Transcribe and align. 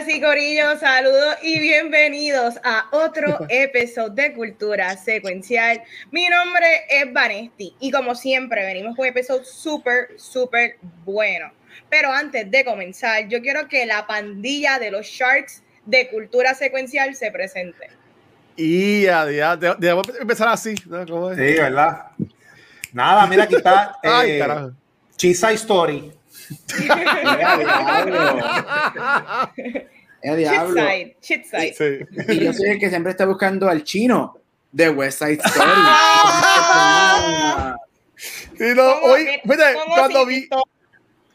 Ahora 0.00 0.12
sí, 0.12 0.20
Corillo, 0.22 0.78
saludos 0.78 1.36
y 1.42 1.60
bienvenidos 1.60 2.54
a 2.64 2.86
otro 2.90 3.38
episodio 3.50 4.08
de 4.08 4.32
Cultura 4.32 4.96
Secuencial. 4.96 5.82
Mi 6.10 6.26
nombre 6.26 6.86
es 6.88 7.12
Vanesti 7.12 7.74
y 7.80 7.90
como 7.90 8.14
siempre 8.14 8.64
venimos 8.64 8.96
con 8.96 9.02
un 9.02 9.10
episodio 9.10 9.44
súper, 9.44 10.18
súper 10.18 10.78
bueno. 11.04 11.52
Pero 11.90 12.10
antes 12.10 12.50
de 12.50 12.64
comenzar, 12.64 13.28
yo 13.28 13.42
quiero 13.42 13.68
que 13.68 13.84
la 13.84 14.06
pandilla 14.06 14.78
de 14.78 14.90
los 14.90 15.06
Sharks 15.06 15.62
de 15.84 16.08
Cultura 16.08 16.54
Secuencial 16.54 17.14
se 17.14 17.30
presente. 17.30 17.90
Y 18.56 19.02
ya, 19.02 19.56
debemos 19.56 20.08
empezar 20.18 20.48
así. 20.48 20.76
¿no? 20.86 21.34
Sí, 21.34 21.42
¿verdad? 21.42 22.06
Nada, 22.94 23.26
mira, 23.26 23.44
aquí 23.44 23.56
está 23.56 23.98
eh, 24.02 24.70
Chisa 25.16 25.52
Story 25.52 26.10
el 30.22 30.36
diablo. 30.36 30.82
Shitside, 31.22 32.06
Y 32.28 32.44
yo 32.44 32.52
soy 32.52 32.70
el 32.70 32.78
que 32.78 32.88
siempre 32.88 33.12
está 33.12 33.26
buscando 33.26 33.68
al 33.68 33.84
chino 33.84 34.38
de 34.72 34.90
West 34.90 35.18
Side 35.18 35.40
Story. 35.44 35.70
hoy, 39.02 39.26
cuando 39.94 40.26
vi, 40.26 40.48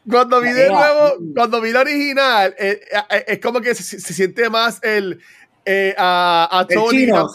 cuando 0.08 0.40
vi 0.40 0.50
de 0.50 0.70
nuevo, 0.70 1.16
cuando 1.34 1.60
vi 1.60 1.72
la 1.72 1.80
original, 1.80 2.54
eh, 2.58 2.80
eh, 3.10 3.24
es 3.26 3.40
como 3.40 3.60
que 3.60 3.74
se, 3.74 4.00
siente 4.00 4.48
más 4.48 4.78
el 4.82 5.20
eh, 5.68 5.92
a, 5.98 6.48
a 6.60 6.64
Tony 6.64 7.02
el 7.02 7.06
chino, 7.06 7.28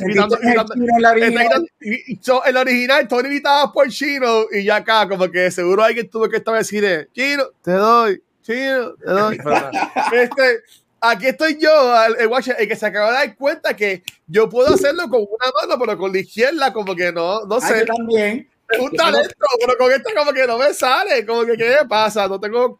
el, 2.46 2.58
original, 2.58 3.06
Tony 3.06 3.28
invitaba 3.28 3.70
por 3.74 3.90
chino 3.90 4.46
y 4.50 4.64
ya 4.64 4.78
acá 4.78 5.06
como 5.10 5.30
que 5.30 5.52
seguro 5.52 5.84
alguien 5.84 6.10
tuvo 6.10 6.30
que 6.30 6.38
estar 6.38 6.56
decir 6.56 7.10
chino, 7.14 7.44
te 7.62 7.72
doy, 7.72 8.24
chino, 8.42 8.94
te 8.96 9.06
doy. 9.12 9.38
este, 10.14 10.62
aquí 11.02 11.28
estoy 11.28 11.58
yo, 11.60 11.94
el, 12.06 12.32
el, 12.32 12.68
que 12.70 12.76
se 12.78 12.86
acaba 12.86 13.08
de 13.12 13.14
dar 13.16 13.36
cuenta 13.36 13.76
que 13.76 14.02
yo 14.28 14.48
puedo 14.48 14.76
hacerlo 14.76 15.10
con 15.10 15.24
una 15.24 15.52
mano, 15.62 15.78
pero 15.78 15.98
con 15.98 16.14
la 16.14 16.20
izquierda 16.20 16.72
como 16.72 16.96
que 16.96 17.12
no, 17.12 17.46
no 17.46 17.56
ah, 17.56 17.68
sé. 17.68 17.86
también. 17.86 18.48
Es 18.70 18.80
un 18.80 18.92
talento, 18.92 19.36
pero 19.60 19.78
con 19.78 19.92
esto 19.92 20.10
como 20.16 20.32
que 20.32 20.48
no 20.48 20.58
me 20.58 20.74
sale, 20.74 21.26
como 21.26 21.44
que 21.44 21.58
qué 21.58 21.76
pasa, 21.90 22.30
no 22.30 22.40
tengo 22.40 22.80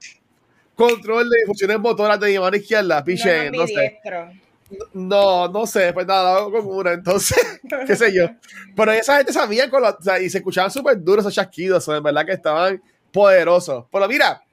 control 0.76 1.30
de 1.30 1.46
funciones 1.46 1.78
motoras 1.78 2.18
de 2.22 2.32
mi 2.32 2.40
mano 2.40 2.56
izquierda, 2.56 3.04
piche, 3.04 3.52
no, 3.52 3.68
sé. 3.68 4.00
No, 4.94 5.48
no 5.48 5.66
sé, 5.66 5.94
pues 5.94 6.08
nada, 6.08 6.38
hago 6.38 6.52
con 6.52 6.68
una, 6.68 6.94
entonces, 6.94 7.38
qué 7.88 7.96
sé 7.96 8.14
yo. 8.14 8.30
Pero 8.76 8.92
esa 8.92 9.18
gente 9.18 9.34
sabía 9.34 9.70
con 9.70 9.84
o 9.84 9.98
sea, 10.02 10.20
y 10.20 10.30
se 10.30 10.40
escuchaban 10.40 10.72
súper 10.72 11.02
duros 11.02 11.24
esos 11.24 11.36
chasquidos, 11.36 11.88
en 11.88 12.04
verdad 12.04 12.26
que 12.26 12.34
estaban 12.34 12.82
poderosos. 13.12 13.86
Pero 13.92 14.08
mira, 14.08 14.44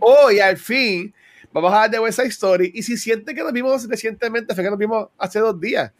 hoy 0.00 0.40
al 0.40 0.56
fin 0.56 1.12
vamos 1.52 1.72
a 1.72 1.76
hablar 1.76 1.90
de 1.90 1.98
West 1.98 2.18
Side 2.18 2.28
Story. 2.28 2.70
Y 2.74 2.82
si 2.82 2.96
siente 2.96 3.34
que 3.34 3.42
nos 3.42 3.52
vimos 3.52 3.88
recientemente, 3.88 4.54
fue 4.54 4.64
que 4.64 4.70
nos 4.70 4.78
vimos 4.78 5.08
hace 5.18 5.40
dos 5.40 5.60
días. 5.60 5.92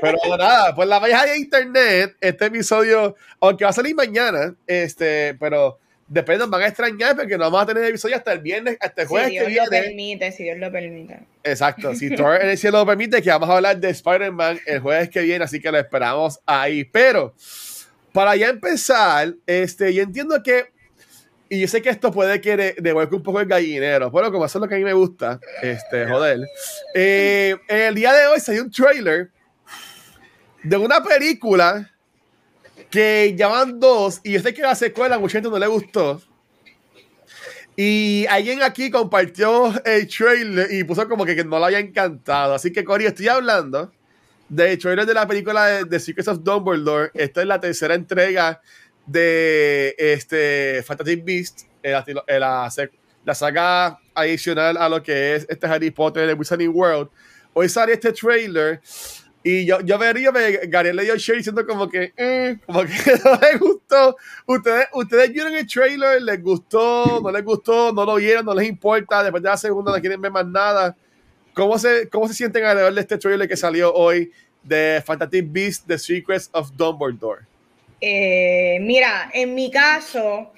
Pero 0.00 0.18
nada, 0.36 0.74
pues 0.74 0.88
la 0.88 1.04
vieja 1.04 1.24
de 1.24 1.38
internet, 1.38 2.16
este 2.20 2.46
episodio, 2.46 3.16
aunque 3.40 3.64
va 3.64 3.70
a 3.70 3.74
salir 3.74 3.94
mañana, 3.94 4.54
este, 4.66 5.34
pero 5.40 5.78
después 6.08 6.38
nos 6.38 6.48
van 6.48 6.62
a 6.62 6.66
extrañar 6.66 7.14
porque 7.14 7.36
no 7.36 7.44
vamos 7.44 7.62
a 7.62 7.66
tener 7.66 7.84
episodio 7.84 8.16
hasta 8.16 8.32
el 8.32 8.40
viernes, 8.40 8.76
hasta 8.80 9.02
el 9.02 9.08
jueves 9.08 9.28
si 9.28 9.38
Dios 9.38 9.64
lo 9.64 9.70
permite, 9.70 10.32
si 10.32 10.42
Dios 10.44 10.58
lo 10.58 10.72
permite. 10.72 11.20
Exacto, 11.44 11.94
si 11.94 12.10
Thor 12.16 12.40
en 12.40 12.48
el 12.48 12.58
cielo 12.58 12.78
lo 12.78 12.86
permite, 12.86 13.22
que 13.22 13.30
vamos 13.30 13.48
a 13.48 13.56
hablar 13.56 13.78
de 13.78 13.90
Spider-Man 13.90 14.58
el 14.66 14.80
jueves 14.80 15.10
que 15.10 15.20
viene, 15.20 15.44
así 15.44 15.60
que 15.60 15.70
lo 15.70 15.78
esperamos 15.78 16.40
ahí. 16.46 16.84
Pero, 16.84 17.34
para 18.12 18.34
ya 18.36 18.48
empezar, 18.48 19.34
este, 19.46 19.92
yo 19.92 20.02
entiendo 20.02 20.42
que, 20.42 20.66
y 21.50 21.60
yo 21.60 21.68
sé 21.68 21.82
que 21.82 21.90
esto 21.90 22.10
puede 22.10 22.40
que 22.40 22.74
devuelva 22.78 23.16
un 23.16 23.22
poco 23.22 23.40
el 23.40 23.46
gallinero, 23.46 24.10
bueno, 24.10 24.32
como 24.32 24.46
eso 24.46 24.58
es 24.58 24.62
lo 24.62 24.68
que 24.68 24.74
a 24.74 24.78
mí 24.78 24.84
me 24.84 24.94
gusta, 24.94 25.38
este, 25.62 26.06
joder. 26.06 26.40
Eh, 26.94 27.56
en 27.68 27.80
el 27.82 27.94
día 27.94 28.12
de 28.12 28.26
hoy 28.26 28.40
salió 28.40 28.62
un 28.62 28.70
trailer 28.70 29.30
de 30.62 30.76
una 30.76 31.02
película 31.02 31.90
que 32.90 33.34
llaman 33.36 33.78
dos, 33.80 34.20
y 34.24 34.32
yo 34.32 34.40
sé 34.40 34.54
que 34.54 34.62
la 34.62 34.74
secuela 34.74 35.16
a 35.16 35.18
mucha 35.18 35.34
gente 35.34 35.50
no 35.50 35.58
le 35.58 35.66
gustó. 35.66 36.20
Y 37.76 38.26
alguien 38.28 38.60
aquí 38.62 38.90
compartió 38.90 39.72
el 39.84 40.08
trailer 40.08 40.72
y 40.72 40.82
puso 40.82 41.08
como 41.08 41.24
que, 41.24 41.44
no 41.44 41.60
le 41.60 41.64
había 41.64 41.78
encantado. 41.78 42.54
Así 42.54 42.72
que, 42.72 42.82
Cory, 42.82 43.06
estoy 43.06 43.28
hablando 43.28 43.92
del 44.48 44.76
trailer 44.78 45.06
de 45.06 45.14
la 45.14 45.28
película 45.28 45.84
de, 45.84 46.00
Secrets 46.00 46.26
of 46.26 46.42
Dumbledore. 46.42 47.12
Esta 47.14 47.42
es 47.42 47.46
la 47.46 47.60
tercera 47.60 47.94
entrega 47.94 48.60
de 49.06 49.94
este 49.96 50.82
Fantastic 50.84 51.24
Beast, 51.24 51.60
la, 51.84 52.04
la, 52.26 52.68
la, 53.24 53.34
saga 53.34 54.00
adicional 54.12 54.76
a 54.76 54.88
lo 54.88 55.00
que 55.00 55.36
es 55.36 55.46
este 55.48 55.66
Harry 55.68 55.92
Potter 55.92 56.26
de 56.26 56.34
Wizarding 56.34 56.74
World. 56.74 57.10
Hoy 57.54 57.68
sale 57.68 57.92
este 57.92 58.12
trailer 58.12 58.80
y 59.42 59.64
yo, 59.64 59.80
yo 59.80 59.98
vería, 59.98 60.30
Gabriel 60.66 60.96
le 60.96 61.04
dio 61.04 61.16
share 61.16 61.38
diciendo 61.38 61.64
como 61.66 61.88
que, 61.88 62.12
eh, 62.16 62.56
como 62.66 62.82
que 62.82 62.88
no 63.24 63.38
les 63.40 63.60
gustó. 63.60 64.16
Ustedes, 64.46 64.86
ustedes 64.92 65.32
vieron 65.32 65.54
el 65.54 65.66
trailer, 65.66 66.22
les 66.22 66.42
gustó, 66.42 67.20
no 67.22 67.30
les 67.30 67.44
gustó, 67.44 67.92
no 67.92 68.04
lo 68.04 68.16
vieron, 68.16 68.44
no 68.44 68.54
les 68.54 68.68
importa. 68.68 69.22
Después 69.22 69.42
de 69.42 69.48
la 69.48 69.56
segunda 69.56 69.92
no 69.92 70.00
quieren 70.00 70.20
ver 70.20 70.32
más 70.32 70.46
nada. 70.46 70.96
¿Cómo 71.54 71.78
se, 71.78 72.08
cómo 72.08 72.28
se 72.28 72.34
sienten 72.34 72.64
al 72.64 72.94
de 72.94 73.00
este 73.00 73.18
trailer 73.18 73.48
que 73.48 73.56
salió 73.56 73.92
hoy 73.94 74.30
de 74.62 75.02
Fantastic 75.04 75.46
Beasts, 75.50 75.84
The 75.86 75.98
Secrets 75.98 76.50
of 76.52 76.72
Dumbledore? 76.76 77.42
Eh, 78.00 78.78
mira, 78.80 79.30
en 79.32 79.54
mi 79.54 79.70
caso, 79.70 80.52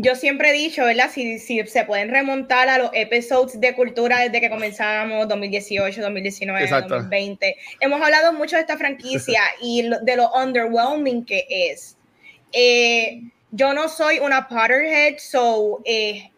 yo 0.00 0.14
siempre 0.14 0.50
he 0.50 0.52
dicho, 0.52 0.84
¿verdad? 0.84 1.10
Si, 1.12 1.40
si, 1.40 1.60
se 1.66 1.84
pueden 1.84 2.08
remontar 2.08 2.68
a 2.68 2.78
los 2.78 2.90
episodios 2.94 3.60
de 3.60 3.74
cultura 3.74 4.20
desde 4.20 4.40
que 4.40 4.48
comenzamos, 4.48 5.26
2018, 5.26 6.00
2019, 6.00 6.68
2020. 6.68 7.56
Hemos 7.80 8.00
hablado 8.00 8.32
mucho 8.32 8.54
de 8.54 8.62
esta 8.62 8.76
franquicia 8.76 9.42
y 9.60 9.90
de 10.02 10.16
lo 10.16 10.30
underwhelming 10.32 11.24
que 11.24 11.46
es. 11.48 11.96
Eh, 12.52 13.22
yo 13.50 13.74
no 13.74 13.88
soy 13.88 14.20
una 14.20 14.46
Potterhead, 14.46 15.18
so 15.18 15.80
eh, 15.84 16.30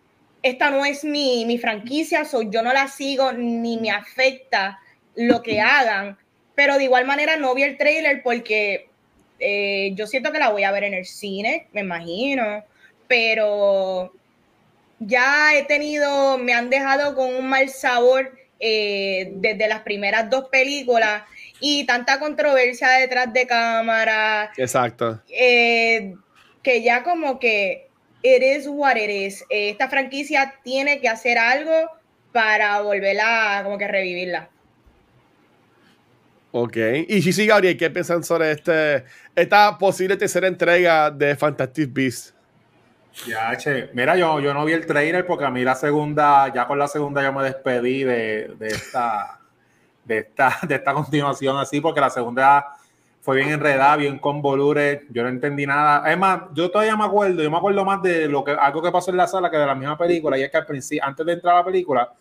esta 0.42 0.70
no 0.70 0.86
es 0.86 1.04
mi, 1.04 1.44
mi 1.44 1.58
franquicia, 1.58 2.24
so 2.24 2.40
yo 2.40 2.62
no 2.62 2.72
la 2.72 2.88
sigo 2.88 3.30
ni 3.32 3.76
me 3.76 3.90
afecta 3.90 4.80
lo 5.16 5.42
que 5.42 5.60
hagan, 5.60 6.16
pero 6.54 6.78
de 6.78 6.84
igual 6.84 7.04
manera 7.04 7.36
no 7.36 7.54
vi 7.54 7.64
el 7.64 7.76
trailer 7.76 8.22
porque 8.22 8.88
eh, 9.38 9.92
yo 9.94 10.06
siento 10.06 10.32
que 10.32 10.38
la 10.38 10.48
voy 10.48 10.64
a 10.64 10.72
ver 10.72 10.84
en 10.84 10.94
el 10.94 11.04
cine, 11.04 11.66
me 11.72 11.82
imagino 11.82 12.64
pero 13.10 14.12
ya 15.00 15.56
he 15.56 15.64
tenido, 15.64 16.38
me 16.38 16.52
han 16.52 16.70
dejado 16.70 17.16
con 17.16 17.34
un 17.34 17.48
mal 17.48 17.68
sabor 17.68 18.38
eh, 18.60 19.32
desde 19.34 19.66
las 19.66 19.80
primeras 19.80 20.30
dos 20.30 20.48
películas 20.48 21.24
y 21.58 21.84
tanta 21.86 22.20
controversia 22.20 22.88
detrás 22.90 23.32
de 23.32 23.48
cámara. 23.48 24.52
Exacto. 24.56 25.20
Eh, 25.28 26.14
que 26.62 26.82
ya 26.84 27.02
como 27.02 27.40
que 27.40 27.88
it 28.22 28.42
is 28.44 28.68
what 28.68 28.94
it 28.94 29.10
is. 29.10 29.44
esta 29.50 29.88
franquicia 29.88 30.54
tiene 30.62 31.00
que 31.00 31.08
hacer 31.08 31.36
algo 31.36 31.90
para 32.30 32.80
volverla, 32.80 33.62
como 33.64 33.76
que 33.76 33.88
revivirla. 33.88 34.50
Ok. 36.52 36.76
Y 37.08 37.22
sí, 37.22 37.32
sí, 37.32 37.44
Gabriel, 37.44 37.76
¿qué 37.76 37.90
piensan 37.90 38.22
sobre 38.22 38.52
este, 38.52 39.02
esta 39.34 39.76
posible 39.78 40.16
tercera 40.16 40.46
entrega 40.46 41.10
de 41.10 41.34
Fantastic 41.34 41.92
Beasts? 41.92 42.34
Ya, 43.26 43.56
che. 43.56 43.90
Mira, 43.92 44.16
yo, 44.16 44.40
yo 44.40 44.54
no 44.54 44.64
vi 44.64 44.72
el 44.72 44.86
trailer 44.86 45.26
porque 45.26 45.44
a 45.44 45.50
mí 45.50 45.62
la 45.62 45.74
segunda, 45.74 46.52
ya 46.52 46.66
con 46.66 46.78
la 46.78 46.88
segunda 46.88 47.22
yo 47.22 47.32
me 47.32 47.44
despedí 47.44 48.02
de, 48.02 48.54
de 48.58 48.68
esta, 48.68 49.40
de 50.04 50.18
esta, 50.18 50.58
de 50.66 50.74
esta 50.76 50.94
continuación 50.94 51.56
así, 51.58 51.80
porque 51.80 52.00
la 52.00 52.10
segunda 52.10 52.76
fue 53.20 53.36
bien 53.36 53.50
enredada, 53.50 53.96
bien 53.96 54.18
convolure, 54.18 55.06
yo 55.10 55.22
no 55.22 55.28
entendí 55.28 55.66
nada. 55.66 56.10
Es 56.10 56.16
más, 56.16 56.42
yo 56.54 56.70
todavía 56.70 56.96
me 56.96 57.04
acuerdo, 57.04 57.42
yo 57.42 57.50
me 57.50 57.58
acuerdo 57.58 57.84
más 57.84 58.02
de 58.02 58.26
lo 58.26 58.42
que, 58.42 58.52
algo 58.52 58.80
que 58.80 58.90
pasó 58.90 59.10
en 59.10 59.18
la 59.18 59.26
sala 59.26 59.50
que 59.50 59.58
de 59.58 59.66
la 59.66 59.74
misma 59.74 59.98
película, 59.98 60.38
y 60.38 60.42
es 60.42 60.50
que 60.50 60.56
al 60.56 60.66
principio, 60.66 61.04
antes 61.04 61.26
de 61.26 61.32
entrar 61.34 61.54
a 61.56 61.58
la 61.58 61.64
película, 61.64 62.12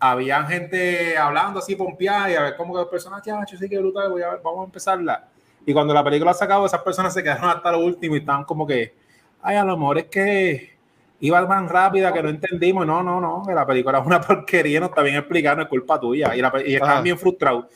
había 0.00 0.42
gente 0.44 1.16
hablando 1.16 1.60
así, 1.60 1.76
pompeada, 1.76 2.30
y 2.30 2.34
a 2.34 2.42
ver 2.42 2.56
cómo 2.56 2.74
que 2.74 2.80
los 2.80 2.88
personajes, 2.88 3.24
ya, 3.24 3.46
sí 3.46 3.68
que 3.68 3.78
brutal, 3.78 4.12
vamos 4.42 4.62
a 4.62 4.64
empezarla. 4.64 5.28
Y 5.64 5.72
cuando 5.72 5.94
la 5.94 6.02
película 6.02 6.34
se 6.34 6.44
acabó, 6.44 6.66
esas 6.66 6.82
personas 6.82 7.14
se 7.14 7.22
quedaron 7.22 7.48
hasta 7.48 7.70
lo 7.70 7.78
último 7.78 8.16
y 8.16 8.18
estaban 8.18 8.42
como 8.44 8.66
que, 8.66 9.03
ay, 9.44 9.56
a 9.56 9.64
lo 9.64 9.76
mejor 9.76 9.98
es 9.98 10.04
que 10.06 10.74
iba 11.20 11.46
tan 11.46 11.68
rápida 11.68 12.12
que 12.12 12.22
no 12.22 12.30
entendimos. 12.30 12.86
No, 12.86 13.02
no, 13.02 13.20
no, 13.20 13.42
que 13.46 13.54
la 13.54 13.66
película 13.66 13.98
es 14.00 14.06
una 14.06 14.20
porquería, 14.26 14.80
no 14.80 14.86
está 14.86 15.02
bien 15.02 15.16
explicado, 15.16 15.56
no 15.56 15.62
es 15.62 15.68
culpa 15.68 16.00
tuya. 16.00 16.34
Y, 16.34 16.40
la, 16.40 16.52
y 16.64 16.74
están 16.74 17.02
bien 17.02 17.18
frustrados. 17.18 17.66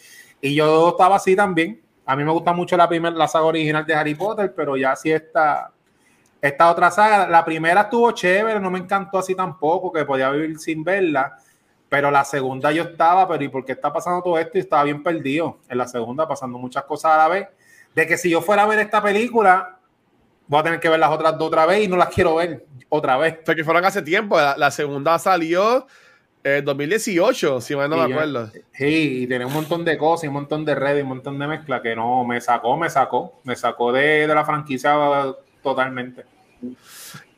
Y 0.41 0.55
yo 0.55 0.91
estaba 0.91 1.17
así 1.17 1.37
también. 1.37 1.81
A 2.07 2.17
mí 2.17 2.25
me 2.25 2.33
gusta 2.33 2.53
mucho 2.53 2.77
la 2.77 2.89
primera, 2.89 3.15
la 3.15 3.29
saga 3.29 3.45
original 3.45 3.85
de 3.85 3.95
Harry 3.95 4.15
Potter, 4.15 4.53
pero 4.57 4.77
ya 4.77 4.97
sí 4.97 5.13
está 5.13 5.71
esta 6.41 6.71
otra 6.71 6.91
saga. 6.91 7.29
La 7.29 7.45
primera 7.45 7.83
estuvo 7.83 8.11
chévere, 8.13 8.59
no 8.61 8.71
me 8.71 8.79
encantó 8.79 9.19
así 9.19 9.35
tampoco, 9.35 9.93
que 9.93 10.07
podía 10.07 10.31
vivir 10.31 10.59
sin 10.59 10.83
verla. 10.83 11.37
Pero 11.89 12.11
la 12.11 12.25
segunda 12.25 12.73
yo 12.73 12.85
estaba, 12.85 13.29
pero 13.29 13.45
¿y 13.45 13.49
por 13.49 13.65
qué 13.65 13.73
está 13.73 13.93
pasando 13.93 14.23
todo 14.23 14.39
esto? 14.39 14.57
Y 14.57 14.61
estaba 14.61 14.85
bien 14.85 15.03
perdido 15.03 15.59
en 15.69 15.79
la 15.79 15.87
segunda, 15.87 16.27
pasando 16.27 16.59
muchas 16.59 16.85
cosas 16.85 17.13
a 17.13 17.17
la 17.19 17.29
vez. 17.29 17.49
De 17.95 18.07
que 18.07 18.17
si 18.17 18.31
yo 18.31 18.41
fuera 18.41 18.63
a 18.63 18.67
ver 18.67 18.79
esta 18.79 19.03
película, 19.03 19.78
voy 20.49 20.61
a 20.61 20.63
tener 20.63 20.81
que 20.81 20.89
ver 20.89 20.99
las 20.99 21.11
otras 21.11 21.39
dos 21.39 21.49
otra 21.49 21.67
vez 21.67 21.85
y 21.85 21.89
no 21.89 21.97
las 21.97 22.09
quiero 22.09 22.37
ver 22.37 22.67
otra 22.89 23.17
vez. 23.17 23.37
Porque 23.45 23.63
fueron 23.63 23.85
hace 23.85 24.03
tiempo. 24.03 24.39
La, 24.39 24.71
segunda 24.71 25.19
salió 25.19 25.87
en 26.43 26.65
2018, 26.65 27.61
si 27.61 27.77
mal 27.77 27.91
no 27.91 27.97
me 27.97 28.13
acuerdo. 28.15 28.51
sí, 28.73 29.23
y 29.23 29.27
tiene 29.27 29.45
un 29.45 29.53
montón 29.53 29.85
de 29.85 29.99
cosas, 29.99 30.25
y 30.25 30.29
un 30.29 30.35
montón 30.35 30.65
de 30.65 30.75
redes, 30.75 31.03
un 31.03 31.11
montón 31.11 31.39
de 31.39 31.47
mezcla 31.47 31.83
que 31.83 31.95
no 31.95 32.25
me 32.25 32.41
sacó, 32.41 32.77
me 32.77 32.89
sacó, 32.89 33.41
me 33.45 33.55
sacó 33.55 33.93
de, 33.93 34.27
de 34.27 34.35
la 34.35 34.45
franquicia 34.45 34.95
totalmente. 35.63 36.25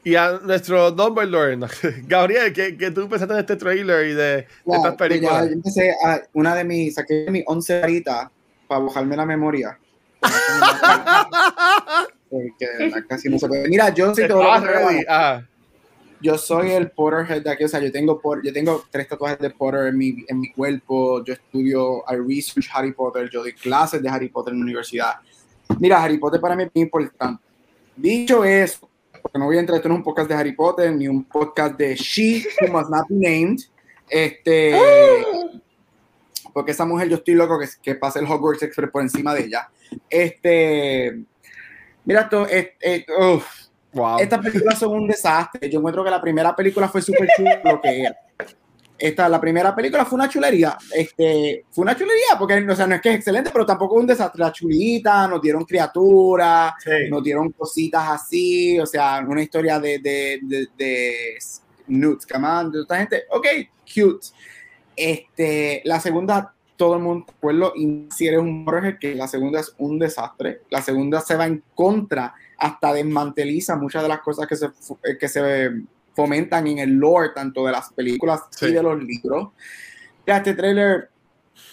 Y 0.03 0.15
a 0.15 0.39
nuestro 0.43 0.91
Dumbledore, 0.93 1.59
Gabriel, 2.07 2.53
¿qué, 2.53 2.77
¿qué, 2.77 2.91
tú 2.91 3.09
pensaste 3.09 3.35
de 3.35 3.41
este 3.41 3.57
trailer 3.57 4.07
y 4.07 4.15
de, 4.15 4.39
estas 4.39 4.81
pues 4.81 4.95
películas? 4.95 5.47
yo 5.47 5.53
empecé 5.53 5.95
a, 6.05 6.23
una 6.33 6.55
de 6.55 6.65
mis, 6.65 6.95
saqué 6.95 7.27
mis 7.31 7.45
11 7.47 7.83
horitas 7.83 8.29
para 8.67 8.81
bajarme 8.83 9.17
la 9.17 9.27
memoria. 9.27 9.79
Porque 12.31 12.67
casi 13.09 13.29
no 13.29 13.39
se 13.39 13.49
puede. 13.49 13.69
Mira, 13.69 13.93
yo 13.93 14.15
soy 14.15 14.29
todo 14.29 14.43
lo 14.43 14.89
que 14.89 15.05
Yo 16.21 16.39
soy 16.39 16.71
el 16.71 16.91
Potterhead 16.91 17.43
de 17.43 17.51
aquí, 17.51 17.65
o 17.65 17.69
sea, 17.69 17.81
yo 17.81 17.91
tengo, 17.91 18.21
yo 18.43 18.53
tengo 18.53 18.85
tres 18.91 19.09
tatuajes 19.09 19.39
de 19.39 19.51
Potter 19.51 19.89
en 19.89 19.99
mi, 19.99 20.25
en 20.29 20.41
mi 20.41 20.53
cuerpo, 20.53 21.25
yo 21.25 21.35
estudio, 21.35 22.05
I 22.09 22.17
research 22.17 22.69
Harry 22.73 22.93
Potter, 22.93 23.29
yo 23.31 23.41
doy 23.41 23.53
clases 23.53 24.03
de 24.03 24.09
Harry 24.09 24.29
Potter 24.29 24.53
en 24.53 24.61
la 24.61 24.65
universidad. 24.65 25.15
Mira, 25.79 26.03
Harry 26.03 26.19
Potter 26.19 26.41
para 26.41 26.57
mí 26.57 26.65
es 26.65 26.71
muy 26.75 26.83
importante. 26.83 27.43
Dicho 27.97 28.45
eso, 28.45 28.89
porque 29.23 29.39
no 29.39 29.47
voy 29.47 29.57
a 29.57 29.61
entrar, 29.61 29.77
esto 29.77 29.89
no 29.89 29.97
es 29.97 29.99
un 29.99 30.05
podcast 30.05 30.29
de 30.29 30.35
Harry 30.35 30.53
Potter, 30.53 30.95
ni 30.95 31.09
un 31.09 31.25
podcast 31.25 31.77
de 31.77 31.95
She 31.95 32.45
Who 32.61 32.73
Must 32.73 32.91
Not 32.91 33.07
Be 33.09 33.17
Named. 33.17 33.61
Este, 34.09 34.75
porque 36.53 36.73
esa 36.73 36.85
mujer, 36.85 37.09
yo 37.09 37.17
estoy 37.17 37.35
loco 37.35 37.59
que, 37.59 37.67
que 37.83 37.95
pase 37.95 38.19
el 38.19 38.27
Hogwarts 38.27 38.63
Express 38.63 38.91
por 38.91 39.03
encima 39.03 39.35
de 39.35 39.45
ella. 39.45 39.69
Este, 40.09 41.25
mira, 42.05 42.23
esto, 42.23 42.47
wow. 43.93 44.19
estas 44.19 44.39
películas 44.41 44.79
son 44.79 44.93
un 44.93 45.09
desastre. 45.09 45.69
Yo 45.71 45.79
encuentro 45.79 46.05
que 46.05 46.11
la 46.11 46.21
primera 46.21 46.55
película 46.55 46.89
fue 46.89 47.03
súper 47.03 47.29
chula 47.37 47.61
lo 47.65 47.81
que 47.81 48.03
era. 48.03 48.17
Esta, 48.99 49.31
la 49.31 49.41
primera 49.41 49.75
película 49.75 50.05
fue 50.05 50.17
una 50.17 50.29
chulería. 50.29 50.77
Este, 50.95 51.65
fue 51.71 51.83
una 51.83 51.97
chulería, 51.97 52.37
porque 52.39 52.63
o 52.69 52.77
sea, 52.77 52.87
no 52.87 52.97
es 52.97 53.01
que 53.01 53.09
es 53.09 53.17
excelente, 53.17 53.51
pero 53.51 53.65
tampoco 53.65 53.95
un 53.95 54.07
desastre. 54.07 54.45
La 54.45 54.53
chulita, 54.53 55.27
nos 55.27 55.41
dieron 55.41 55.65
criaturas, 55.65 56.75
nos 57.09 57.23
dieron 57.23 57.51
cositas 57.53 58.07
así, 58.11 58.79
o 58.79 58.85
sea, 58.85 59.25
una 59.27 59.43
historia 59.43 59.81
de, 59.81 60.01
de, 60.01 60.41
de, 60.43 60.69
de 60.77 61.39
Newt 61.87 62.21
Scamander, 62.23 62.73
de 62.73 62.83
esta 62.83 62.99
gente. 62.99 63.23
Ok, 63.31 63.47
cute. 63.87 64.27
Este, 64.95 65.81
la 65.87 65.99
segunda, 65.99 66.55
todo 66.81 66.95
el 66.95 67.03
mundo 67.03 67.27
acuerdo, 67.29 67.75
y 67.77 68.09
si 68.11 68.27
eres 68.27 68.41
un 68.41 68.65
Jorge, 68.65 68.97
que 68.99 69.15
la 69.15 69.29
segunda 69.29 69.61
es 69.61 69.75
un 69.77 69.99
desastre. 69.99 70.63
La 70.71 70.81
segunda 70.81 71.21
se 71.21 71.37
va 71.37 71.47
en 71.47 71.63
contra, 71.75 72.33
hasta 72.57 72.95
desmanteliza 72.95 73.77
muchas 73.77 74.03
de 74.03 74.09
las 74.09 74.21
cosas 74.21 74.47
que 74.47 74.57
se, 74.57 74.71
que 75.19 75.29
se 75.29 75.73
fomentan 76.17 76.67
en 76.69 76.79
el 76.79 76.93
lore, 76.93 77.33
tanto 77.35 77.67
de 77.67 77.73
las 77.73 77.93
películas 77.93 78.41
y 78.63 78.73
de 78.73 78.83
los 78.83 78.99
libros. 78.99 79.51
Ya, 80.27 80.39
este 80.39 80.55
trailer, 80.55 81.11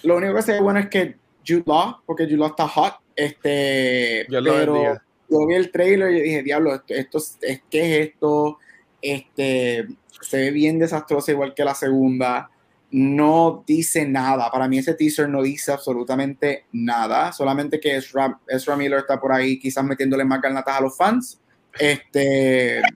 lo 0.03 0.17
único 0.17 0.35
que 0.35 0.41
se 0.41 0.51
ve 0.51 0.59
bueno 0.59 0.79
es 0.79 0.89
que 0.89 1.15
Jude 1.47 1.63
Law, 1.65 2.01
porque 2.05 2.25
Jude 2.25 2.35
Law 2.35 2.49
está 2.49 2.67
hot, 2.67 2.95
este, 3.15 4.27
yo 4.29 4.43
pero 4.43 4.99
yo 5.29 5.47
vi 5.47 5.55
el 5.55 5.71
trailer 5.71 6.11
y 6.11 6.21
dije, 6.21 6.43
diablo, 6.43 6.75
esto, 6.75 6.93
esto 6.93 7.17
es, 7.43 7.61
¿qué 7.69 7.79
es 7.79 8.09
esto? 8.09 8.57
Este, 9.01 9.87
se 10.19 10.37
ve 10.37 10.51
bien 10.51 10.79
desastroso 10.79 11.31
igual 11.31 11.53
que 11.53 11.63
la 11.63 11.75
segunda 11.75 12.49
no 12.91 13.63
dice 13.67 14.05
nada. 14.05 14.49
Para 14.51 14.67
mí 14.67 14.77
ese 14.77 14.93
teaser 14.93 15.29
no 15.29 15.41
dice 15.41 15.71
absolutamente 15.71 16.65
nada. 16.71 17.31
Solamente 17.31 17.79
que 17.79 17.95
Ezra, 17.97 18.39
Miller 18.77 18.99
está 18.99 19.19
por 19.19 19.31
ahí 19.31 19.59
quizás 19.59 19.83
metiéndole 19.83 20.23
más 20.23 20.41
garnatas 20.41 20.77
a 20.77 20.81
los 20.81 20.95
fans. 20.95 21.39
Este... 21.77 22.81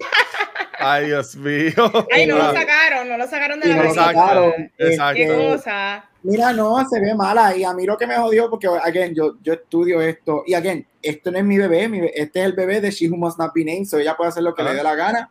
Ay, 0.84 1.08
Dios 1.08 1.36
mío. 1.36 2.08
Ay, 2.12 2.26
no 2.26 2.38
lo 2.38 2.54
sacaron, 2.54 3.08
no 3.08 3.16
lo 3.16 3.28
sacaron 3.28 3.60
de 3.60 3.68
la 3.68 3.86
Exacto. 3.86 4.54
Exacto. 4.80 6.08
Mira, 6.24 6.54
no, 6.54 6.88
se 6.88 7.00
ve 7.00 7.14
mala. 7.16 7.56
Y 7.56 7.64
a 7.64 7.74
mí 7.74 7.86
lo 7.86 7.98
que 7.98 8.08
me 8.08 8.16
jodió, 8.16 8.50
porque, 8.50 8.68
again, 8.68 9.14
yo, 9.14 9.38
yo 9.42 9.54
estudio 9.54 10.02
esto. 10.02 10.44
Y, 10.46 10.54
again, 10.54 10.86
esto 11.02 11.32
no 11.32 11.38
es 11.40 11.46
mi 11.46 11.58
bebé, 11.58 11.88
mi 11.88 12.00
este 12.14 12.40
es 12.40 12.46
el 12.46 12.54
bebé 12.54 12.82
de 12.82 12.92
She 12.92 13.10
Who 13.10 13.18
Must 13.18 13.40
Not 13.40 13.54
Be 13.54 13.66
Named, 13.66 13.86
so 13.86 13.98
ella 13.98 14.16
puede 14.16 14.30
hacer 14.30 14.44
lo 14.44 14.54
que 14.54 14.64
le 14.64 14.74
dé 14.74 14.84
la 14.84 14.96
gana. 14.96 15.30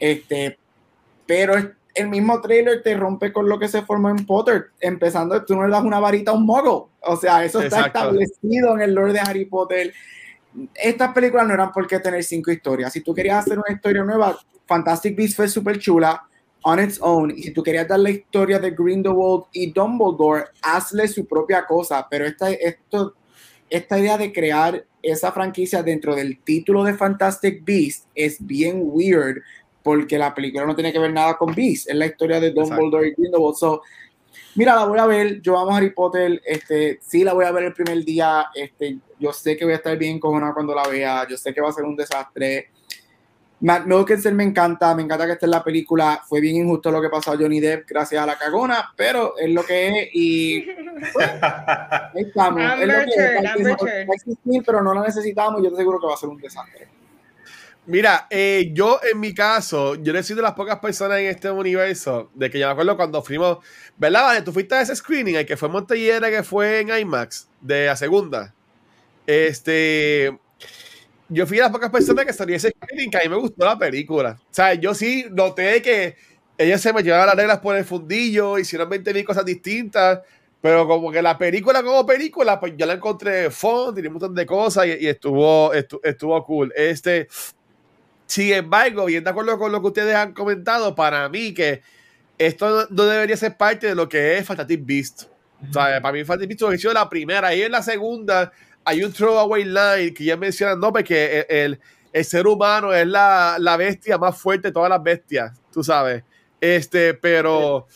Este, 0.00 0.58
pero 1.26 1.54
el 1.94 2.08
mismo 2.08 2.40
trailer 2.40 2.82
te 2.82 2.96
rompe 2.96 3.32
con 3.32 3.48
lo 3.48 3.58
que 3.58 3.68
se 3.68 3.82
formó 3.82 4.10
en 4.10 4.26
Potter, 4.26 4.70
empezando, 4.80 5.44
tú 5.44 5.54
no 5.54 5.64
le 5.64 5.70
das 5.70 5.84
una 5.84 6.00
varita 6.00 6.32
a 6.32 6.34
un 6.34 6.44
mogo, 6.44 6.90
o 7.00 7.16
sea, 7.16 7.44
eso 7.44 7.62
está 7.62 7.86
establecido 7.86 8.74
en 8.74 8.82
el 8.82 8.94
lore 8.94 9.12
de 9.12 9.20
Harry 9.20 9.44
Potter. 9.44 9.92
Estas 10.74 11.12
películas 11.12 11.46
no 11.46 11.54
eran 11.54 11.72
por 11.72 11.86
qué 11.86 12.00
tener 12.00 12.22
cinco 12.24 12.50
historias. 12.50 12.92
Si 12.92 13.00
tú 13.00 13.14
querías 13.14 13.44
hacer 13.44 13.58
una 13.58 13.74
historia 13.74 14.02
nueva, 14.02 14.36
Fantastic 14.66 15.16
Beasts 15.16 15.36
fue 15.36 15.48
súper 15.48 15.78
chula, 15.78 16.22
on 16.62 16.80
its 16.80 16.98
own. 17.00 17.30
Y 17.30 17.42
si 17.42 17.50
tú 17.52 17.62
querías 17.62 17.86
dar 17.86 18.00
la 18.00 18.10
historia 18.10 18.58
de 18.58 18.70
Grindelwald 18.70 19.44
y 19.52 19.72
Dumbledore, 19.72 20.46
hazle 20.62 21.06
su 21.08 21.26
propia 21.26 21.66
cosa. 21.66 22.06
Pero 22.10 22.24
esta, 22.24 22.50
esto, 22.50 23.14
esta 23.68 23.98
idea 23.98 24.16
de 24.16 24.32
crear 24.32 24.84
esa 25.02 25.32
franquicia 25.32 25.82
dentro 25.82 26.14
del 26.14 26.38
título 26.40 26.82
de 26.84 26.94
Fantastic 26.94 27.64
Beasts 27.64 28.06
es 28.14 28.44
bien 28.44 28.80
weird 28.82 29.42
porque 29.84 30.16
la 30.16 30.34
película 30.34 30.64
no 30.64 30.74
tiene 30.74 30.92
que 30.92 30.98
ver 30.98 31.12
nada 31.12 31.36
con 31.36 31.54
Beast, 31.54 31.90
es 31.90 31.94
la 31.94 32.06
historia 32.06 32.40
de 32.40 32.52
Dumbledore 32.52 33.08
y 33.08 33.12
Grindelwald. 33.12 33.54
So, 33.54 33.82
mira, 34.54 34.74
la 34.74 34.86
voy 34.86 34.98
a 34.98 35.04
ver, 35.04 35.42
yo 35.42 35.58
amo 35.58 35.76
Harry 35.76 35.90
Potter, 35.90 36.40
este, 36.42 36.98
sí 37.02 37.22
la 37.22 37.34
voy 37.34 37.44
a 37.44 37.52
ver 37.52 37.64
el 37.64 37.74
primer 37.74 38.02
día, 38.02 38.46
este, 38.54 38.96
yo 39.20 39.30
sé 39.34 39.58
que 39.58 39.66
voy 39.66 39.74
a 39.74 39.76
estar 39.76 39.96
bien 39.98 40.18
cojonado 40.18 40.54
cuando 40.54 40.74
la 40.74 40.88
vea, 40.88 41.28
yo 41.28 41.36
sé 41.36 41.52
que 41.52 41.60
va 41.60 41.68
a 41.68 41.72
ser 41.72 41.84
un 41.84 41.94
desastre. 41.94 42.70
Matt 43.60 43.84
Mikkelsen 43.84 44.34
me 44.34 44.44
encanta, 44.44 44.94
me 44.94 45.02
encanta 45.02 45.26
que 45.26 45.32
esté 45.32 45.44
en 45.44 45.50
la 45.50 45.62
película, 45.62 46.22
fue 46.26 46.40
bien 46.40 46.56
injusto 46.56 46.90
lo 46.90 47.02
que 47.02 47.10
pasó 47.10 47.32
a 47.32 47.36
Johnny 47.36 47.60
Depp 47.60 47.86
gracias 47.86 48.22
a 48.22 48.26
la 48.26 48.38
cagona, 48.38 48.90
pero 48.96 49.36
es 49.36 49.50
lo 49.50 49.62
que 49.64 49.88
es 49.88 50.14
y 50.14 50.66
ahí 52.14 52.22
estamos. 52.22 52.62
es 52.80 52.86
lo 52.88 53.76
que 53.76 54.02
es, 54.02 54.62
pero 54.64 54.82
no 54.82 54.94
lo 54.94 55.02
necesitamos, 55.02 55.62
yo 55.62 55.68
te 55.68 55.74
aseguro 55.74 56.00
que 56.00 56.06
va 56.06 56.14
a 56.14 56.16
ser 56.16 56.30
un 56.30 56.38
desastre. 56.38 56.88
Mira, 57.86 58.26
eh, 58.30 58.70
yo 58.72 58.98
en 59.10 59.20
mi 59.20 59.34
caso, 59.34 59.94
yo 59.96 60.14
he 60.14 60.22
sido 60.22 60.38
de 60.38 60.42
las 60.42 60.54
pocas 60.54 60.78
personas 60.78 61.18
en 61.18 61.26
este 61.26 61.50
universo 61.50 62.30
de 62.34 62.48
que 62.50 62.58
yo 62.58 62.66
me 62.66 62.72
acuerdo 62.72 62.96
cuando 62.96 63.22
fuimos, 63.22 63.58
¿verdad? 63.98 64.22
Vale, 64.22 64.42
tú 64.42 64.52
fuiste 64.52 64.74
a 64.74 64.80
ese 64.80 64.96
screening, 64.96 65.34
el 65.36 65.44
que 65.44 65.58
fue 65.58 65.68
en 65.68 65.72
Montellera, 65.72 66.30
que 66.30 66.42
fue 66.42 66.80
en 66.80 66.98
IMAX, 66.98 67.46
de 67.60 67.86
la 67.86 67.96
segunda. 67.96 68.54
Este, 69.26 70.34
yo 71.28 71.46
fui 71.46 71.58
de 71.58 71.64
las 71.64 71.72
pocas 71.72 71.90
personas 71.90 72.24
que 72.24 72.32
salí 72.32 72.54
ese 72.54 72.70
screening, 72.70 73.10
que 73.10 73.18
a 73.18 73.20
mí 73.20 73.28
me 73.28 73.36
gustó 73.36 73.66
la 73.66 73.78
película. 73.78 74.38
O 74.40 74.54
sea, 74.54 74.72
yo 74.72 74.94
sí 74.94 75.26
noté 75.30 75.82
que 75.82 76.16
ellos 76.56 76.80
se 76.80 76.90
me 76.92 77.02
llevaban 77.02 77.26
las 77.26 77.36
reglas 77.36 77.58
por 77.58 77.76
el 77.76 77.84
fundillo, 77.84 78.58
hicieron 78.58 78.88
20 78.88 79.12
mil 79.12 79.24
cosas 79.26 79.44
distintas, 79.44 80.20
pero 80.62 80.88
como 80.88 81.12
que 81.12 81.20
la 81.20 81.36
película 81.36 81.82
como 81.82 82.06
película, 82.06 82.58
pues 82.58 82.72
yo 82.78 82.86
la 82.86 82.94
encontré 82.94 83.50
fun, 83.50 83.94
tenía 83.94 84.08
un 84.08 84.14
montón 84.14 84.34
de 84.34 84.46
cosas 84.46 84.86
y, 84.86 85.06
estuvo, 85.06 85.74
estuvo, 85.74 86.00
estuvo 86.02 86.44
cool. 86.46 86.72
Este, 86.74 87.28
sin 88.26 88.52
embargo, 88.52 89.04
bien 89.06 89.24
de 89.24 89.30
acuerdo 89.30 89.58
con 89.58 89.72
lo 89.72 89.80
que 89.80 89.88
ustedes 89.88 90.14
han 90.14 90.32
comentado, 90.32 90.94
para 90.94 91.28
mí 91.28 91.52
que 91.52 91.82
esto 92.38 92.86
no 92.90 93.04
debería 93.04 93.36
ser 93.36 93.56
parte 93.56 93.88
de 93.88 93.94
lo 93.94 94.08
que 94.08 94.38
es 94.38 94.46
Fantastic 94.46 94.84
Beast. 94.84 95.24
O 95.68 95.72
sea, 95.72 96.00
para 96.00 96.12
mí 96.12 96.24
Fantastic 96.24 96.48
Beast 96.48 96.74
ha 96.74 96.78
sido 96.78 96.92
la 96.92 97.08
primera. 97.08 97.54
Y 97.54 97.62
en 97.62 97.72
la 97.72 97.82
segunda 97.82 98.52
hay 98.84 99.02
un 99.04 99.12
throwaway 99.12 99.64
line 99.64 100.14
que 100.14 100.24
ya 100.24 100.36
mencionan, 100.36 100.80
no, 100.80 100.92
porque 100.92 101.46
el, 101.48 101.80
el, 102.12 102.24
ser 102.24 102.46
humano 102.46 102.92
es 102.92 103.06
la, 103.06 103.56
la, 103.58 103.76
bestia 103.76 104.18
más 104.18 104.36
fuerte 104.36 104.68
de 104.68 104.72
todas 104.72 104.90
las 104.90 105.02
bestias, 105.02 105.52
tú 105.72 105.82
sabes. 105.82 106.22
Este, 106.60 107.14
pero 107.14 107.86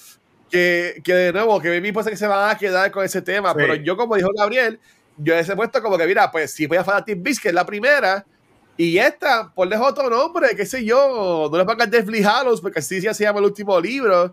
que, 0.51 1.01
que 1.05 1.15
de 1.15 1.33
nuevo, 1.33 1.61
que 1.61 1.81
mí 1.81 1.93
parece 1.93 2.11
que 2.11 2.17
se 2.17 2.27
van 2.27 2.51
a 2.51 2.57
quedar 2.57 2.91
con 2.91 3.05
ese 3.05 3.23
tema, 3.23 3.55
pero 3.55 3.75
yo 3.75 3.97
como 3.97 4.17
dijo 4.17 4.31
Gabriel, 4.37 4.79
yo 5.17 5.35
he 5.35 5.45
puesto 5.57 5.83
como 5.83 5.99
que, 5.99 6.07
mira, 6.07 6.31
pues 6.31 6.53
si 6.53 6.67
voy 6.67 6.79
a 6.79 6.85
Fantastic 6.85 7.23
Beast, 7.23 7.43
que 7.43 7.49
es 7.49 7.55
la 7.55 7.67
primera, 7.67 8.25
y 8.81 8.97
esta, 8.97 9.53
por 9.53 9.75
otro 9.75 10.09
nombre, 10.09 10.55
qué 10.57 10.65
sé 10.65 10.85
yo, 10.85 11.49
no 11.51 11.59
le 11.59 11.65
pongas 11.65 11.91
Deathly 11.91 12.23
Hallows, 12.23 12.61
porque 12.61 12.79
así 12.79 13.01
se 13.01 13.25
llama 13.25 13.41
el 13.41 13.47
último 13.47 13.81
libro, 13.81 14.33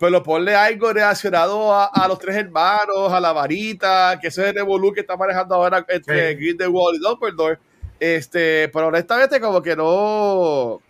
pero 0.00 0.20
ponle 0.20 0.52
algo 0.52 0.92
relacionado 0.92 1.72
a, 1.72 2.08
los 2.08 2.18
tres 2.18 2.34
hermanos, 2.34 3.12
a 3.12 3.20
la 3.20 3.32
varita, 3.32 4.18
que 4.20 4.26
ese 4.26 4.42
es 4.42 4.48
el 4.48 4.54
revolú 4.56 4.92
que 4.92 5.02
está 5.02 5.16
manejando 5.16 5.54
ahora 5.54 5.86
entre 5.88 6.30
sí. 6.30 6.34
Grindelwald 6.34 6.96
y 6.96 6.98
Dumbledore. 6.98 7.58
Este, 8.00 8.68
pero 8.72 8.88
honestamente 8.88 9.40
como 9.40 9.62
que 9.62 9.76
no, 9.76 10.82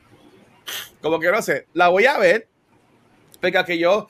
como 1.03 1.21
que 1.21 1.31
no 1.31 1.43
sé, 1.43 1.67
la 1.75 1.89
voy 1.89 2.07
a 2.07 2.17
ver, 2.17 2.49
porque 3.39 3.65
que 3.67 3.79
yo, 3.79 4.09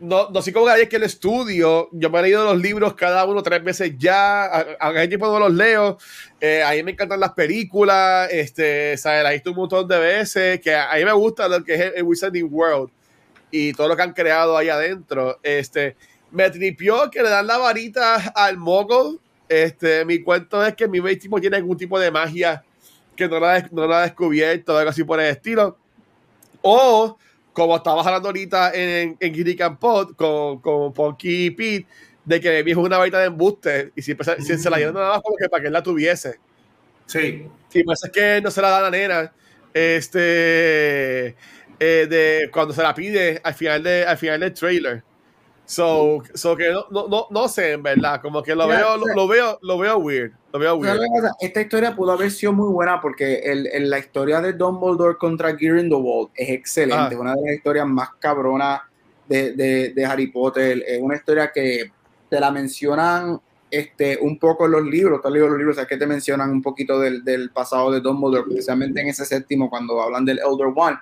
no, 0.00 0.30
no 0.30 0.42
sé 0.42 0.52
cómo 0.52 0.68
es 0.70 0.88
que 0.88 0.96
el 0.96 1.02
estudio, 1.02 1.88
yo 1.92 2.10
me 2.10 2.18
he 2.18 2.22
leído 2.22 2.44
los 2.44 2.60
libros 2.60 2.94
cada 2.94 3.24
uno 3.24 3.42
tres 3.42 3.62
veces 3.62 3.92
ya, 3.98 4.44
a, 4.44 4.76
a 4.80 5.08
tiempo 5.08 5.26
no 5.26 5.38
los 5.38 5.52
leo, 5.52 5.98
eh, 6.40 6.62
a 6.62 6.72
mí 6.72 6.82
me 6.82 6.92
encantan 6.92 7.20
las 7.20 7.32
películas, 7.32 8.28
este, 8.30 8.96
¿sabes? 8.96 9.22
las 9.22 9.32
he 9.32 9.34
visto 9.34 9.50
un 9.50 9.56
montón 9.56 9.88
de 9.88 9.98
veces, 9.98 10.60
que 10.60 10.74
a, 10.74 10.94
mí 10.96 11.04
me 11.04 11.12
gusta 11.12 11.48
lo 11.48 11.64
que 11.64 11.74
es 11.74 11.92
el, 11.96 12.02
Wizarding 12.02 12.48
World 12.50 12.90
y 13.50 13.72
todo 13.72 13.88
lo 13.88 13.96
que 13.96 14.02
han 14.02 14.12
creado 14.12 14.56
ahí 14.56 14.68
adentro, 14.68 15.38
este, 15.42 15.96
me 16.30 16.50
tripió 16.50 17.10
que 17.10 17.22
le 17.22 17.30
dan 17.30 17.46
la 17.46 17.58
varita 17.58 18.16
al 18.34 18.56
mogo, 18.56 19.18
este, 19.48 20.04
mi 20.04 20.22
cuento 20.22 20.64
es 20.64 20.74
que 20.74 20.86
mi 20.86 21.00
tipo 21.16 21.40
tiene 21.40 21.56
algún 21.56 21.76
tipo 21.76 21.98
de 21.98 22.10
magia 22.10 22.62
que 23.16 23.28
no 23.28 23.40
la, 23.40 23.68
no 23.72 23.86
la 23.86 24.00
ha 24.00 24.02
descubierto, 24.02 24.76
algo 24.76 24.90
así 24.90 25.02
por 25.02 25.20
el 25.20 25.26
estilo, 25.26 25.76
o 26.62 27.18
como 27.58 27.76
estabas 27.76 28.06
hablando 28.06 28.28
ahorita 28.28 28.72
en, 28.72 29.16
en 29.18 29.34
Giddy 29.34 29.56
Pod 29.80 30.14
con, 30.14 30.60
con 30.60 30.92
Ponky 30.92 31.46
y 31.46 31.50
Pete, 31.50 31.86
de 32.24 32.40
que 32.40 32.60
es 32.60 32.76
una 32.76 32.98
varita 32.98 33.18
de 33.18 33.26
embuste 33.26 33.90
y 33.96 34.02
si, 34.02 34.14
se 34.14 34.70
la 34.70 34.76
dieron 34.76 34.94
nada 34.94 35.14
más 35.14 35.22
porque 35.22 35.48
para 35.48 35.62
que 35.62 35.66
él 35.66 35.72
la 35.72 35.82
tuviese. 35.82 36.38
Sí. 37.06 37.48
Sí, 37.68 37.82
pues 37.82 38.04
es 38.04 38.10
que 38.12 38.40
no 38.40 38.52
se 38.52 38.62
la 38.62 38.70
da 38.70 38.82
la 38.82 38.90
nena. 38.90 39.32
Este. 39.74 41.34
Eh, 41.80 42.06
de 42.08 42.48
cuando 42.52 42.72
se 42.72 42.82
la 42.82 42.94
pide 42.94 43.40
al 43.42 43.54
final, 43.54 43.82
de, 43.82 44.04
al 44.04 44.16
final 44.16 44.38
del 44.38 44.54
trailer. 44.54 45.02
So, 45.68 46.22
so 46.32 46.56
que 46.56 46.70
no, 46.70 47.08
no, 47.08 47.26
no, 47.28 47.46
sé, 47.46 47.72
en 47.72 47.82
verdad, 47.82 48.22
como 48.22 48.42
que 48.42 48.54
lo 48.54 48.66
veo, 48.66 48.96
lo, 48.96 49.28
veo, 49.28 49.58
lo 49.60 49.76
veo 49.76 49.98
weird. 49.98 50.32
Lo 50.50 50.58
veo 50.58 50.76
weird. 50.76 50.98
Esta 51.42 51.60
historia 51.60 51.94
pudo 51.94 52.12
haber 52.12 52.30
sido 52.30 52.54
muy 52.54 52.72
buena 52.72 52.98
porque 53.02 53.40
el, 53.40 53.90
la 53.90 53.98
historia 53.98 54.40
de 54.40 54.54
Dumbledore 54.54 55.18
contra 55.18 55.52
Grindelwald 55.52 56.30
es 56.34 56.48
excelente, 56.48 57.14
ah. 57.14 57.20
una 57.20 57.34
de 57.34 57.42
las 57.42 57.54
historias 57.56 57.86
más 57.86 58.08
cabronas 58.18 58.80
de, 59.28 59.52
de, 59.52 59.92
de, 59.92 60.06
Harry 60.06 60.28
Potter. 60.28 60.82
Es 60.86 61.02
una 61.02 61.16
historia 61.16 61.52
que 61.52 61.92
te 62.30 62.40
la 62.40 62.50
mencionan 62.50 63.38
este, 63.70 64.16
un 64.22 64.38
poco 64.38 64.64
en 64.64 64.70
los 64.70 64.86
libros, 64.86 65.20
te 65.20 65.28
los 65.28 65.58
libros, 65.58 65.76
o 65.76 65.80
sea, 65.80 65.86
que 65.86 65.98
te 65.98 66.06
mencionan 66.06 66.48
un 66.48 66.62
poquito 66.62 66.98
del, 66.98 67.22
del 67.22 67.50
pasado 67.50 67.92
de 67.92 68.00
Dumbledore, 68.00 68.48
especialmente 68.48 69.02
en 69.02 69.08
ese 69.08 69.26
séptimo 69.26 69.68
cuando 69.68 70.00
hablan 70.00 70.24
del 70.24 70.38
Elder 70.38 70.72
One. 70.74 70.96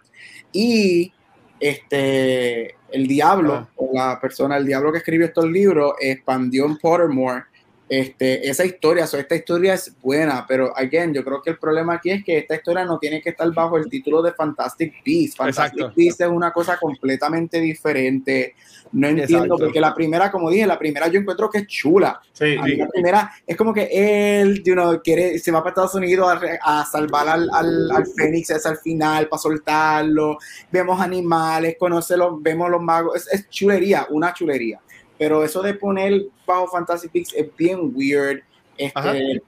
Y 0.50 1.12
este, 1.60 2.76
el 2.90 3.06
diablo, 3.06 3.54
ah. 3.54 3.68
o 3.76 3.90
la 3.92 4.20
persona, 4.20 4.56
el 4.56 4.66
diablo 4.66 4.92
que 4.92 4.98
escribió 4.98 5.26
estos 5.26 5.46
libros, 5.46 5.94
expandió 6.00 6.66
en 6.66 6.76
Pottermore 6.78 7.44
este, 7.88 8.49
esa 8.49 8.64
historia, 8.64 9.05
esta 9.05 9.35
historia 9.35 9.75
es 9.75 9.95
buena, 10.02 10.45
pero 10.49 10.76
again, 10.76 11.14
yo 11.14 11.25
creo 11.25 11.40
que 11.40 11.50
el 11.50 11.59
problema 11.59 11.95
aquí 11.95 12.11
es 12.11 12.25
que 12.25 12.38
esta 12.38 12.57
historia 12.57 12.85
no 12.85 12.99
tiene 12.99 13.23
que 13.23 13.31
estar 13.31 13.49
bajo 13.52 13.76
el 13.76 13.88
título 13.88 14.23
de 14.23 14.33
Fantastic 14.33 14.93
Beasts. 15.05 15.37
Fantastic 15.37 15.95
Beasts 15.95 16.21
es 16.21 16.28
una 16.28 16.52
cosa 16.52 16.78
completamente 16.78 17.61
diferente. 17.61 18.55
No 18.93 19.09
entiendo, 19.09 19.57
porque 19.57 19.81
la 19.81 19.95
primera, 19.95 20.31
como 20.31 20.50
dije, 20.50 20.66
la 20.66 20.78
primera 20.78 21.09
yo 21.09 21.21
encuentro 21.21 21.49
que 21.49 21.59
es 21.59 21.66
chula. 21.66 22.21
La 22.40 22.88
primera 22.88 23.31
es 23.47 23.57
como 23.57 23.73
que 23.73 23.88
él, 23.93 24.62
you 24.64 24.75
know, 24.75 25.00
quiere, 25.02 25.38
se 25.38 25.52
va 25.52 25.61
para 25.61 25.71
Estados 25.71 25.95
Unidos 25.95 26.28
a, 26.62 26.85
salvar 26.85 27.28
al, 27.28 27.49
al, 27.52 27.90
al, 27.90 28.07
Fénix, 28.07 28.50
es 28.50 28.66
al 28.66 28.78
final, 28.78 29.28
para 29.28 29.40
soltarlo. 29.40 30.38
Vemos 30.73 31.00
animales, 31.00 31.76
conocemos, 31.78 32.43
vemos 32.43 32.71
los 32.71 32.83
magos. 32.83 33.16
Es, 33.16 33.33
es 33.33 33.49
chulería, 33.49 34.07
una 34.11 34.33
chulería. 34.33 34.81
Pero 35.18 35.42
eso 35.42 35.62
de 35.62 35.75
poner 35.75 36.26
bajo 36.46 36.68
Fantasy 36.68 37.08
Pix 37.08 37.32
es 37.35 37.49
bien 37.56 37.92
weird. 37.94 38.42
Este, 38.76 39.42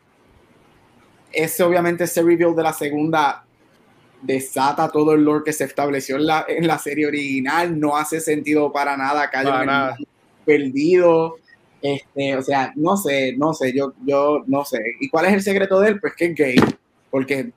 ese 1.33 1.63
obviamente 1.63 2.05
ese 2.05 2.23
reveal 2.23 2.55
de 2.57 2.63
la 2.63 2.73
segunda 2.73 3.45
desata 4.23 4.89
todo 4.89 5.13
el 5.13 5.23
lore 5.23 5.45
que 5.45 5.53
se 5.53 5.65
estableció 5.65 6.17
en 6.17 6.27
la, 6.27 6.45
en 6.49 6.67
la 6.67 6.79
serie 6.79 7.07
original. 7.07 7.79
No 7.79 7.97
hace 7.97 8.21
sentido 8.21 8.73
para 8.73 8.97
nada 8.97 9.31
que 9.31 9.37
haya 9.37 9.97
perdido. 10.45 11.37
Este, 11.81 12.37
o 12.37 12.43
sea, 12.43 12.73
no 12.75 12.97
sé, 12.97 13.37
no 13.37 13.55
sé, 13.55 13.73
yo, 13.73 13.93
yo 14.05 14.43
no 14.47 14.65
sé. 14.65 14.83
¿Y 15.01 15.09
cuál 15.09 15.27
es 15.27 15.35
el 15.35 15.43
secreto 15.43 15.81
de 15.81 15.91
él? 15.91 16.01
Pues 16.01 16.15
que 16.15 16.25
es 16.27 16.35
gay 16.35 16.57
porque 17.11 17.53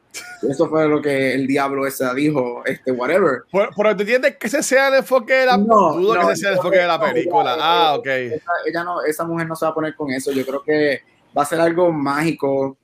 eso 0.50 0.70
fue 0.70 0.88
lo 0.88 1.02
que 1.02 1.34
el 1.34 1.46
diablo 1.48 1.86
esa 1.86 2.14
dijo, 2.14 2.64
este, 2.66 2.92
whatever. 2.92 3.44
Pero, 3.52 3.96
te 3.96 4.04
entiendes 4.04 4.38
que 4.38 4.48
ese 4.48 4.64
sea 4.64 4.88
el 4.88 4.96
enfoque 4.96 5.34
de 5.34 5.46
la 5.46 5.58
no, 5.58 5.94
dudo 5.94 6.14
que 6.14 6.34
ese 6.34 6.36
sea 6.38 6.50
el 6.52 6.58
enfoque 6.58 6.78
de 6.78 6.88
la 6.88 7.00
película. 7.00 7.58
ah, 7.60 7.96
ok. 7.98 8.08
Ella, 8.08 8.84
no, 8.84 9.04
esa 9.04 9.26
mujer 9.26 9.48
no 9.48 9.56
se 9.56 9.66
va 9.66 9.72
a 9.72 9.76
poner 9.76 9.96
con 9.96 10.12
eso. 10.12 10.32
Yo 10.32 10.46
creo 10.46 10.64
que 10.64 11.02
va 11.38 11.44
a 11.44 11.46
ser 11.46 11.60
algo 11.60 11.92
mágico. 11.92 12.78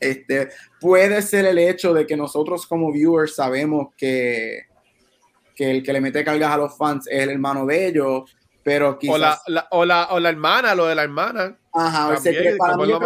Este, 0.00 0.48
puede 0.80 1.20
ser 1.22 1.44
el 1.44 1.58
hecho 1.58 1.92
de 1.92 2.06
que 2.06 2.16
nosotros 2.16 2.66
como 2.66 2.92
viewers 2.92 3.34
sabemos 3.34 3.88
que, 3.96 4.62
que 5.54 5.70
el 5.70 5.82
que 5.82 5.92
le 5.92 6.00
mete 6.00 6.24
cargas 6.24 6.52
a 6.52 6.56
los 6.56 6.76
fans 6.76 7.06
es 7.08 7.22
el 7.22 7.30
hermano 7.30 7.66
de 7.66 7.86
ellos, 7.86 8.30
pero 8.62 8.98
quizás... 8.98 9.14
O 9.14 9.50
la, 9.50 9.68
o 9.70 9.84
la, 9.84 10.08
o 10.10 10.20
la 10.20 10.28
hermana, 10.28 10.74
lo 10.74 10.86
de 10.86 10.94
la 10.94 11.02
hermana. 11.02 11.58
Ajá, 11.72 12.12
el 12.12 12.18
secreto, 12.18 12.56
para 12.58 12.76
mí 12.76 12.88
yo, 12.88 12.98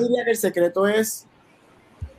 diría 0.00 0.24
que 0.24 0.30
el 0.30 0.36
secreto 0.36 0.86
es 0.86 1.26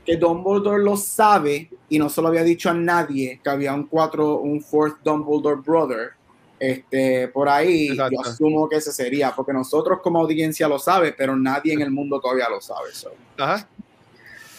que 0.05 0.17
Dumbledore 0.17 0.84
lo 0.84 0.98
sabe 0.98 1.70
y 1.89 2.00
no 2.00 2.10
se 2.10 2.22
lo 2.22 2.27
había 2.29 2.43
dicho 2.43 2.70
a 2.70 2.74
nadie 2.74 3.39
que 3.43 3.50
había 3.50 3.74
un 3.74 3.86
cuatro, 3.86 4.38
un 4.38 4.62
fourth 4.62 4.98
Dumbledore 5.03 5.62
brother. 5.62 6.12
Este, 6.60 7.27
por 7.27 7.50
ahí 7.50 7.96
yo 7.96 8.22
asumo 8.24 8.70
que 8.70 8.75
ese 8.75 8.91
sería, 8.91 9.34
porque 9.36 9.51
nosotros 9.51 10.00
como 10.01 10.20
audiencia 10.20 10.67
lo 10.67 10.77
sabe, 10.77 11.12
pero 11.12 11.36
nadie 11.36 11.74
en 11.74 11.81
el 11.81 11.89
mundo 11.89 12.20
todavía 12.20 12.48
lo 12.50 12.62
sabe. 12.62 12.89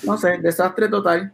No 0.02 0.18
sé, 0.18 0.38
desastre 0.38 0.88
total. 0.88 1.32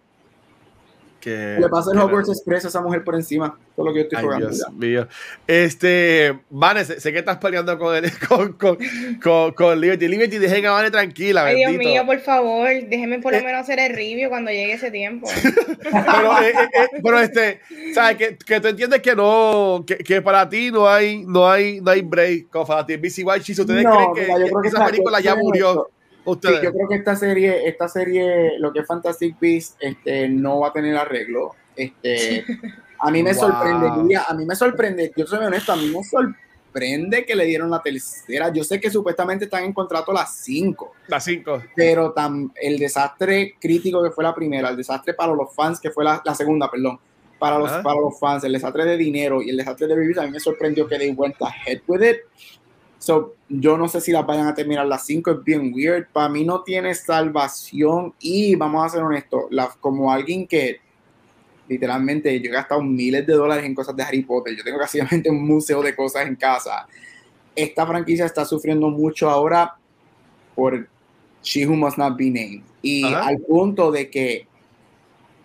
Le 1.24 1.68
pasa 1.68 1.90
el 1.92 1.98
Hogwarts 1.98 2.28
Express 2.28 2.64
a 2.64 2.68
esa 2.68 2.80
mujer 2.80 3.02
por 3.02 3.14
encima. 3.14 3.58
Todo 3.74 3.86
lo 3.86 3.92
que 3.92 4.00
yo 4.00 4.08
estoy 4.08 4.38
Dios 4.38 4.72
mío. 4.72 5.08
Este, 5.46 6.38
Vane, 6.50 6.84
sé, 6.84 7.12
que 7.12 7.18
estás 7.18 7.38
peleando 7.38 7.78
con, 7.78 7.96
el, 7.96 8.10
con, 8.28 8.52
con, 8.52 8.78
con, 9.22 9.52
con, 9.52 9.80
Liberty. 9.80 10.08
Liberty, 10.08 10.38
dejen 10.38 10.66
a 10.66 10.72
Vane 10.72 10.90
tranquila. 10.90 11.44
Ay, 11.44 11.56
Dios 11.56 11.72
mío, 11.72 12.06
por 12.06 12.18
favor, 12.20 12.68
déjenme 12.88 13.18
por 13.20 13.32
lo 13.32 13.38
eh. 13.38 13.42
menos 13.42 13.62
hacer 13.62 13.78
el 13.78 13.94
review 13.94 14.28
cuando 14.28 14.50
llegue 14.50 14.74
ese 14.74 14.90
tiempo. 14.90 15.28
pero, 15.82 16.42
eh, 16.42 16.52
eh, 16.52 17.00
pero, 17.02 17.20
este, 17.20 17.60
¿sabes? 17.94 18.16
Que, 18.16 18.36
que 18.36 18.60
tú 18.60 18.68
entiendes 18.68 19.02
que 19.02 19.14
no, 19.16 19.84
que, 19.86 19.98
que, 19.98 20.22
para 20.22 20.48
ti 20.48 20.70
no 20.70 20.88
hay, 20.88 21.24
no 21.26 21.50
hay, 21.50 21.80
no 21.80 21.90
hay 21.90 22.02
break 22.02 22.48
con 22.48 22.64
ti 22.86 22.96
BC 22.96 23.24
White 23.24 23.44
Si 23.44 23.60
ustedes 23.60 23.84
creen 23.84 24.14
que, 24.14 24.50
que 24.62 24.68
esa 24.68 24.86
película 24.86 25.20
ya 25.20 25.34
murió. 25.34 25.90
Sí, 26.34 26.48
yo 26.62 26.72
creo 26.72 26.88
que 26.88 26.96
esta 26.96 27.16
serie, 27.16 27.68
esta 27.68 27.88
serie, 27.88 28.58
lo 28.58 28.72
que 28.72 28.80
es 28.80 28.86
Fantastic 28.86 29.38
Beasts, 29.40 29.76
este, 29.80 30.28
no 30.28 30.60
va 30.60 30.68
a 30.68 30.72
tener 30.72 30.96
arreglo. 30.96 31.54
Este, 31.74 32.44
a 32.98 33.10
mí 33.10 33.22
me 33.22 33.34
sorprende, 33.34 34.16
a 34.16 34.34
mí 34.34 34.44
me 34.44 34.56
sorprende, 34.56 35.12
yo 35.16 35.26
soy 35.26 35.44
honesto, 35.44 35.72
a 35.72 35.76
mí 35.76 35.86
me 35.86 36.02
sorprende 36.02 37.24
que 37.24 37.34
le 37.34 37.44
dieron 37.44 37.70
la 37.70 37.82
tercera. 37.82 38.52
Yo 38.52 38.64
sé 38.64 38.80
que 38.80 38.90
supuestamente 38.90 39.46
están 39.46 39.64
en 39.64 39.72
contrato 39.72 40.12
las 40.12 40.36
cinco. 40.36 40.92
Las 41.06 41.24
cinco. 41.24 41.62
Pero 41.74 42.12
tan, 42.12 42.52
el 42.60 42.78
desastre 42.78 43.54
crítico 43.60 44.02
que 44.02 44.10
fue 44.10 44.24
la 44.24 44.34
primera, 44.34 44.68
el 44.68 44.76
desastre 44.76 45.14
para 45.14 45.32
los 45.34 45.54
fans 45.54 45.80
que 45.80 45.90
fue 45.90 46.04
la, 46.04 46.20
la 46.24 46.34
segunda, 46.34 46.70
perdón, 46.70 46.98
para 47.38 47.58
los, 47.58 47.70
para 47.70 48.00
los 48.00 48.18
fans, 48.18 48.44
el 48.44 48.52
desastre 48.52 48.84
de 48.84 48.96
dinero 48.96 49.40
y 49.40 49.50
el 49.50 49.56
desastre 49.56 49.86
de 49.86 49.96
vivir, 49.96 50.18
a 50.18 50.24
mí 50.24 50.30
me 50.30 50.40
sorprendió 50.40 50.86
que 50.86 50.98
de 50.98 51.12
vuelta 51.12 51.46
head 51.66 51.80
with 51.86 52.02
it. 52.02 52.18
So, 52.98 53.34
yo 53.48 53.78
no 53.78 53.88
sé 53.88 54.00
si 54.00 54.10
las 54.12 54.26
vayan 54.26 54.48
a 54.48 54.54
terminar 54.54 54.86
las 54.86 55.06
5, 55.06 55.30
es 55.30 55.44
bien 55.44 55.72
weird. 55.72 56.08
Para 56.12 56.28
mí 56.28 56.44
no 56.44 56.62
tiene 56.62 56.94
salvación 56.94 58.12
y 58.20 58.56
vamos 58.56 58.84
a 58.84 58.88
ser 58.88 59.02
honestos, 59.02 59.44
como 59.80 60.12
alguien 60.12 60.46
que 60.46 60.80
literalmente 61.68 62.40
yo 62.40 62.50
he 62.50 62.52
gastado 62.52 62.82
miles 62.82 63.26
de 63.26 63.34
dólares 63.34 63.64
en 63.64 63.74
cosas 63.74 63.94
de 63.94 64.02
Harry 64.02 64.22
Potter, 64.22 64.56
yo 64.56 64.64
tengo 64.64 64.78
casi 64.78 65.00
un 65.28 65.46
museo 65.46 65.82
de 65.82 65.94
cosas 65.94 66.26
en 66.26 66.36
casa. 66.36 66.86
Esta 67.54 67.86
franquicia 67.86 68.24
está 68.24 68.44
sufriendo 68.44 68.88
mucho 68.88 69.28
ahora 69.28 69.76
por 70.54 70.88
She 71.42 71.66
Who 71.66 71.76
Must 71.76 71.98
Not 71.98 72.16
Be 72.16 72.26
Named. 72.30 72.62
Y 72.82 73.04
al 73.04 73.38
punto 73.38 73.90
de 73.90 74.10
que 74.10 74.46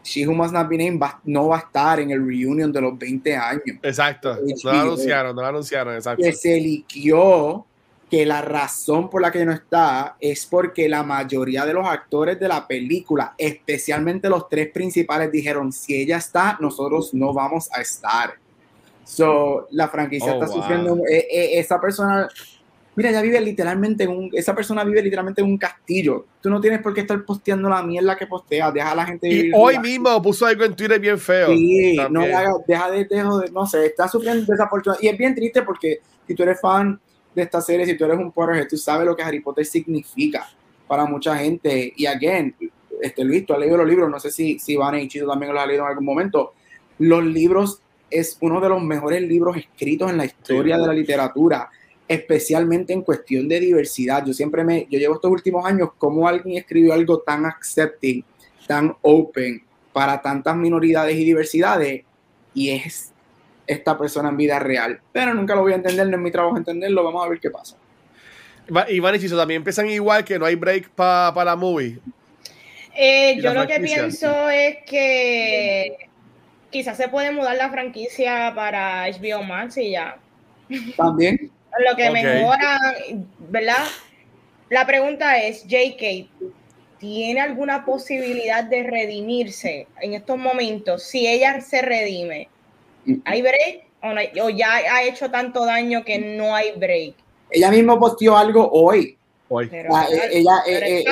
She 0.04 0.28
Who 0.28 0.34
Must 0.34 0.54
Not 0.54 0.68
Be 0.68 0.78
Named 0.78 1.02
no 1.24 1.48
va 1.48 1.58
a 1.58 1.60
estar 1.60 2.00
en 2.00 2.12
el 2.12 2.26
reunion 2.26 2.72
de 2.72 2.82
los 2.82 2.98
20 2.98 3.36
años. 3.36 3.78
Exacto. 3.82 4.38
No 4.64 4.72
lo 4.72 4.82
anunciaron, 4.82 5.36
no 5.36 5.42
lo 5.42 5.48
anunciaron, 5.48 5.96
exacto. 5.96 6.24
Que 6.24 6.34
se 6.34 6.60
liquió 6.60 7.66
que 8.10 8.26
la 8.26 8.42
razón 8.42 9.10
por 9.10 9.22
la 9.22 9.32
que 9.32 9.44
no 9.44 9.54
está 9.54 10.18
es 10.20 10.46
porque 10.46 10.88
la 10.88 11.02
mayoría 11.02 11.66
de 11.66 11.74
los 11.74 11.88
actores 11.88 12.40
de 12.40 12.48
la 12.48 12.68
película, 12.68 13.34
especialmente 13.38 14.30
los 14.30 14.48
tres 14.50 14.70
principales, 14.72 15.32
dijeron, 15.32 15.72
si 15.72 15.96
ella 15.96 16.18
está, 16.18 16.58
nosotros 16.60 17.14
no 17.14 17.34
vamos 17.34 17.70
a 17.74 17.82
estar. 17.82 18.36
So, 19.04 19.68
la 19.72 19.88
franquicia 19.88 20.32
oh, 20.32 20.36
está 20.36 20.48
sufriendo, 20.48 20.96
eh, 21.10 21.28
eh, 21.30 21.60
esa 21.60 21.82
persona 21.82 22.30
Mira, 22.96 23.10
ella 23.10 23.22
vive 23.22 23.42
literalmente 23.42 24.04
en 24.04 24.12
un, 24.12 24.30
esa 24.34 24.54
persona 24.54 24.84
vive 24.84 25.02
literalmente 25.02 25.42
en 25.42 25.48
un 25.48 25.58
castillo. 25.58 26.26
Tú 26.42 26.50
no 26.50 26.62
tienes 26.62 26.82
por 26.82 26.94
qué 26.94 27.02
estar 27.02 27.24
posteando 27.26 27.68
la 27.70 27.82
mierda 27.82 28.16
que 28.16 28.28
postea, 28.28 28.72
deja 28.72 28.92
a 28.92 28.96
la 28.96 29.06
gente 29.06 29.28
vivir. 29.28 29.46
Y 29.48 29.52
hoy 29.56 29.80
mismo 29.80 30.22
puso 30.22 30.46
algo 30.46 30.64
en 30.64 30.76
Twitter 30.76 31.00
bien 31.00 31.18
feo. 31.18 31.48
Sí, 31.48 31.98
no 32.12 32.22
deja 32.68 32.92
de, 32.92 33.06
de, 33.06 33.24
no 33.52 33.66
sé, 33.66 33.88
está 33.88 34.08
sufriendo 34.08 34.46
desafortunadamente. 34.46 35.08
Y 35.08 35.10
es 35.10 35.18
bien 35.18 35.34
triste 35.34 35.64
porque 35.64 36.02
si 36.28 36.36
tú 36.36 36.44
eres 36.44 36.62
fan 36.62 37.00
de 37.34 37.42
esta 37.42 37.62
serie, 37.62 37.86
si 37.86 37.98
tú 37.98 38.06
eres 38.06 38.18
un 38.18 38.32
Potterhead, 38.32 38.68
tú 38.68 38.78
sabes 38.78 39.06
lo 39.06 39.16
que 39.16 39.24
Harry 39.24 39.40
Potter 39.40 39.66
significa 39.66 40.48
para 40.88 41.06
mucha 41.06 41.36
gente. 41.36 41.94
Y 41.96 42.06
again, 42.06 42.56
este 43.02 43.24
Luis, 43.24 43.46
tú 43.46 43.54
has 43.54 43.60
leído 43.60 43.78
los 43.78 43.88
libros, 43.88 44.10
no 44.10 44.20
sé 44.20 44.32
si, 44.32 44.60
si 44.60 44.76
Van 44.76 45.00
y 45.00 45.08
también 45.08 45.54
los 45.54 45.64
ha 45.64 45.66
leído 45.66 45.84
en 45.84 45.90
algún 45.90 46.06
momento. 46.06 46.54
Los 47.00 47.24
libros 47.24 47.82
es 48.10 48.38
uno 48.42 48.62
de 48.62 48.70
los 48.70 48.82
mejores 48.82 49.22
libros 49.24 49.58
escritos 49.58 50.10
en 50.12 50.18
la 50.18 50.26
historia 50.26 50.78
de 50.78 50.88
la 50.88 50.94
literatura, 50.94 51.70
especialmente 52.14 52.94
en 52.94 53.02
cuestión 53.02 53.48
de 53.48 53.60
diversidad. 53.60 54.26
Yo 54.26 54.34
siempre 54.34 54.64
me, 54.64 54.88
yo 54.90 55.00
llevo 55.00 55.16
estos 55.16 55.32
últimos 55.32 55.66
años, 55.66 55.90
como 55.98 56.28
alguien 56.28 56.58
escribió 56.58 56.94
algo 56.94 57.20
tan 57.20 57.46
accepting, 57.46 58.24
tan 58.68 58.96
open 59.02 59.64
para 59.92 60.22
tantas 60.22 60.56
minoridades 60.56 61.16
y 61.16 61.24
diversidades, 61.24 62.04
y 62.54 62.70
es 62.70 63.12
esta 63.68 63.98
persona 63.98 64.30
en 64.30 64.38
vida 64.38 64.60
real. 64.60 65.00
Pero 65.12 65.34
nunca 65.34 65.56
lo 65.56 65.62
voy 65.62 65.74
a 65.74 65.76
entender, 65.76 66.08
no 66.08 66.18
es 66.18 66.22
mi 66.22 66.32
trabajo 66.32 66.58
entenderlo, 66.58 67.04
vamos 67.04 67.26
a 67.26 67.30
ver 67.30 67.40
qué 67.40 67.50
pasa. 67.50 67.78
Y 68.88 69.00
Van 69.00 69.20
también 69.20 69.60
empiezan 69.60 69.90
igual 69.90 70.24
que 70.24 70.40
no 70.40 70.46
hay 70.46 70.56
break 70.56 70.90
para 70.90 71.44
la 71.44 71.56
movie. 71.56 72.00
Eh, 72.96 73.38
yo 73.42 73.54
lo 73.54 73.68
que 73.68 73.80
pienso 73.80 74.50
es 74.50 74.78
que 74.86 76.10
quizás 76.70 76.96
se 76.96 77.10
puede 77.10 77.32
mudar 77.32 77.58
la 77.58 77.70
franquicia 77.70 78.54
para 78.56 79.06
HBO 79.10 79.44
Max 79.44 79.78
y 79.78 79.92
ya. 79.92 80.18
También. 80.96 81.52
Lo 81.80 81.96
que 81.96 82.10
mejora, 82.12 82.80
¿verdad? 83.50 83.86
La 84.70 84.86
pregunta 84.86 85.38
es, 85.38 85.66
JK, 85.68 86.28
¿tiene 87.00 87.42
alguna 87.42 87.86
posibilidad 87.86 88.64
de 88.64 88.84
redimirse 88.84 89.88
en 90.02 90.14
estos 90.14 90.38
momentos? 90.38 91.04
Si 91.04 91.28
ella 91.28 91.62
se 91.62 91.82
redime, 91.82 92.50
¿hay 93.26 93.42
break? 93.42 93.84
¿O, 94.42 94.50
ya 94.50 94.74
ha 94.76 95.04
hecho 95.04 95.30
tanto 95.32 95.66
daño 95.66 96.04
que 96.04 96.20
no 96.20 96.56
hay 96.56 96.72
break? 96.76 97.16
Ella 97.50 97.70
misma 97.70 98.00
posteó 98.00 98.38
algo 98.38 98.70
hoy. 98.72 99.18
Hoy. 99.48 99.70
Ah, 99.94 100.08
ella, 100.32 100.64
eh, 100.66 100.80
eh, 100.82 101.04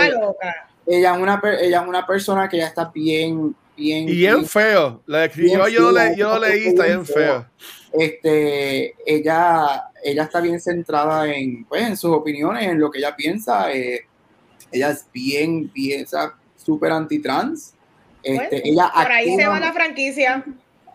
ella, 0.87 1.13
es 1.13 1.17
una, 1.19 1.41
ella 1.61 1.81
es 1.81 1.87
una 1.87 2.05
persona 2.05 2.49
que 2.49 2.57
ya 2.57 2.67
está 2.67 2.91
bien, 2.93 3.55
bien. 3.77 4.09
Y 4.09 4.15
bien, 4.15 4.45
feo. 4.45 5.01
La 5.05 5.25
escribió, 5.25 5.67
yo, 5.67 5.91
le, 5.91 6.15
yo 6.15 6.29
lo 6.33 6.47
leí, 6.47 6.67
está 6.67 6.85
bien 6.85 7.05
feo. 7.05 7.45
Este, 7.93 8.95
ella, 9.05 9.83
ella 10.03 10.23
está 10.23 10.39
bien 10.39 10.59
centrada 10.61 11.27
en, 11.27 11.65
pues, 11.65 11.83
en 11.83 11.97
sus 11.97 12.11
opiniones, 12.11 12.67
en 12.67 12.79
lo 12.79 12.89
que 12.89 12.99
ella 12.99 13.15
piensa. 13.15 13.71
Eh, 13.71 14.01
ella 14.71 14.91
es 14.91 15.05
bien, 15.11 15.71
bien, 15.73 16.05
súper 16.55 16.91
anti-trans. 16.91 17.73
Este, 18.23 18.67
ella 18.67 18.91
por 18.93 19.11
ahí 19.11 19.35
se 19.35 19.47
va 19.47 19.59
la 19.59 19.73
franquicia. 19.73 20.45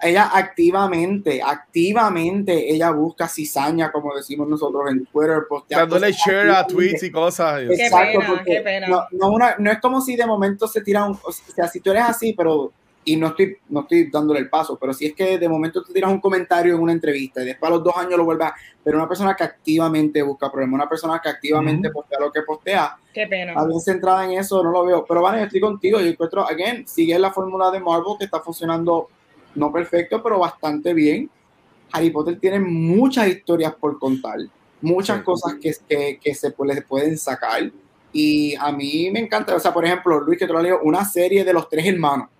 Ella 0.00 0.30
activamente, 0.34 1.40
activamente, 1.42 2.70
ella 2.70 2.90
busca 2.90 3.28
cizaña, 3.28 3.90
como 3.90 4.14
decimos 4.14 4.46
nosotros 4.46 4.90
en 4.90 5.06
Twitter, 5.06 5.42
dándole 5.70 6.12
share 6.12 6.50
a 6.50 6.66
tweets 6.66 7.02
y 7.02 7.10
cosas. 7.10 7.62
Exacto, 7.62 8.20
qué 8.20 8.26
pena, 8.26 8.44
qué 8.44 8.60
pena. 8.60 8.88
No, 8.88 9.06
no, 9.12 9.30
una, 9.30 9.56
no, 9.58 9.72
es 9.72 9.80
como 9.80 10.02
si 10.02 10.14
de 10.14 10.26
momento 10.26 10.68
se 10.68 10.82
tira 10.82 11.06
un, 11.06 11.18
o 11.22 11.32
sea, 11.32 11.66
si 11.66 11.80
tú 11.80 11.92
eres 11.92 12.04
así, 12.04 12.34
pero 12.34 12.72
y 13.08 13.16
no 13.16 13.28
estoy, 13.28 13.56
no 13.68 13.82
estoy 13.82 14.10
dándole 14.10 14.40
el 14.40 14.50
paso, 14.50 14.76
pero 14.76 14.92
si 14.92 15.06
es 15.06 15.14
que 15.14 15.38
de 15.38 15.48
momento 15.48 15.80
tú 15.80 15.92
tiras 15.92 16.10
un 16.10 16.20
comentario 16.20 16.74
en 16.74 16.82
una 16.82 16.90
entrevista 16.90 17.40
y 17.40 17.46
después 17.46 17.70
a 17.70 17.76
los 17.76 17.84
dos 17.84 17.96
años 17.96 18.18
lo 18.18 18.24
vuelvas, 18.24 18.52
pero 18.82 18.98
una 18.98 19.08
persona 19.08 19.36
que 19.36 19.44
activamente 19.44 20.20
busca 20.22 20.50
problemas, 20.50 20.74
una 20.74 20.88
persona 20.88 21.20
que 21.22 21.28
activamente 21.28 21.88
postea 21.90 22.18
lo 22.18 22.32
que 22.32 22.42
postea, 22.42 22.96
qué 23.14 23.28
pena. 23.28 23.52
Alguien 23.54 23.80
centrada 23.80 24.24
en 24.24 24.32
eso, 24.32 24.60
no 24.60 24.72
lo 24.72 24.84
veo. 24.84 25.04
Pero 25.06 25.22
vale, 25.22 25.44
estoy 25.44 25.60
contigo, 25.60 26.00
yo 26.00 26.06
encuentro, 26.06 26.48
again, 26.48 26.86
sigue 26.88 27.16
la 27.16 27.30
fórmula 27.30 27.70
de 27.70 27.78
Marvel 27.78 28.16
que 28.18 28.24
está 28.24 28.40
funcionando 28.40 29.08
no 29.54 29.72
perfecto, 29.72 30.20
pero 30.20 30.40
bastante 30.40 30.92
bien. 30.92 31.30
Harry 31.92 32.10
Potter 32.10 32.40
tiene 32.40 32.58
muchas 32.58 33.28
historias 33.28 33.72
por 33.76 34.00
contar, 34.00 34.38
muchas 34.80 35.22
cosas 35.22 35.54
que, 35.62 35.72
que, 35.88 36.18
que 36.20 36.34
se 36.34 36.52
les 36.64 36.84
pueden 36.84 37.16
sacar. 37.16 37.70
Y 38.12 38.56
a 38.56 38.72
mí 38.72 39.10
me 39.12 39.20
encanta, 39.20 39.54
o 39.54 39.60
sea, 39.60 39.72
por 39.72 39.84
ejemplo, 39.84 40.18
Luis, 40.20 40.40
que 40.40 40.46
te 40.48 40.52
lo 40.52 40.60
leo, 40.60 40.80
una 40.82 41.04
serie 41.04 41.44
de 41.44 41.52
los 41.52 41.68
tres 41.68 41.86
hermanos 41.86 42.30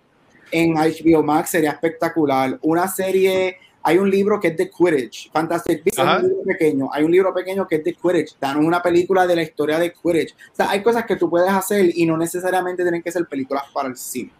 en 0.51 0.73
HBO 0.73 1.23
Max 1.23 1.51
sería 1.51 1.71
espectacular. 1.71 2.57
Una 2.61 2.87
serie, 2.87 3.57
hay 3.83 3.97
un 3.97 4.09
libro 4.09 4.39
que 4.39 4.49
es 4.49 4.57
de 4.57 4.69
Quidditch, 4.69 5.31
Fantastic 5.31 5.83
Beasts, 5.83 5.99
hay 5.99 6.17
un 6.17 6.29
libro 6.29 6.43
pequeño, 6.43 6.89
hay 6.91 7.03
un 7.03 7.11
libro 7.11 7.33
pequeño 7.33 7.67
que 7.67 7.75
es 7.75 7.83
de 7.83 7.93
Quidditch, 7.93 8.37
dan 8.39 8.57
una 8.57 8.81
película 8.81 9.25
de 9.25 9.35
la 9.35 9.43
historia 9.43 9.79
de 9.79 9.93
Quidditch. 9.93 10.33
O 10.33 10.55
sea, 10.55 10.69
hay 10.69 10.81
cosas 10.81 11.05
que 11.05 11.15
tú 11.15 11.29
puedes 11.29 11.49
hacer 11.49 11.91
y 11.93 12.05
no 12.05 12.17
necesariamente 12.17 12.83
tienen 12.83 13.01
que 13.01 13.11
ser 13.11 13.25
películas 13.27 13.63
para 13.73 13.89
el 13.89 13.97
cine. 13.97 14.31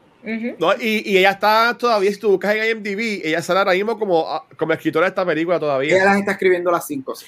no, 0.60 0.74
y, 0.74 1.10
y, 1.12 1.18
ella 1.18 1.32
está 1.32 1.78
todavía, 1.78 2.12
si 2.12 2.20
tú 2.20 2.30
buscas 2.32 2.56
en 2.56 2.78
IMDb, 2.78 3.22
ella 3.24 3.42
sale 3.42 3.60
ahora 3.60 3.74
mismo 3.74 3.98
como, 3.98 4.28
ah, 4.28 4.46
como 4.58 4.74
escritora 4.74 5.06
de 5.06 5.10
esta 5.10 5.26
película 5.26 5.60
todavía. 5.60 5.96
Ella 5.96 6.06
las 6.06 6.20
está 6.20 6.32
escribiendo 6.34 6.72
las 6.72 6.86
cinco. 6.86 7.16
Sí. 7.16 7.28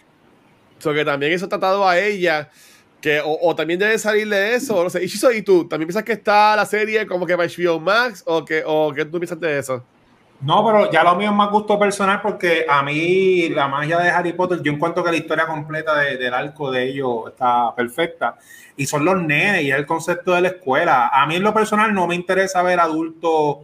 So 0.79 0.93
que 0.93 1.05
también 1.05 1.33
eso 1.33 1.45
ha 1.45 1.49
tratado 1.49 1.87
a 1.87 1.99
ella 1.99 2.49
que 3.01 3.21
o, 3.23 3.55
también 3.55 3.79
debe 3.79 3.97
salir 3.97 4.27
de 4.27 4.55
eso, 4.55 4.83
no 4.83 4.89
sé. 4.89 5.03
¿Y 5.03 5.41
tú 5.41 5.67
también 5.67 5.87
piensas 5.87 6.03
que 6.03 6.13
está 6.13 6.55
la 6.55 6.65
serie 6.65 7.07
como 7.07 7.25
que 7.25 7.37
para 7.37 7.47
HBO 7.47 7.79
Max 7.79 8.23
o 8.25 8.43
que 8.43 8.63
o 8.65 8.91
qué 8.93 9.05
tú 9.05 9.19
piensas 9.19 9.39
de 9.39 9.59
eso? 9.59 9.83
No, 10.41 10.65
pero 10.65 10.89
ya 10.89 11.03
lo 11.03 11.15
mío 11.15 11.29
es 11.29 11.35
más 11.35 11.49
gusto 11.49 11.77
personal 11.77 12.21
porque 12.21 12.65
a 12.67 12.81
mí 12.81 13.49
la 13.49 13.67
magia 13.67 13.99
de 13.99 14.09
Harry 14.09 14.31
Potter, 14.33 14.61
yo 14.61 14.71
encuentro 14.71 15.03
que 15.03 15.11
la 15.11 15.17
historia 15.17 15.45
completa 15.45 15.95
del 15.95 16.33
arco 16.33 16.71
de 16.71 16.89
ellos 16.89 17.27
está 17.27 17.73
perfecta. 17.75 18.37
Y 18.77 18.85
son 18.85 19.03
los 19.03 19.21
nenes 19.21 19.63
y 19.63 19.71
el 19.71 19.85
concepto 19.85 20.33
de 20.33 20.41
la 20.41 20.47
escuela. 20.49 21.09
A 21.09 21.25
mí 21.25 21.35
en 21.35 21.43
lo 21.43 21.53
personal 21.53 21.93
no 21.93 22.07
me 22.07 22.15
interesa 22.15 22.63
ver 22.63 22.79
adultos 22.79 23.57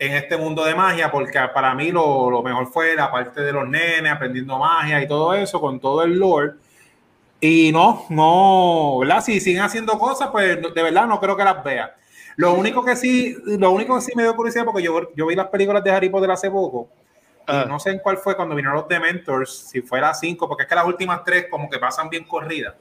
en 0.00 0.14
este 0.14 0.36
mundo 0.36 0.64
de 0.64 0.74
magia 0.74 1.10
porque 1.12 1.38
para 1.54 1.74
mí 1.74 1.92
lo, 1.92 2.30
lo 2.30 2.42
mejor 2.42 2.66
fue 2.66 2.96
la 2.96 3.10
parte 3.12 3.42
de 3.42 3.52
los 3.52 3.68
nenes 3.68 4.10
aprendiendo 4.10 4.58
magia 4.58 5.00
y 5.02 5.06
todo 5.06 5.34
eso 5.34 5.60
con 5.60 5.78
todo 5.78 6.02
el 6.02 6.18
lore 6.18 6.52
y 7.40 7.72
no, 7.72 8.04
no, 8.10 8.98
¿verdad? 8.98 9.22
Si 9.24 9.40
siguen 9.40 9.62
haciendo 9.62 9.98
cosas, 9.98 10.28
pues 10.28 10.60
de 10.60 10.82
verdad 10.82 11.06
no 11.06 11.18
creo 11.18 11.36
que 11.36 11.44
las 11.44 11.64
vea. 11.64 11.96
Lo 12.36 12.52
único 12.52 12.84
que 12.84 12.96
sí, 12.96 13.36
lo 13.46 13.70
único 13.70 13.94
que 13.96 14.02
sí 14.02 14.12
me 14.14 14.22
dio 14.22 14.36
curiosidad, 14.36 14.64
porque 14.64 14.82
yo, 14.82 15.14
yo 15.14 15.26
vi 15.26 15.34
las 15.34 15.48
películas 15.48 15.82
de 15.82 15.90
Harry 15.90 16.10
Potter 16.10 16.30
hace 16.30 16.50
poco, 16.50 16.88
y 17.48 17.68
no 17.68 17.80
sé 17.80 17.90
en 17.90 17.98
cuál 17.98 18.18
fue 18.18 18.36
cuando 18.36 18.54
vinieron 18.54 18.76
los 18.76 18.86
Dementors, 18.86 19.68
si 19.70 19.80
fuera 19.80 20.12
cinco, 20.14 20.46
porque 20.48 20.64
es 20.64 20.68
que 20.68 20.74
las 20.74 20.86
últimas 20.86 21.24
tres 21.24 21.46
como 21.50 21.68
que 21.68 21.78
pasan 21.78 22.08
bien 22.08 22.24
corridas. 22.24 22.74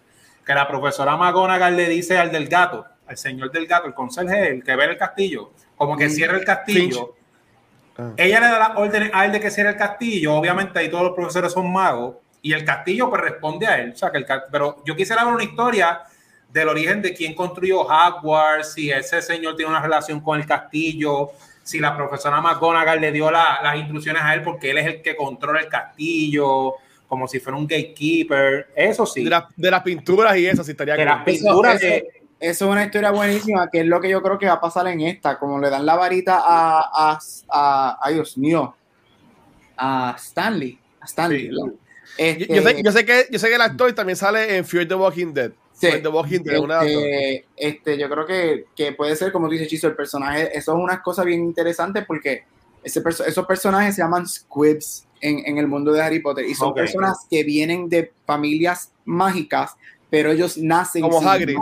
Que 0.45 0.53
la 0.53 0.67
profesora 0.67 1.15
McGonagall 1.15 1.75
le 1.75 1.87
dice 1.87 2.17
al 2.17 2.31
del 2.31 2.47
gato, 2.47 2.85
al 3.07 3.17
señor 3.17 3.51
del 3.51 3.65
gato, 3.65 3.87
el 3.87 3.93
conserje, 3.93 4.49
el 4.49 4.63
que 4.63 4.75
ve 4.75 4.85
el 4.85 4.97
castillo, 4.97 5.51
como 5.75 5.97
que 5.97 6.07
mm. 6.07 6.09
cierra 6.09 6.37
el 6.37 6.45
castillo. 6.45 7.15
Ah. 7.97 8.11
Ella 8.17 8.39
le 8.39 8.47
da 8.47 8.59
la 8.59 8.77
orden 8.77 9.09
a 9.13 9.25
él 9.25 9.31
de 9.31 9.39
que 9.39 9.49
cierre 9.49 9.71
el 9.71 9.77
castillo. 9.77 10.35
Obviamente 10.35 10.77
ahí 10.79 10.89
todos 10.89 11.03
los 11.03 11.13
profesores 11.13 11.51
son 11.51 11.71
magos 11.71 12.15
y 12.41 12.53
el 12.53 12.63
castillo 12.63 13.09
pues 13.09 13.21
responde 13.21 13.67
a 13.67 13.81
él. 13.81 13.91
O 13.93 13.97
sea, 13.97 14.11
que 14.11 14.17
el, 14.17 14.25
pero 14.51 14.83
yo 14.85 14.95
quisiera 14.95 15.23
ver 15.23 15.33
una 15.33 15.43
historia 15.43 16.01
del 16.51 16.67
origen 16.67 17.01
de 17.01 17.13
quién 17.13 17.35
construyó 17.35 17.81
Hogwarts, 17.81 18.73
si 18.73 18.91
ese 18.91 19.21
señor 19.21 19.55
tiene 19.55 19.71
una 19.71 19.81
relación 19.81 20.19
con 20.19 20.39
el 20.39 20.47
castillo, 20.47 21.31
si 21.63 21.79
la 21.79 21.95
profesora 21.95 22.41
McGonagall 22.41 22.99
le 22.99 23.11
dio 23.11 23.29
las 23.29 23.75
instrucciones 23.75 24.23
a 24.23 24.33
él 24.33 24.41
porque 24.41 24.71
él 24.71 24.79
es 24.79 24.87
el 24.87 25.01
que 25.01 25.15
controla 25.15 25.59
el 25.59 25.67
castillo, 25.67 26.73
como 27.07 27.27
si 27.27 27.39
fuera 27.39 27.57
un 27.57 27.67
gatekeeper, 27.67 28.69
eso 28.75 29.05
sí. 29.05 29.23
De, 29.23 29.29
las 29.69 29.83
pinturas 29.83 30.35
y 30.37 30.47
eso 30.47 30.63
sí 30.63 30.71
estaría 30.71 30.95
De 30.95 31.05
las 31.05 31.23
pinturas 31.23 31.81
eso, 31.81 32.05
eso, 32.39 32.65
es 32.65 32.71
una 32.71 32.85
historia 32.85 33.11
buenísima, 33.11 33.69
que 33.69 33.81
es 33.81 33.85
lo 33.85 33.99
que 33.99 34.09
yo 34.09 34.21
creo 34.21 34.39
que 34.39 34.47
va 34.47 34.53
a 34.53 34.61
pasar 34.61 34.87
en 34.87 35.01
esta, 35.01 35.37
como 35.37 35.59
le 35.59 35.69
dan 35.69 35.85
la 35.85 35.95
varita 35.95 36.41
a, 36.43 37.19
a, 37.49 38.09
Dios 38.11 38.37
mío, 38.37 38.75
a 39.77 40.15
Stanley, 40.17 40.79
a 41.01 41.05
Stanley, 41.05 41.51
este, 42.19 42.53
yo, 42.53 42.61
sé, 42.61 42.83
yo, 42.83 42.91
sé, 42.91 43.05
que, 43.05 43.27
yo 43.31 43.39
sé 43.39 43.47
que 43.47 43.55
el 43.55 43.61
actor 43.61 43.93
también 43.93 44.17
sale 44.17 44.57
en 44.57 44.65
Fear 44.65 44.87
the 44.87 44.95
Walking 44.95 45.33
Dead. 45.33 45.51
Sí, 45.71 45.87
The 46.03 46.09
Walking 46.09 46.41
Dead, 46.41 46.61
este, 46.83 47.45
este, 47.55 47.97
yo 47.97 48.09
creo 48.09 48.25
que, 48.25 48.65
que, 48.75 48.91
puede 48.91 49.15
ser, 49.15 49.31
como 49.31 49.47
dice 49.47 49.65
Chizo, 49.65 49.87
el 49.87 49.95
personaje, 49.95 50.49
eso 50.57 50.73
es 50.75 50.83
una 50.83 51.01
cosa 51.01 51.23
bien 51.23 51.41
interesante 51.41 52.01
porque 52.01 52.43
ese 52.83 53.01
esos 53.25 53.45
personajes 53.45 53.95
se 53.95 54.01
llaman 54.01 54.27
squibs 54.27 55.05
en, 55.21 55.39
en, 55.45 55.57
el 55.57 55.67
mundo 55.67 55.93
de 55.93 56.01
Harry 56.01 56.19
Potter 56.19 56.45
y 56.45 56.53
son 56.53 56.73
personas 56.73 57.25
que 57.29 57.45
vienen 57.45 57.87
de 57.87 58.11
familias 58.25 58.91
mágicas, 59.05 59.75
pero 60.09 60.31
ellos 60.31 60.57
nacen 60.57 61.01
como 61.01 61.21
Hagrid, 61.21 61.55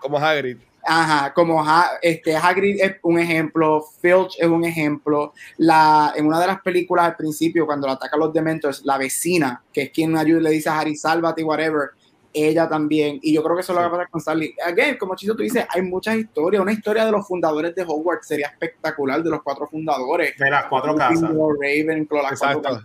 como 0.00 0.18
Hagrid. 0.18 0.58
Ajá, 0.86 1.32
como 1.32 1.64
este, 2.02 2.36
Hagrid 2.36 2.80
es 2.80 2.96
un 3.02 3.18
ejemplo, 3.18 3.84
Filch 4.00 4.36
es 4.38 4.46
un 4.46 4.64
ejemplo. 4.64 5.32
La, 5.56 6.12
en 6.14 6.26
una 6.26 6.40
de 6.40 6.46
las 6.46 6.60
películas 6.60 7.06
al 7.06 7.16
principio, 7.16 7.66
cuando 7.66 7.86
la 7.86 7.94
atacan 7.94 8.20
los 8.20 8.32
Dementors, 8.32 8.84
la 8.84 8.98
vecina, 8.98 9.62
que 9.72 9.82
es 9.82 9.90
quien 9.90 10.16
ayuda, 10.16 10.42
le 10.42 10.50
dice 10.50 10.68
a 10.68 10.78
Harry, 10.78 10.94
sálvate, 10.94 11.42
whatever, 11.42 11.90
ella 12.34 12.68
también. 12.68 13.18
Y 13.22 13.32
yo 13.32 13.42
creo 13.42 13.54
que 13.54 13.62
eso 13.62 13.72
lo 13.72 13.80
va 13.80 13.86
a 13.86 13.90
pasar 13.90 14.10
con 14.10 14.20
Sally. 14.20 14.54
Again, 14.66 14.98
como 14.98 15.14
Chiso 15.14 15.34
tú 15.34 15.42
dices, 15.42 15.64
hay 15.70 15.82
muchas 15.82 16.16
historias. 16.16 16.60
Una 16.60 16.72
historia 16.72 17.06
de 17.06 17.12
los 17.12 17.26
fundadores 17.26 17.74
de 17.74 17.82
Hogwarts 17.82 18.26
sería 18.26 18.48
espectacular, 18.48 19.22
de 19.22 19.30
los 19.30 19.42
cuatro 19.42 19.66
fundadores. 19.66 20.36
De 20.36 20.50
las 20.50 20.66
cuatro 20.66 20.94
casas. 20.96 21.30
Ravenclaw, 21.30 22.22
las 22.22 22.38
cuatro 22.38 22.62
casas. 22.62 22.84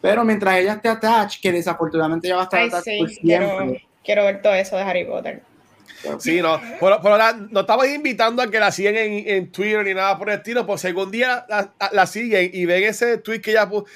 Pero 0.00 0.24
mientras 0.24 0.56
ella 0.56 0.74
esté 0.74 0.88
attached, 0.88 1.40
que 1.42 1.52
desafortunadamente 1.52 2.26
ya 2.26 2.36
va 2.36 2.42
a 2.42 2.44
estar 2.44 2.62
attached 2.62 2.98
por 2.98 3.10
siempre. 3.10 3.86
quiero 4.02 4.24
ver 4.24 4.40
todo 4.40 4.54
eso 4.54 4.76
de 4.76 4.82
Harry 4.82 5.04
Potter. 5.04 5.42
Sí, 6.18 6.40
no. 6.40 6.60
Pero, 6.80 7.00
pero 7.02 7.18
no 7.50 7.60
estamos 7.60 7.86
invitando 7.88 8.42
a 8.42 8.50
que 8.50 8.58
la 8.58 8.72
sigan 8.72 8.96
en, 8.96 9.28
en, 9.28 9.52
Twitter 9.52 9.84
ni 9.84 9.94
nada 9.94 10.18
por 10.18 10.30
el 10.30 10.38
estilo, 10.38 10.66
pues 10.66 10.80
si 10.80 10.86
algún 10.86 11.10
día 11.10 11.44
la, 11.48 11.72
la, 11.92 12.06
siguen 12.06 12.50
y 12.52 12.64
ven 12.64 12.84
ese 12.84 13.18
tweet 13.18 13.40
que 13.40 13.52
ella 13.52 13.68
puso. 13.68 13.86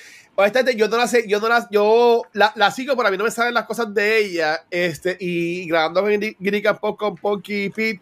Yo 0.77 0.89
no 0.89 0.97
la 0.97 1.07
sé, 1.07 1.29
yo 1.29 1.39
no 1.39 1.49
la, 1.49 1.69
yo 1.71 2.23
la, 2.33 2.53
la, 2.57 2.71
sigo, 2.73 2.97
pero 2.97 3.09
a 3.09 3.11
mí 3.11 3.17
no 3.17 3.25
me 3.25 3.31
salen 3.31 3.55
las 3.55 3.67
cosas 3.67 3.95
de 3.95 4.19
ella. 4.19 4.65
Este, 4.71 5.17
y 5.21 5.67
grabando 5.69 6.09
en 6.09 6.37
Girica 6.41 6.77
Pop 6.77 6.99
con 6.99 7.15
Ponky 7.15 7.65
y 7.65 7.71
Pete, 7.71 8.01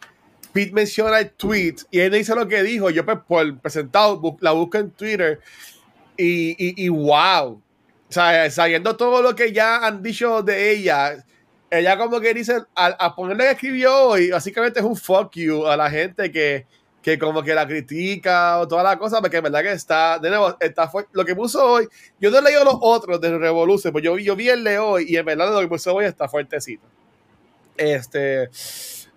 Pete 0.52 0.72
menciona 0.72 1.18
el 1.18 1.30
tweet 1.30 1.76
y 1.90 2.00
él 2.00 2.12
dice 2.12 2.34
lo 2.34 2.48
que 2.48 2.62
dijo. 2.62 2.88
Yo, 2.90 3.04
pues, 3.04 3.18
por 3.28 3.58
presentado, 3.58 4.20
la 4.40 4.52
busco 4.52 4.78
en 4.78 4.90
Twitter 4.90 5.40
Y, 6.16 6.50
y, 6.52 6.84
y 6.84 6.88
wow. 6.88 7.60
O 8.12 8.14
sea, 8.14 8.50
sabiendo 8.50 8.96
todo 8.96 9.22
lo 9.22 9.34
que 9.34 9.52
ya 9.52 9.86
han 9.86 10.02
dicho 10.02 10.42
de 10.42 10.70
ella, 10.70 11.24
ella 11.72 11.96
como 11.96 12.20
que 12.20 12.35
dice, 12.35 12.58
a, 12.74 13.16
ponerle 13.16 13.44
que 13.44 13.50
escribió 13.52 14.08
hoy, 14.08 14.30
básicamente 14.30 14.80
es 14.80 14.85
un 14.85 14.94
fuck 14.94 15.35
you 15.35 15.66
a 15.66 15.74
la 15.74 15.88
gente 15.88 16.30
que, 16.30 16.66
que 17.00 17.18
como 17.18 17.42
que 17.42 17.54
la 17.54 17.66
critica 17.66 18.58
o 18.58 18.68
toda 18.68 18.82
la 18.82 18.98
cosa, 18.98 19.22
porque 19.22 19.38
en 19.38 19.44
verdad 19.44 19.62
que 19.62 19.72
está, 19.72 20.18
de 20.18 20.28
nuevo, 20.28 20.54
está 20.61 20.90
lo 21.12 21.24
que 21.24 21.35
puso 21.35 21.64
hoy, 21.64 21.88
yo 22.20 22.30
no 22.30 22.40
he 22.40 22.42
leído 22.42 22.62
los 22.62 22.76
otros 22.78 23.18
de 23.22 23.38
Revolution, 23.38 23.90
pues 23.90 24.04
yo, 24.04 24.18
yo 24.18 24.37
vi 24.37 24.50
el 24.50 24.62
de 24.64 24.78
hoy 24.78 25.06
y 25.08 25.16
en 25.16 25.24
verdad 25.24 25.50
lo 25.50 25.61
que 25.61 25.68
puso 25.68 25.94
hoy 25.94 26.04
está 26.04 26.28
fuertecito. 26.28 26.87
Este, 27.78 28.50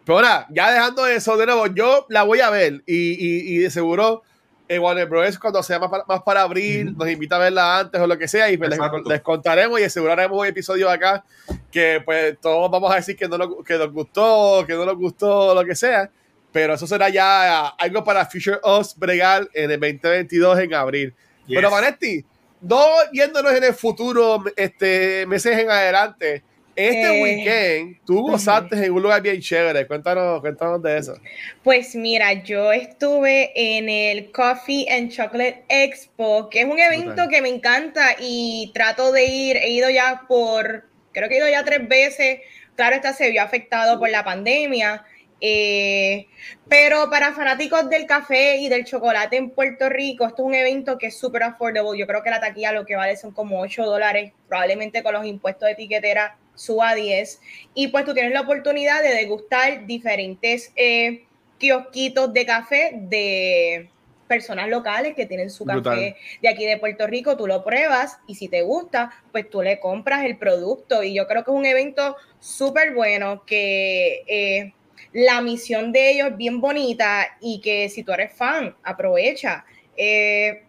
pero 0.06 0.20
ahora, 0.20 0.48
ya 0.50 0.72
dejando 0.72 1.06
eso, 1.08 1.36
de 1.36 1.48
nuevo, 1.48 1.68
yo 1.68 2.06
la 2.08 2.24
voy 2.24 2.40
a 2.40 2.50
ver 2.50 2.84
y, 2.86 3.54
y, 3.54 3.58
de 3.58 3.70
seguro 3.70 4.24
eh, 4.68 4.80
Warner 4.80 5.08
Bros. 5.08 5.38
cuando 5.40 5.62
sea 5.64 5.80
más 5.80 5.90
para, 5.90 6.04
más 6.06 6.22
para 6.24 6.42
abril, 6.42 6.96
nos 6.98 7.10
invita 7.10 7.36
a 7.36 7.40
verla 7.40 7.80
antes 7.80 8.02
o 8.02 8.08
lo 8.08 8.18
que 8.18 8.28
sea 8.28 8.50
y 8.52 8.58
pues 8.58 8.78
les, 9.06 9.22
contaremos 9.22 9.80
y 9.80 9.84
aseguraremos 9.84 10.40
un 10.40 10.46
episodio 10.46 10.90
acá 10.90 11.24
que 11.72 12.02
pues 12.04 12.38
todos 12.42 12.70
vamos 12.72 12.92
a 12.92 12.96
decir 12.96 13.16
que, 13.16 13.28
no 13.28 13.64
que 13.64 13.78
nos 13.78 13.92
gustó, 13.92 14.64
que 14.66 14.74
no 14.74 14.86
nos 14.86 14.98
gustó, 14.98 15.54
lo 15.54 15.64
que 15.64 15.76
sea 15.76 16.10
pero 16.56 16.76
eso 16.76 16.88
será 16.88 17.10
ya 17.10 17.68
algo 17.68 18.02
para 18.06 18.26
Future 18.26 18.62
Us 18.64 18.96
bregar 18.96 19.46
en 19.54 19.72
el 19.72 19.78
2022 19.78 20.60
en 20.60 20.74
abril. 20.74 21.14
Pero 21.50 21.70
Vanetti, 21.70 22.24
no 22.62 22.82
yéndonos 23.12 23.52
en 23.52 23.66
el 23.66 23.74
futuro, 23.74 24.42
este, 24.56 25.26
meses 25.28 25.60
en 25.60 25.70
adelante, 25.70 26.44
este 26.76 27.18
eh, 27.18 27.24
weekend 27.24 28.06
tú 28.06 28.22
gozaste 28.22 28.86
en 28.86 28.92
un 28.92 29.02
lugar 29.02 29.22
bien 29.22 29.40
chévere. 29.40 29.88
Cuéntanos, 29.88 30.42
cuéntanos 30.42 30.82
de 30.82 30.98
eso. 30.98 31.20
Pues 31.64 31.96
mira, 31.96 32.34
yo 32.34 32.72
estuve 32.72 33.52
en 33.56 33.90
el 33.90 34.32
Coffee 34.32 34.88
and 34.90 35.12
Chocolate 35.12 35.64
Expo, 35.70 36.50
que 36.50 36.62
es 36.62 36.66
un 36.66 36.80
evento 36.80 37.28
que 37.30 37.42
me 37.42 37.50
encanta 37.50 38.16
y 38.20 38.72
trato 38.74 39.12
de 39.12 39.26
ir. 39.26 39.58
He 39.58 39.70
ido 39.70 39.90
ya 39.90 40.24
por, 40.28 40.86
creo 41.12 41.30
que 41.30 41.36
he 41.36 41.38
ido 41.38 41.50
ya 41.50 41.64
tres 41.64 41.88
veces. 41.88 42.40
Claro, 42.76 42.96
esta 42.96 43.14
se 43.14 43.30
vio 43.32 43.42
afectado 43.42 43.98
por 44.00 44.10
la 44.10 44.24
pandemia 44.24 45.06
eh, 45.42 46.28
pero 46.68 47.10
para 47.10 47.34
fanáticos 47.34 47.90
del 47.90 48.06
café 48.06 48.58
y 48.58 48.70
del 48.70 48.86
chocolate 48.86 49.38
en 49.38 49.50
Puerto 49.52 49.90
Rico, 49.90 50.26
esto 50.26 50.44
es 50.44 50.48
un 50.48 50.56
evento 50.56 50.98
que 50.98 51.08
es 51.08 51.20
súper 51.20 51.44
affordable. 51.44 52.00
Yo 52.00 52.08
creo 52.08 52.24
que 52.24 52.30
la 52.30 52.40
taquilla 52.40 52.72
lo 52.72 52.86
que 52.86 52.96
vale 52.96 53.18
son 53.18 53.32
como 53.32 53.60
8 53.60 53.86
dólares, 53.86 54.34
probablemente 54.48 55.04
con 55.04 55.14
los 55.14 55.26
impuestos 55.26 55.68
de 55.68 55.74
etiquetera 55.74 56.38
suba 56.56 56.90
a 56.90 56.96
10. 56.96 57.42
Y 57.74 57.90
pues 57.90 58.06
tú 58.06 58.14
tienes 58.14 58.34
la 58.34 58.42
oportunidad 58.42 59.02
de 59.02 59.10
degustar 59.10 59.86
diferentes 59.86 60.72
eh, 60.76 61.26
kiosquitos 61.58 62.34
de 62.34 62.46
café 62.46 62.92
de 62.96 63.90
personas 64.28 64.70
locales 64.70 65.14
que 65.16 65.28
tienen 65.28 65.52
su 65.52 65.66
café 65.66 66.16
de 66.42 66.50
aquí 66.50 66.66
de 66.66 66.78
Puerto 66.78 67.06
Rico, 67.06 67.38
tú 67.38 67.46
lo 67.46 67.64
pruebas 67.64 68.18
y 68.26 68.34
si 68.34 68.48
te 68.48 68.64
gusta, 68.64 69.12
pues 69.32 69.48
tú 69.50 69.62
le 69.62 69.80
compras 69.80 70.26
el 70.26 70.38
producto. 70.38 71.04
Y 71.04 71.14
yo 71.14 71.28
creo 71.28 71.44
que 71.44 71.52
es 71.52 71.58
un 71.58 71.66
evento 71.66 72.16
súper 72.40 72.94
bueno 72.94 73.44
que... 73.46 74.24
Eh, 74.28 74.74
la 75.16 75.40
misión 75.40 75.94
de 75.94 76.12
ellos 76.12 76.32
es 76.32 76.38
bien 76.38 76.60
bonita 76.60 77.38
y 77.40 77.62
que 77.62 77.88
si 77.88 78.04
tú 78.04 78.12
eres 78.12 78.34
fan, 78.34 78.76
aprovecha. 78.84 79.64
Eh, 79.96 80.64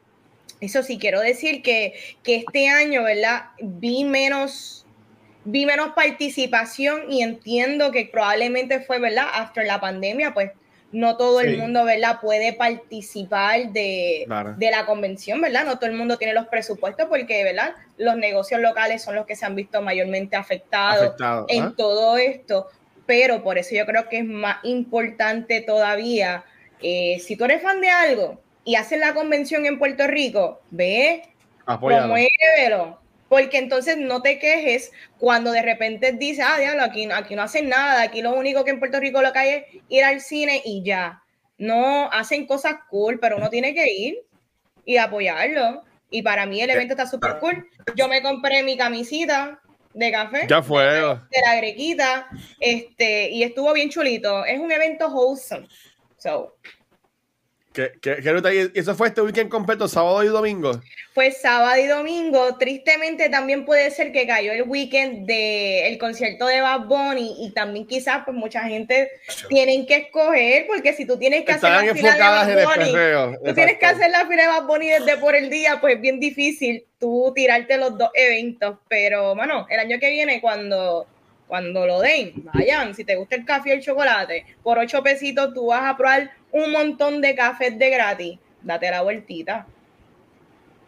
eso 0.60 0.84
sí, 0.84 0.98
quiero 0.98 1.20
decir 1.20 1.62
que, 1.62 1.94
este 2.24 2.68
año, 2.68 3.02
¿verdad? 3.02 3.46
Vi 3.60 4.04
menos, 4.04 4.85
vi 5.46 5.64
menos 5.64 5.92
participación 5.94 7.10
y 7.10 7.22
entiendo 7.22 7.90
que 7.90 8.08
probablemente 8.12 8.80
fue, 8.80 8.98
¿verdad? 8.98 9.26
After 9.32 9.64
la 9.64 9.80
pandemia, 9.80 10.34
pues 10.34 10.50
no 10.92 11.16
todo 11.16 11.40
el 11.40 11.58
mundo, 11.58 11.84
¿verdad? 11.84 12.20
Puede 12.20 12.52
participar 12.52 13.72
de, 13.72 14.26
de, 14.56 14.70
la 14.70 14.86
convención, 14.86 15.40
¿verdad? 15.40 15.64
No 15.64 15.78
todo 15.78 15.90
el 15.90 15.96
mundo 15.96 16.16
tiene 16.16 16.32
los 16.32 16.46
presupuestos 16.46 17.06
porque, 17.08 17.42
¿verdad? 17.44 17.74
Los 17.98 18.16
negocios 18.16 18.60
locales 18.60 19.02
son 19.02 19.14
los 19.14 19.26
que 19.26 19.34
se 19.34 19.46
han 19.46 19.54
visto 19.54 19.82
mayormente 19.82 20.36
afectados 20.36 21.14
en 21.48 21.74
todo 21.74 22.18
esto 22.18 22.68
pero 23.06 23.42
por 23.42 23.56
eso 23.56 23.74
yo 23.74 23.86
creo 23.86 24.08
que 24.08 24.18
es 24.18 24.24
más 24.24 24.58
importante 24.64 25.60
todavía, 25.60 26.44
eh, 26.82 27.18
si 27.20 27.36
tú 27.36 27.44
eres 27.44 27.62
fan 27.62 27.80
de 27.80 27.88
algo 27.88 28.40
y 28.64 28.74
haces 28.74 28.98
la 28.98 29.14
convención 29.14 29.64
en 29.64 29.78
Puerto 29.78 30.06
Rico, 30.06 30.60
ve, 30.70 31.22
promuévelo, 31.64 32.98
porque 33.28 33.58
entonces 33.58 33.96
no 33.96 34.22
te 34.22 34.38
quejes 34.38 34.92
cuando 35.18 35.52
de 35.52 35.62
repente 35.62 36.12
dices, 36.12 36.44
ah, 36.46 36.58
diablo, 36.58 36.82
aquí, 36.82 37.08
aquí 37.12 37.34
no 37.34 37.42
hacen 37.42 37.68
nada, 37.68 38.02
aquí 38.02 38.22
lo 38.22 38.34
único 38.34 38.64
que 38.64 38.70
en 38.70 38.78
Puerto 38.78 39.00
Rico 39.00 39.22
lo 39.22 39.32
que 39.32 39.38
hay 39.38 39.48
es 39.50 39.64
ir 39.88 40.04
al 40.04 40.20
cine 40.20 40.62
y 40.64 40.82
ya. 40.84 41.22
No, 41.58 42.10
hacen 42.12 42.46
cosas 42.46 42.74
cool, 42.90 43.18
pero 43.18 43.38
uno 43.38 43.48
tiene 43.48 43.74
que 43.74 43.90
ir 43.90 44.18
y 44.84 44.98
apoyarlo. 44.98 45.82
Y 46.10 46.22
para 46.22 46.46
mí 46.46 46.60
el 46.60 46.70
evento 46.70 46.92
está 46.94 47.06
súper 47.06 47.38
cool. 47.38 47.68
Yo 47.96 48.08
me 48.08 48.22
compré 48.22 48.62
mi 48.62 48.76
camisita 48.76 49.60
de 49.92 50.12
café. 50.12 50.46
Ya 50.48 50.62
fue. 50.62 50.84
De 50.84 51.40
la 51.44 51.56
grequita. 51.56 52.28
Este, 52.60 53.30
y 53.30 53.42
estuvo 53.42 53.72
bien 53.72 53.88
chulito. 53.88 54.44
Es 54.44 54.60
un 54.60 54.70
evento 54.70 55.08
wholesome. 55.08 55.66
So, 56.18 56.56
¿Y 57.76 58.78
eso 58.78 58.94
fue 58.94 59.08
este 59.08 59.22
weekend 59.22 59.50
completo, 59.50 59.88
sábado 59.88 60.22
y 60.24 60.28
domingo? 60.28 60.80
Pues 61.14 61.40
sábado 61.40 61.80
y 61.80 61.86
domingo. 61.86 62.56
Tristemente 62.56 63.28
también 63.28 63.64
puede 63.64 63.90
ser 63.90 64.12
que 64.12 64.26
cayó 64.26 64.52
el 64.52 64.62
weekend 64.62 65.26
del 65.26 65.98
concierto 65.98 66.46
de 66.46 66.60
Bad 66.60 66.86
Bunny 66.86 67.36
y 67.40 67.50
también 67.52 67.86
quizás 67.86 68.22
pues 68.24 68.36
mucha 68.36 68.62
gente 68.62 69.10
tienen 69.48 69.86
que 69.86 69.96
escoger 69.96 70.66
porque 70.66 70.92
si 70.92 71.06
tú 71.06 71.18
tienes 71.18 71.44
que 71.44 71.52
hacer 71.52 71.70
la 71.70 71.94
fila 71.94 72.44
de 72.46 72.64
Bad 72.64 72.76
Bunny, 72.76 73.36
tú 73.44 73.54
tienes 73.54 73.78
que 73.78 73.86
hacer 73.86 74.10
la 74.10 74.26
fila 74.26 74.42
de 74.42 74.48
Bad 74.48 74.66
Bunny 74.66 74.88
desde 74.88 75.16
por 75.18 75.34
el 75.34 75.50
día, 75.50 75.80
pues 75.80 75.96
es 75.96 76.00
bien 76.00 76.18
difícil 76.20 76.84
tú 76.98 77.32
tirarte 77.34 77.76
los 77.76 77.96
dos 77.98 78.10
eventos. 78.14 78.78
Pero 78.88 79.34
bueno, 79.34 79.66
el 79.68 79.80
año 79.80 79.98
que 79.98 80.10
viene 80.10 80.40
cuando 80.40 81.06
cuando 81.46 81.86
lo 81.86 82.00
den, 82.00 82.32
vayan, 82.52 82.94
si 82.94 83.04
te 83.04 83.14
gusta 83.14 83.36
el 83.36 83.44
café 83.44 83.70
y 83.70 83.72
el 83.72 83.80
chocolate, 83.80 84.44
por 84.62 84.78
ocho 84.78 85.02
pesitos 85.02 85.54
tú 85.54 85.66
vas 85.66 85.84
a 85.84 85.96
probar 85.96 86.30
un 86.56 86.72
montón 86.72 87.20
de 87.20 87.34
cafés 87.34 87.78
de 87.78 87.90
gratis. 87.90 88.38
Date 88.62 88.90
la 88.90 89.02
vueltita. 89.02 89.66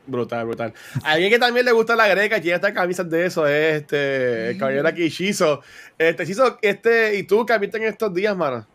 Brutal, 0.06 0.46
brutal. 0.46 0.72
A 1.04 1.12
alguien 1.12 1.30
que 1.30 1.38
también 1.38 1.66
le 1.66 1.72
gusta 1.72 1.94
la 1.94 2.08
greca 2.08 2.38
y 2.38 2.40
tiene 2.40 2.56
estas 2.56 2.72
camisas 2.72 3.08
de 3.10 3.26
eso 3.26 3.46
es 3.46 3.82
este, 3.82 4.50
el 4.50 4.58
caballero 4.58 4.88
aquí, 4.88 5.08
Shizo. 5.08 5.60
Este, 5.98 6.24
Shizo, 6.24 6.58
este, 6.62 7.16
¿y 7.16 7.24
tú 7.24 7.44
qué 7.44 7.58
viste 7.58 7.76
en 7.76 7.84
estos 7.84 8.12
días, 8.14 8.34
mano? 8.34 8.66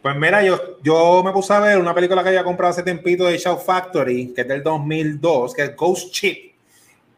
Pues 0.00 0.16
mira, 0.16 0.42
yo, 0.42 0.78
yo 0.82 1.22
me 1.22 1.30
puse 1.30 1.52
a 1.52 1.60
ver 1.60 1.78
una 1.78 1.94
película 1.94 2.22
que 2.22 2.30
había 2.30 2.42
comprado 2.42 2.70
hace 2.70 2.82
tiempito 2.82 3.26
de 3.26 3.36
Show 3.36 3.58
Factory, 3.58 4.32
que 4.34 4.40
es 4.40 4.48
del 4.48 4.62
2002, 4.62 5.52
que 5.52 5.62
es 5.62 5.76
Ghost 5.76 6.10
Chip. 6.12 6.49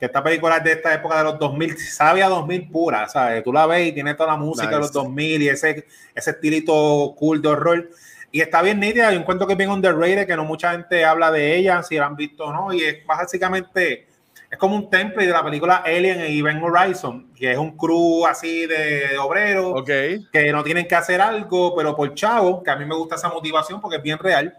Que 0.02 0.06
esta 0.06 0.20
película 0.20 0.56
es 0.56 0.64
de 0.64 0.72
esta 0.72 0.92
época 0.92 1.18
de 1.18 1.22
los 1.22 1.38
2000, 1.38 1.78
sabe 1.78 2.24
a 2.24 2.28
2000 2.28 2.68
pura, 2.72 3.08
¿sabes? 3.08 3.44
Tú 3.44 3.52
la 3.52 3.66
ves 3.66 3.86
y 3.86 3.92
tiene 3.92 4.14
toda 4.14 4.30
la 4.30 4.36
música 4.36 4.70
de 4.70 4.78
los 4.80 4.90
2000 4.90 5.42
y 5.42 5.48
ese, 5.48 5.86
ese 6.12 6.30
estilito 6.32 7.14
cool 7.16 7.40
de 7.40 7.48
horror. 7.48 7.88
Y 8.32 8.40
está 8.40 8.62
bien 8.62 8.80
nítida, 8.80 9.12
yo 9.12 9.20
encuentro 9.20 9.46
que 9.46 9.52
es 9.52 9.56
bien 9.56 9.70
underrated, 9.70 10.26
que 10.26 10.34
no 10.34 10.44
mucha 10.44 10.72
gente 10.72 11.04
habla 11.04 11.30
de 11.30 11.56
ella, 11.56 11.84
si 11.84 11.98
la 11.98 12.06
han 12.06 12.16
visto 12.16 12.46
o 12.46 12.52
no, 12.52 12.72
y 12.72 12.82
es 12.82 13.06
básicamente, 13.06 14.08
es 14.50 14.58
como 14.58 14.74
un 14.74 14.90
template 14.90 15.28
de 15.28 15.32
la 15.34 15.44
película 15.44 15.84
Alien 15.86 16.32
y 16.32 16.40
Event 16.40 16.64
Horizon, 16.64 17.32
que 17.32 17.52
es 17.52 17.58
un 17.58 17.76
crew 17.76 18.26
así 18.26 18.66
de, 18.66 19.16
obreros, 19.18 19.84
que 19.84 20.50
no 20.50 20.64
tienen 20.64 20.88
que 20.88 20.96
hacer 20.96 21.20
algo, 21.20 21.76
pero 21.76 21.94
por 21.94 22.12
chavo, 22.12 22.60
que 22.60 22.72
a 22.72 22.76
mí 22.76 22.84
me 22.84 22.96
gusta 22.96 23.14
esa 23.14 23.28
motivación 23.28 23.80
porque 23.80 23.98
es 23.98 24.02
bien 24.02 24.18
real, 24.18 24.52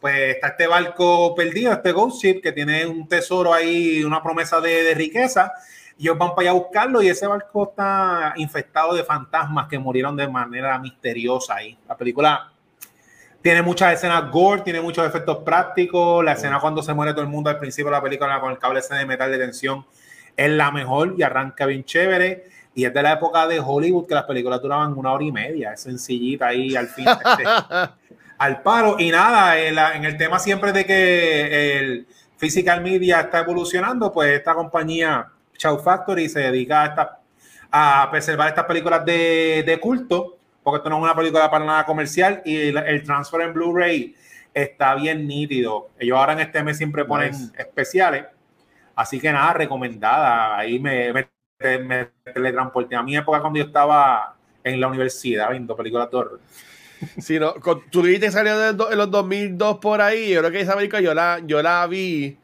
pues 0.00 0.36
está 0.36 0.48
este 0.48 0.66
barco 0.66 1.34
perdido, 1.34 1.72
este 1.72 1.92
Ghost 1.92 2.22
Ship, 2.22 2.40
que 2.40 2.52
tiene 2.52 2.86
un 2.86 3.06
tesoro 3.06 3.52
ahí, 3.52 4.02
una 4.02 4.22
promesa 4.22 4.60
de, 4.60 4.82
de 4.82 4.94
riqueza, 4.94 5.52
y 5.98 6.04
ellos 6.04 6.16
van 6.16 6.30
para 6.30 6.42
allá 6.42 6.50
a 6.50 6.54
buscarlo 6.54 7.02
y 7.02 7.08
ese 7.08 7.26
barco 7.26 7.68
está 7.68 8.32
infectado 8.36 8.94
de 8.94 9.04
fantasmas 9.04 9.68
que 9.68 9.78
murieron 9.78 10.16
de 10.16 10.26
manera 10.26 10.78
misteriosa 10.78 11.56
ahí. 11.56 11.76
La 11.86 11.94
película 11.94 12.50
tiene 13.42 13.62
muchas 13.62 13.94
escenas 13.94 14.30
gore, 14.30 14.62
tiene 14.62 14.80
muchos 14.80 15.06
efectos 15.06 15.38
prácticos. 15.38 16.24
La 16.24 16.32
escena 16.32 16.60
cuando 16.60 16.82
se 16.82 16.92
muere 16.92 17.12
todo 17.12 17.22
el 17.22 17.28
mundo 17.28 17.50
al 17.50 17.58
principio 17.58 17.90
de 17.90 17.96
la 17.96 18.02
película 18.02 18.40
con 18.40 18.50
el 18.50 18.58
cable 18.58 18.80
de 18.80 19.06
metal 19.06 19.30
de 19.30 19.38
tensión 19.38 19.86
es 20.36 20.50
la 20.50 20.70
mejor 20.70 21.14
y 21.16 21.22
arranca 21.22 21.66
bien 21.66 21.84
chévere. 21.84 22.48
Y 22.74 22.84
es 22.84 22.94
de 22.94 23.02
la 23.02 23.12
época 23.12 23.46
de 23.46 23.60
Hollywood 23.60 24.06
que 24.06 24.14
las 24.14 24.24
películas 24.24 24.62
duraban 24.62 24.96
una 24.96 25.12
hora 25.12 25.24
y 25.24 25.32
media. 25.32 25.72
Es 25.72 25.80
sencillita 25.82 26.48
ahí 26.48 26.76
al 26.76 26.88
fin. 26.88 27.06
Al 28.40 28.62
paro. 28.62 28.96
Y 28.98 29.10
nada, 29.10 29.58
en, 29.58 30.04
el 30.04 30.16
tema 30.16 30.38
siempre 30.38 30.72
de 30.72 30.84
que 30.84 31.78
el 31.78 32.06
physical 32.36 32.82
media 32.82 33.20
está 33.20 33.40
evolucionando, 33.40 34.12
pues 34.12 34.32
esta 34.32 34.54
compañía, 34.54 35.28
Chow 35.56 35.78
Factory, 35.78 36.28
se 36.28 36.40
dedica 36.40 36.84
a, 37.70 38.02
a 38.02 38.10
preservar 38.10 38.48
estas 38.48 38.64
películas 38.64 39.04
de, 39.04 39.62
de 39.64 39.78
culto 39.78 40.40
porque 40.62 40.78
esto 40.78 40.90
no 40.90 40.98
es 40.98 41.02
una 41.02 41.14
película 41.14 41.50
para 41.50 41.64
nada 41.64 41.84
comercial 41.86 42.42
y 42.44 42.56
el, 42.56 43.02
transfer 43.04 43.40
en 43.42 43.54
Blu-ray 43.54 44.14
está 44.52 44.94
bien 44.94 45.26
nítido. 45.26 45.88
Ellos 45.98 46.18
ahora 46.18 46.34
en 46.34 46.40
este 46.40 46.62
mes 46.62 46.76
siempre 46.76 47.04
ponen 47.04 47.32
especiales. 47.56 48.26
Así 48.94 49.18
que 49.20 49.32
nada, 49.32 49.54
recomendada. 49.54 50.58
Ahí 50.58 50.78
me, 50.78 51.12
me, 51.12 52.10
teletransporté 52.24 52.96
a 52.96 53.02
mi 53.02 53.16
época 53.16 53.40
cuando 53.40 53.58
yo 53.58 53.64
estaba 53.64 54.36
en 54.62 54.80
la 54.80 54.88
universidad 54.88 55.50
viendo 55.50 55.74
películas 55.74 56.10
de 56.10 56.16
horror. 56.16 56.40
Sí, 57.18 57.38
no, 57.38 57.54
tú 57.90 58.02
dijiste 58.02 58.26
que 58.26 58.32
salió 58.32 58.68
en 58.68 58.98
los 58.98 59.10
2002 59.10 59.78
por 59.78 60.00
ahí. 60.00 60.30
Yo 60.30 60.40
creo 60.40 60.52
que 60.52 60.60
esa 60.60 60.76
película 60.76 61.00
yo 61.00 61.14
la, 61.14 61.40
yo 61.44 61.62
la 61.62 61.86
vi 61.86 62.36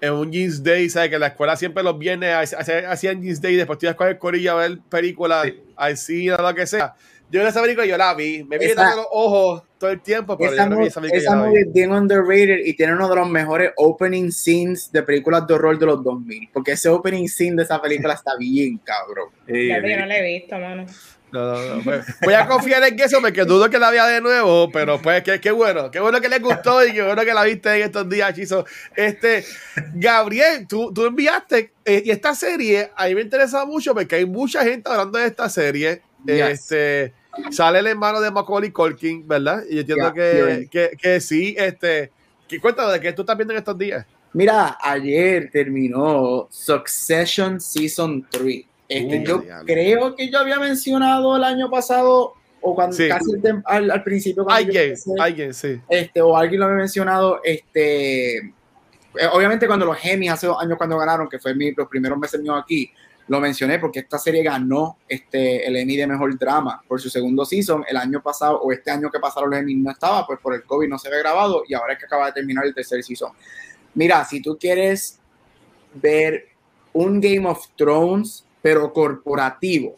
en 0.00 0.12
un 0.12 0.32
Jeans 0.32 0.62
Day, 0.62 0.90
¿sabes? 0.90 1.10
Que 1.10 1.18
la 1.18 1.28
escuela 1.28 1.56
siempre 1.56 1.82
los 1.82 1.98
viernes 1.98 2.54
hacían 2.54 3.22
Jeans 3.22 3.40
Day, 3.40 3.54
después 3.54 3.78
tú 3.78 3.86
ibas 3.86 3.96
con 3.96 4.08
el 4.08 4.18
corillo 4.18 4.52
a 4.52 4.54
ver 4.56 4.78
películas, 4.88 5.46
sí. 5.46 5.62
al 5.76 5.96
cine 5.96 6.32
o 6.32 6.42
lo 6.42 6.54
que 6.54 6.66
sea. 6.66 6.94
Yo 7.30 7.40
en 7.40 7.46
esa 7.46 7.62
película 7.62 7.86
yo 7.86 7.96
la 7.96 8.12
vi, 8.12 8.44
me 8.44 8.58
vi 8.58 8.66
esa, 8.66 8.94
los 8.94 9.06
ojos 9.10 9.62
todo 9.78 9.90
el 9.90 10.02
tiempo, 10.02 10.36
pero 10.36 10.52
esa, 10.52 10.64
yo 10.64 10.70
no 10.70 10.80
vi 10.80 10.88
esa 10.88 11.00
película. 11.00 11.22
Esa 11.22 11.36
movie 11.36 11.60
es 11.60 11.72
bien 11.72 11.90
underrated 11.90 12.58
y 12.66 12.74
tiene 12.74 12.92
uno 12.92 13.08
de 13.08 13.16
los 13.16 13.30
mejores 13.30 13.72
opening 13.76 14.30
scenes 14.30 14.92
de 14.92 15.02
películas 15.02 15.46
de 15.46 15.54
horror 15.54 15.78
de 15.78 15.86
los 15.86 16.04
2000, 16.04 16.50
porque 16.52 16.72
ese 16.72 16.90
opening 16.90 17.28
scene 17.28 17.56
de 17.56 17.62
esa 17.62 17.80
película 17.80 18.12
está 18.12 18.36
bien 18.36 18.78
cabrón. 18.78 19.30
Sí, 19.46 19.68
yo 19.68 19.80
no 19.80 20.06
la 20.06 20.18
he 20.18 20.40
visto, 20.40 20.58
mano. 20.58 20.84
No, 21.32 21.54
no, 21.54 21.76
no. 21.76 21.82
Pues, 21.82 22.04
voy 22.22 22.34
a 22.34 22.46
confiar 22.46 22.82
en 22.84 23.00
eso 23.00 23.20
porque 23.20 23.44
dudo 23.44 23.70
que 23.70 23.78
la 23.78 23.90
vea 23.90 24.06
de 24.06 24.20
nuevo, 24.20 24.70
pero 24.70 25.00
pues 25.00 25.22
qué, 25.22 25.40
qué 25.40 25.50
bueno, 25.50 25.90
qué 25.90 25.98
bueno 25.98 26.20
que 26.20 26.28
le 26.28 26.38
gustó 26.38 26.86
y 26.86 26.92
qué 26.92 27.02
bueno 27.02 27.24
que 27.24 27.32
la 27.32 27.44
viste 27.44 27.74
en 27.74 27.82
estos 27.82 28.08
días, 28.08 28.34
Chizo. 28.34 28.66
Este, 28.94 29.44
Gabriel, 29.94 30.66
tú, 30.68 30.92
tú 30.92 31.06
enviaste, 31.06 31.72
eh, 31.86 32.02
y 32.04 32.10
esta 32.10 32.34
serie 32.34 32.90
a 32.94 33.06
mí 33.06 33.14
me 33.14 33.22
interesa 33.22 33.64
mucho 33.64 33.94
porque 33.94 34.16
hay 34.16 34.26
mucha 34.26 34.62
gente 34.62 34.90
hablando 34.90 35.18
de 35.18 35.26
esta 35.26 35.48
serie. 35.48 36.02
Yes. 36.26 36.50
Este, 36.50 37.14
sale 37.50 37.78
el 37.78 37.86
hermano 37.86 38.20
de 38.20 38.30
Macaulay 38.30 38.70
Culkin, 38.70 39.26
¿verdad? 39.26 39.64
Y 39.68 39.76
yo 39.76 39.80
entiendo 39.80 40.12
yeah, 40.12 40.14
que, 40.14 40.68
que, 40.70 40.90
que, 41.00 41.20
sí, 41.20 41.54
este, 41.58 42.12
¿qué 42.46 42.60
cuéntame 42.60 42.92
de 42.92 43.00
qué 43.00 43.12
tú 43.12 43.22
estás 43.22 43.36
viendo 43.36 43.54
en 43.54 43.58
estos 43.58 43.78
días? 43.78 44.06
Mira, 44.34 44.78
ayer 44.80 45.50
terminó 45.50 46.48
Succession 46.50 47.60
Season 47.60 48.26
3. 48.30 48.64
Este, 48.92 49.24
yo 49.24 49.38
diablo. 49.38 49.64
creo 49.66 50.16
que 50.16 50.30
yo 50.30 50.38
había 50.38 50.58
mencionado 50.58 51.36
el 51.36 51.44
año 51.44 51.70
pasado 51.70 52.34
o 52.60 52.74
cuando 52.74 52.96
sí. 52.96 53.08
casi 53.08 53.32
al, 53.66 53.90
al, 53.90 54.02
principio. 54.04 54.48
Alguien, 54.48 54.94
alguien, 55.18 55.52
sí. 55.52 55.80
Este, 55.88 56.22
o 56.22 56.36
alguien 56.36 56.60
lo 56.60 56.66
había 56.66 56.78
mencionado, 56.78 57.40
este, 57.42 58.36
eh, 58.38 59.26
obviamente 59.32 59.66
cuando 59.66 59.84
los 59.84 59.96
Emmy 60.02 60.28
hace 60.28 60.46
dos 60.46 60.60
años 60.60 60.78
cuando 60.78 60.96
ganaron, 60.96 61.28
que 61.28 61.38
fue 61.38 61.54
mi, 61.54 61.72
los 61.72 61.88
primeros 61.88 62.18
meses 62.18 62.40
míos 62.40 62.58
aquí, 62.62 62.90
lo 63.28 63.40
mencioné 63.40 63.78
porque 63.78 64.00
esta 64.00 64.18
serie 64.18 64.42
ganó 64.42 64.98
este, 65.08 65.66
el 65.66 65.76
Emmy 65.76 65.96
de 65.96 66.06
Mejor 66.06 66.36
Drama 66.38 66.82
por 66.86 67.00
su 67.00 67.08
segundo 67.08 67.44
season. 67.44 67.84
El 67.88 67.96
año 67.96 68.22
pasado, 68.22 68.60
o 68.60 68.72
este 68.72 68.90
año 68.90 69.10
que 69.10 69.20
pasaron 69.20 69.50
los 69.50 69.58
Emmy 69.58 69.74
no 69.74 69.90
estaba, 69.90 70.26
pues 70.26 70.38
por 70.40 70.54
el 70.54 70.64
COVID 70.64 70.88
no 70.88 70.98
se 70.98 71.08
había 71.08 71.20
grabado 71.20 71.62
y 71.66 71.74
ahora 71.74 71.94
es 71.94 71.98
que 71.98 72.06
acaba 72.06 72.26
de 72.26 72.32
terminar 72.32 72.64
el 72.64 72.74
tercer 72.74 73.02
season. 73.02 73.32
Mira, 73.94 74.24
si 74.24 74.40
tú 74.40 74.58
quieres 74.58 75.18
ver 75.94 76.48
un 76.92 77.20
Game 77.20 77.46
of 77.46 77.66
Thrones 77.76 78.44
pero 78.62 78.92
corporativo. 78.92 79.96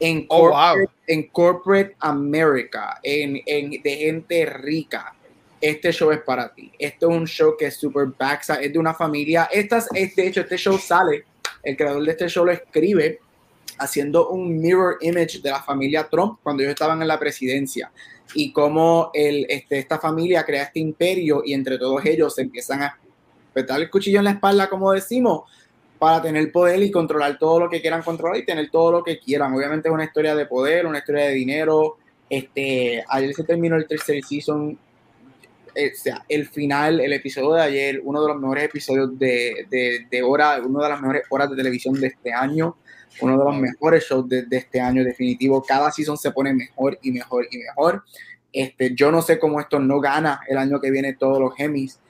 En 0.00 0.26
corporate, 0.26 0.82
oh, 0.82 0.86
wow. 0.86 0.90
en 1.06 1.22
corporate 1.28 1.96
America, 2.00 2.98
en, 3.02 3.40
en, 3.44 3.82
de 3.82 3.96
gente 3.96 4.46
rica. 4.46 5.14
Este 5.60 5.92
show 5.92 6.10
es 6.10 6.20
para 6.22 6.52
ti. 6.54 6.72
Este 6.78 7.04
es 7.04 7.10
un 7.12 7.26
show 7.26 7.54
que 7.58 7.66
es 7.66 7.76
super 7.76 8.06
backside, 8.18 8.62
es 8.62 8.72
de 8.72 8.78
una 8.78 8.94
familia. 8.94 9.48
Estas, 9.52 9.88
es, 9.94 10.16
de 10.16 10.26
hecho, 10.26 10.40
este 10.40 10.56
show 10.56 10.78
sale, 10.78 11.24
el 11.62 11.76
creador 11.76 12.02
de 12.02 12.12
este 12.12 12.28
show 12.28 12.46
lo 12.46 12.52
escribe 12.52 13.20
haciendo 13.78 14.28
un 14.28 14.58
mirror 14.58 14.96
image 15.02 15.40
de 15.40 15.50
la 15.50 15.62
familia 15.62 16.08
Trump 16.08 16.38
cuando 16.42 16.62
ellos 16.62 16.72
estaban 16.72 17.00
en 17.02 17.08
la 17.08 17.18
presidencia 17.18 17.92
y 18.34 18.52
cómo 18.52 19.10
el, 19.14 19.46
este, 19.48 19.78
esta 19.78 19.98
familia 19.98 20.44
crea 20.44 20.64
este 20.64 20.80
imperio 20.80 21.42
y 21.44 21.54
entre 21.54 21.78
todos 21.78 22.04
ellos 22.04 22.34
se 22.34 22.42
empiezan 22.42 22.82
a 22.82 22.98
petar 23.52 23.80
el 23.80 23.90
cuchillo 23.90 24.18
en 24.18 24.24
la 24.24 24.30
espalda, 24.32 24.68
como 24.68 24.92
decimos, 24.92 25.42
para 26.00 26.22
tener 26.22 26.50
poder 26.50 26.82
y 26.82 26.90
controlar 26.90 27.38
todo 27.38 27.60
lo 27.60 27.68
que 27.68 27.82
quieran 27.82 28.02
controlar 28.02 28.38
y 28.38 28.46
tener 28.46 28.70
todo 28.70 28.90
lo 28.90 29.04
que 29.04 29.18
quieran. 29.18 29.52
Obviamente 29.52 29.88
es 29.88 29.94
una 29.94 30.04
historia 30.04 30.34
de 30.34 30.46
poder, 30.46 30.86
una 30.86 30.98
historia 30.98 31.26
de 31.26 31.34
dinero. 31.34 31.98
Este, 32.30 33.04
ayer 33.06 33.34
se 33.34 33.44
terminó 33.44 33.76
el 33.76 33.86
tercer 33.86 34.24
season. 34.24 34.78
Eh, 35.74 35.92
sea, 35.94 36.24
el 36.26 36.48
final, 36.48 37.00
el 37.00 37.12
episodio 37.12 37.52
de 37.52 37.62
ayer, 37.62 38.00
uno 38.02 38.22
de 38.22 38.28
los 38.28 38.40
mejores 38.40 38.64
episodios 38.64 39.16
de, 39.18 39.66
de, 39.68 40.06
de 40.10 40.22
hora, 40.22 40.58
una 40.64 40.84
de 40.84 40.88
las 40.88 41.00
mejores 41.02 41.22
horas 41.28 41.50
de 41.50 41.56
televisión 41.56 41.94
de 41.94 42.06
este 42.06 42.32
año, 42.32 42.76
uno 43.20 43.38
de 43.38 43.44
los 43.44 43.56
mejores 43.56 44.04
shows 44.08 44.26
de, 44.26 44.44
de 44.44 44.56
este 44.56 44.80
año, 44.80 45.04
definitivo. 45.04 45.62
Cada 45.62 45.92
season 45.92 46.16
se 46.16 46.30
pone 46.30 46.54
mejor 46.54 46.98
y 47.02 47.12
mejor 47.12 47.46
y 47.50 47.58
mejor. 47.58 48.04
Este, 48.54 48.94
yo 48.94 49.12
no 49.12 49.20
sé 49.20 49.38
cómo 49.38 49.60
esto 49.60 49.78
no 49.78 50.00
gana 50.00 50.40
el 50.48 50.56
año 50.56 50.80
que 50.80 50.90
viene 50.90 51.12
todos 51.12 51.38
los 51.38 51.52
Emmys. 51.58 52.00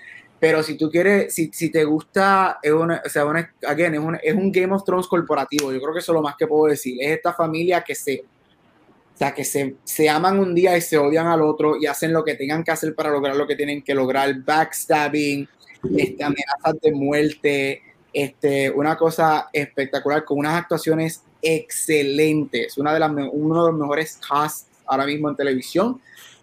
Pero 0.41 0.63
si 0.63 0.79
tú 0.79 0.91
quieres, 0.91 1.35
si, 1.35 1.51
si 1.53 1.71
te 1.71 1.85
gusta, 1.85 2.59
es, 2.63 2.73
una, 2.73 3.03
o 3.05 3.09
sea, 3.11 3.27
una, 3.27 3.53
again, 3.69 3.95
es, 3.95 4.01
una, 4.01 4.19
es 4.19 4.35
un 4.35 4.51
Game 4.51 4.75
of 4.75 4.85
Thrones 4.85 5.07
corporativo. 5.07 5.71
Yo 5.71 5.81
creo 5.81 5.93
que 5.93 5.99
eso 5.99 6.13
es 6.13 6.15
lo 6.15 6.23
más 6.23 6.35
que 6.37 6.47
puedo 6.47 6.71
decir. 6.71 6.97
Es 6.99 7.11
esta 7.11 7.35
familia 7.35 7.83
que 7.83 7.95
se, 7.95 8.25
o 9.15 9.19
sea, 9.19 9.35
que 9.35 9.45
se, 9.45 9.77
se 9.85 10.09
aman 10.09 10.39
un 10.39 10.55
día 10.55 10.75
y 10.79 10.81
se 10.81 10.97
odian 10.97 11.27
al 11.27 11.43
otro 11.43 11.77
y 11.79 11.87
hacen 11.87 12.15
lo 12.15 12.25
que 12.25 12.37
tengan 12.37 12.65
que 12.65 12.71
hacer 12.71 12.95
para 12.95 13.11
lograr 13.11 13.37
lo 13.37 13.47
que 13.47 13.55
tienen 13.55 13.83
que 13.83 13.95
lograr. 13.95 14.35
Backstabbing, 14.43 15.47
este, 15.95 16.25
amenazas 16.25 16.81
de 16.81 16.93
muerte, 16.93 17.83
este, 18.11 18.71
una 18.71 18.97
cosa 18.97 19.51
espectacular 19.53 20.25
con 20.25 20.39
unas 20.39 20.55
actuaciones 20.63 21.23
excelentes. 21.43 22.79
Una 22.79 22.95
de 22.95 23.01
las, 23.01 23.11
uno 23.11 23.67
de 23.67 23.73
los 23.73 23.79
mejores 23.79 24.19
casts 24.27 24.69
ahora 24.87 25.05
mismo 25.05 25.29
en 25.29 25.37
televisión 25.37 26.01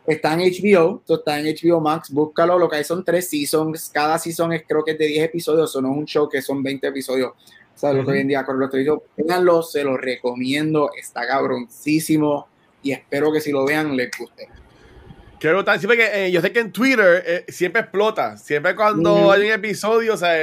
Está 0.07 0.33
en 0.35 0.39
HBO, 0.39 1.03
está 1.05 1.37
en 1.37 1.53
HBO 1.53 1.81
Max, 1.81 2.09
búscalo, 2.09 2.57
lo 2.57 2.69
que 2.69 2.77
hay 2.77 2.85
son 2.85 3.03
tres 3.03 3.29
seasons, 3.29 3.91
cada 3.93 4.17
season 4.17 4.53
es 4.53 4.63
creo 4.65 4.81
que 4.81 4.91
es 4.91 4.97
de 4.97 5.05
10 5.05 5.25
episodios, 5.25 5.75
o 5.75 5.81
no 5.81 5.91
es 5.91 5.97
un 5.97 6.05
show 6.05 6.29
que 6.29 6.41
son 6.41 6.63
20 6.63 6.87
episodios, 6.87 7.31
o 7.31 7.77
sea, 7.77 7.89
uh 7.89 7.93
-huh. 7.93 7.97
lo 7.97 8.05
que 8.05 8.11
hoy 8.11 8.19
en 8.21 8.29
día 8.29 8.45
con 8.45 8.57
los 8.57 8.71
televisores, 8.71 9.03
véanlo, 9.17 9.61
se 9.61 9.83
lo 9.83 9.97
recomiendo, 9.97 10.91
está 10.97 11.27
cabroncísimo 11.27 12.47
y 12.81 12.93
espero 12.93 13.33
que 13.33 13.41
si 13.41 13.51
lo 13.51 13.65
vean 13.65 13.97
les 13.97 14.09
guste. 14.17 14.47
Quiero 15.39 15.57
notar, 15.57 15.77
siempre 15.77 15.97
que 15.97 16.25
eh, 16.25 16.31
yo 16.31 16.41
sé 16.41 16.51
que 16.51 16.61
en 16.61 16.71
Twitter 16.71 17.23
eh, 17.25 17.45
siempre 17.49 17.81
explota. 17.81 18.37
Siempre 18.37 18.75
cuando 18.75 19.31
hay 19.31 19.41
un 19.41 19.51
episodio, 19.51 20.15
o 20.15 20.17
sea, 20.17 20.33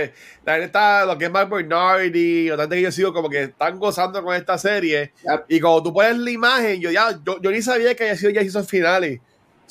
la 0.44 0.52
gente 0.52 0.66
está, 0.66 1.04
lo 1.04 1.18
que 1.18 1.24
es 1.24 1.30
Mark 1.32 1.50
Bernardi, 1.50 2.48
o 2.50 2.56
tanto 2.56 2.76
que 2.76 2.82
yo 2.82 2.92
sigo, 2.92 3.12
como 3.12 3.28
que 3.28 3.44
están 3.44 3.78
gozando 3.80 4.22
con 4.22 4.36
esta 4.36 4.56
serie. 4.56 5.12
Yep. 5.24 5.44
Y 5.48 5.60
cuando 5.60 5.82
tú 5.82 5.92
pones 5.92 6.16
la 6.16 6.30
imagen, 6.30 6.80
yo 6.80 6.92
ya, 6.92 7.18
yo, 7.24 7.40
yo 7.42 7.50
ni 7.50 7.60
sabía 7.60 7.96
que 7.96 8.04
haya 8.04 8.16
sido 8.16 8.30
ya 8.30 8.42
esos 8.42 8.68
finales. 8.68 9.20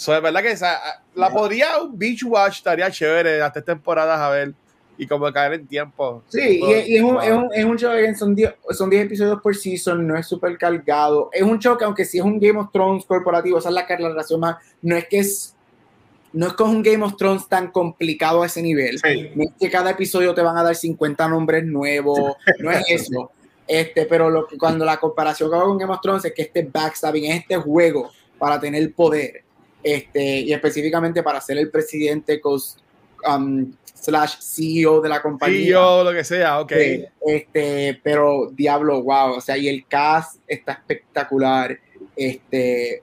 So, 0.03 0.11
de 0.11 0.19
verdad 0.19 0.41
que 0.41 0.51
esa, 0.51 1.01
la 1.15 1.29
podría 1.29 1.81
un 1.81 1.97
beach 1.97 2.25
watch, 2.25 2.57
estaría 2.57 2.91
chévere, 2.91 3.41
hasta 3.41 3.61
temporadas 3.61 4.19
a 4.19 4.29
ver 4.31 4.53
y 4.97 5.07
como 5.07 5.31
caer 5.31 5.53
en 5.53 5.65
tiempo. 5.65 6.21
Sí, 6.27 6.59
y, 6.61 6.93
y, 6.93 6.97
es, 6.97 7.01
un, 7.01 7.23
es, 7.23 7.31
un, 7.31 7.49
es 7.53 7.63
un 7.63 7.77
show 7.77 7.93
que 7.93 8.13
son 8.13 8.35
10 8.35 8.53
son 8.71 8.89
diez 8.89 9.05
episodios 9.05 9.41
por 9.41 9.55
season, 9.55 10.05
no 10.05 10.17
es 10.17 10.27
súper 10.27 10.57
cargado. 10.57 11.29
Es 11.31 11.41
un 11.41 11.57
show 11.57 11.77
que 11.77 11.85
aunque 11.85 12.03
sí 12.03 12.17
es 12.17 12.23
un 12.25 12.37
Game 12.37 12.59
of 12.59 12.69
Thrones 12.73 13.05
corporativo, 13.05 13.59
esa 13.59 13.69
es 13.69 13.75
la, 13.75 13.85
la 13.97 14.13
razón 14.13 14.41
más, 14.41 14.57
no 14.81 14.97
es 14.97 15.07
que 15.07 15.19
es 15.19 15.55
no 16.33 16.47
es 16.47 16.53
con 16.53 16.69
un 16.69 16.83
Game 16.83 17.05
of 17.05 17.15
Thrones 17.15 17.47
tan 17.47 17.71
complicado 17.71 18.43
a 18.43 18.47
ese 18.47 18.61
nivel. 18.61 18.99
Sí. 18.99 19.29
No 19.35 19.43
es 19.43 19.51
que 19.57 19.69
cada 19.69 19.91
episodio 19.91 20.33
te 20.33 20.41
van 20.41 20.57
a 20.57 20.63
dar 20.63 20.75
50 20.75 21.29
nombres 21.29 21.63
nuevos, 21.63 22.19
no 22.59 22.71
es 22.71 22.83
eso. 22.89 23.31
Este, 23.65 24.05
pero 24.05 24.29
lo 24.29 24.47
que, 24.47 24.57
cuando 24.57 24.83
la 24.83 24.97
comparación 24.97 25.49
que 25.49 25.55
hago 25.55 25.67
con 25.67 25.77
Game 25.77 25.93
of 25.93 26.01
Thrones 26.01 26.25
es 26.25 26.33
que 26.33 26.41
este 26.41 26.63
backstabbing 26.63 27.23
es 27.31 27.39
este 27.39 27.55
juego 27.55 28.11
para 28.37 28.59
tener 28.59 28.93
poder 28.93 29.43
este, 29.83 30.39
y 30.39 30.53
específicamente 30.53 31.21
para 31.21 31.41
ser 31.41 31.57
el 31.57 31.69
presidente 31.69 32.41
um, 32.43 33.71
slash 33.93 34.35
CEO 34.39 35.01
de 35.01 35.09
la 35.09 35.21
compañía. 35.21 35.65
CEO, 35.65 36.03
lo 36.03 36.13
que 36.13 36.23
sea, 36.23 36.59
ok. 36.61 36.71
Eh, 36.71 37.09
este, 37.25 37.99
pero 38.03 38.49
diablo, 38.51 39.01
wow, 39.03 39.37
o 39.37 39.41
sea, 39.41 39.57
y 39.57 39.67
el 39.67 39.85
cast 39.87 40.37
está 40.47 40.73
espectacular, 40.73 41.77
este, 42.15 43.01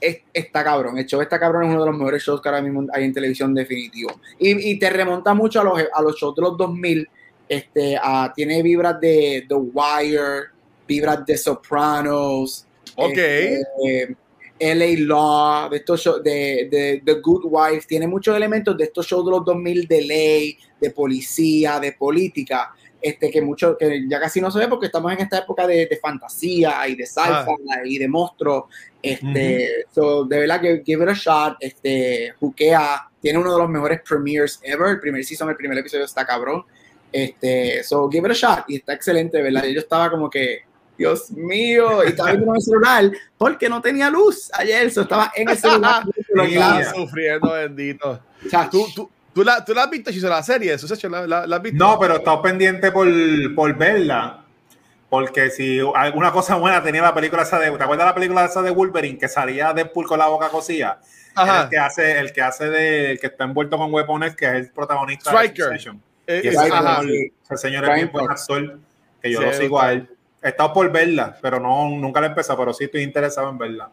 es, 0.00 0.18
está 0.32 0.64
cabrón, 0.64 0.98
el 0.98 1.06
show 1.06 1.20
está 1.20 1.38
cabrón, 1.38 1.64
es 1.64 1.70
uno 1.70 1.84
de 1.84 1.90
los 1.90 1.98
mejores 1.98 2.22
shows 2.22 2.40
que 2.40 2.48
ahora 2.48 2.60
mismo 2.60 2.86
hay 2.92 3.04
en 3.04 3.12
televisión 3.12 3.54
definitivo. 3.54 4.20
Y, 4.38 4.70
y 4.70 4.78
te 4.78 4.90
remonta 4.90 5.32
mucho 5.34 5.60
a 5.60 5.64
los, 5.64 5.78
a 5.92 6.02
los 6.02 6.16
shows 6.16 6.34
de 6.34 6.42
los 6.42 6.56
2000, 6.56 7.08
este, 7.48 7.96
a, 8.02 8.32
tiene 8.34 8.62
vibras 8.62 9.00
de 9.00 9.44
The 9.48 9.54
Wire, 9.54 10.48
vibras 10.86 11.24
de 11.24 11.36
Sopranos. 11.36 12.66
Ok. 12.96 13.16
Este, 13.16 14.16
LA 14.62 15.04
Law, 15.06 15.70
de 15.70 15.78
estos 15.78 16.00
shows, 16.00 16.22
de, 16.22 16.68
de, 16.70 17.02
The 17.04 17.14
Good 17.14 17.46
Wife, 17.46 17.86
tiene 17.88 18.06
muchos 18.06 18.36
elementos 18.36 18.76
de 18.76 18.84
estos 18.84 19.06
shows 19.06 19.24
de 19.24 19.32
los 19.32 19.44
2000 19.44 19.88
de 19.88 20.02
ley, 20.02 20.58
de 20.80 20.90
policía, 20.90 21.80
de 21.80 21.92
política, 21.92 22.72
este, 23.00 23.28
que, 23.28 23.42
mucho, 23.42 23.76
que 23.76 24.04
ya 24.08 24.20
casi 24.20 24.40
no 24.40 24.52
se 24.52 24.60
ve 24.60 24.68
porque 24.68 24.86
estamos 24.86 25.12
en 25.12 25.18
esta 25.18 25.38
época 25.38 25.66
de, 25.66 25.86
de 25.86 25.96
fantasía 25.96 26.86
y 26.86 26.94
de 26.94 27.04
sci-fi 27.04 27.26
ah. 27.28 27.80
y 27.84 27.98
de 27.98 28.06
monstruos. 28.06 28.64
Este, 29.02 29.26
uh 29.26 29.32
-huh. 29.32 29.84
so, 29.92 30.24
de 30.24 30.38
verdad 30.38 30.60
que 30.60 30.82
give 30.86 31.02
it 31.02 31.10
a 31.10 31.14
shot, 31.14 31.56
este, 31.58 32.32
Jukea 32.38 33.10
tiene 33.20 33.40
uno 33.40 33.52
de 33.52 33.58
los 33.58 33.68
mejores 33.68 34.00
premieres 34.08 34.60
ever, 34.62 34.90
el 34.90 35.00
primer 35.00 35.24
season, 35.24 35.48
el 35.50 35.56
primer 35.56 35.78
episodio 35.78 36.04
está 36.04 36.24
cabrón. 36.24 36.64
Este, 37.10 37.82
so 37.82 38.08
give 38.08 38.26
it 38.28 38.30
a 38.30 38.34
shot 38.34 38.64
y 38.68 38.76
está 38.76 38.92
excelente, 38.92 39.42
¿verdad? 39.42 39.64
Yo 39.64 39.80
estaba 39.80 40.08
como 40.08 40.30
que 40.30 40.60
Dios 41.02 41.30
mío, 41.32 42.04
y 42.04 42.08
estaba 42.08 42.30
viendo 42.30 42.54
el 42.54 42.60
celular 42.60 43.10
porque 43.36 43.68
no 43.68 43.82
tenía 43.82 44.08
luz 44.08 44.50
ayer, 44.54 44.86
eso 44.86 45.02
estaba 45.02 45.32
en 45.34 45.48
el 45.48 45.58
celular. 45.58 46.04
sufriendo, 46.94 47.52
bendito. 47.52 48.20
O 48.46 48.48
sea, 48.48 48.70
¿Tú, 48.70 48.86
tú, 48.94 49.10
tú, 49.34 49.42
la, 49.42 49.64
¿Tú 49.64 49.74
la 49.74 49.82
has 49.84 49.90
visto, 49.90 50.12
Chiso, 50.12 50.28
la 50.28 50.42
serie? 50.44 50.74
¿Eso, 50.74 50.86
la, 51.08 51.26
la, 51.26 51.46
la 51.46 51.56
has 51.56 51.62
visto? 51.62 51.84
No, 51.84 51.98
pero 51.98 52.16
estaba 52.16 52.40
pendiente 52.40 52.92
por, 52.92 53.08
por 53.56 53.76
verla. 53.76 54.44
Porque 55.10 55.50
si 55.50 55.80
alguna 55.94 56.30
cosa 56.30 56.54
buena 56.54 56.82
tenía 56.82 57.02
la 57.02 57.12
película 57.12 57.42
esa 57.42 57.58
de. 57.58 57.70
¿Te 57.70 57.82
acuerdas 57.82 58.06
la 58.06 58.14
película 58.14 58.44
esa 58.44 58.62
de 58.62 58.70
Wolverine 58.70 59.18
que 59.18 59.28
salía 59.28 59.74
Deadpool 59.74 60.06
con 60.06 60.18
la 60.18 60.28
boca 60.28 60.48
cosida? 60.48 61.00
El 61.36 61.68
que 61.68 61.78
hace, 61.78 62.18
el 62.18 62.32
que 62.32 62.40
hace 62.40 62.70
de. 62.70 63.10
El 63.10 63.20
que 63.20 63.26
está 63.26 63.44
envuelto 63.44 63.76
con 63.76 63.92
weapones, 63.92 64.34
que 64.34 64.46
es 64.46 64.52
el 64.52 64.70
protagonista 64.70 65.30
Striker. 65.30 65.68
de 65.68 66.38
ese, 66.38 67.56
señor, 67.56 67.88
es 67.88 67.94
bien 67.94 68.10
buen 68.12 68.30
actor, 68.30 68.78
que 69.20 69.32
yo 69.32 69.42
lo 69.42 69.52
sigo 69.52 69.80
a 69.80 69.92
él. 69.92 70.08
He 70.42 70.48
estado 70.48 70.72
por 70.72 70.90
verla, 70.90 71.36
pero 71.40 71.60
no, 71.60 71.88
nunca 71.90 72.20
la 72.20 72.26
he 72.26 72.30
empezado, 72.30 72.58
pero 72.58 72.74
sí 72.74 72.84
estoy 72.84 73.02
interesado 73.02 73.48
en 73.48 73.58
verla. 73.58 73.90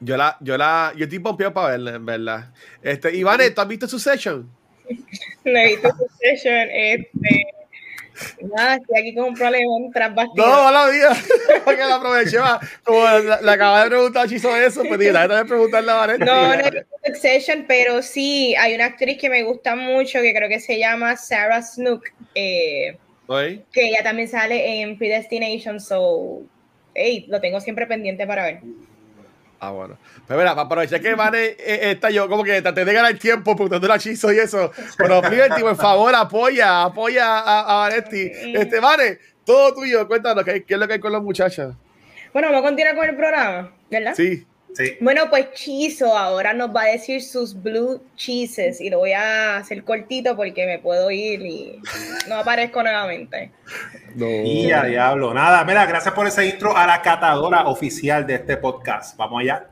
Yo 0.00 0.16
la, 0.16 0.36
yo 0.40 0.56
la, 0.56 0.92
yo 0.96 1.04
estoy 1.04 1.18
pompeado 1.18 1.52
para 1.52 1.68
verla, 1.68 1.94
en 1.94 2.06
verdad. 2.06 2.52
Este, 2.82 3.14
Iván, 3.14 3.40
¿tú 3.54 3.60
has 3.60 3.68
visto 3.68 3.86
su 3.86 3.98
session? 3.98 4.50
no 5.44 5.58
he 5.58 5.66
visto 5.68 5.88
su 5.90 6.06
session, 6.18 6.68
este. 6.70 7.46
Nada, 8.42 8.76
estoy 8.76 9.00
aquí 9.00 9.14
con 9.14 9.24
un 9.26 9.34
problema 9.34 9.72
tras 9.92 10.14
bastidores. 10.14 10.52
No, 10.52 10.68
hola, 10.68 10.88
vida. 10.90 11.16
Porque 11.64 11.80
la 11.80 11.96
aproveché, 11.96 12.38
como 12.84 13.06
le 13.42 13.50
acaba 13.50 13.84
de 13.84 13.90
preguntar 13.90 14.28
si 14.28 14.36
hizo 14.36 14.54
eso, 14.56 14.82
pues 14.86 14.98
dije, 14.98 15.12
también 15.12 15.46
preguntarle 15.46 15.90
a 15.90 15.94
Vanessa. 15.94 16.24
No, 16.24 16.48
no 16.48 16.52
he 16.52 16.70
visto 16.70 16.86
Succession, 17.04 17.64
pero 17.66 18.02
sí, 18.02 18.54
hay 18.56 18.74
una 18.74 18.86
actriz 18.86 19.18
que 19.18 19.30
me 19.30 19.42
gusta 19.42 19.74
mucho, 19.74 20.20
que 20.20 20.34
creo 20.34 20.48
que 20.48 20.60
se 20.60 20.78
llama 20.78 21.16
Sarah 21.16 21.62
Snook, 21.62 22.04
eh, 22.34 22.98
que 23.72 23.88
ella 23.88 24.02
también 24.02 24.28
sale 24.28 24.82
en 24.82 24.98
Predestination, 24.98 25.80
so, 25.80 26.42
hey, 26.94 27.26
lo 27.28 27.40
tengo 27.40 27.60
siempre 27.60 27.86
pendiente 27.86 28.26
para 28.26 28.44
ver. 28.44 28.60
Ah, 29.60 29.70
bueno. 29.70 29.98
Pues 30.26 30.38
mira, 30.38 30.50
para 30.54 30.62
aprovechar 30.62 31.00
que 31.00 31.14
Vane 31.14 31.38
eh, 31.58 31.90
está 31.92 32.10
yo, 32.10 32.28
como 32.28 32.42
que 32.42 32.62
traté 32.62 32.84
de 32.84 32.92
ganar 32.94 33.16
tiempo 33.18 33.54
preguntando 33.54 33.86
la 33.86 33.96
hechizo 33.96 34.32
y 34.32 34.38
eso. 34.38 34.72
Pero 34.96 35.20
Liberty, 35.28 35.60
por 35.60 35.76
favor, 35.76 36.14
apoya, 36.14 36.84
apoya 36.84 37.38
a, 37.38 37.60
a 37.60 37.88
Vanetti. 37.88 38.32
Este, 38.54 38.80
Vane, 38.80 39.18
todo 39.44 39.74
tuyo, 39.74 40.08
cuéntanos, 40.08 40.44
¿qué, 40.44 40.64
¿qué, 40.64 40.74
es 40.74 40.80
lo 40.80 40.88
que 40.88 40.94
hay 40.94 41.00
con 41.00 41.12
las 41.12 41.22
muchachas? 41.22 41.74
Bueno, 42.32 42.48
vamos 42.48 42.62
a 42.62 42.68
continuar 42.68 42.96
con 42.96 43.08
el 43.08 43.16
programa, 43.16 43.72
¿verdad? 43.90 44.14
Sí. 44.14 44.46
Bueno, 45.00 45.28
pues 45.28 45.52
Chizo 45.52 46.16
ahora 46.16 46.52
nos 46.52 46.74
va 46.74 46.82
a 46.82 46.86
decir 46.86 47.22
sus 47.22 47.60
blue 47.60 48.02
cheeses 48.16 48.80
y 48.80 48.88
lo 48.88 48.98
voy 48.98 49.12
a 49.12 49.58
hacer 49.58 49.84
cortito 49.84 50.36
porque 50.36 50.66
me 50.66 50.78
puedo 50.78 51.10
ir 51.10 51.42
y 51.42 51.80
no 52.28 52.36
aparezco 52.36 52.82
nuevamente. 52.82 53.52
No. 54.14 54.26
Y 54.26 54.70
a 54.70 54.84
diablo, 54.84 55.34
nada, 55.34 55.64
mira, 55.64 55.86
gracias 55.86 56.14
por 56.14 56.26
ese 56.26 56.46
intro 56.46 56.76
a 56.76 56.86
la 56.86 57.02
catadora 57.02 57.66
oficial 57.68 58.26
de 58.26 58.36
este 58.36 58.56
podcast. 58.56 59.16
Vamos 59.16 59.42
allá. 59.42 59.66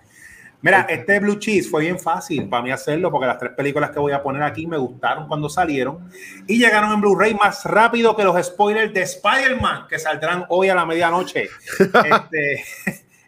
Mira, 0.60 0.86
este 0.88 1.20
Blue 1.20 1.38
Cheese 1.38 1.70
fue 1.70 1.82
bien 1.82 2.00
fácil 2.00 2.48
para 2.48 2.64
mí 2.64 2.72
hacerlo 2.72 3.12
porque 3.12 3.28
las 3.28 3.38
tres 3.38 3.52
películas 3.52 3.90
que 3.90 4.00
voy 4.00 4.10
a 4.10 4.20
poner 4.20 4.42
aquí 4.42 4.66
me 4.66 4.76
gustaron 4.76 5.28
cuando 5.28 5.48
salieron 5.48 6.10
y 6.48 6.58
llegaron 6.58 6.92
en 6.92 7.00
Blu-ray 7.00 7.34
más 7.34 7.64
rápido 7.64 8.16
que 8.16 8.24
los 8.24 8.44
spoilers 8.44 8.92
de 8.92 9.02
Spider-Man 9.02 9.86
que 9.88 10.00
saldrán 10.00 10.46
hoy 10.48 10.68
a 10.68 10.74
la 10.74 10.84
medianoche. 10.84 11.48
este, 11.78 12.64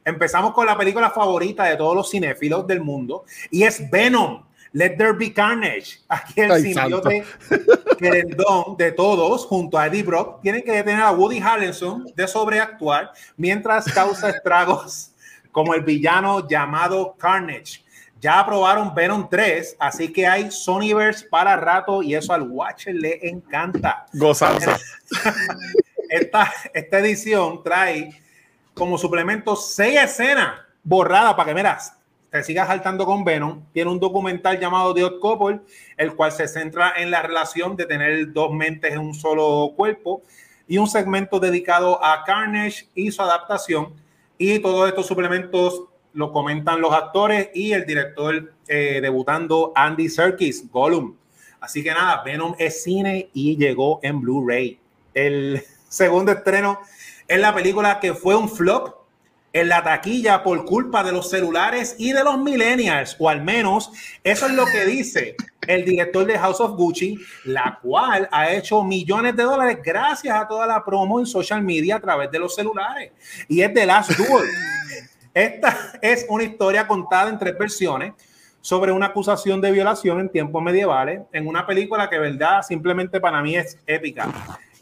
Empezamos 0.04 0.52
con 0.52 0.66
la 0.66 0.76
película 0.76 1.10
favorita 1.10 1.64
de 1.64 1.76
todos 1.76 1.94
los 1.94 2.10
cinéfilos 2.10 2.66
del 2.66 2.80
mundo 2.80 3.24
y 3.50 3.64
es 3.64 3.90
Venom. 3.90 4.44
Let 4.72 4.96
There 4.96 5.12
Be 5.12 5.32
Carnage. 5.32 5.98
Aquí 6.08 6.40
el 6.42 6.62
simbiote 6.62 7.24
querendón 7.98 8.76
de 8.78 8.92
todos, 8.92 9.44
junto 9.46 9.76
a 9.76 9.88
Eddie 9.88 10.04
Brock, 10.04 10.40
tienen 10.42 10.62
que 10.62 10.70
detener 10.70 11.02
a 11.02 11.10
Woody 11.10 11.40
Harrelson 11.40 12.06
de 12.14 12.28
sobreactuar 12.28 13.10
mientras 13.36 13.92
causa 13.92 14.30
estragos 14.30 15.12
como 15.50 15.74
el 15.74 15.82
villano 15.82 16.48
llamado 16.48 17.16
Carnage. 17.18 17.82
Ya 18.20 18.38
aprobaron 18.38 18.94
Venom 18.94 19.28
3, 19.28 19.76
así 19.78 20.12
que 20.12 20.26
hay 20.26 20.50
Sonyverse 20.50 21.26
para 21.28 21.56
rato 21.56 22.02
y 22.02 22.14
eso 22.14 22.32
al 22.32 22.42
Watcher 22.42 22.94
le 22.94 23.18
encanta. 23.28 24.06
Gozanza. 24.12 24.78
Esta, 26.10 26.52
esta 26.74 26.98
edición 26.98 27.62
trae 27.62 28.20
como 28.80 28.96
suplemento 28.96 29.56
seis 29.56 30.00
escenas 30.00 30.54
borradas 30.82 31.34
para 31.34 31.50
que, 31.50 31.54
miras, 31.54 31.92
te 32.30 32.42
sigas 32.42 32.66
saltando 32.66 33.04
con 33.04 33.24
Venom. 33.24 33.62
Tiene 33.74 33.90
un 33.90 34.00
documental 34.00 34.58
llamado 34.58 34.94
The 34.94 35.04
Odd 35.04 35.20
Couple, 35.20 35.60
el 35.98 36.14
cual 36.14 36.32
se 36.32 36.48
centra 36.48 36.94
en 36.96 37.10
la 37.10 37.20
relación 37.20 37.76
de 37.76 37.84
tener 37.84 38.32
dos 38.32 38.54
mentes 38.54 38.94
en 38.94 39.00
un 39.00 39.12
solo 39.12 39.74
cuerpo 39.76 40.22
y 40.66 40.78
un 40.78 40.88
segmento 40.88 41.38
dedicado 41.38 42.02
a 42.02 42.24
Carnage 42.24 42.86
y 42.94 43.12
su 43.12 43.20
adaptación. 43.20 43.92
Y 44.38 44.60
todos 44.60 44.88
estos 44.88 45.06
suplementos 45.06 45.82
lo 46.14 46.32
comentan 46.32 46.80
los 46.80 46.94
actores 46.94 47.50
y 47.52 47.72
el 47.72 47.84
director 47.84 48.54
eh, 48.66 49.00
debutando 49.02 49.72
Andy 49.74 50.08
Serkis, 50.08 50.70
Gollum. 50.70 51.16
Así 51.60 51.84
que 51.84 51.90
nada, 51.90 52.22
Venom 52.22 52.54
es 52.58 52.82
cine 52.82 53.28
y 53.34 53.58
llegó 53.58 54.00
en 54.02 54.22
Blu-ray. 54.22 54.80
El 55.12 55.62
segundo 55.90 56.32
estreno 56.32 56.80
es 57.30 57.38
la 57.38 57.54
película 57.54 58.00
que 58.00 58.12
fue 58.12 58.34
un 58.34 58.48
flop 58.48 58.92
en 59.52 59.68
la 59.68 59.84
taquilla 59.84 60.42
por 60.42 60.64
culpa 60.64 61.04
de 61.04 61.12
los 61.12 61.30
celulares 61.30 61.94
y 61.96 62.12
de 62.12 62.24
los 62.24 62.36
millennials, 62.38 63.16
o 63.20 63.28
al 63.28 63.40
menos 63.40 63.92
eso 64.24 64.46
es 64.46 64.52
lo 64.52 64.66
que 64.66 64.84
dice 64.84 65.36
el 65.68 65.84
director 65.84 66.26
de 66.26 66.36
House 66.36 66.60
of 66.60 66.72
Gucci, 66.72 67.20
la 67.44 67.78
cual 67.80 68.28
ha 68.32 68.50
hecho 68.50 68.82
millones 68.82 69.36
de 69.36 69.44
dólares 69.44 69.78
gracias 69.80 70.36
a 70.36 70.48
toda 70.48 70.66
la 70.66 70.84
promo 70.84 71.20
en 71.20 71.26
social 71.26 71.62
media 71.62 71.96
a 71.96 72.00
través 72.00 72.32
de 72.32 72.40
los 72.40 72.52
celulares. 72.52 73.12
Y 73.46 73.60
es 73.60 73.72
The 73.72 73.86
Last 73.86 74.10
Duel. 74.10 74.50
Esta 75.32 75.92
es 76.02 76.26
una 76.28 76.42
historia 76.42 76.88
contada 76.88 77.30
en 77.30 77.38
tres 77.38 77.56
versiones 77.56 78.12
sobre 78.60 78.90
una 78.90 79.06
acusación 79.06 79.60
de 79.60 79.70
violación 79.70 80.18
en 80.18 80.30
tiempos 80.30 80.64
medievales, 80.64 81.20
en 81.32 81.46
una 81.46 81.64
película 81.64 82.10
que, 82.10 82.18
verdad, 82.18 82.62
simplemente 82.62 83.20
para 83.20 83.40
mí 83.40 83.56
es 83.56 83.78
épica. 83.86 84.26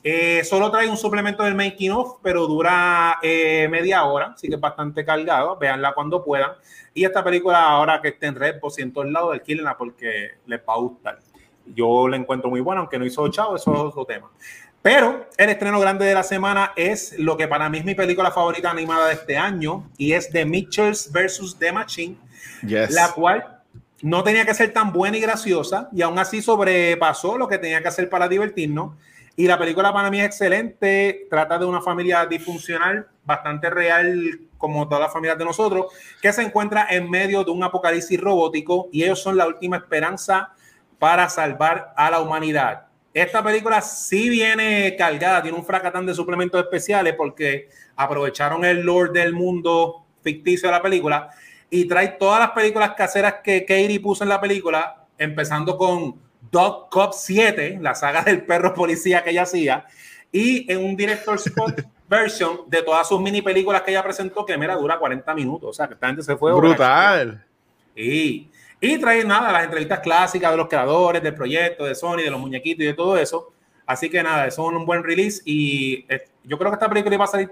Eh, 0.02 0.42
solo 0.44 0.70
trae 0.70 0.88
un 0.88 0.96
suplemento 0.96 1.42
del 1.42 1.54
making 1.54 1.90
of, 1.90 2.18
pero 2.22 2.46
dura 2.46 3.18
eh, 3.22 3.68
media 3.70 4.04
hora, 4.04 4.32
así 4.34 4.48
que 4.48 4.54
es 4.54 4.60
bastante 4.60 5.04
cargado. 5.04 5.56
Véanla 5.56 5.92
cuando 5.92 6.24
puedan. 6.24 6.52
Y 6.94 7.04
esta 7.04 7.22
película, 7.22 7.62
ahora 7.68 8.00
que 8.00 8.08
esté 8.08 8.26
en 8.26 8.34
red, 8.34 8.58
por 8.60 8.72
ciento 8.72 9.02
el 9.02 9.12
lado, 9.12 9.32
alquílenla 9.32 9.76
porque 9.76 10.32
les 10.46 10.60
va 10.60 10.74
a 10.74 10.78
gustar. 10.78 11.18
Yo 11.66 12.08
la 12.08 12.16
encuentro 12.16 12.48
muy 12.48 12.60
buena, 12.60 12.80
aunque 12.80 12.98
no 12.98 13.04
hizo 13.04 13.28
chavo, 13.28 13.56
eso 13.56 13.72
es 13.72 13.80
otro 13.80 14.04
tema. 14.04 14.30
Pero 14.80 15.26
el 15.36 15.50
estreno 15.50 15.80
grande 15.80 16.06
de 16.06 16.14
la 16.14 16.22
semana 16.22 16.72
es 16.76 17.18
lo 17.18 17.36
que 17.36 17.48
para 17.48 17.68
mí 17.68 17.78
es 17.78 17.84
mi 17.84 17.94
película 17.94 18.30
favorita 18.30 18.70
animada 18.70 19.08
de 19.08 19.14
este 19.14 19.36
año 19.36 19.90
y 19.98 20.12
es 20.12 20.30
The 20.30 20.44
Mitchells 20.44 21.12
vs. 21.12 21.56
The 21.58 21.72
Machine, 21.72 22.16
la 22.62 23.12
cual 23.12 23.58
no 24.00 24.22
tenía 24.22 24.46
que 24.46 24.54
ser 24.54 24.72
tan 24.72 24.92
buena 24.92 25.16
y 25.16 25.20
graciosa 25.20 25.88
y 25.92 26.02
aún 26.02 26.18
así 26.18 26.40
sobrepasó 26.40 27.36
lo 27.36 27.48
que 27.48 27.58
tenía 27.58 27.82
que 27.82 27.88
hacer 27.88 28.08
para 28.08 28.28
divertirnos 28.28 28.94
y 29.38 29.46
la 29.46 29.56
película 29.56 29.92
para 29.92 30.10
mí 30.10 30.18
es 30.18 30.26
excelente, 30.26 31.28
trata 31.30 31.60
de 31.60 31.64
una 31.64 31.80
familia 31.80 32.26
disfuncional, 32.26 33.06
bastante 33.24 33.70
real 33.70 34.40
como 34.58 34.88
todas 34.88 35.02
las 35.02 35.12
familias 35.12 35.38
de 35.38 35.44
nosotros, 35.44 35.92
que 36.20 36.32
se 36.32 36.42
encuentra 36.42 36.88
en 36.90 37.08
medio 37.08 37.44
de 37.44 37.52
un 37.52 37.62
apocalipsis 37.62 38.20
robótico 38.20 38.88
y 38.90 39.04
ellos 39.04 39.22
son 39.22 39.36
la 39.36 39.46
última 39.46 39.76
esperanza 39.76 40.54
para 40.98 41.28
salvar 41.28 41.94
a 41.96 42.10
la 42.10 42.20
humanidad. 42.20 42.88
Esta 43.14 43.40
película 43.40 43.80
sí 43.80 44.28
viene 44.28 44.96
cargada, 44.98 45.40
tiene 45.40 45.56
un 45.56 45.64
fracatán 45.64 46.04
de 46.04 46.16
suplementos 46.16 46.60
especiales 46.60 47.14
porque 47.14 47.68
aprovecharon 47.94 48.64
el 48.64 48.80
lore 48.80 49.12
del 49.12 49.34
mundo 49.34 50.04
ficticio 50.20 50.68
de 50.68 50.74
la 50.74 50.82
película 50.82 51.30
y 51.70 51.86
trae 51.86 52.08
todas 52.08 52.40
las 52.40 52.50
películas 52.50 52.94
caseras 52.96 53.36
que 53.44 53.64
Katie 53.64 54.00
puso 54.00 54.24
en 54.24 54.30
la 54.30 54.40
película, 54.40 55.06
empezando 55.16 55.78
con 55.78 56.27
Dog 56.50 56.88
Cop 56.90 57.12
7, 57.12 57.78
la 57.80 57.94
saga 57.94 58.22
del 58.22 58.44
perro 58.44 58.74
policía 58.74 59.22
que 59.22 59.30
ella 59.30 59.42
hacía, 59.42 59.86
y 60.32 60.70
en 60.70 60.84
un 60.84 60.96
director 60.96 61.36
spot 61.36 61.82
version 62.08 62.60
de 62.66 62.82
todas 62.82 63.08
sus 63.08 63.20
mini 63.20 63.42
películas 63.42 63.82
que 63.82 63.90
ella 63.90 64.02
presentó, 64.02 64.44
que 64.44 64.56
mira, 64.56 64.74
dura 64.76 64.98
40 64.98 65.34
minutos. 65.34 65.70
O 65.70 65.72
sea, 65.72 65.86
que 65.86 65.94
esta 65.94 66.06
gente 66.06 66.22
se 66.22 66.36
fue. 66.36 66.52
Brutal. 66.54 67.44
Y, 67.94 68.48
y 68.80 68.98
trae 68.98 69.24
nada, 69.24 69.52
las 69.52 69.64
entrevistas 69.64 70.00
clásicas 70.00 70.50
de 70.50 70.56
los 70.56 70.68
creadores 70.68 71.22
del 71.22 71.34
proyecto, 71.34 71.84
de 71.84 71.94
Sony, 71.94 72.18
de 72.18 72.30
los 72.30 72.40
muñequitos 72.40 72.82
y 72.82 72.86
de 72.86 72.94
todo 72.94 73.16
eso. 73.16 73.52
Así 73.86 74.10
que 74.10 74.22
nada, 74.22 74.46
eso 74.46 74.70
es 74.70 74.76
un 74.76 74.86
buen 74.86 75.02
release. 75.02 75.42
Y 75.44 76.04
eh, 76.08 76.28
yo 76.44 76.58
creo 76.58 76.70
que 76.70 76.74
esta 76.74 76.88
película 76.88 77.14
iba 77.14 77.24
a 77.24 77.28
salir, 77.28 77.50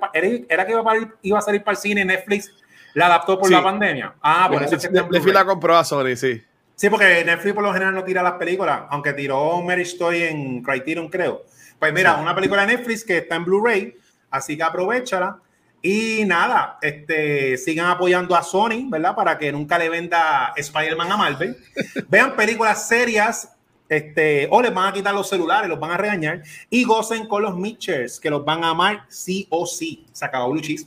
era, 0.48 0.66
que 0.66 0.72
iba 0.72 0.80
a, 0.80 0.96
iba 1.22 1.38
a 1.38 1.42
salir 1.42 1.62
para 1.62 1.72
el 1.72 1.78
cine, 1.78 2.04
Netflix 2.04 2.52
la 2.94 3.06
adaptó 3.06 3.38
por 3.38 3.50
la 3.50 3.62
pandemia. 3.62 4.14
Ah, 4.22 4.48
por 4.50 4.62
eso 4.62 4.76
es 4.76 4.86
que 4.86 4.90
Netflix 4.90 5.26
la 5.26 5.44
compró 5.44 5.76
a 5.76 5.84
Sony, 5.84 6.16
sí. 6.16 6.42
Sí, 6.76 6.90
porque 6.90 7.24
Netflix 7.24 7.54
por 7.54 7.64
lo 7.64 7.72
general 7.72 7.94
no 7.94 8.04
tira 8.04 8.22
las 8.22 8.34
películas, 8.34 8.82
aunque 8.90 9.14
tiró 9.14 9.62
Mary 9.62 9.82
Story 9.82 10.24
en 10.24 10.62
Criterion, 10.62 11.08
creo. 11.08 11.42
Pues 11.78 11.90
mira, 11.94 12.16
una 12.16 12.34
película 12.34 12.66
de 12.66 12.76
Netflix 12.76 13.02
que 13.02 13.18
está 13.18 13.36
en 13.36 13.46
Blu-ray, 13.46 13.94
así 14.30 14.58
que 14.58 14.62
aprovechala. 14.62 15.38
Y 15.80 16.24
nada, 16.26 16.78
este, 16.82 17.56
sigan 17.56 17.86
apoyando 17.86 18.36
a 18.36 18.42
Sony, 18.42 18.90
¿verdad? 18.90 19.14
Para 19.14 19.38
que 19.38 19.50
nunca 19.52 19.78
le 19.78 19.88
venda 19.88 20.52
Spider-Man 20.54 21.12
a 21.12 21.16
Marvel. 21.16 21.56
Vean 22.08 22.36
películas 22.36 22.86
serias, 22.86 23.56
este, 23.88 24.46
o 24.50 24.60
les 24.60 24.74
van 24.74 24.88
a 24.88 24.92
quitar 24.92 25.14
los 25.14 25.30
celulares, 25.30 25.70
los 25.70 25.80
van 25.80 25.92
a 25.92 25.96
regañar. 25.96 26.42
Y 26.68 26.84
gocen 26.84 27.26
con 27.26 27.42
los 27.42 27.56
Mitchers, 27.56 28.20
que 28.20 28.28
los 28.28 28.44
van 28.44 28.64
a 28.64 28.70
amar 28.70 29.06
sí 29.08 29.46
o 29.48 29.64
sí. 29.64 30.04
Se 30.12 30.26
acabó 30.26 30.50
Blue 30.50 30.60
Cheese. 30.60 30.86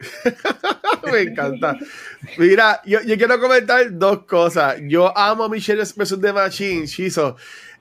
Me 1.12 1.20
encanta. 1.20 1.76
Mira, 2.38 2.80
yo, 2.84 3.00
yo, 3.02 3.16
quiero 3.16 3.40
comentar 3.40 3.86
dos 3.90 4.24
cosas. 4.24 4.76
Yo 4.82 5.16
amo 5.16 5.44
a 5.44 5.48
Michelle 5.48 5.82
vs. 5.82 6.20
The 6.20 6.32
Machine, 6.32 6.86
Shizo. 6.86 7.36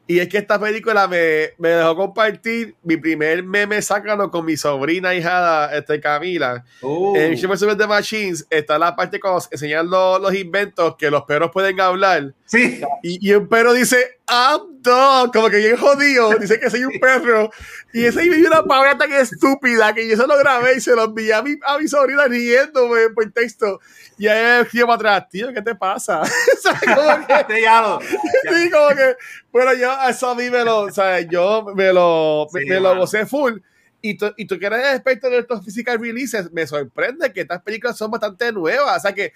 Y 0.08 0.20
es 0.20 0.28
que 0.28 0.40
esta 0.40 0.60
película 0.60 1.08
me, 1.08 1.52
me, 1.60 1.70
dejó 1.70 1.96
compartir 1.96 2.76
mi 2.82 2.98
primer 2.98 3.44
meme 3.44 3.80
sácalo 3.80 4.32
con 4.32 4.44
mi 4.44 4.58
sobrina 4.58 5.14
hijada, 5.14 5.78
este, 5.78 6.00
Camila. 6.00 6.66
Uh. 6.82 7.16
En 7.16 7.30
Michelle 7.32 7.54
vs. 7.54 7.78
The 7.78 7.88
Machines 7.88 8.48
está 8.50 8.80
la 8.80 8.96
parte 8.96 9.20
con 9.20 9.40
enseñar 9.52 9.86
los, 9.86 10.20
los, 10.20 10.34
inventos 10.34 10.96
que 10.98 11.12
los 11.12 11.24
perros 11.24 11.52
pueden 11.54 11.80
hablar. 11.80 12.34
Sí. 12.46 12.82
Y, 13.04 13.30
y 13.30 13.34
un 13.34 13.48
perro 13.48 13.72
dice 13.72 14.19
I'm 14.30 14.82
dog, 14.82 15.34
como 15.34 15.50
que 15.50 15.58
bien 15.58 15.78
jodido, 15.78 16.38
dice 16.38 16.60
que 16.60 16.70
soy 16.70 16.84
un 16.84 17.00
perro. 17.00 17.50
Y 17.94 18.06
ese 18.06 18.26
y 18.26 18.44
una 18.44 18.64
palabra 18.64 18.98
tan 18.98 19.12
estúpida 19.12 19.94
que 19.94 20.08
yo 20.08 20.16
se 20.16 20.28
lo 20.28 20.38
grabé 20.38 20.78
y 20.78 20.82
se 20.82 20.96
lo 20.96 21.06
envié 21.06 21.34
a 21.34 21.42
mi, 21.42 21.56
a 21.66 21.78
mi 21.78 21.88
sobrina 21.88 22.26
riéndome 22.26 23.10
por 23.10 23.32
texto. 23.32 23.80
Y 24.18 24.28
ahí 24.28 24.66
me 24.74 24.82
para 24.82 24.94
atrás, 24.94 25.30
tío, 25.30 25.52
¿qué 25.54 25.62
te 25.62 25.76
pasa? 25.76 26.22
Como 26.86 27.28
que, 27.28 27.46
sí, 28.54 28.70
como 28.70 28.90
que, 28.90 29.16
bueno, 29.52 29.74
yo, 29.74 29.92
eso 30.08 30.30
a 30.30 30.36
mí 30.36 30.50
me 30.50 30.64
lo, 30.64 30.92
¿sabes? 30.92 31.28
Yo 31.30 31.66
me 31.76 31.92
lo, 31.94 32.48
me, 32.52 32.80
lo 32.80 32.98
gocé 32.98 33.26
full. 33.26 33.60
Y 34.02 34.18
tú, 34.18 34.32
y 34.38 34.46
tú 34.46 34.60
que 34.60 34.66
eres 34.66 34.96
experto 34.96 35.30
de 35.30 35.40
estos 35.40 35.64
physical 35.64 36.00
releases, 36.00 36.52
me 36.52 36.68
sorprende 36.68 37.32
que 37.34 37.42
estas 37.42 37.62
películas 37.62 37.98
son 37.98 38.12
bastante 38.12 38.52
nuevas. 38.52 38.98
O 38.98 39.00
sea 39.00 39.14
que 39.14 39.34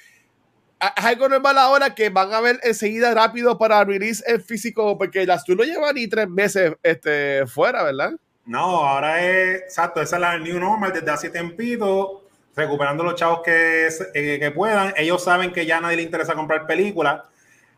algo 0.87 1.29
normal 1.29 1.57
ahora 1.57 1.95
que 1.95 2.09
van 2.09 2.33
a 2.33 2.41
ver 2.41 2.59
enseguida 2.63 3.13
rápido 3.13 3.57
para 3.57 3.83
release 3.83 4.23
en 4.27 4.41
físico, 4.41 4.97
porque 4.97 5.25
las 5.25 5.43
tú 5.43 5.55
no 5.55 5.63
llevan 5.63 5.95
ni 5.95 6.07
tres 6.07 6.27
meses 6.29 6.73
este, 6.83 7.45
fuera, 7.47 7.83
¿verdad? 7.83 8.13
No, 8.45 8.85
ahora 8.85 9.23
es, 9.23 9.61
exacto, 9.61 10.01
esa 10.01 10.17
es 10.17 10.21
la 10.21 10.37
new 10.37 10.59
normal 10.59 10.91
desde 10.93 11.09
hace 11.09 11.29
tiempito, 11.29 12.23
recuperando 12.55 13.03
los 13.03 13.15
chavos 13.15 13.41
que, 13.43 13.87
eh, 13.87 14.39
que 14.39 14.51
puedan. 14.51 14.93
Ellos 14.97 15.23
saben 15.23 15.53
que 15.53 15.65
ya 15.65 15.77
a 15.77 15.81
nadie 15.81 15.97
le 15.97 16.03
interesa 16.03 16.33
comprar 16.33 16.67
películas. 16.67 17.21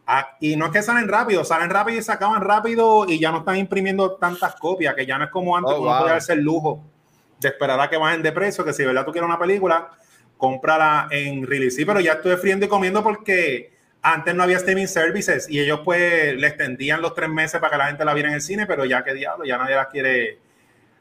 Ah, 0.07 0.37
y 0.39 0.55
no 0.55 0.67
es 0.67 0.71
que 0.71 0.81
salen 0.81 1.07
rápido, 1.07 1.43
salen 1.43 1.69
rápido 1.69 1.99
y 1.99 2.03
se 2.03 2.11
acaban 2.11 2.41
rápido 2.41 3.05
y 3.07 3.19
ya 3.19 3.31
no 3.31 3.39
están 3.39 3.57
imprimiendo 3.57 4.15
tantas 4.15 4.55
copias, 4.55 4.93
que 4.93 5.05
ya 5.05 5.17
no 5.17 5.25
es 5.25 5.31
como 5.31 5.57
antes, 5.57 5.73
oh, 5.73 5.77
como 5.77 5.97
podía 5.97 6.19
ser 6.21 6.37
lujo 6.37 6.83
de 7.39 7.49
esperar 7.49 7.79
a 7.79 7.89
que 7.89 7.97
bajen 7.97 8.21
de 8.21 8.31
precio, 8.31 8.63
que 8.63 8.73
si 8.73 8.85
verdad 8.85 9.03
tú 9.05 9.11
quieres 9.11 9.27
una 9.27 9.39
película, 9.39 9.89
cómprala 10.37 11.07
en 11.11 11.45
release. 11.45 11.77
Sí, 11.77 11.85
pero 11.85 11.99
ya 11.99 12.13
estoy 12.13 12.35
friendo 12.37 12.65
y 12.65 12.69
comiendo 12.69 13.03
porque 13.03 13.71
antes 14.01 14.35
no 14.35 14.43
había 14.43 14.57
streaming 14.57 14.87
services 14.87 15.49
y 15.49 15.59
ellos 15.59 15.81
pues 15.83 16.35
le 16.35 16.47
extendían 16.47 17.01
los 17.01 17.13
tres 17.15 17.29
meses 17.29 17.59
para 17.59 17.71
que 17.71 17.77
la 17.77 17.87
gente 17.87 18.05
la 18.05 18.13
viera 18.13 18.29
en 18.29 18.35
el 18.35 18.41
cine, 18.41 18.67
pero 18.67 18.85
ya 18.85 19.03
que 19.03 19.13
diablo, 19.13 19.45
ya 19.45 19.57
nadie 19.57 19.75
las 19.75 19.87
quiere, 19.87 20.37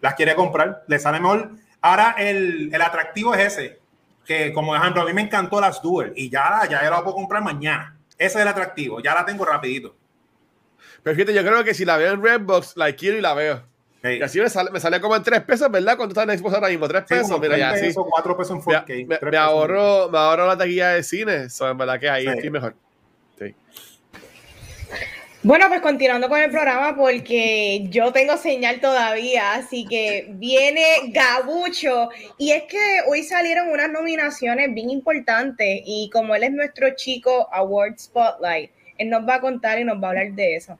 las 0.00 0.14
quiere 0.14 0.34
comprar, 0.34 0.84
le 0.86 0.98
sale 0.98 1.20
mejor. 1.20 1.50
Ahora 1.82 2.14
el, 2.18 2.70
el 2.72 2.82
atractivo 2.82 3.34
es 3.34 3.52
ese, 3.52 3.78
que 4.24 4.52
como 4.52 4.74
ejemplo, 4.74 5.02
a 5.02 5.04
mí 5.04 5.12
me 5.12 5.22
encantó 5.22 5.60
las 5.60 5.82
Duel 5.82 6.12
y 6.16 6.30
ya, 6.30 6.62
ya 6.70 6.82
la 6.88 7.02
puedo 7.02 7.16
comprar 7.16 7.42
mañana. 7.42 7.98
Ese 8.16 8.38
es 8.38 8.42
el 8.42 8.48
atractivo, 8.48 9.00
ya 9.00 9.14
la 9.14 9.26
tengo 9.26 9.44
rapidito. 9.44 9.94
Pero 11.02 11.16
fíjate, 11.16 11.34
yo 11.34 11.42
creo 11.42 11.62
que 11.62 11.74
si 11.74 11.84
la 11.84 11.98
veo 11.98 12.14
en 12.14 12.22
Redbox, 12.22 12.76
la 12.76 12.90
quiero 12.92 13.18
y 13.18 13.20
la 13.20 13.34
veo. 13.34 13.73
Y 14.04 14.22
así 14.22 14.38
me 14.38 14.50
sale, 14.50 14.70
me 14.70 14.80
sale, 14.80 15.00
como 15.00 15.16
en 15.16 15.22
3 15.22 15.40
pesos, 15.42 15.70
¿verdad? 15.70 15.96
Cuando 15.96 16.12
está 16.18 16.30
en 16.30 16.38
Xbox 16.38 16.54
ahora 16.54 16.68
mismo, 16.68 16.86
3 16.86 17.04
pesos. 17.04 17.40
mira, 17.40 17.56
ya, 17.56 17.72
pesos, 17.72 18.04
4 18.08 18.36
pesos 18.36 18.56
en 18.56 18.62
4K. 18.62 19.06
Me, 19.06 19.30
me, 19.30 19.36
ahorro, 19.38 20.10
me 20.10 20.18
ahorro 20.18 20.46
la 20.46 20.58
taquilla 20.58 20.90
de 20.90 21.02
cine. 21.02 21.48
So, 21.48 21.70
en 21.70 21.78
verdad 21.78 21.98
que 21.98 22.10
ahí 22.10 22.26
estoy 22.26 22.50
mejor. 22.50 22.74
Sí. 23.38 23.54
Bueno, 25.42 25.68
pues 25.68 25.80
continuando 25.80 26.28
con 26.28 26.40
el 26.40 26.50
programa, 26.50 26.96
porque 26.96 27.86
yo 27.90 28.12
tengo 28.12 28.36
señal 28.36 28.80
todavía, 28.80 29.54
así 29.54 29.86
que 29.86 30.26
viene 30.30 30.84
Gabucho. 31.08 32.08
Y 32.38 32.52
es 32.52 32.64
que 32.64 33.00
hoy 33.06 33.22
salieron 33.22 33.68
unas 33.68 33.90
nominaciones 33.90 34.72
bien 34.74 34.90
importantes, 34.90 35.82
y 35.84 36.10
como 36.12 36.34
él 36.34 36.44
es 36.44 36.52
nuestro 36.52 36.94
chico 36.94 37.48
Award 37.52 37.98
Spotlight, 37.98 38.70
él 38.96 39.10
nos 39.10 39.26
va 39.26 39.36
a 39.36 39.40
contar 39.40 39.78
y 39.78 39.84
nos 39.84 40.02
va 40.02 40.08
a 40.08 40.10
hablar 40.10 40.32
de 40.32 40.56
eso. 40.56 40.78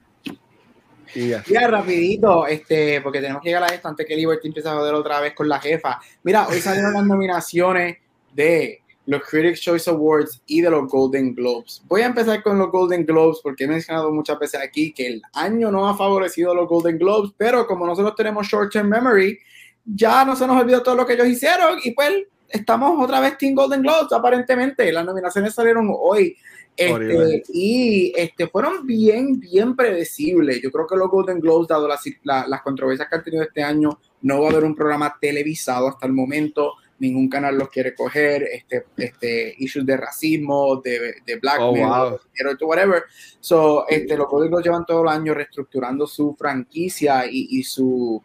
Mira, 1.15 1.67
rapidito, 1.67 2.45
este, 2.47 3.01
porque 3.01 3.21
tenemos 3.21 3.41
que 3.41 3.49
llegar 3.49 3.63
a 3.63 3.73
esto 3.73 3.87
antes 3.87 4.05
que 4.05 4.15
Liberty 4.15 4.47
empiece 4.47 4.69
a 4.69 4.73
joder 4.73 4.93
otra 4.93 5.19
vez 5.21 5.33
con 5.33 5.47
la 5.47 5.59
jefa. 5.59 5.99
Mira, 6.23 6.47
hoy 6.47 6.59
salieron 6.59 6.93
las 6.93 7.05
nominaciones 7.05 7.97
de 8.33 8.81
los 9.05 9.21
Critics' 9.23 9.61
Choice 9.61 9.89
Awards 9.89 10.41
y 10.47 10.61
de 10.61 10.69
los 10.69 10.89
Golden 10.89 11.35
Globes. 11.35 11.81
Voy 11.87 12.01
a 12.01 12.07
empezar 12.07 12.41
con 12.41 12.57
los 12.57 12.71
Golden 12.71 13.05
Globes 13.05 13.39
porque 13.41 13.65
he 13.65 13.67
mencionado 13.67 14.11
muchas 14.11 14.39
veces 14.39 14.59
aquí 14.61 14.91
que 14.91 15.07
el 15.07 15.21
año 15.33 15.71
no 15.71 15.87
ha 15.87 15.95
favorecido 15.95 16.51
a 16.51 16.55
los 16.55 16.67
Golden 16.67 16.97
Globes, 16.97 17.31
pero 17.37 17.67
como 17.67 17.85
nosotros 17.85 18.15
tenemos 18.15 18.47
short-term 18.47 18.89
memory, 18.89 19.37
ya 19.85 20.25
no 20.25 20.35
se 20.35 20.47
nos 20.47 20.59
olvidó 20.59 20.81
todo 20.81 20.95
lo 20.95 21.05
que 21.05 21.13
ellos 21.13 21.27
hicieron 21.27 21.77
y 21.83 21.91
pues 21.91 22.11
estamos 22.49 23.01
otra 23.03 23.19
vez 23.19 23.37
Team 23.37 23.53
Golden 23.53 23.81
Globes 23.81 24.11
aparentemente. 24.11 24.91
Las 24.91 25.05
nominaciones 25.05 25.53
salieron 25.53 25.93
hoy. 25.95 26.35
Este, 26.77 27.43
y 27.53 28.13
este, 28.17 28.47
fueron 28.47 28.85
bien, 28.85 29.39
bien 29.39 29.75
predecibles. 29.75 30.61
Yo 30.61 30.71
creo 30.71 30.85
que 30.85 30.97
los 30.97 31.09
Golden 31.09 31.39
Globes, 31.39 31.69
dado 31.69 31.87
las, 31.87 32.03
las 32.23 32.61
controversias 32.61 33.07
que 33.07 33.15
han 33.15 33.23
tenido 33.23 33.43
este 33.43 33.63
año, 33.63 33.99
no 34.21 34.41
va 34.41 34.47
a 34.47 34.51
haber 34.51 34.65
un 34.65 34.75
programa 34.75 35.17
televisado 35.19 35.87
hasta 35.87 36.05
el 36.05 36.13
momento. 36.13 36.73
Ningún 36.99 37.29
canal 37.29 37.57
los 37.57 37.69
quiere 37.69 37.95
coger. 37.95 38.43
Este, 38.43 38.85
este, 38.97 39.55
issues 39.57 39.85
de 39.85 39.95
racismo, 39.95 40.81
de, 40.81 41.15
de 41.25 41.35
blackmail, 41.37 41.85
oh, 41.85 42.19
whatever. 42.65 43.03
So, 43.39 43.87
este, 43.87 44.17
los 44.17 44.27
Golden 44.27 44.49
Globes 44.49 44.65
llevan 44.65 44.85
todo 44.85 45.03
el 45.03 45.09
año 45.09 45.33
reestructurando 45.33 46.05
su 46.07 46.35
franquicia 46.35 47.25
y, 47.25 47.47
y, 47.51 47.63
su, 47.63 48.21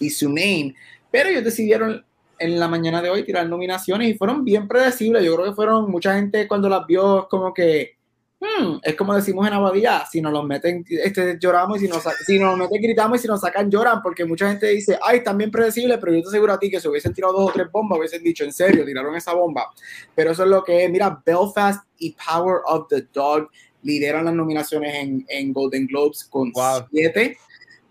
y 0.00 0.10
su 0.10 0.28
name. 0.28 0.74
Pero 1.10 1.28
ellos 1.28 1.44
decidieron 1.44 2.04
en 2.38 2.58
la 2.58 2.68
mañana 2.68 3.02
de 3.02 3.10
hoy 3.10 3.24
tirar 3.24 3.48
nominaciones 3.48 4.08
y 4.08 4.14
fueron 4.14 4.44
bien 4.44 4.68
predecibles. 4.68 5.24
Yo 5.24 5.34
creo 5.34 5.46
que 5.46 5.54
fueron, 5.54 5.90
mucha 5.90 6.14
gente 6.14 6.46
cuando 6.48 6.68
las 6.68 6.86
vio, 6.86 7.26
como 7.30 7.52
que, 7.52 7.96
hmm, 8.40 8.78
es 8.82 8.94
como 8.94 9.14
decimos 9.14 9.46
en 9.46 9.54
Abadía, 9.54 10.04
si 10.10 10.20
nos 10.20 10.32
los 10.32 10.44
meten, 10.44 10.84
este, 10.88 11.38
lloramos 11.40 11.78
y 11.78 11.86
si 11.86 11.88
nos, 11.88 12.02
si 12.26 12.38
nos 12.38 12.56
meten, 12.56 12.80
gritamos 12.82 13.18
y 13.18 13.22
si 13.22 13.28
nos 13.28 13.40
sacan, 13.40 13.70
lloran, 13.70 14.02
porque 14.02 14.24
mucha 14.24 14.48
gente 14.48 14.68
dice, 14.68 14.98
ay, 15.02 15.22
también 15.22 15.50
predecible, 15.50 15.98
pero 15.98 16.12
yo 16.12 16.22
te 16.22 16.28
aseguro 16.28 16.52
a 16.52 16.58
ti 16.58 16.70
que 16.70 16.80
si 16.80 16.88
hubiesen 16.88 17.12
tirado 17.12 17.34
dos 17.34 17.50
o 17.50 17.52
tres 17.52 17.70
bombas, 17.70 17.98
hubiesen 17.98 18.22
dicho, 18.22 18.44
en 18.44 18.52
serio, 18.52 18.84
tiraron 18.84 19.14
esa 19.16 19.34
bomba. 19.34 19.68
Pero 20.14 20.32
eso 20.32 20.44
es 20.44 20.48
lo 20.48 20.62
que 20.62 20.84
es, 20.84 20.90
mira, 20.90 21.22
Belfast 21.24 21.84
y 21.98 22.14
Power 22.14 22.60
of 22.66 22.88
the 22.88 23.06
Dog 23.12 23.48
lideran 23.82 24.24
las 24.24 24.34
nominaciones 24.34 24.94
en, 24.94 25.24
en 25.28 25.52
Golden 25.52 25.86
Globes 25.86 26.24
con 26.24 26.52
siete. 26.90 27.36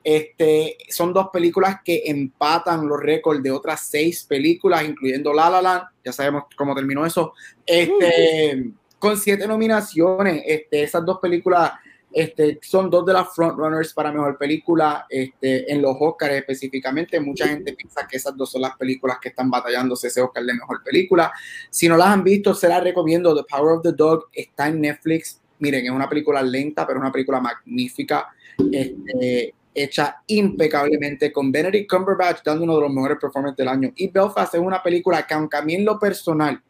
Este, 0.09 0.77
son 0.87 1.11
dos 1.11 1.27
películas 1.33 1.81
que 1.83 2.03
empatan 2.05 2.87
los 2.87 2.97
récords 2.97 3.43
de 3.43 3.51
otras 3.51 3.89
seis 3.89 4.23
películas, 4.23 4.85
incluyendo 4.85 5.33
La 5.33 5.49
La 5.49 5.61
Land. 5.61 5.83
Ya 6.05 6.13
sabemos 6.13 6.43
cómo 6.55 6.73
terminó 6.73 7.05
eso. 7.05 7.33
Este, 7.65 8.71
con 8.97 9.17
siete 9.17 9.45
nominaciones. 9.45 10.43
Este, 10.45 10.83
esas 10.83 11.03
dos 11.03 11.19
películas 11.19 11.73
este, 12.09 12.57
son 12.61 12.89
dos 12.89 13.05
de 13.05 13.11
las 13.11 13.35
frontrunners 13.35 13.93
para 13.93 14.13
mejor 14.13 14.37
película 14.37 15.05
este, 15.09 15.69
en 15.69 15.81
los 15.81 15.97
Oscars 15.99 16.35
específicamente. 16.35 17.19
Mucha 17.19 17.45
gente 17.45 17.73
piensa 17.73 18.07
que 18.07 18.15
esas 18.15 18.37
dos 18.37 18.49
son 18.49 18.61
las 18.61 18.77
películas 18.77 19.17
que 19.21 19.27
están 19.27 19.51
batallándose 19.51 20.07
ese 20.07 20.21
Oscar 20.21 20.45
de 20.45 20.53
mejor 20.53 20.83
película. 20.85 21.33
Si 21.69 21.89
no 21.89 21.97
las 21.97 22.07
han 22.07 22.23
visto, 22.23 22.53
se 22.53 22.69
las 22.69 22.81
recomiendo. 22.81 23.35
The 23.35 23.43
Power 23.43 23.73
of 23.73 23.83
the 23.83 23.91
Dog 23.91 24.29
está 24.31 24.69
en 24.69 24.79
Netflix. 24.79 25.41
Miren, 25.59 25.83
es 25.83 25.91
una 25.91 26.07
película 26.07 26.41
lenta, 26.41 26.87
pero 26.87 26.99
es 26.99 27.01
una 27.01 27.11
película 27.11 27.41
magnífica. 27.41 28.29
Este, 28.71 29.53
hecha 29.77 30.23
impecablemente 30.27 31.31
con 31.31 31.51
Benedict 31.51 31.89
Cumberbatch 31.89 32.43
dando 32.43 32.63
uno 32.63 32.75
de 32.75 32.81
los 32.81 32.91
mejores 32.91 33.17
performances 33.19 33.57
del 33.57 33.67
año. 33.67 33.91
Y 33.95 34.07
Belfast 34.07 34.55
es 34.55 34.59
una 34.59 34.81
película 34.81 35.25
que 35.25 35.33
aunque 35.33 35.57
a 35.57 35.61
mí 35.61 35.75
en 35.75 35.85
lo 35.85 35.99
personal 35.99 36.61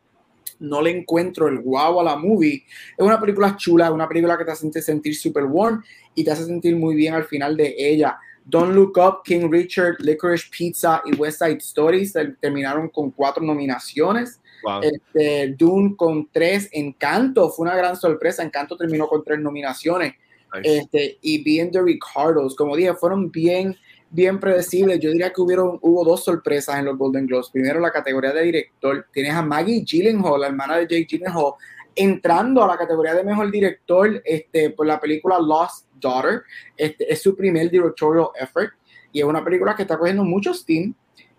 no 0.59 0.81
le 0.81 0.91
encuentro 0.91 1.47
el 1.47 1.59
guau 1.59 1.99
a 1.99 2.03
la 2.03 2.17
movie, 2.17 2.63
es 2.97 3.05
una 3.05 3.19
película 3.19 3.55
chula, 3.55 3.85
es 3.85 3.91
una 3.91 4.07
película 4.07 4.37
que 4.37 4.43
te 4.43 4.51
hace 4.51 4.81
sentir 4.81 5.15
super 5.15 5.45
warm 5.45 5.83
y 6.15 6.23
te 6.23 6.31
hace 6.31 6.45
sentir 6.45 6.75
muy 6.75 6.95
bien 6.95 7.13
al 7.13 7.23
final 7.23 7.55
de 7.55 7.75
ella. 7.77 8.17
Don't 8.43 8.73
Look 8.73 8.97
Up, 8.97 9.23
King 9.23 9.49
Richard, 9.51 9.95
Licorice 9.99 10.47
Pizza 10.49 11.01
y 11.05 11.15
West 11.15 11.39
Side 11.39 11.57
Stories 11.57 12.13
terminaron 12.39 12.89
con 12.89 13.11
cuatro 13.11 13.43
nominaciones. 13.43 14.39
Este, 14.81 15.55
Dune 15.57 15.95
con 15.95 16.29
tres, 16.31 16.67
Encanto 16.71 17.49
fue 17.49 17.67
una 17.67 17.75
gran 17.75 17.95
sorpresa, 17.95 18.43
Encanto 18.43 18.75
terminó 18.75 19.07
con 19.07 19.23
tres 19.23 19.39
nominaciones. 19.39 20.13
Este, 20.63 21.17
y 21.21 21.43
bien 21.43 21.71
de 21.71 21.81
Ricardos, 21.81 22.55
como 22.55 22.75
dije, 22.75 22.93
fueron 22.93 23.31
bien, 23.31 23.75
bien 24.09 24.39
predecibles. 24.39 24.99
Yo 24.99 25.11
diría 25.11 25.31
que 25.31 25.41
hubieron, 25.41 25.77
hubo 25.81 26.03
dos 26.03 26.23
sorpresas 26.23 26.79
en 26.79 26.85
los 26.85 26.97
Golden 26.97 27.27
Globes. 27.27 27.49
Primero, 27.49 27.79
la 27.79 27.91
categoría 27.91 28.31
de 28.31 28.43
director. 28.43 29.05
Tienes 29.11 29.33
a 29.33 29.41
Maggie 29.41 29.83
Gyllenhaal, 29.83 30.41
la 30.41 30.47
hermana 30.47 30.77
de 30.77 30.83
Jake 30.83 31.07
Gyllenhaal, 31.09 31.53
entrando 31.95 32.63
a 32.63 32.67
la 32.67 32.77
categoría 32.77 33.13
de 33.13 33.23
mejor 33.23 33.51
director 33.51 34.21
este, 34.23 34.69
por 34.69 34.85
la 34.85 34.99
película 34.99 35.39
Lost 35.39 35.87
Daughter. 35.99 36.43
Este, 36.75 37.11
es 37.11 37.21
su 37.21 37.35
primer 37.35 37.69
directorial 37.69 38.27
effort 38.39 38.71
y 39.11 39.19
es 39.19 39.25
una 39.25 39.43
película 39.43 39.75
que 39.75 39.81
está 39.83 39.97
cogiendo 39.97 40.23
mucho 40.23 40.53
steam. 40.53 40.93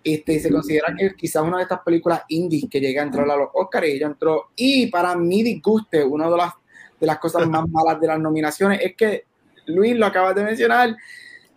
Este, 0.04 0.34
y 0.34 0.40
se 0.40 0.50
considera 0.50 0.94
que 0.96 1.14
quizás 1.14 1.42
una 1.42 1.58
de 1.58 1.64
estas 1.64 1.80
películas 1.80 2.22
indies 2.28 2.66
que 2.70 2.80
llega 2.80 3.02
a 3.02 3.04
entrar 3.04 3.28
a 3.28 3.36
los 3.36 3.48
Oscars 3.52 3.88
y 3.88 3.92
ella 3.92 4.06
entró. 4.06 4.50
Y 4.56 4.86
para 4.86 5.14
mi 5.16 5.42
disguste, 5.42 6.04
una 6.04 6.30
de 6.30 6.36
las 6.36 6.52
de 7.00 7.06
las 7.06 7.18
cosas 7.18 7.48
más 7.48 7.68
malas 7.70 8.00
de 8.00 8.06
las 8.06 8.18
nominaciones 8.18 8.80
es 8.82 8.96
que, 8.96 9.24
Luis, 9.66 9.96
lo 9.96 10.06
acabas 10.06 10.34
de 10.34 10.44
mencionar, 10.44 10.96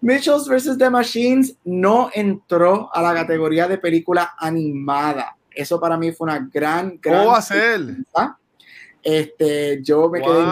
Mitchells 0.01 0.47
vs. 0.47 0.77
The 0.77 0.89
Machines 0.89 1.55
no 1.63 2.09
entró 2.13 2.89
a 2.93 3.01
la 3.01 3.13
categoría 3.13 3.67
de 3.67 3.77
película 3.77 4.33
animada. 4.37 5.37
Eso 5.51 5.79
para 5.79 5.97
mí 5.97 6.11
fue 6.11 6.25
una 6.25 6.39
gran, 6.51 6.99
gran. 7.01 7.19
¿Cómo 7.19 7.31
va 7.31 7.37
a 7.37 7.41
ser? 7.41 7.81
Este, 9.03 9.81
yo 9.83 10.09
me 10.09 10.21
quedé. 10.21 10.43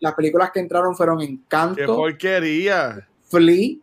Las 0.00 0.14
películas 0.14 0.50
que 0.52 0.60
entraron 0.60 0.94
fueron 0.94 1.20
Encanto. 1.22 1.76
¡Qué 1.76 1.86
porquería! 1.86 3.08
Flea, 3.24 3.76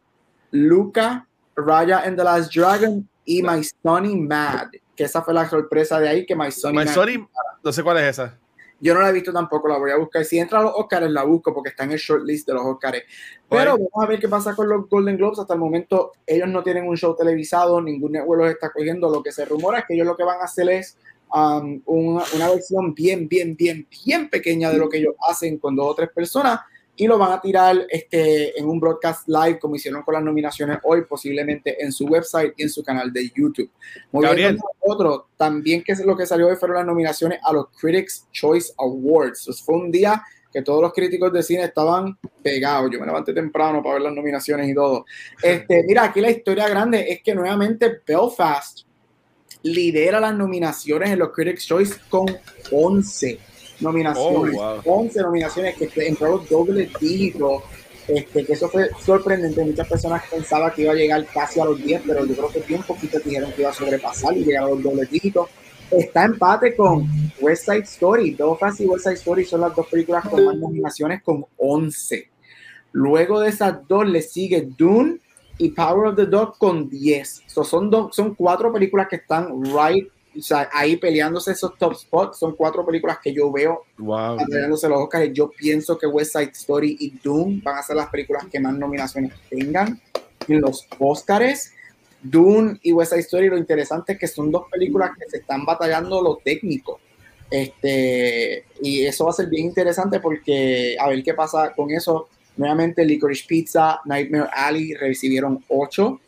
Luca, 0.52 1.28
Raya 1.56 2.04
and 2.06 2.18
the 2.18 2.24
Last 2.24 2.54
Dragon 2.54 3.08
y 3.26 3.42
My 3.42 3.64
Sonny 3.64 4.16
Mad. 4.16 4.70
Que 4.96 5.06
esa 5.06 5.24
fue 5.24 5.34
la 5.34 5.50
sorpresa 5.50 6.00
de 6.00 6.08
ahí 6.08 6.26
que 6.26 6.36
My 6.36 6.52
Sonny. 6.52 6.78
My 6.78 6.88
Sonny, 6.88 7.28
no 7.64 7.72
sé 7.72 7.82
cuál 7.82 7.98
es 7.98 8.04
esa. 8.04 8.38
Yo 8.84 8.94
no 8.94 9.00
la 9.00 9.10
he 9.10 9.14
visto 9.14 9.32
tampoco, 9.32 9.70
la 9.70 9.78
voy 9.78 9.92
a 9.92 9.96
buscar. 9.96 10.26
Si 10.26 10.38
entra 10.38 10.60
a 10.60 10.64
los 10.64 10.74
Oscars, 10.76 11.10
la 11.10 11.24
busco 11.24 11.54
porque 11.54 11.70
está 11.70 11.86
en 11.86 11.94
el 11.94 11.98
shortlist 11.98 12.46
de 12.46 12.54
los 12.54 12.66
Oscars. 12.66 13.02
Pero 13.48 13.78
vamos 13.78 14.04
a 14.04 14.06
ver 14.08 14.20
qué 14.20 14.28
pasa 14.28 14.54
con 14.54 14.68
los 14.68 14.90
Golden 14.90 15.16
Globes. 15.16 15.40
Hasta 15.40 15.54
el 15.54 15.60
momento, 15.62 16.12
ellos 16.28 16.50
no 16.50 16.62
tienen 16.64 16.86
un 16.86 16.98
show 16.98 17.16
televisado, 17.16 17.82
ningún 17.82 18.12
network 18.12 18.42
los 18.42 18.52
está 18.52 18.72
cogiendo. 18.72 19.10
Lo 19.10 19.24
que 19.24 19.32
se 19.32 19.46
rumora 19.46 19.80
es 19.80 19.86
que 19.88 19.94
ellos 19.94 20.06
lo 20.06 20.18
que 20.18 20.26
van 20.26 20.42
a 20.42 20.44
hacer 20.44 20.70
es 20.70 20.98
um, 21.34 21.82
una, 21.86 22.26
una, 22.36 22.50
versión 22.50 22.94
bien, 22.94 23.30
bien, 23.30 23.56
bien, 23.56 23.88
bien 24.06 24.30
pequeña 24.30 24.70
de 24.70 24.78
lo 24.78 24.90
que 24.90 24.98
ellos 24.98 25.16
hacen 25.30 25.60
con 25.60 25.78
dos 25.78 25.86
o 25.88 25.96
tres 25.96 26.10
personas 26.10 26.60
y 26.96 27.08
lo 27.08 27.18
van 27.18 27.32
a 27.32 27.42
tirar 27.42 27.88
este, 27.90 28.58
en 28.60 28.68
un 28.68 28.80
broadcast 28.80 29.28
live 29.28 29.58
como 29.60 29.76
hicieron 29.76 30.04
con 30.04 30.14
las 30.14 30.24
nominaciones 30.24 30.78
hoy, 30.84 31.04
posiblemente 31.06 31.84
en 31.84 31.92
su 31.92 32.06
website 32.06 32.54
y 32.56 32.64
en 32.64 32.70
su 32.70 32.84
canal 32.84 33.12
de 33.12 33.32
YouTube. 33.36 33.70
Muy 34.12 34.26
Gabriel. 34.26 34.60
otro, 34.80 35.30
también 35.36 35.84
que 35.84 35.94
es 35.94 36.06
lo 36.06 36.16
que 36.16 36.26
salió 36.26 36.48
hoy 36.48 36.56
fueron 36.56 36.78
las 36.78 36.86
nominaciones 36.86 37.40
a 37.44 37.52
los 37.52 37.68
Critics 37.80 38.28
Choice 38.32 38.74
Awards. 38.78 39.64
fue 39.66 39.76
un 39.76 39.92
día 39.92 40.22
que 40.52 40.62
todos 40.62 40.84
los 40.84 40.94
críticos 40.94 41.34
de 41.34 41.42
cine 41.42 41.64
estaban 41.64 42.16
pegados. 42.44 42.92
Yo 42.92 43.00
me 43.00 43.08
levanté 43.08 43.34
temprano 43.34 43.82
para 43.82 43.96
ver 43.96 44.04
las 44.04 44.14
nominaciones 44.14 44.70
y 44.70 44.76
todo. 44.76 45.04
Este, 45.42 45.84
mira, 45.88 46.04
aquí 46.04 46.22
la 46.22 46.30
historia 46.30 46.70
grande 46.70 47.12
es 47.12 47.24
que 47.24 47.34
nuevamente 47.34 48.02
Belfast 48.06 48.82
lidera 49.64 50.20
las 50.20 50.36
nominaciones 50.36 51.10
en 51.10 51.18
los 51.18 51.32
Critics 51.32 51.66
Choice 51.66 51.96
con 52.08 52.28
11 52.72 53.40
nominaciones, 53.84 54.58
11 54.86 55.22
nominaciones 55.22 55.76
que 55.76 56.08
entró 56.08 56.38
los 56.38 56.50
dobles 56.50 56.90
dígitos, 57.00 57.64
este, 58.08 58.46
que 58.46 58.54
eso 58.54 58.68
fue 58.68 58.90
sorprendente, 59.00 59.64
muchas 59.64 59.88
personas 59.88 60.24
pensaban 60.30 60.72
que 60.74 60.82
iba 60.82 60.92
a 60.92 60.96
llegar 60.96 61.26
casi 61.34 61.60
a 61.60 61.66
los 61.66 61.82
10, 61.82 62.02
pero 62.06 62.26
yo 62.26 62.36
creo 62.36 62.50
que 62.50 62.60
bien 62.62 62.84
poquito 62.84 63.20
dijeron 63.20 63.52
que 63.54 63.62
iba 63.62 63.70
a 63.70 63.74
sobrepasar 63.74 64.36
y 64.36 64.44
llegar 64.44 64.66
a 64.66 64.70
los 64.70 64.84
dobles 64.84 65.10
dígitos. 65.10 65.50
Está 65.90 66.26
empate 66.26 66.76
con 66.76 67.08
West 67.40 67.66
Side 67.66 67.84
Story, 67.84 68.32
Belfast 68.32 68.82
y 68.82 68.86
West 68.88 69.04
Side 69.04 69.16
Story 69.16 69.46
son 69.46 69.62
las 69.62 69.76
dos 69.76 69.88
películas 69.88 70.28
con 70.28 70.44
más 70.44 70.56
nominaciones 70.56 71.22
con 71.22 71.46
11. 71.58 72.30
Luego 72.94 73.40
de 73.40 73.50
esas 73.50 73.88
dos 73.88 74.08
le 74.08 74.22
sigue 74.22 74.68
Dune 74.78 75.20
y 75.58 75.70
Power 75.70 76.10
of 76.10 76.16
the 76.16 76.26
Dog 76.26 76.58
con 76.58 76.90
10. 76.90 77.44
son, 77.48 77.90
dos, 77.90 78.16
son 78.16 78.36
cuatro 78.36 78.74
películas 78.74 79.08
que 79.08 79.18
están 79.18 79.64
right 79.64 80.10
o 80.38 80.42
sea, 80.42 80.70
ahí 80.74 80.98
peleándose 80.98 81.52
esos 81.52 81.78
top 81.78 81.96
spots, 81.96 82.40
son 82.40 82.56
cuatro 82.56 82.86
películas 82.86 83.18
que 83.24 83.34
yo 83.34 83.52
veo 83.52 83.86
wow. 83.98 84.38
peleándose 84.38 84.90
los 84.90 85.02
Oscars. 85.02 85.32
Yo 85.34 85.50
pienso 85.50 85.98
que 85.98 86.08
West 86.08 86.34
Side 86.34 86.52
Story 86.54 86.98
y 87.00 87.12
Doom 87.24 87.62
van 87.64 87.78
a 87.78 87.84
ser 87.84 87.96
las 87.96 88.10
películas 88.10 88.46
que 88.52 88.60
más 88.60 88.74
nominaciones 88.74 89.34
tengan 89.50 90.02
en 90.48 90.62
los 90.62 90.88
Oscars. 91.00 91.72
Doom 92.22 92.80
y 92.82 92.94
West 92.94 93.12
Side 93.12 93.22
Story, 93.22 93.50
lo 93.50 93.58
interesante 93.58 94.14
es 94.14 94.20
que 94.20 94.28
son 94.28 94.50
dos 94.50 94.64
películas 94.72 95.12
que 95.18 95.30
se 95.30 95.38
están 95.38 95.66
batallando 95.66 96.22
lo 96.22 96.38
técnico. 96.38 97.00
Este, 97.52 98.66
y 98.82 99.06
eso 99.06 99.26
va 99.26 99.32
a 99.32 99.34
ser 99.34 99.48
bien 99.48 99.68
interesante 99.68 100.20
porque 100.20 100.96
a 101.00 101.10
ver 101.10 101.22
qué 101.22 101.34
pasa 101.34 101.74
con 101.76 101.92
eso. 101.92 102.30
Nuevamente, 102.56 103.06
Licorice 103.06 103.46
Pizza, 103.48 104.00
Nightmare 104.06 104.50
Alley 104.54 104.94
recibieron 104.94 105.64
8. 105.68 106.20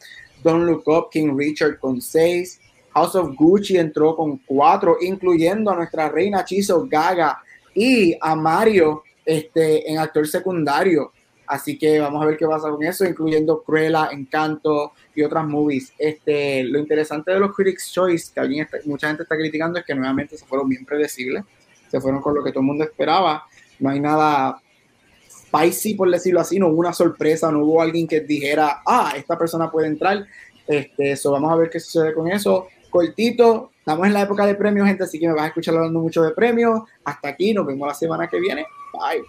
Don't 0.44 0.66
Look 0.66 0.88
Up, 0.88 1.10
King 1.12 1.36
Richard 1.36 1.80
con 1.80 2.02
6. 2.02 2.60
House 2.96 3.16
of 3.16 3.36
Gucci 3.36 3.78
entró 3.78 4.16
con 4.16 4.38
cuatro, 4.38 4.96
incluyendo 5.02 5.70
a 5.70 5.76
nuestra 5.76 6.08
reina 6.08 6.46
Chiso 6.46 6.88
Gaga 6.90 7.44
y 7.74 8.18
a 8.22 8.36
Mario 8.36 9.04
este, 9.26 9.92
en 9.92 10.00
actor 10.00 10.26
secundario. 10.26 11.12
Así 11.46 11.78
que 11.78 12.00
vamos 12.00 12.24
a 12.24 12.26
ver 12.26 12.38
qué 12.38 12.48
pasa 12.48 12.70
con 12.70 12.82
eso, 12.84 13.04
incluyendo 13.04 13.62
Cruella, 13.64 14.08
Encanto 14.14 14.94
y 15.14 15.24
otras 15.24 15.46
movies. 15.46 15.92
Este, 16.00 16.64
lo 16.64 16.80
interesante 16.80 17.32
de 17.32 17.40
los 17.40 17.54
Critics' 17.54 17.92
Choice, 17.92 18.32
que 18.34 18.40
alguien 18.40 18.68
mucha 18.86 19.08
gente 19.08 19.24
está 19.24 19.36
criticando, 19.36 19.78
es 19.78 19.86
que 19.86 19.94
nuevamente 19.94 20.38
se 20.38 20.46
fueron 20.46 20.70
bien 20.70 20.86
predecibles. 20.86 21.44
Se 21.92 22.00
fueron 22.00 22.22
con 22.22 22.34
lo 22.34 22.44
que 22.44 22.52
todo 22.52 22.62
el 22.62 22.68
mundo 22.68 22.86
esperaba. 22.86 23.44
No 23.78 23.90
hay 23.90 24.00
nada 24.00 24.62
spicy, 25.30 25.96
por 25.96 26.10
decirlo 26.10 26.40
así. 26.40 26.60
No 26.60 26.70
hubo 26.70 26.80
una 26.80 26.94
sorpresa, 26.94 27.52
no 27.52 27.60
hubo 27.60 27.82
alguien 27.82 28.08
que 28.08 28.22
dijera, 28.22 28.82
ah, 28.86 29.14
esta 29.18 29.38
persona 29.38 29.70
puede 29.70 29.88
entrar. 29.88 30.26
Este, 30.66 31.12
eso, 31.12 31.32
vamos 31.32 31.52
a 31.52 31.58
ver 31.58 31.70
qué 31.70 31.80
sucede 31.80 32.14
con 32.14 32.32
eso 32.32 32.70
cortito. 32.96 33.72
Estamos 33.80 34.08
en 34.08 34.14
la 34.14 34.22
época 34.22 34.46
de 34.46 34.56
premios, 34.56 34.88
gente, 34.88 35.04
así 35.04 35.20
que 35.20 35.28
me 35.28 35.34
vas 35.34 35.44
a 35.44 35.48
escuchar 35.48 35.76
hablando 35.76 36.00
mucho 36.00 36.24
de 36.24 36.32
premios. 36.32 36.84
Hasta 37.04 37.28
aquí, 37.30 37.54
nos 37.54 37.66
vemos 37.66 37.88
la 37.88 37.94
semana 37.94 38.28
que 38.28 38.40
viene. 38.40 38.66
Bye. 38.94 39.22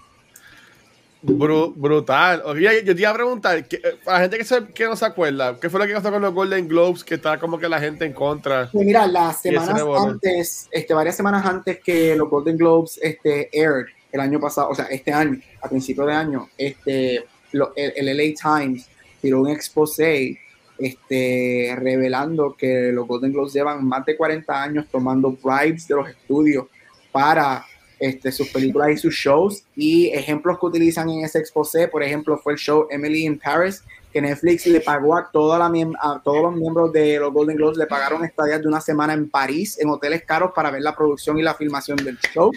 brutal. 1.75 2.43
Oye, 2.47 2.85
yo 2.85 2.95
te 2.95 3.01
iba 3.01 3.11
a 3.11 3.15
preguntar, 3.15 3.59
eh, 3.59 3.67
para 4.05 4.19
la 4.19 4.23
gente 4.23 4.39
que, 4.39 4.45
se, 4.45 4.67
que 4.69 4.85
no 4.85 4.95
se 4.95 5.05
acuerda, 5.05 5.59
¿qué 5.61 5.69
fue 5.69 5.81
lo 5.81 5.87
que 5.87 5.95
pasó 5.95 6.13
con 6.13 6.23
los 6.23 6.33
Golden 6.33 6.69
Globes? 6.69 7.03
Que 7.03 7.17
está 7.17 7.39
como 7.41 7.59
que 7.59 7.69
la 7.69 7.81
gente 7.81 8.05
en 8.05 8.13
contra. 8.13 8.71
Pues 8.71 8.87
mira, 8.87 9.07
las 9.09 9.43
semanas 9.43 9.83
antes, 9.99 10.69
este, 10.71 10.95
varias 10.95 11.17
semanas 11.17 11.45
antes 11.45 11.81
que 11.81 12.15
los 12.15 12.31
Golden 12.31 12.57
Globes 12.57 13.01
este, 13.03 13.51
aired 13.53 13.87
el 14.13 14.21
año 14.21 14.39
pasado, 14.39 14.71
o 14.71 14.75
sea, 14.77 14.87
este 14.87 15.13
año, 15.13 15.41
a 15.61 15.69
principio 15.69 16.07
de 16.07 16.15
año, 16.15 16.49
este, 16.57 17.17
el, 17.53 17.63
el 17.75 18.17
LA 18.17 18.35
Times 18.41 18.89
tiró 19.21 19.41
un 19.41 19.51
exposé 19.51 20.39
este, 20.79 21.75
revelando 21.79 22.55
que 22.57 22.91
los 22.93 23.07
Golden 23.07 23.33
Globes 23.33 23.53
llevan 23.53 23.87
más 23.87 24.05
de 24.05 24.17
40 24.17 24.63
años 24.63 24.87
tomando 24.91 25.31
bribes 25.31 25.89
de 25.89 25.95
los 25.95 26.09
estudios 26.09 26.67
para 27.13 27.65
este, 27.99 28.31
sus 28.31 28.49
películas 28.49 28.91
y 28.91 28.97
sus 28.97 29.15
shows. 29.15 29.65
Y 29.75 30.09
ejemplos 30.09 30.59
que 30.59 30.67
utilizan 30.67 31.09
en 31.09 31.25
ese 31.25 31.39
exposé, 31.39 31.89
por 31.89 32.03
ejemplo, 32.03 32.39
fue 32.39 32.53
el 32.55 32.59
show 32.59 32.87
Emily 32.91 33.25
in 33.25 33.39
Paris, 33.39 33.83
que 34.13 34.21
Netflix 34.21 34.67
le 34.67 34.81
pagó 34.81 35.17
a, 35.17 35.31
toda 35.31 35.59
la, 35.59 35.67
a 36.01 36.21
todos 36.23 36.43
los 36.43 36.57
miembros 36.57 36.93
de 36.93 37.19
los 37.19 37.33
Golden 37.33 37.57
Globes, 37.57 37.77
le 37.77 37.87
pagaron 37.87 38.25
estadías 38.25 38.63
de 38.63 38.69
una 38.69 38.81
semana 38.81 39.13
en 39.13 39.29
París, 39.29 39.79
en 39.81 39.91
hoteles 39.91 40.25
caros, 40.25 40.53
para 40.55 40.71
ver 40.71 40.83
la 40.83 40.97
producción 40.97 41.39
y 41.39 41.43
la 41.43 41.55
filmación 41.55 41.97
del 41.99 42.19
show. 42.33 42.51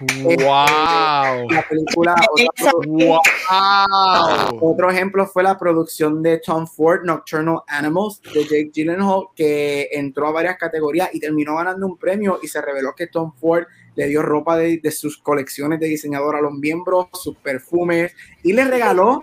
¡Wow! 0.00 1.50
La 1.50 1.66
película. 1.68 2.14
Otro, 4.60 4.90
ejemplo 4.90 5.26
fue 5.26 5.42
la 5.42 5.58
producción 5.58 6.22
de 6.22 6.38
Tom 6.38 6.66
Ford, 6.66 7.04
Nocturnal 7.04 7.60
Animals, 7.66 8.20
de 8.34 8.42
Jake 8.42 8.70
Gyllenhaal, 8.72 9.28
que 9.34 9.88
entró 9.92 10.28
a 10.28 10.32
varias 10.32 10.58
categorías 10.58 11.08
y 11.12 11.20
terminó 11.20 11.56
ganando 11.56 11.86
un 11.86 11.96
premio. 11.96 12.38
Y 12.42 12.48
se 12.48 12.60
reveló 12.60 12.94
que 12.94 13.06
Tom 13.06 13.32
Ford 13.40 13.64
le 13.94 14.08
dio 14.08 14.22
ropa 14.22 14.56
de, 14.56 14.78
de 14.78 14.90
sus 14.90 15.18
colecciones 15.18 15.80
de 15.80 15.86
diseñador 15.86 16.36
a 16.36 16.42
los 16.42 16.52
miembros, 16.52 17.06
sus 17.14 17.36
perfumes, 17.36 18.12
y 18.42 18.52
le 18.52 18.64
regaló 18.64 19.22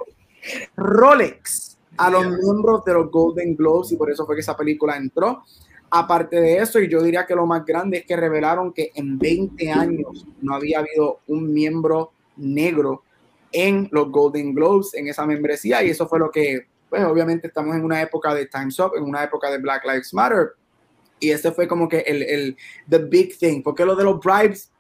Rolex 0.75 1.77
a 1.97 2.09
los 2.09 2.25
miembros 2.25 2.83
de 2.85 2.93
los 2.93 3.11
Golden 3.11 3.55
Globes. 3.55 3.91
Y 3.91 3.95
por 3.95 4.09
eso 4.09 4.25
fue 4.25 4.35
que 4.35 4.41
esa 4.41 4.57
película 4.57 4.97
entró. 4.97 5.43
Aparte 5.95 6.41
de 6.41 6.57
eso, 6.57 6.79
y 6.79 6.89
yo 6.89 7.03
diría 7.03 7.23
que 7.27 7.35
lo 7.35 7.45
más 7.45 7.63
grande 7.63 7.97
es 7.97 8.05
que 8.07 8.15
revelaron 8.15 8.73
que 8.73 8.91
en 8.95 9.19
20 9.19 9.71
años 9.71 10.25
no 10.41 10.55
había 10.55 10.79
habido 10.79 11.19
un 11.27 11.53
miembro 11.53 12.13
negro 12.35 13.03
en 13.51 13.89
los 13.91 14.09
Golden 14.09 14.55
Globes, 14.55 14.95
en 14.95 15.07
esa 15.07 15.23
membresía, 15.27 15.83
y 15.83 15.91
eso 15.91 16.07
fue 16.07 16.17
lo 16.17 16.31
que, 16.31 16.65
pues 16.89 17.03
obviamente 17.03 17.45
estamos 17.45 17.75
en 17.75 17.85
una 17.85 18.01
época 18.01 18.33
de 18.33 18.47
Time's 18.47 18.79
Up, 18.79 18.93
en 18.97 19.03
una 19.03 19.23
época 19.23 19.51
de 19.51 19.59
Black 19.59 19.85
Lives 19.85 20.11
Matter, 20.15 20.53
y 21.19 21.29
ese 21.29 21.51
fue 21.51 21.67
como 21.67 21.87
que 21.87 21.99
el, 21.99 22.23
el 22.23 22.57
the 22.89 22.97
big 22.97 23.37
thing, 23.37 23.61
porque 23.61 23.85
lo 23.85 23.95
de 23.95 24.03
los 24.03 24.19
bribes 24.19 24.71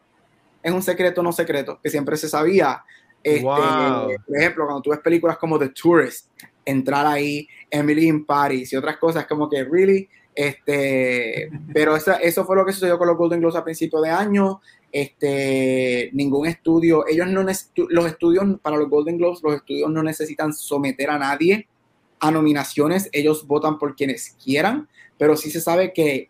es 0.63 0.71
un 0.71 0.81
secreto 0.81 1.21
no 1.21 1.31
secreto, 1.31 1.79
que 1.79 1.91
siempre 1.91 2.17
se 2.17 2.27
sabía. 2.27 2.83
Este, 3.21 3.43
Por 3.45 4.35
ejemplo, 4.35 4.65
cuando 4.65 4.81
tú 4.81 4.89
ves 4.89 4.99
películas 4.99 5.37
como 5.37 5.59
The 5.59 5.69
Tourist, 5.69 6.29
entrar 6.65 7.05
ahí, 7.05 7.47
Emily 7.69 8.07
in 8.07 8.25
Paris 8.25 8.73
y 8.73 8.77
otras 8.77 8.97
cosas, 8.97 9.27
como 9.27 9.47
que, 9.47 9.63
really, 9.63 10.09
este, 10.35 11.49
pero 11.73 11.95
eso, 11.95 12.13
eso 12.21 12.45
fue 12.45 12.55
lo 12.55 12.65
que 12.65 12.73
sucedió 12.73 12.97
con 12.97 13.07
los 13.07 13.17
Golden 13.17 13.39
Globes 13.39 13.55
a 13.55 13.63
principio 13.63 14.01
de 14.01 14.09
año. 14.09 14.61
Este, 14.91 16.09
ningún 16.13 16.47
estudio, 16.47 17.07
ellos 17.07 17.27
no 17.27 17.43
los 17.43 18.05
estudios 18.05 18.45
para 18.61 18.77
los 18.77 18.89
Golden 18.89 19.17
Globes, 19.17 19.41
los 19.41 19.55
estudios 19.55 19.89
no 19.89 20.03
necesitan 20.03 20.53
someter 20.53 21.09
a 21.09 21.17
nadie 21.17 21.67
a 22.19 22.31
nominaciones, 22.31 23.09
ellos 23.11 23.45
votan 23.45 23.77
por 23.77 23.95
quienes 23.95 24.37
quieran, 24.41 24.87
pero 25.17 25.35
sí 25.35 25.51
se 25.51 25.59
sabe 25.59 25.91
que 25.91 26.29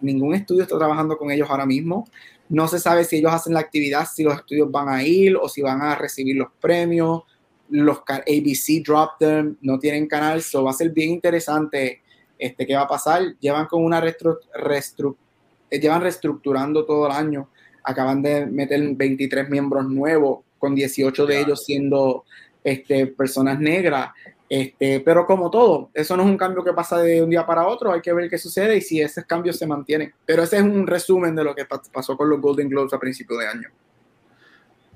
ningún 0.00 0.34
estudio 0.34 0.62
está 0.62 0.78
trabajando 0.78 1.18
con 1.18 1.30
ellos 1.30 1.50
ahora 1.50 1.66
mismo. 1.66 2.08
No 2.48 2.66
se 2.68 2.78
sabe 2.78 3.04
si 3.04 3.16
ellos 3.16 3.32
hacen 3.32 3.52
la 3.52 3.60
actividad, 3.60 4.06
si 4.06 4.22
los 4.22 4.34
estudios 4.34 4.70
van 4.70 4.88
a 4.88 5.04
ir 5.04 5.36
o 5.36 5.46
si 5.48 5.60
van 5.60 5.82
a 5.82 5.94
recibir 5.94 6.36
los 6.36 6.48
premios. 6.58 7.22
Los 7.68 7.98
ABC 7.98 8.82
drop 8.82 9.18
them, 9.18 9.56
no 9.60 9.78
tienen 9.78 10.08
canal, 10.08 10.38
eso 10.38 10.64
va 10.64 10.70
a 10.70 10.74
ser 10.74 10.90
bien 10.90 11.10
interesante 11.10 12.00
este, 12.40 12.66
¿Qué 12.66 12.74
va 12.74 12.82
a 12.82 12.88
pasar? 12.88 13.36
Llevan 13.38 13.66
con 13.66 13.84
una 13.84 14.02
eh, 14.02 15.78
llevan 15.78 16.00
reestructurando 16.00 16.84
todo 16.86 17.06
el 17.06 17.12
año. 17.12 17.48
Acaban 17.84 18.22
de 18.22 18.46
meter 18.46 18.80
23 18.94 19.48
miembros 19.50 19.86
nuevos, 19.86 20.40
con 20.58 20.74
18 20.74 21.26
de 21.26 21.40
ellos 21.40 21.64
siendo 21.64 22.24
este, 22.64 23.06
personas 23.08 23.60
negras. 23.60 24.10
Este, 24.48 25.00
pero 25.00 25.26
como 25.26 25.50
todo, 25.50 25.90
eso 25.94 26.16
no 26.16 26.24
es 26.24 26.28
un 26.28 26.36
cambio 26.36 26.64
que 26.64 26.72
pasa 26.72 26.98
de 26.98 27.22
un 27.22 27.30
día 27.30 27.46
para 27.46 27.68
otro, 27.68 27.92
hay 27.92 28.00
que 28.00 28.12
ver 28.12 28.28
qué 28.28 28.36
sucede 28.36 28.78
y 28.78 28.80
si 28.80 29.00
ese 29.00 29.24
cambio 29.24 29.52
se 29.52 29.66
mantiene. 29.66 30.14
Pero 30.26 30.42
ese 30.42 30.56
es 30.56 30.62
un 30.62 30.86
resumen 30.86 31.36
de 31.36 31.44
lo 31.44 31.54
que 31.54 31.66
pasó 31.66 32.16
con 32.16 32.28
los 32.28 32.40
Golden 32.40 32.68
Globes 32.68 32.92
a 32.92 32.98
principio 32.98 33.36
de 33.36 33.46
año. 33.46 33.68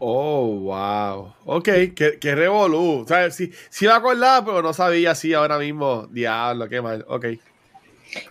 Oh, 0.06 0.44
wow. 0.60 1.34
Ok, 1.46 1.64
qué, 1.96 2.18
qué 2.20 2.34
revolú. 2.34 3.04
O 3.04 3.08
sea, 3.08 3.30
sí, 3.30 3.50
sí 3.70 3.86
acordaba, 3.86 4.44
pero 4.44 4.60
no 4.60 4.74
sabía 4.74 5.12
así 5.12 5.32
ahora 5.32 5.58
mismo. 5.58 6.06
Diablo, 6.10 6.68
qué 6.68 6.82
mal. 6.82 7.06
Ok. 7.08 7.24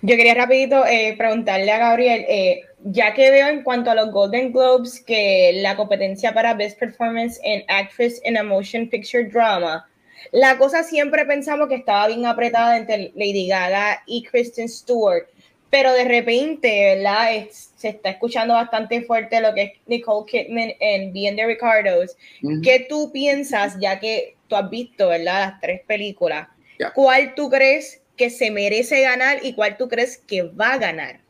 Yo 0.03 0.15
quería 0.15 0.36
rapidito 0.36 0.86
eh, 0.86 1.15
preguntarle 1.17 1.71
a 1.71 1.80
Gabriel, 1.80 2.26
eh, 2.30 2.61
ya 2.84 3.15
que 3.15 3.32
veo 3.32 3.47
en 3.47 3.63
cuanto 3.63 3.89
a 3.89 3.95
los 3.95 4.11
Golden 4.11 4.51
Globes 4.51 5.03
que 5.03 5.53
la 5.63 5.76
competencia 5.76 6.32
para 6.32 6.53
Best 6.53 6.78
Performance 6.78 7.39
in 7.43 7.63
Actress 7.67 8.21
in 8.24 8.38
a 8.38 8.43
Motion 8.43 8.88
Picture 8.88 9.24
Drama, 9.24 9.84
la 10.32 10.59
cosa 10.59 10.84
siempre 10.84 11.26
pensamos 11.26 11.69
que 11.69 11.76
estaba 11.76 12.07
bien 12.07 12.28
apretada 12.28 12.78
entre 12.78 13.11
Lady 13.15 13.47
Gaga 13.47 14.03
y 14.05 14.21
Kristen 14.21 14.69
Stewart, 14.69 15.26
pero 15.74 15.91
de 15.91 16.03
repente, 16.03 16.97
¿verdad? 16.97 17.47
se 17.49 17.89
está 17.89 18.11
escuchando 18.11 18.53
bastante 18.53 19.01
fuerte 19.01 19.41
lo 19.41 19.55
que 19.55 19.63
es 19.63 19.71
Nicole 19.88 20.24
Kidman 20.28 20.71
en 20.80 21.11
Being 21.11 21.36
the 21.36 21.47
Ricardos. 21.47 22.15
¿Qué 22.61 22.86
tú 22.88 23.11
piensas, 23.11 23.80
ya 23.80 23.99
que 23.99 24.38
tú 24.47 24.55
has 24.55 24.69
visto, 24.69 25.07
¿verdad? 25.07 25.39
Las 25.49 25.61
tres 25.61 25.82
películas. 25.88 26.47
¿Cuál 26.93 27.34
tú 27.34 27.49
crees 27.49 28.03
que 28.15 28.30
se 28.30 28.51
merece 28.51 29.01
ganar 29.01 29.39
y 29.41 29.55
cuál 29.55 29.76
tú 29.76 29.89
crees 29.89 30.19
que 30.19 30.43
va 30.43 30.74
a 30.74 30.78
ganar 30.78 31.21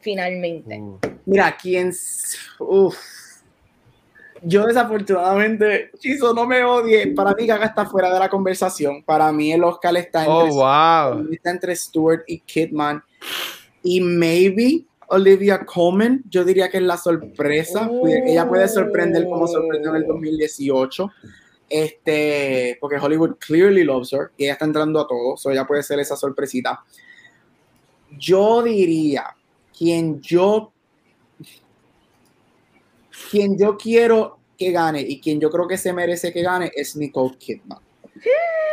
finalmente? 0.00 0.80
Mm. 0.80 0.98
Mira, 1.24 1.56
quién... 1.56 1.92
Uf. 2.58 2.96
Yo 4.42 4.66
desafortunadamente, 4.66 5.92
Chiso, 6.00 6.34
no 6.34 6.44
me 6.44 6.64
odie. 6.64 7.06
Para 7.14 7.34
mí 7.34 7.46
Gaga 7.46 7.66
está 7.66 7.86
fuera 7.86 8.12
de 8.12 8.18
la 8.18 8.28
conversación. 8.28 9.04
Para 9.04 9.30
mí 9.30 9.52
el 9.52 9.62
Oscar 9.62 9.96
está 9.96 10.24
entre, 10.24 10.34
oh, 10.34 10.54
wow. 10.54 11.28
está 11.30 11.50
entre 11.50 11.76
Stewart 11.76 12.24
y 12.26 12.40
Kidman. 12.40 13.00
Y 13.82 14.00
maybe 14.00 14.84
Olivia 15.08 15.64
Colman, 15.64 16.22
yo 16.30 16.44
diría 16.44 16.70
que 16.70 16.78
es 16.78 16.82
la 16.82 16.96
sorpresa. 16.96 17.90
Ella 18.26 18.48
puede 18.48 18.66
sorprender 18.68 19.24
como 19.24 19.46
sorprendió 19.46 19.90
en 19.90 19.96
el 19.96 20.06
2018. 20.06 21.10
Este, 21.68 22.76
porque 22.80 22.98
Hollywood 22.98 23.36
clearly 23.38 23.82
loves 23.82 24.12
her 24.12 24.30
y 24.36 24.44
ella 24.44 24.52
está 24.52 24.66
entrando 24.66 25.00
a 25.00 25.06
todo, 25.06 25.38
so 25.38 25.50
ella 25.50 25.66
puede 25.66 25.82
ser 25.82 25.98
esa 26.00 26.16
sorpresita. 26.16 26.84
Yo 28.18 28.62
diría, 28.62 29.34
quien 29.76 30.20
yo, 30.20 30.70
quien 33.30 33.58
yo 33.58 33.78
quiero 33.78 34.38
que 34.58 34.70
gane 34.70 35.00
y 35.00 35.18
quien 35.18 35.40
yo 35.40 35.50
creo 35.50 35.66
que 35.66 35.78
se 35.78 35.94
merece 35.94 36.30
que 36.30 36.42
gane 36.42 36.70
es 36.74 36.94
Nicole 36.94 37.38
Kidman. 37.38 37.78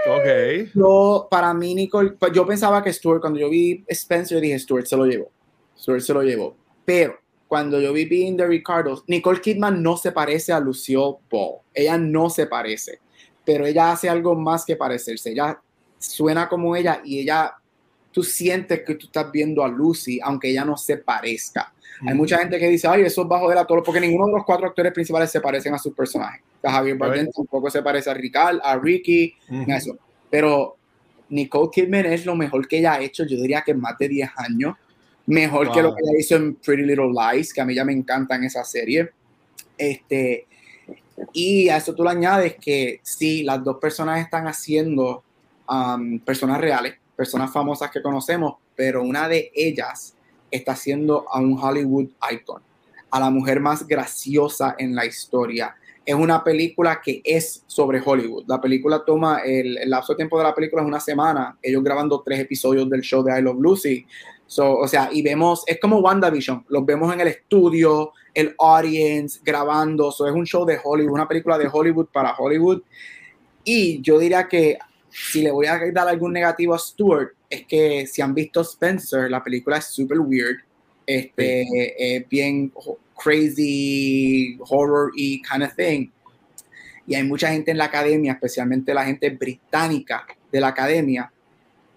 Ok. 0.07 0.71
Yo, 0.73 1.27
para 1.29 1.53
mí, 1.53 1.75
Nicole, 1.75 2.15
yo 2.33 2.45
pensaba 2.45 2.83
que 2.83 2.93
Stuart, 2.93 3.21
cuando 3.21 3.39
yo 3.39 3.49
vi 3.49 3.83
Spencer, 3.87 4.39
dije, 4.39 4.59
Stuart 4.59 4.85
se 4.85 4.97
lo 4.97 5.05
llevó. 5.05 5.31
Stuart 5.77 6.01
se 6.01 6.13
lo 6.13 6.23
llevó. 6.23 6.55
Pero 6.85 7.19
cuando 7.47 7.79
yo 7.79 7.91
vi 7.93 8.05
Being 8.05 8.37
the 8.37 8.47
Ricardos, 8.47 9.03
Nicole 9.07 9.41
Kidman 9.41 9.81
no 9.81 9.97
se 9.97 10.11
parece 10.11 10.53
a 10.53 10.59
Lucille 10.59 11.17
Ball. 11.29 11.59
Ella 11.73 11.97
no 11.97 12.29
se 12.29 12.45
parece, 12.45 12.99
pero 13.43 13.65
ella 13.65 13.91
hace 13.91 14.07
algo 14.07 14.35
más 14.35 14.63
que 14.63 14.75
parecerse. 14.75 15.31
Ella 15.31 15.59
suena 15.97 16.47
como 16.47 16.75
ella 16.75 17.01
y 17.03 17.19
ella, 17.19 17.55
tú 18.19 18.23
sientes 18.23 18.81
que 18.85 18.95
tú 18.95 19.05
estás 19.05 19.31
viendo 19.31 19.63
a 19.63 19.67
Lucy, 19.69 20.19
aunque 20.21 20.49
ella 20.49 20.65
no 20.65 20.75
se 20.75 20.97
parezca. 20.97 21.71
Hay 22.05 22.13
mucha 22.13 22.37
gente 22.37 22.59
que 22.59 22.67
dice, 22.67 22.85
ay, 22.85 23.03
eso 23.03 23.21
es 23.21 23.27
bajo 23.29 23.47
de 23.47 23.55
la 23.55 23.65
torre, 23.65 23.81
porque 23.81 24.01
ninguno 24.01 24.25
de 24.25 24.33
los 24.33 24.45
cuatro 24.45 24.67
actores 24.67 24.91
principales 24.91 25.31
se 25.31 25.39
parecen 25.39 25.73
a 25.73 25.77
sus 25.77 25.93
personajes. 25.93 26.41
Javier 26.61 26.97
Bardem 26.97 27.29
tampoco 27.31 27.69
se 27.69 27.81
parece 27.81 28.09
a 28.09 28.13
Ricard, 28.13 28.59
a 28.61 28.77
Ricky, 28.77 29.33
eso. 29.67 29.97
Pero 30.29 30.75
Nicole 31.29 31.69
Kidman 31.71 32.07
es 32.07 32.25
lo 32.25 32.35
mejor 32.35 32.67
que 32.67 32.79
ella 32.79 32.95
ha 32.95 33.01
hecho, 33.01 33.23
yo 33.25 33.37
diría 33.37 33.61
que 33.61 33.73
más 33.73 33.97
de 33.97 34.09
10 34.09 34.29
años. 34.35 34.75
Mejor 35.25 35.71
que 35.71 35.81
lo 35.81 35.95
que 35.95 36.01
ella 36.01 36.19
hizo 36.19 36.35
en 36.35 36.55
Pretty 36.55 36.83
Little 36.83 37.11
Lies, 37.13 37.53
que 37.53 37.61
a 37.61 37.65
mí 37.65 37.73
ya 37.73 37.85
me 37.85 37.93
encanta 37.93 38.35
en 38.35 38.43
esa 38.43 38.65
serie. 38.65 39.11
Este, 39.77 40.45
y 41.31 41.69
a 41.69 41.77
eso 41.77 41.95
tú 41.95 42.03
le 42.03 42.09
añades 42.09 42.57
que 42.59 42.99
sí, 43.01 43.43
las 43.43 43.63
dos 43.63 43.77
personas 43.77 44.19
están 44.19 44.45
haciendo 44.45 45.23
um, 45.69 46.19
personas 46.19 46.59
reales, 46.59 46.95
personas 47.19 47.51
famosas 47.51 47.91
que 47.91 48.01
conocemos, 48.01 48.53
pero 48.77 49.03
una 49.03 49.27
de 49.27 49.51
ellas 49.53 50.15
está 50.49 50.71
haciendo 50.71 51.25
a 51.29 51.41
un 51.41 51.59
Hollywood 51.61 52.07
icon, 52.31 52.61
a 53.11 53.19
la 53.19 53.29
mujer 53.29 53.59
más 53.59 53.85
graciosa 53.85 54.75
en 54.77 54.95
la 54.95 55.05
historia. 55.05 55.75
Es 56.05 56.15
una 56.15 56.41
película 56.41 57.01
que 57.03 57.21
es 57.25 57.65
sobre 57.67 58.01
Hollywood. 58.03 58.45
La 58.47 58.61
película 58.61 59.03
toma, 59.03 59.39
el, 59.39 59.77
el 59.79 59.89
lapso 59.89 60.13
de 60.13 60.15
tiempo 60.15 60.37
de 60.37 60.45
la 60.45 60.55
película 60.55 60.81
es 60.81 60.87
una 60.87 61.01
semana, 61.01 61.57
ellos 61.61 61.83
grabando 61.83 62.23
tres 62.25 62.39
episodios 62.39 62.89
del 62.89 63.01
show 63.01 63.21
de 63.21 63.37
I 63.37 63.41
Love 63.41 63.59
Lucy. 63.59 64.05
So, 64.47 64.77
o 64.77 64.87
sea, 64.87 65.09
y 65.11 65.21
vemos, 65.21 65.65
es 65.67 65.77
como 65.77 65.99
WandaVision, 65.99 66.67
los 66.69 66.85
vemos 66.85 67.13
en 67.13 67.19
el 67.19 67.27
estudio, 67.27 68.13
el 68.33 68.55
audience, 68.57 69.41
grabando. 69.43 70.09
So, 70.13 70.25
es 70.25 70.33
un 70.33 70.45
show 70.45 70.63
de 70.63 70.79
Hollywood, 70.81 71.15
una 71.15 71.27
película 71.27 71.57
de 71.57 71.69
Hollywood 71.69 72.07
para 72.13 72.33
Hollywood. 72.33 72.81
Y 73.65 74.01
yo 74.01 74.17
diría 74.17 74.47
que 74.47 74.77
si 75.09 75.41
le 75.41 75.51
voy 75.51 75.67
a 75.67 75.79
dar 75.91 76.07
algún 76.07 76.33
negativo 76.33 76.73
a 76.73 76.79
Stuart, 76.79 77.31
es 77.49 77.65
que 77.65 78.05
si 78.07 78.21
han 78.21 78.33
visto 78.33 78.61
Spencer, 78.61 79.29
la 79.29 79.43
película 79.43 79.77
es 79.77 79.85
super 79.85 80.19
weird, 80.19 80.57
este, 81.05 81.65
es 81.97 82.29
bien 82.29 82.71
crazy, 83.21 84.57
horror 84.67 85.11
y 85.15 85.41
kind 85.41 85.63
of 85.63 85.75
thing. 85.75 86.09
Y 87.07 87.15
hay 87.15 87.23
mucha 87.23 87.51
gente 87.51 87.71
en 87.71 87.77
la 87.79 87.85
academia, 87.85 88.33
especialmente 88.33 88.93
la 88.93 89.05
gente 89.05 89.31
británica 89.31 90.27
de 90.51 90.61
la 90.61 90.67
academia, 90.67 91.31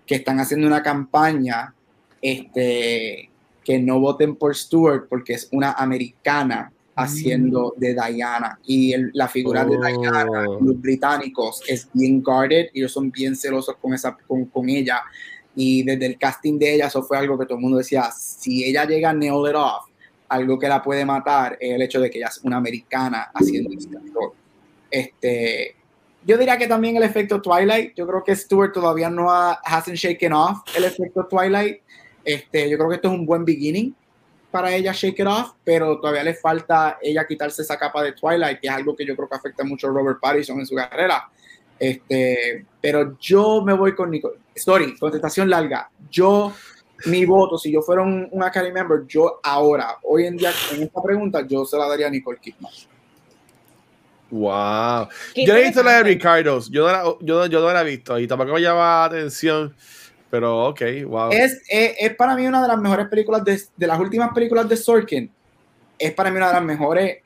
que 0.07 0.15
están 0.17 0.41
haciendo 0.41 0.67
una 0.67 0.83
campaña 0.83 1.75
este, 2.23 3.31
que 3.65 3.79
no 3.79 4.01
voten 4.01 4.37
por 4.37 4.57
Stuart 4.57 5.07
porque 5.09 5.35
es 5.35 5.49
una 5.53 5.73
americana 5.73 6.73
haciendo 6.95 7.75
de 7.77 7.95
Diana. 7.95 8.59
Y 8.67 8.95
la 9.13 9.29
figura 9.29 9.65
de 9.65 9.77
Diana 9.77 10.27
oh. 10.49 10.61
los 10.61 10.81
británicos 10.81 11.63
es 11.67 11.89
bien 11.93 12.23
guarded 12.23 12.67
y 12.73 12.81
ellos 12.81 12.93
son 12.93 13.11
bien 13.11 13.37
celosos 13.37 13.77
con 13.81 13.95
esa 13.95 14.17
con, 14.27 14.47
con, 14.47 14.69
ella. 14.69 15.03
Y 15.55 15.83
desde 15.83 16.07
el 16.07 16.19
casting 16.19 16.59
de 16.59 16.75
ella 16.75 16.87
eso 16.87 17.03
fue 17.03 17.19
algo 17.19 17.39
que 17.39 17.45
todo 17.45 17.57
el 17.57 17.63
mundo 17.63 17.79
decía 17.79 18.11
si 18.11 18.65
ella 18.65 18.85
llega 18.85 19.11
a 19.11 19.13
nail 19.13 19.49
it 19.49 19.55
off 19.55 19.87
algo 20.29 20.59
que 20.59 20.67
la 20.67 20.83
puede 20.83 21.05
matar 21.05 21.59
es 21.61 21.75
el 21.75 21.83
hecho 21.83 22.01
de 22.01 22.09
que 22.09 22.17
ella 22.17 22.29
es 22.29 22.41
una 22.43 22.57
americana 22.57 23.31
haciendo 23.35 23.71
este 23.77 23.99
rol 24.15 24.33
este 24.91 25.77
yo 26.25 26.39
diría 26.39 26.57
que 26.57 26.67
también 26.67 26.97
el 26.97 27.03
efecto 27.03 27.43
Twilight 27.43 27.95
yo 27.97 28.07
creo 28.07 28.23
que 28.23 28.37
Stuart 28.37 28.73
todavía 28.73 29.11
no 29.11 29.31
ha 29.31 29.61
hasn't 29.65 29.97
shaken 29.97 30.33
off 30.33 30.61
el 30.77 30.85
efecto 30.85 31.27
Twilight. 31.27 31.81
Este 32.25 32.71
yo 32.71 32.77
creo 32.79 32.89
que 32.89 32.97
esto 32.97 33.09
es 33.09 33.15
un 33.15 33.27
buen 33.27 33.45
beginning 33.45 33.95
para 34.53 34.73
ella 34.73 34.93
Shake 34.93 35.19
It 35.19 35.27
Off, 35.27 35.55
pero 35.65 35.99
todavía 35.99 36.23
le 36.23 36.35
falta 36.35 36.99
ella 37.03 37.27
quitarse 37.27 37.63
esa 37.63 37.79
capa 37.79 38.03
de 38.03 38.13
Twilight, 38.13 38.61
que 38.61 38.69
es 38.69 38.73
algo 38.73 38.95
que 38.95 39.05
yo 39.05 39.17
creo 39.17 39.29
que 39.29 39.35
afecta 39.35 39.65
mucho 39.65 39.89
a 39.89 39.91
Robert 39.91 40.21
Pattinson 40.21 40.61
en 40.61 40.67
su 40.67 40.77
carrera. 40.77 41.29
Este, 41.79 42.65
pero 42.81 43.17
yo 43.19 43.63
me 43.65 43.73
voy 43.73 43.95
con 43.95 44.11
Nicole. 44.11 44.39
Story, 44.55 44.97
contestación 44.99 45.51
larga. 45.51 45.91
Yo, 46.11 46.53
mi 47.07 47.25
voto, 47.25 47.59
si 47.59 47.73
yo 47.73 47.83
fuera 47.83 48.03
un, 48.03 48.31
Academy 48.41 48.73
member, 48.73 49.05
yo 49.09 49.41
ahora, 49.43 49.97
hoy 50.05 50.27
en 50.27 50.37
día, 50.37 50.53
en 50.73 50.85
esta 50.85 51.03
pregunta, 51.03 51.45
yo 51.47 51.65
se 51.65 51.77
la 51.77 51.89
daría 51.89 52.07
a 52.07 52.11
Nicole 52.11 52.39
Kidman. 52.39 52.71
Wow. 54.31 55.09
Yo 55.35 55.57
he 55.57 55.65
visto 55.65 55.83
la 55.83 55.97
de 55.97 56.03
Ricardo, 56.05 56.61
yo 56.71 56.87
no 56.87 56.93
la, 56.93 57.03
yo, 57.21 57.47
yo 57.47 57.61
no 57.61 57.73
la 57.73 57.83
he 57.83 57.85
visto 57.85 58.19
y 58.19 58.27
tampoco 58.27 58.53
me 58.53 58.61
llama 58.61 59.05
atención. 59.05 59.75
Pero 60.33 60.69
ok, 60.69 60.81
wow. 61.09 61.31
Es, 61.31 61.61
es, 61.69 62.15
para 62.17 62.35
mí 62.35 62.47
una 62.47 62.63
de 62.63 62.69
las 62.69 62.79
mejores 62.79 63.07
películas 63.09 63.45
de, 63.45 63.61
de, 63.77 63.87
las 63.87 64.01
últimas 64.01 64.33
películas 64.33 64.67
de 64.67 64.79
Sorkin. 64.79 65.31
Es 65.99 66.15
para 66.15 66.31
mí 66.31 66.39
una 66.39 66.47
de 66.47 66.55
las 66.55 66.65
mejores. 66.65 67.19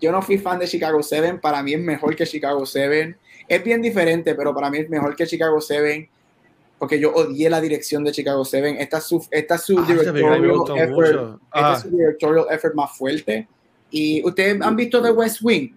Yo 0.00 0.12
no 0.12 0.22
fui 0.22 0.38
fan 0.38 0.60
de 0.60 0.68
Chicago 0.68 1.02
7, 1.02 1.40
para 1.42 1.60
mí 1.64 1.74
es 1.74 1.80
mejor 1.80 2.14
que 2.14 2.24
Chicago 2.24 2.64
7. 2.64 3.16
Es 3.48 3.64
bien 3.64 3.82
diferente, 3.82 4.36
pero 4.36 4.54
para 4.54 4.70
mí 4.70 4.78
es 4.78 4.88
mejor 4.88 5.16
que 5.16 5.26
Chicago 5.26 5.60
7 5.60 6.08
porque 6.78 7.00
yo 7.00 7.12
odié 7.12 7.50
la 7.50 7.60
dirección 7.60 8.04
de 8.04 8.12
Chicago 8.12 8.44
7. 8.44 8.76
Esta 8.80 8.98
es 8.98 9.04
su, 9.04 9.26
esta 9.32 9.56
es 9.56 9.62
su, 9.62 9.80
ah, 9.80 9.84
directorial, 9.84 10.44
effort, 10.44 11.40
esta 11.52 11.74
es 11.74 11.80
su 11.80 11.88
ah. 11.88 11.90
directorial 11.90 12.46
effort 12.48 12.74
más 12.76 12.96
fuerte. 12.96 13.48
Y 13.90 14.24
ustedes 14.24 14.62
han 14.62 14.76
visto 14.76 15.02
The 15.02 15.10
West 15.10 15.38
Wing. 15.42 15.74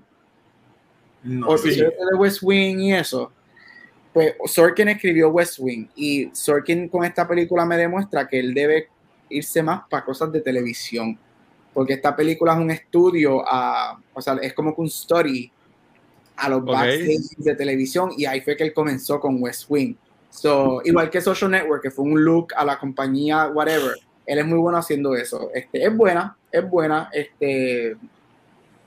No, 1.24 1.47
o 1.47 1.57
sí. 1.57 1.82
de 1.82 2.15
West 2.15 2.43
Wing 2.43 2.80
y 2.80 2.93
eso 2.93 3.32
pues 4.20 4.36
Sorkin 4.51 4.89
escribió 4.89 5.30
West 5.30 5.59
Wing 5.59 5.88
y 5.95 6.30
Sorkin 6.34 6.89
con 6.89 7.05
esta 7.05 7.26
película 7.26 7.63
me 7.63 7.78
demuestra 7.78 8.28
que 8.28 8.38
él 8.38 8.53
debe 8.53 8.89
irse 9.30 9.63
más 9.63 9.84
para 9.89 10.03
cosas 10.03 10.30
de 10.34 10.41
televisión, 10.41 11.17
porque 11.74 11.93
esta 11.93 12.13
película 12.13 12.51
es 12.51 12.59
un 12.59 12.70
estudio, 12.70 13.41
a, 13.47 13.97
o 14.13 14.22
sea, 14.22 14.34
es 14.41 14.53
como 14.53 14.76
que 14.76 14.82
un 14.82 14.88
story 14.88 15.49
a 16.36 16.49
los 16.49 16.65
backstage 16.65 17.38
de 17.38 17.55
televisión 17.55 18.11
y 18.17 18.26
ahí 18.26 18.41
fue 18.41 18.57
que 18.57 18.65
él 18.65 18.74
comenzó 18.74 19.22
con 19.22 19.41
West 19.41 19.67
Wing. 19.70 19.95
So, 20.30 20.82
igual 20.84 21.09
que 21.09 21.22
Social 21.22 21.51
Network, 21.51 21.82
que 21.82 21.91
fue 21.91 22.03
un 22.03 22.22
look 22.22 22.47
a 22.57 22.65
la 22.65 22.78
compañía, 22.78 23.47
whatever, 23.47 23.93
él 24.26 24.39
es 24.39 24.45
muy 24.45 24.57
bueno 24.57 24.80
haciendo 24.80 25.15
eso. 25.15 25.49
Este, 25.53 25.82
es 25.82 25.95
buena, 25.95 26.36
es 26.51 26.70
buena, 26.70 27.09
este, 27.13 27.95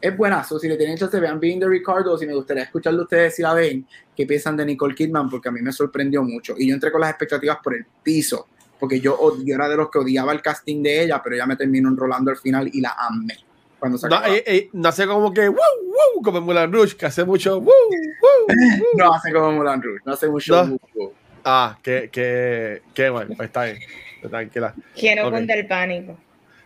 es 0.02 0.16
buenazo. 0.16 0.58
Si 0.58 0.68
le 0.68 0.76
tienen 0.76 0.98
chance, 0.98 1.18
vean 1.20 1.38
Being 1.38 1.60
the 1.60 1.68
Ricardo. 1.68 2.18
Si 2.18 2.26
me 2.26 2.34
gustaría 2.34 2.64
escucharlo 2.64 3.04
ustedes 3.04 3.36
si 3.36 3.42
la 3.42 3.54
ven, 3.54 3.86
qué 4.14 4.26
piensan 4.26 4.56
de 4.56 4.66
Nicole 4.66 4.96
Kidman, 4.96 5.30
porque 5.30 5.48
a 5.48 5.52
mí 5.52 5.62
me 5.62 5.72
sorprendió 5.72 6.24
mucho. 6.24 6.54
Y 6.58 6.68
yo 6.68 6.74
entré 6.74 6.90
con 6.90 7.00
las 7.00 7.10
expectativas 7.10 7.58
por 7.62 7.74
el 7.74 7.86
piso, 8.02 8.48
porque 8.80 9.00
yo, 9.00 9.16
era 9.46 9.68
de 9.68 9.76
los 9.76 9.90
que 9.90 10.00
odiaba 10.00 10.32
el 10.32 10.42
casting 10.42 10.82
de 10.82 11.04
ella, 11.04 11.20
pero 11.22 11.36
ella 11.36 11.46
me 11.46 11.56
terminó 11.56 11.88
enrolando 11.88 12.32
al 12.32 12.36
final 12.36 12.68
y 12.72 12.80
la 12.80 12.96
amé. 12.98 13.36
Cuando 13.78 13.96
se 13.96 14.08
no, 14.08 14.24
eh, 14.26 14.42
eh, 14.44 14.70
no, 14.72 14.88
hace 14.88 15.06
como 15.06 15.32
que, 15.32 15.48
wow, 15.48 16.22
como 16.22 16.40
Mulan 16.40 16.72
Rouge, 16.72 16.96
que 16.96 17.06
hace 17.06 17.24
mucho, 17.24 17.60
wow, 17.60 17.72
no 18.96 19.12
hace 19.12 19.32
como 19.32 19.52
Mulan 19.52 19.80
Rouge, 19.82 20.00
no 20.04 20.12
hace 20.12 20.28
mucho, 20.28 20.68
Ah, 21.44 21.76
qué, 21.82 22.08
qué, 22.12 22.82
qué 22.94 23.10
bueno, 23.10 23.34
pues 23.36 23.48
está 23.48 23.64
bien, 23.64 23.78
tranquila. 24.28 24.74
Quiero 24.94 25.28
okay. 25.28 25.46
el 25.48 25.66
pánico. 25.66 26.16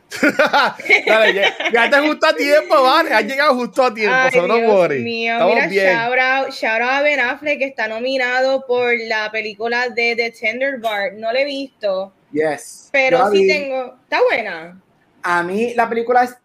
Dale, 1.06 1.54
ya, 1.72 1.90
te 1.90 1.98
justo 2.00 2.26
a 2.26 2.34
tiempo, 2.34 2.82
vale. 2.82 3.12
Has 3.12 3.24
llegado 3.24 3.54
justo 3.54 3.84
a 3.84 3.92
tiempo, 3.92 4.16
Ay, 4.16 4.30
so 4.32 4.46
no 4.46 4.56
Dios 4.56 4.90
mío. 5.00 5.32
Estamos 5.34 5.68
Mira. 5.68 5.92
Shout, 5.92 6.18
out, 6.18 6.52
shout 6.52 6.80
out 6.80 6.90
a 6.90 7.02
Ben 7.02 7.20
Affleck 7.20 7.58
que 7.58 7.64
está 7.66 7.88
nominado 7.88 8.64
por 8.66 8.94
la 9.08 9.30
película 9.30 9.88
de 9.88 10.14
The 10.16 10.30
Tender 10.30 10.78
Bar. 10.78 11.14
No 11.14 11.32
la 11.32 11.40
he 11.40 11.44
visto. 11.44 12.12
Yes. 12.32 12.88
Pero 12.92 13.30
sí 13.30 13.46
tengo. 13.46 13.96
Está 14.04 14.22
buena. 14.22 14.80
A 15.22 15.42
mí 15.42 15.74
la 15.74 15.88
película 15.88 16.24
es 16.24 16.36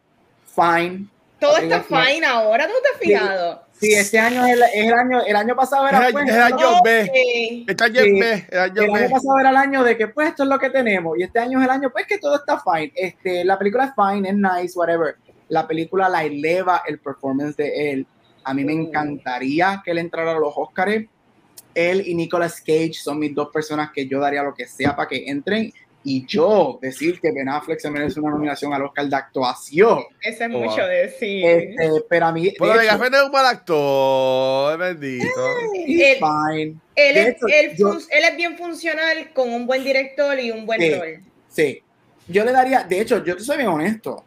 fine. 0.56 1.08
Todo 1.40 1.58
está 1.58 1.82
fine 1.82 2.26
ahora, 2.26 2.68
¿tú 2.68 2.74
te 2.82 2.90
has 2.90 2.98
fijado? 2.98 3.64
Sí, 3.82 3.96
este 3.96 4.20
año 4.20 4.46
es 4.46 4.60
el, 4.76 4.94
año, 4.94 5.22
el 5.26 5.36
año 5.36 5.56
pasado 5.56 5.88
era 5.88 6.06
el, 6.06 6.14
pues, 6.14 6.30
el 6.30 6.40
año 6.40 6.84
B. 6.84 7.66
Este 7.68 7.84
año 7.84 8.02
sí, 8.02 8.20
B. 8.20 8.48
El 8.52 8.60
año, 8.60 8.82
el 8.84 8.94
año 8.96 9.10
pasado 9.10 9.40
era 9.40 9.50
el 9.50 9.58
año 9.58 9.84
de 9.84 9.98
que 9.98 10.08
pues 10.08 10.30
esto 10.30 10.44
es 10.44 10.50
lo 10.50 10.60
que 10.60 10.70
tenemos 10.70 11.18
y 11.18 11.24
este 11.24 11.40
año 11.40 11.58
es 11.58 11.66
el 11.66 11.72
año 11.72 11.90
pues 11.90 12.06
que 12.06 12.20
todo 12.20 12.36
está 12.36 12.62
fine. 12.62 12.94
Este, 12.96 13.44
la 13.44 13.58
película 13.58 13.86
es 13.86 13.92
fine, 13.96 14.30
es 14.30 14.36
nice, 14.36 14.78
whatever. 14.78 15.16
La 15.50 15.68
película 15.68 16.08
la 16.10 16.24
eleva 16.24 16.84
el 16.88 17.00
performance 17.00 17.58
de 17.58 17.92
él. 17.92 18.08
A 18.44 18.54
mí 18.54 18.64
me 18.64 18.74
encantaría 18.74 19.82
que 19.84 19.90
él 19.90 19.98
entrara 19.98 20.34
a 20.34 20.40
los 20.40 20.54
Oscars. 20.56 21.04
Él 21.74 22.04
y 22.06 22.14
Nicolas 22.14 22.62
Cage 22.62 22.94
son 22.94 23.18
mis 23.18 23.34
dos 23.34 23.50
personas 23.50 23.90
que 23.92 24.08
yo 24.08 24.20
daría 24.20 24.44
lo 24.44 24.54
que 24.54 24.68
sea 24.68 24.96
para 24.96 25.08
que 25.08 25.28
entren 25.28 25.74
y 26.04 26.26
yo 26.26 26.80
decir 26.82 27.20
que 27.20 27.32
Ben 27.32 27.48
Affleck 27.48 27.80
se 27.80 27.90
merece 27.92 28.20
una 28.20 28.32
nominación 28.32 28.74
al 28.74 28.84
Oscar 28.84 29.08
de 29.08 29.16
actuación. 29.16 30.04
Ese 30.22 30.46
es 30.46 30.50
mucho 30.50 30.84
decir. 30.86 31.46
Este, 31.46 31.90
pero 32.10 32.28
a 32.28 32.32
mí. 32.32 32.54
Pero 32.58 32.74
de 32.74 32.86
hecho, 32.86 33.04
es 33.04 33.24
un 33.24 33.32
mal 33.32 33.46
actor, 33.46 34.80
bendito. 34.80 35.26
Él, 35.76 36.18
fine. 36.18 36.76
Él, 36.96 37.18
es, 37.18 37.36
él, 37.42 37.78
él, 37.78 38.24
es 38.30 38.36
bien 38.36 38.58
funcional 38.58 39.32
con 39.34 39.54
un 39.54 39.68
buen 39.68 39.84
director 39.84 40.40
y 40.40 40.52
un 40.52 40.66
buen 40.66 40.82
rol. 41.00 41.24
Sí. 41.50 41.84
Yo 42.28 42.46
le 42.46 42.52
daría, 42.52 42.84
de 42.84 43.02
hecho, 43.02 43.24
yo 43.24 43.36
te 43.36 43.44
soy 43.44 43.58
bien 43.58 43.70
honesto. 43.70 44.24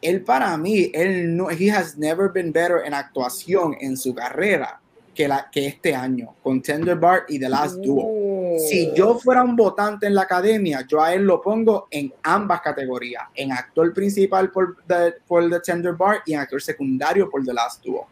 Él 0.00 0.22
para 0.22 0.56
mí, 0.56 0.90
él 0.92 1.34
no, 1.36 1.50
he 1.50 1.70
has 1.70 1.96
never 1.96 2.30
been 2.30 2.52
better 2.52 2.82
en 2.84 2.92
actuación 2.92 3.76
en 3.80 3.96
su 3.96 4.14
carrera 4.14 4.80
que, 5.14 5.28
la, 5.28 5.48
que 5.50 5.66
este 5.66 5.94
año, 5.94 6.34
con 6.42 6.60
Tender 6.60 6.96
Bar 6.96 7.24
y 7.28 7.38
The 7.38 7.48
Last 7.48 7.76
Duo. 7.76 8.58
Si 8.58 8.92
yo 8.94 9.18
fuera 9.18 9.42
un 9.42 9.56
votante 9.56 10.06
en 10.06 10.14
la 10.14 10.22
academia, 10.22 10.84
yo 10.86 11.02
a 11.02 11.14
él 11.14 11.22
lo 11.22 11.40
pongo 11.40 11.86
en 11.90 12.12
ambas 12.22 12.60
categorías, 12.60 13.24
en 13.34 13.52
actor 13.52 13.92
principal 13.92 14.50
por 14.50 14.76
The, 14.86 15.14
por 15.26 15.48
The 15.48 15.60
Tender 15.60 15.94
Bar 15.94 16.22
y 16.26 16.34
en 16.34 16.40
actor 16.40 16.60
secundario 16.60 17.30
por 17.30 17.44
The 17.44 17.54
Last 17.54 17.84
Duo. 17.84 18.06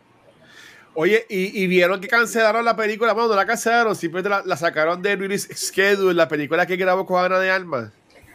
Oye, 0.94 1.24
¿y, 1.28 1.66
vieron 1.68 2.00
que 2.00 2.08
cancelaron 2.08 2.64
la 2.64 2.76
película? 2.76 3.14
Bueno, 3.14 3.30
no 3.30 3.36
la 3.36 3.46
cancelaron, 3.46 3.96
simplemente 3.96 4.44
la, 4.46 4.56
sacaron 4.56 5.00
de 5.00 5.16
release 5.16 5.54
schedule, 5.54 6.12
la 6.12 6.28
película 6.28 6.66
que 6.66 6.76
grabó 6.76 7.06
con 7.06 7.24
Ana 7.24 7.38
de 7.38 7.50
Almas. 7.50 7.90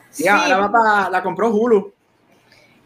Sí, 0.10 0.28
ahora 0.28 1.10
la 1.12 1.22
compró 1.22 1.50
Hulu. 1.50 1.94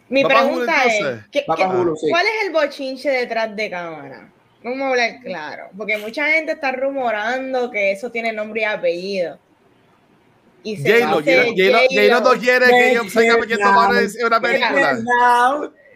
Mi 0.09 0.25
pregunta 0.25 0.83
es, 0.83 1.45
¿cuál 1.45 2.25
es 2.25 2.45
el 2.45 2.51
bochinche 2.51 3.09
detrás 3.09 3.55
de 3.55 3.69
cámara? 3.69 4.29
Vamos 4.63 4.81
a 4.81 4.89
hablar 4.89 5.19
claro, 5.23 5.69
porque 5.75 5.97
mucha 5.97 6.27
gente 6.31 6.51
está 6.51 6.71
rumorando 6.71 7.71
que 7.71 7.91
eso 7.91 8.11
tiene 8.11 8.31
nombre 8.31 8.61
y 8.61 8.63
apellido. 8.65 9.39
Y 10.63 10.77
se 10.77 11.01
J-Lo, 11.01 11.15
J-Lo 11.15 12.19
no 12.21 12.39
quiere 12.39 12.67
que 12.67 12.93
yo 12.93 13.09
salga 13.09 13.33
en 13.33 14.25
una 14.25 14.39
película. 14.39 14.99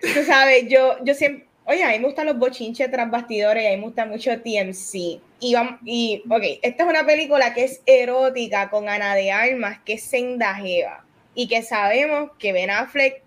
Tú 0.02 0.24
sabes, 0.26 0.66
yo, 0.68 0.96
yo 1.04 1.14
siempre, 1.14 1.48
oye, 1.66 1.84
a 1.84 1.90
mí 1.90 2.00
me 2.00 2.06
gustan 2.06 2.26
los 2.26 2.38
bochinches 2.38 2.90
tras 2.90 3.10
bastidores 3.10 3.64
y 3.64 3.68
a 3.68 3.70
mí 3.72 3.78
me 3.78 3.84
gusta 3.84 4.06
mucho 4.06 4.32
TMC. 4.42 5.22
Y, 5.40 5.54
vamos, 5.54 5.80
y, 5.84 6.24
ok, 6.30 6.44
esta 6.62 6.84
es 6.84 6.90
una 6.90 7.06
película 7.06 7.54
que 7.54 7.66
es 7.66 7.82
erótica 7.86 8.70
con 8.70 8.90
Ana 8.90 9.14
de 9.16 9.32
Armas, 9.32 9.80
que 9.86 9.94
es 9.94 10.04
Sendajeva. 10.04 11.06
Y 11.36 11.48
que 11.48 11.62
sabemos 11.62 12.32
que 12.40 12.54
Ben 12.54 12.72
Affleck 12.72 13.22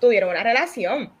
tuvieron 0.00 0.30
una 0.30 0.42
relación. 0.42 1.12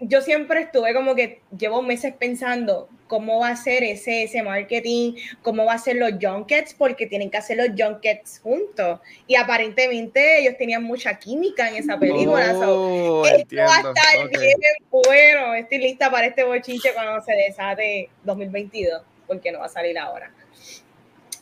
Yo 0.00 0.20
siempre 0.20 0.62
estuve 0.62 0.94
como 0.94 1.14
que 1.14 1.40
llevo 1.56 1.82
meses 1.82 2.14
pensando 2.18 2.88
cómo 3.06 3.40
va 3.40 3.50
a 3.50 3.56
ser 3.56 3.84
ese, 3.84 4.24
ese 4.24 4.42
marketing, 4.42 5.14
cómo 5.42 5.64
va 5.66 5.74
a 5.74 5.78
ser 5.78 5.96
los 5.96 6.12
junkets, 6.20 6.74
porque 6.74 7.06
tienen 7.06 7.30
que 7.30 7.36
hacer 7.36 7.56
los 7.56 7.68
junkets 7.78 8.40
juntos. 8.40 9.00
Y 9.26 9.36
aparentemente 9.36 10.40
ellos 10.40 10.56
tenían 10.58 10.82
mucha 10.82 11.18
química 11.18 11.68
en 11.68 11.76
esa 11.76 11.98
película. 11.98 12.52
Oh, 12.56 13.24
esto 13.26 13.56
va 13.56 13.76
a 13.76 13.78
estar 13.78 14.28
bien 14.28 14.58
bueno. 14.90 15.54
Estoy 15.54 15.78
lista 15.78 16.10
para 16.10 16.26
este 16.26 16.44
bochinche 16.44 16.92
cuando 16.92 17.22
se 17.22 17.32
desate 17.32 18.10
2022, 18.24 19.02
porque 19.26 19.52
no 19.52 19.60
va 19.60 19.66
a 19.66 19.68
salir 19.68 19.98
ahora. 19.98 20.32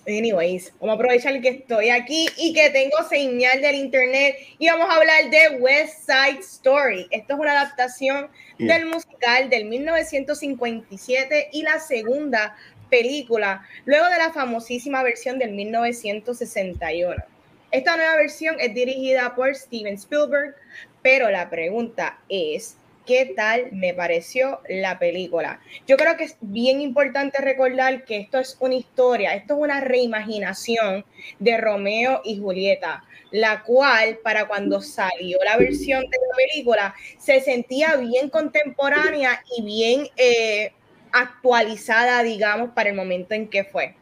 Anyways, 0.07 0.73
vamos 0.81 0.95
a 0.95 0.97
aprovechar 0.97 1.41
que 1.41 1.49
estoy 1.49 1.91
aquí 1.91 2.27
y 2.37 2.53
que 2.53 2.71
tengo 2.71 2.97
señal 3.09 3.63
del 3.63 3.77
internet 3.77 4.37
y 4.59 4.69
vamos 4.69 4.89
a 4.89 4.97
hablar 4.97 5.31
de 5.31 5.59
West 5.61 6.07
Side 6.07 6.41
Story. 6.41 7.07
Esto 7.13 7.35
es 7.35 7.39
una 7.39 7.53
adaptación 7.53 8.29
del 8.59 8.87
musical 8.87 9.49
del 9.49 9.67
1957 9.67 11.51
y 11.53 11.63
la 11.63 11.79
segunda 11.79 12.57
película, 12.91 13.65
luego 13.85 14.07
de 14.07 14.19
la 14.19 14.33
famosísima 14.33 15.05
versión 15.05 15.39
del 15.39 15.53
1961. 15.53 17.23
Esta 17.71 17.97
nueva 17.97 18.17
versión 18.17 18.57
es 18.59 18.75
dirigida 18.75 19.37
por 19.37 19.55
Steven 19.55 19.95
Spielberg, 19.95 20.57
pero 21.01 21.31
la 21.31 21.49
pregunta 21.49 22.19
es, 22.29 22.77
qué 23.13 23.35
tal 23.37 23.69
me 23.73 23.93
pareció 23.93 24.63
la 24.71 24.99
película. 24.99 25.61
Yo 25.87 25.99
creo 25.99 26.17
que 26.17 26.25
es 26.25 26.37
bien 26.41 26.81
importante 26.81 27.43
recordar 27.43 28.07
que 28.07 28.17
esto 28.17 28.39
es 28.39 28.57
una 28.59 28.75
historia, 28.75 29.35
esto 29.35 29.53
es 29.53 29.61
una 29.61 29.83
reimaginación 29.83 31.05
de 31.39 31.59
Romeo 31.59 32.23
y 32.25 32.39
Julieta, 32.39 33.05
la 33.31 33.65
cual 33.65 34.17
para 34.25 34.49
cuando 34.49 34.81
salió 34.81 35.37
la 35.45 35.59
versión 35.59 36.01
de 36.01 36.17
la 36.17 36.37
película 36.37 36.95
se 37.19 37.43
sentía 37.43 37.97
bien 37.97 38.31
contemporánea 38.31 39.45
y 39.59 39.63
bien 39.63 40.09
eh, 40.17 40.73
actualizada, 41.13 42.23
digamos, 42.23 42.71
para 42.71 42.89
el 42.89 42.97
momento 42.97 43.35
en 43.35 43.49
que 43.49 43.65
fue. 43.65 43.95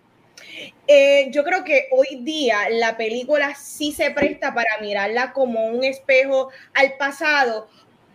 Eh, 0.86 1.30
yo 1.32 1.42
creo 1.42 1.64
que 1.64 1.88
hoy 1.90 2.20
día 2.22 2.70
la 2.70 2.96
película 2.96 3.56
sí 3.56 3.90
se 3.90 4.12
presta 4.12 4.54
para 4.54 4.78
mirarla 4.80 5.32
como 5.32 5.66
un 5.66 5.82
espejo 5.82 6.50
al 6.74 6.96
pasado, 6.96 7.68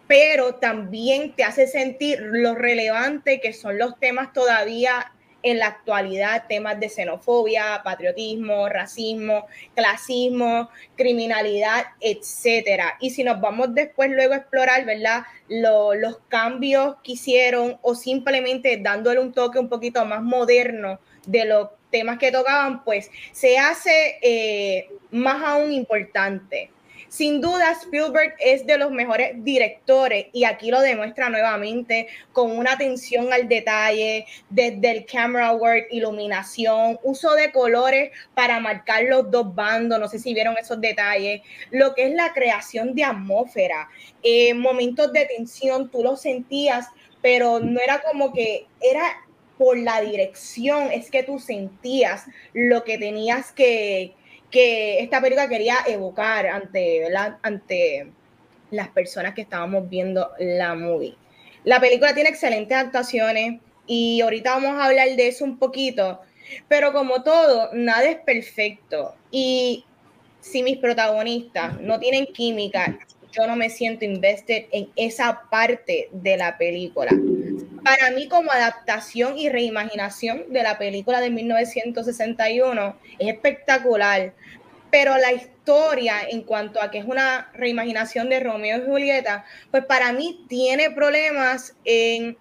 pero 0.08 0.56
también 0.56 1.34
te 1.34 1.44
hace 1.44 1.68
sentir 1.68 2.20
lo 2.22 2.56
relevante 2.56 3.40
que 3.40 3.54
son 3.54 3.78
los 3.78 4.00
temas 4.00 4.34
todavía 4.34 5.12
en 5.46 5.60
la 5.60 5.68
actualidad, 5.68 6.46
temas 6.50 6.80
de 6.80 6.90
xenofobia, 6.90 7.82
patriotismo, 7.84 8.68
racismo, 8.68 9.46
clasismo, 9.76 10.72
criminalidad, 10.96 11.86
etcétera. 12.02 12.98
Y 13.00 13.12
si 13.12 13.24
nos 13.24 13.40
vamos 13.40 13.76
después 13.76 14.10
luego 14.10 14.34
a 14.34 14.38
explorar, 14.38 14.84
¿verdad? 14.86 15.22
los 15.48 16.18
cambios 16.30 16.96
que 17.04 17.12
hicieron 17.12 17.78
o 17.84 17.94
simplemente 17.94 18.78
dándole 18.78 19.20
un 19.20 19.34
toque 19.34 19.60
un 19.60 19.70
poquito 19.70 20.04
más 20.04 20.24
moderno 20.24 21.00
de 21.28 21.46
los 21.46 21.70
temas 21.92 22.18
que 22.18 22.32
tocaban, 22.32 22.84
pues 22.84 23.12
se 23.32 23.60
hace 23.60 24.18
eh, 24.24 24.90
más 25.12 25.44
aún 25.44 25.72
importante. 25.72 26.72
Sin 27.08 27.40
duda, 27.40 27.72
Spielberg 27.72 28.36
es 28.40 28.66
de 28.66 28.78
los 28.78 28.92
mejores 28.92 29.44
directores 29.44 30.28
y 30.34 30.44
aquí 30.44 30.72
lo 30.72 30.82
demuestra 30.82 31.30
nuevamente 31.30 32.08
con 32.34 32.52
una 32.52 32.74
atención 32.74 33.32
al 33.32 33.48
detalle, 33.48 34.26
desde 34.50 34.92
el 34.92 35.06
camera 35.06 35.54
work, 35.54 35.88
iluminación, 35.92 37.00
uso 37.04 37.34
de 37.36 37.52
colores 37.52 38.12
para 38.34 38.60
marcar 38.60 39.04
los 39.04 39.30
dos 39.30 39.54
bandos, 39.54 40.00
no 40.00 40.08
sé 40.08 40.20
si 40.20 40.34
vieron 40.34 40.58
esos 40.58 40.82
detalles, 40.82 41.42
lo 41.72 41.94
que 41.94 42.08
es 42.08 42.14
la 42.14 42.34
creación 42.34 42.96
de 42.96 43.04
atmósfera, 43.04 43.90
eh, 44.24 44.54
momentos 44.54 45.14
de 45.14 45.26
tensión, 45.26 45.90
tú 45.90 46.04
lo 46.04 46.16
sentías, 46.16 46.88
pero 47.22 47.60
no 47.60 47.80
era 47.80 48.02
como 48.02 48.34
que 48.34 48.66
era 48.82 49.04
por 49.58 49.78
la 49.78 50.02
dirección, 50.02 50.92
es 50.92 51.10
que 51.10 51.24
tú 51.24 51.40
sentías 51.40 52.26
lo 52.54 52.84
que 52.84 52.98
tenías 52.98 53.52
que 53.52 54.14
que 54.56 55.02
esta 55.02 55.20
película 55.20 55.50
quería 55.50 55.80
evocar 55.86 56.48
ante, 56.48 57.10
las 58.72 58.88
personas 58.88 59.34
que 59.34 59.42
estábamos 59.42 59.90
viendo 59.90 60.32
la 60.40 60.76
movie. 60.76 61.18
La 61.66 61.82
película 61.82 62.14
tiene 62.14 62.30
excelentes 62.30 62.78
actuaciones 62.78 63.60
y 63.86 64.22
ahorita 64.22 64.52
vamos 64.52 64.80
a 64.80 64.86
hablar 64.86 65.10
de 65.10 65.28
eso 65.28 65.44
un 65.44 65.60
poquito, 65.60 66.22
pero 66.70 66.94
como 66.94 67.22
todo, 67.22 67.70
nada 67.74 68.06
es 68.06 68.20
perfecto. 68.20 69.14
Y 69.30 69.84
si 70.40 70.64
mis 70.64 70.78
protagonistas 70.78 71.82
no 71.82 72.00
tienen 72.00 72.26
química, 72.28 72.98
yo 73.36 73.48
no 73.48 73.56
me 73.56 73.70
siento 73.70 74.06
invested 74.06 74.66
en 74.72 74.90
esa 74.96 75.44
parte 75.50 76.10
de 76.12 76.38
la 76.38 76.58
película. 76.58 77.12
Para 77.84 78.12
mí 78.12 78.28
como 78.28 78.52
adaptación 78.52 79.38
y 79.38 79.50
reimaginación 79.50 80.52
de 80.52 80.64
la 80.64 80.78
película 80.78 81.22
de 81.22 81.30
1961 81.30 82.98
es 83.20 83.28
espectacular, 83.28 84.34
pero 84.90 85.18
la 85.18 85.34
historia 85.34 86.22
en 86.30 86.44
cuanto 86.44 86.82
a 86.82 86.90
que 86.90 87.00
es 87.00 87.06
una 87.06 87.52
reimaginación 87.54 88.30
de 88.30 88.40
Romeo 88.40 88.78
y 88.78 88.86
Julieta, 88.86 89.46
pues 89.72 89.86
para 89.86 90.14
mí 90.14 90.46
tiene 90.48 90.92
problemas 90.92 91.76
en, 91.84 92.38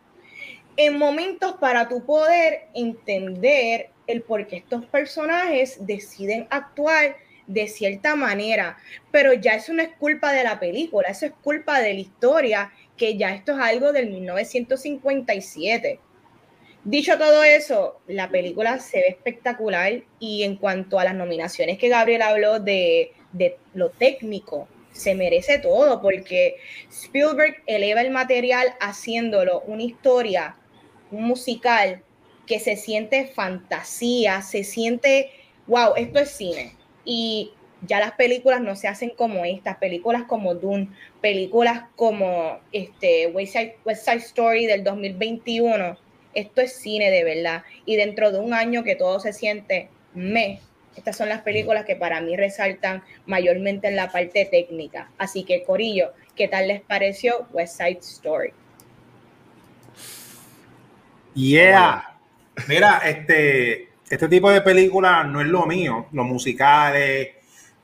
en 0.76 0.98
momentos 0.98 1.54
para 1.54 1.88
tu 1.88 2.04
poder 2.04 2.68
entender 2.74 3.90
el 4.06 4.22
por 4.22 4.46
qué 4.46 4.58
estos 4.58 4.84
personajes 4.86 5.78
deciden 5.86 6.46
actuar 6.50 7.16
de 7.46 7.68
cierta 7.68 8.16
manera, 8.16 8.78
pero 9.10 9.32
ya 9.32 9.54
eso 9.54 9.72
no 9.72 9.82
es 9.82 9.90
culpa 9.98 10.32
de 10.32 10.44
la 10.44 10.58
película, 10.58 11.08
eso 11.08 11.26
es 11.26 11.32
culpa 11.42 11.80
de 11.80 11.94
la 11.94 12.00
historia, 12.00 12.72
que 12.96 13.16
ya 13.16 13.34
esto 13.34 13.52
es 13.52 13.58
algo 13.58 13.92
del 13.92 14.10
1957. 14.10 16.00
Dicho 16.84 17.16
todo 17.18 17.42
eso, 17.44 18.00
la 18.06 18.28
película 18.28 18.78
se 18.78 18.98
ve 18.98 19.08
espectacular 19.08 20.02
y 20.18 20.42
en 20.42 20.56
cuanto 20.56 20.98
a 20.98 21.04
las 21.04 21.14
nominaciones 21.14 21.78
que 21.78 21.88
Gabriel 21.88 22.22
habló 22.22 22.60
de, 22.60 23.12
de 23.32 23.56
lo 23.72 23.90
técnico, 23.90 24.68
se 24.92 25.14
merece 25.14 25.58
todo 25.58 26.00
porque 26.00 26.56
Spielberg 26.90 27.62
eleva 27.66 28.00
el 28.00 28.10
material 28.10 28.74
haciéndolo 28.80 29.62
una 29.62 29.82
historia, 29.82 30.56
un 31.10 31.24
musical 31.24 32.02
que 32.46 32.60
se 32.60 32.76
siente 32.76 33.26
fantasía, 33.26 34.42
se 34.42 34.64
siente, 34.64 35.30
wow, 35.66 35.94
esto 35.96 36.20
es 36.20 36.30
cine. 36.30 36.76
Y 37.04 37.52
ya 37.86 38.00
las 38.00 38.12
películas 38.12 38.60
no 38.60 38.76
se 38.76 38.88
hacen 38.88 39.10
como 39.10 39.44
estas, 39.44 39.76
películas 39.76 40.24
como 40.24 40.54
Dune, 40.54 40.88
películas 41.20 41.84
como 41.96 42.58
este, 42.72 43.26
West 43.28 43.54
Side, 43.54 44.16
Story 44.16 44.66
del 44.66 44.84
2021, 44.84 45.98
esto 46.34 46.60
es 46.60 46.76
cine 46.76 47.10
de 47.10 47.24
verdad. 47.24 47.62
Y 47.84 47.96
dentro 47.96 48.32
de 48.32 48.38
un 48.38 48.54
año 48.54 48.84
que 48.84 48.96
todo 48.96 49.20
se 49.20 49.32
siente 49.32 49.88
me, 50.14 50.60
estas 50.96 51.16
son 51.16 51.28
las 51.28 51.42
películas 51.42 51.84
que 51.84 51.96
para 51.96 52.20
mí 52.20 52.36
resaltan 52.36 53.02
mayormente 53.26 53.88
en 53.88 53.96
la 53.96 54.10
parte 54.10 54.44
técnica. 54.44 55.10
Así 55.18 55.44
que, 55.44 55.62
Corillo, 55.64 56.12
¿qué 56.36 56.48
tal 56.48 56.68
les 56.68 56.80
pareció 56.80 57.46
West 57.52 57.76
Side 57.78 57.98
Story? 58.00 58.52
Yeah. 61.34 62.16
Mira, 62.68 63.02
este, 63.04 63.88
este 64.14 64.28
tipo 64.28 64.48
de 64.48 64.60
películas 64.60 65.26
no 65.26 65.40
es 65.40 65.48
lo 65.48 65.66
mío. 65.66 66.06
Los 66.12 66.24
musicales, 66.24 67.30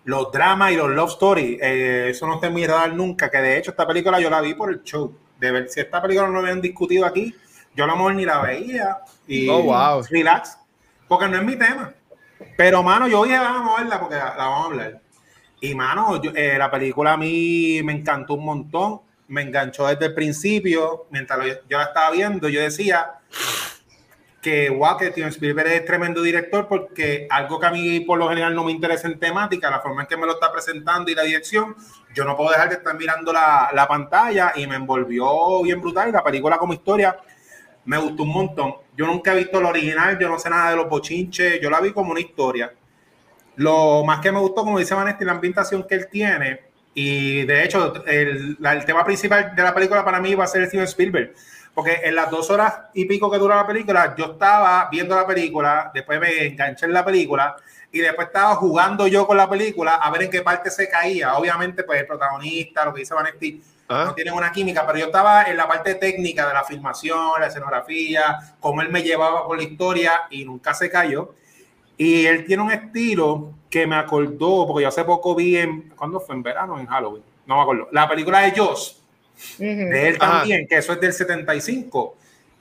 los 0.04 0.30
dramas 0.30 0.70
y 0.70 0.76
los 0.76 0.88
love 0.90 1.10
stories. 1.10 1.58
Eh, 1.60 2.10
eso 2.10 2.24
no 2.24 2.34
está 2.36 2.48
muy 2.48 2.64
radar 2.66 2.92
nunca. 2.94 3.28
Que 3.28 3.38
de 3.38 3.58
hecho, 3.58 3.72
esta 3.72 3.84
película 3.84 4.20
yo 4.20 4.30
la 4.30 4.40
vi 4.40 4.54
por 4.54 4.70
el 4.70 4.82
show. 4.84 5.12
De 5.40 5.50
ver 5.50 5.68
si 5.68 5.80
esta 5.80 6.00
película 6.00 6.28
no 6.28 6.34
lo 6.34 6.40
habían 6.40 6.60
discutido 6.60 7.04
aquí, 7.04 7.34
yo 7.74 7.84
a 7.84 7.86
lo 7.88 7.96
mejor 7.96 8.14
ni 8.14 8.24
la 8.24 8.42
veía. 8.42 8.98
Y 9.26 9.48
oh, 9.48 9.62
wow. 9.62 10.04
relax. 10.08 10.56
Porque 11.08 11.26
no 11.26 11.36
es 11.36 11.42
mi 11.42 11.56
tema. 11.56 11.92
Pero, 12.56 12.82
mano, 12.84 13.08
yo 13.08 13.24
dije, 13.24 13.36
vamos 13.36 13.76
a 13.76 13.82
verla 13.82 13.98
porque 13.98 14.14
la, 14.14 14.34
vamos 14.36 14.60
a 14.60 14.66
hablar. 14.66 15.00
Y, 15.60 15.74
mano, 15.74 16.20
eh, 16.32 16.56
la 16.56 16.70
película 16.70 17.14
a 17.14 17.16
mí 17.16 17.80
me 17.82 17.92
encantó 17.92 18.34
un 18.34 18.44
montón. 18.44 19.00
Me 19.26 19.42
enganchó 19.42 19.88
desde 19.88 20.06
el 20.06 20.14
principio. 20.14 21.06
Mientras 21.10 21.44
yo 21.68 21.76
la 21.76 21.84
estaba 21.84 22.12
viendo, 22.12 22.48
yo 22.48 22.60
decía 22.60 23.14
que, 24.40 24.70
wow, 24.70 24.96
que 24.96 25.10
Steven 25.10 25.28
Spielberg 25.28 25.68
es 25.68 25.84
tremendo 25.84 26.22
director 26.22 26.66
porque 26.66 27.26
algo 27.30 27.60
que 27.60 27.66
a 27.66 27.70
mí 27.70 28.00
por 28.00 28.18
lo 28.18 28.28
general 28.28 28.54
no 28.54 28.64
me 28.64 28.72
interesa 28.72 29.06
en 29.06 29.18
temática, 29.18 29.70
la 29.70 29.80
forma 29.80 30.02
en 30.02 30.08
que 30.08 30.16
me 30.16 30.26
lo 30.26 30.32
está 30.32 30.50
presentando 30.50 31.10
y 31.10 31.14
la 31.14 31.22
dirección, 31.22 31.76
yo 32.14 32.24
no 32.24 32.36
puedo 32.36 32.50
dejar 32.50 32.70
de 32.70 32.76
estar 32.76 32.96
mirando 32.96 33.32
la, 33.32 33.70
la 33.74 33.86
pantalla 33.86 34.52
y 34.56 34.66
me 34.66 34.76
envolvió 34.76 35.62
bien 35.62 35.80
brutal. 35.80 36.08
Y 36.08 36.12
la 36.12 36.24
película 36.24 36.56
como 36.58 36.72
historia 36.72 37.18
me 37.84 37.98
gustó 37.98 38.22
un 38.22 38.32
montón. 38.32 38.74
Yo 38.96 39.06
nunca 39.06 39.32
he 39.32 39.38
visto 39.38 39.58
el 39.58 39.66
original, 39.66 40.18
yo 40.18 40.28
no 40.28 40.38
sé 40.38 40.48
nada 40.50 40.70
de 40.70 40.76
los 40.76 40.88
bochinches, 40.88 41.60
yo 41.60 41.70
la 41.70 41.80
vi 41.80 41.92
como 41.92 42.12
una 42.12 42.20
historia. 42.20 42.72
Lo 43.56 44.04
más 44.04 44.20
que 44.20 44.32
me 44.32 44.38
gustó, 44.38 44.64
como 44.64 44.78
dice 44.78 44.94
Vanessa, 44.94 45.18
la 45.24 45.32
ambientación 45.32 45.86
que 45.86 45.94
él 45.94 46.08
tiene. 46.10 46.60
Y 46.94 47.44
de 47.44 47.64
hecho, 47.64 48.04
el, 48.06 48.56
el, 48.62 48.84
tema 48.84 49.04
principal 49.04 49.54
de 49.54 49.62
la 49.62 49.74
película 49.74 50.04
para 50.04 50.20
mí 50.20 50.34
va 50.34 50.44
a 50.44 50.46
ser 50.46 50.66
Steven 50.66 50.84
Spielberg. 50.86 51.34
Porque 51.74 52.00
en 52.04 52.14
las 52.14 52.30
dos 52.30 52.50
horas 52.50 52.74
y 52.94 53.04
pico 53.04 53.30
que 53.30 53.38
dura 53.38 53.56
la 53.56 53.66
película, 53.66 54.14
yo 54.16 54.32
estaba 54.32 54.88
viendo 54.90 55.14
la 55.14 55.26
película, 55.26 55.90
después 55.94 56.20
me 56.20 56.46
enganché 56.46 56.86
en 56.86 56.92
la 56.92 57.04
película 57.04 57.56
y 57.92 58.00
después 58.00 58.28
estaba 58.28 58.54
jugando 58.56 59.06
yo 59.06 59.26
con 59.26 59.36
la 59.36 59.48
película 59.48 59.94
a 59.94 60.10
ver 60.10 60.22
en 60.22 60.30
qué 60.30 60.42
parte 60.42 60.70
se 60.70 60.88
caía. 60.88 61.36
Obviamente, 61.36 61.84
pues 61.84 62.00
el 62.00 62.06
protagonista, 62.06 62.84
lo 62.84 62.92
que 62.92 63.00
dice 63.00 63.14
Vanetti, 63.14 63.62
¿Ah? 63.88 64.04
no 64.06 64.14
tienen 64.14 64.34
una 64.34 64.52
química, 64.52 64.86
pero 64.86 64.98
yo 64.98 65.06
estaba 65.06 65.44
en 65.44 65.56
la 65.56 65.66
parte 65.66 65.96
técnica 65.96 66.46
de 66.46 66.54
la 66.54 66.64
filmación, 66.64 67.40
la 67.40 67.46
escenografía, 67.46 68.38
cómo 68.60 68.82
él 68.82 68.90
me 68.90 69.02
llevaba 69.02 69.46
por 69.46 69.56
la 69.56 69.64
historia 69.64 70.12
y 70.30 70.44
nunca 70.44 70.74
se 70.74 70.88
cayó. 70.90 71.34
Y 71.96 72.24
él 72.26 72.46
tiene 72.46 72.62
un 72.62 72.72
estilo 72.72 73.52
que 73.68 73.86
me 73.86 73.96
acordó, 73.96 74.66
porque 74.66 74.82
yo 74.82 74.88
hace 74.88 75.04
poco 75.04 75.34
vi 75.34 75.56
en, 75.56 75.90
¿cuándo 75.90 76.20
fue? 76.20 76.34
En 76.34 76.42
verano, 76.42 76.78
en 76.78 76.86
Halloween, 76.86 77.22
no 77.46 77.56
me 77.56 77.62
acuerdo. 77.62 77.88
La 77.92 78.08
película 78.08 78.40
de 78.40 78.52
Joss, 78.56 78.99
de 79.58 80.08
él 80.08 80.18
también, 80.18 80.66
que 80.66 80.76
eso 80.76 80.92
es 80.92 81.00
del 81.00 81.12
75. 81.12 82.16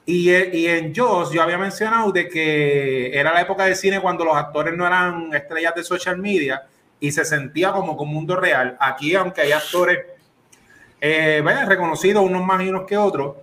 Y, 0.05 0.32
y, 0.32 0.67
en 0.67 0.93
Joss 0.95 1.32
yo 1.32 1.41
había 1.41 1.57
mencionado 1.57 2.11
de 2.11 2.27
que 2.27 3.11
era 3.13 3.32
la 3.32 3.41
época 3.41 3.65
de 3.65 3.75
cine 3.75 3.99
cuando 3.99 4.25
los 4.25 4.36
actores 4.36 4.75
no 4.75 4.88
eran 4.88 5.32
estrellas 5.34 5.75
de 5.75 5.84
social 5.84 6.17
media 6.17 6.63
y 6.99 7.11
se 7.11 7.23
sentía 7.23 7.71
como 7.71 7.95
con 7.95 8.07
mundo 8.07 8.36
real. 8.36 8.75
Aquí, 8.80 9.13
aunque 9.15 9.41
hay 9.41 9.51
actores 9.51 9.99
eh, 11.01 11.43
reconocido 11.67 12.21
unos 12.21 12.45
más 12.45 12.61
y 12.61 12.69
unos 12.69 12.86
que 12.86 12.97
otros. 12.97 13.38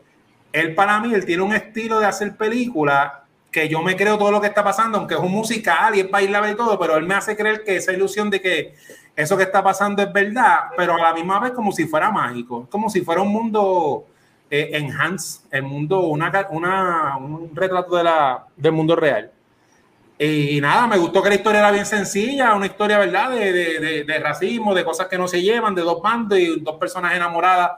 Él 0.53 0.75
para 0.75 1.01
mí, 1.01 1.15
él 1.15 1.25
tiene 1.25 1.43
un 1.43 1.55
estilo 1.55 2.01
de 2.01 2.07
hacer 2.07 2.37
películas 2.37 3.13
que 3.51 3.69
yo 3.69 3.83
me 3.83 3.97
creo 3.97 4.19
todo 4.19 4.31
lo 4.31 4.41
que 4.41 4.49
está 4.49 4.63
pasando, 4.63 4.99
aunque 4.99 5.15
es 5.15 5.21
un 5.21 5.33
musical 5.33 5.95
y 5.95 6.01
es 6.01 6.11
bailable 6.11 6.53
y 6.53 6.57
todo, 6.57 6.79
pero 6.79 6.97
él 6.97 7.07
me 7.07 7.15
hace 7.15 7.37
creer 7.37 7.65
que 7.65 7.77
esa 7.77 7.93
ilusión 7.93 8.29
de 8.29 8.41
que 8.41 8.75
eso 9.17 9.37
que 9.37 9.45
está 9.45 9.65
pasando 9.65 10.03
es 10.03 10.13
verdad, 10.13 10.67
pero 10.77 10.95
a 10.95 11.01
la 11.01 11.15
misma 11.15 11.41
vez 11.41 11.53
como 11.53 11.73
si 11.73 11.87
fuera 11.87 12.11
mágico, 12.11 12.69
como 12.71 12.91
si 12.91 13.01
fuera 13.01 13.23
un 13.23 13.33
mundo 13.33 14.07
eh, 14.51 14.71
enhance, 14.75 15.41
el 15.51 15.63
mundo, 15.63 16.01
una, 16.01 16.31
una, 16.51 17.17
un 17.17 17.51
retrato 17.57 17.97
de 17.97 18.05
la, 18.05 18.47
del 18.55 18.73
mundo 18.73 18.95
real. 18.95 19.33
Y 20.19 20.61
nada, 20.61 20.87
me 20.87 20.97
gustó 20.97 21.23
que 21.23 21.29
la 21.29 21.35
historia 21.35 21.59
era 21.61 21.71
bien 21.71 21.85
sencilla, 21.85 22.55
una 22.55 22.67
historia, 22.67 22.99
¿verdad? 22.99 23.31
De, 23.31 23.53
de, 23.53 24.05
de, 24.05 24.19
racismo, 24.19 24.75
de 24.75 24.85
cosas 24.85 25.09
que 25.09 25.19
no 25.19 25.29
se 25.29 25.43
llevan, 25.43 25.75
de 25.75 25.83
dos 25.83 26.01
bandos 26.01 26.39
y 26.39 26.61
dos 26.61 26.77
personas 26.77 27.15
enamoradas 27.15 27.73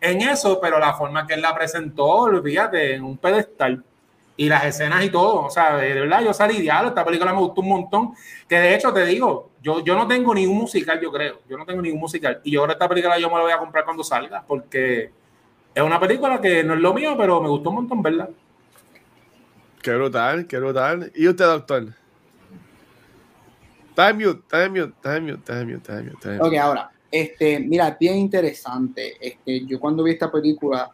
en 0.00 0.22
eso, 0.22 0.58
pero 0.60 0.78
la 0.78 0.94
forma 0.94 1.26
que 1.26 1.34
él 1.34 1.42
la 1.42 1.54
presentó, 1.54 2.06
olvídate, 2.06 2.94
en 2.94 3.04
un 3.04 3.18
pedestal. 3.18 3.84
Y 4.36 4.48
las 4.48 4.64
escenas 4.64 5.04
y 5.04 5.10
todo, 5.10 5.44
o 5.44 5.50
sea, 5.50 5.76
de 5.76 5.92
verdad, 5.92 6.22
yo 6.24 6.32
salí 6.32 6.58
diablo, 6.60 6.88
esta 6.88 7.04
película 7.04 7.32
me 7.32 7.40
gustó 7.40 7.60
un 7.60 7.68
montón, 7.68 8.14
que 8.48 8.56
de 8.56 8.74
hecho 8.74 8.92
te 8.92 9.04
digo, 9.04 9.50
yo, 9.62 9.84
yo 9.84 9.94
no 9.94 10.08
tengo 10.08 10.34
ningún 10.34 10.56
musical, 10.56 10.98
yo 11.00 11.12
creo, 11.12 11.40
yo 11.48 11.58
no 11.58 11.66
tengo 11.66 11.82
ningún 11.82 12.00
musical, 12.00 12.40
y 12.42 12.52
yo 12.52 12.60
ahora 12.60 12.72
esta 12.72 12.88
película 12.88 13.18
yo 13.18 13.28
me 13.28 13.36
la 13.36 13.42
voy 13.42 13.52
a 13.52 13.58
comprar 13.58 13.84
cuando 13.84 14.02
salga, 14.02 14.42
porque 14.46 15.10
es 15.74 15.82
una 15.82 16.00
película 16.00 16.40
que 16.40 16.64
no 16.64 16.74
es 16.74 16.80
lo 16.80 16.94
mío, 16.94 17.14
pero 17.16 17.42
me 17.42 17.48
gustó 17.48 17.70
un 17.70 17.76
montón, 17.76 18.02
¿verdad? 18.02 18.30
Qué 19.82 19.94
brutal, 19.94 20.46
qué 20.46 20.58
brutal. 20.58 21.10
¿Y 21.14 21.26
usted, 21.26 21.44
doctor? 21.44 21.88
Time 23.94 24.12
mute, 24.14 24.42
time 24.48 24.68
mute, 24.68 24.94
time 25.02 25.20
mute, 25.20 25.42
time 25.44 25.64
mute, 25.64 25.82
time 25.84 26.02
mute, 26.04 26.38
Ok, 26.40 26.54
ahora, 26.54 26.90
este, 27.10 27.58
mira, 27.60 27.96
bien 27.98 28.16
interesante. 28.16 29.16
Este, 29.20 29.66
yo 29.66 29.80
cuando 29.80 30.04
vi 30.04 30.12
esta 30.12 30.30
película, 30.30 30.90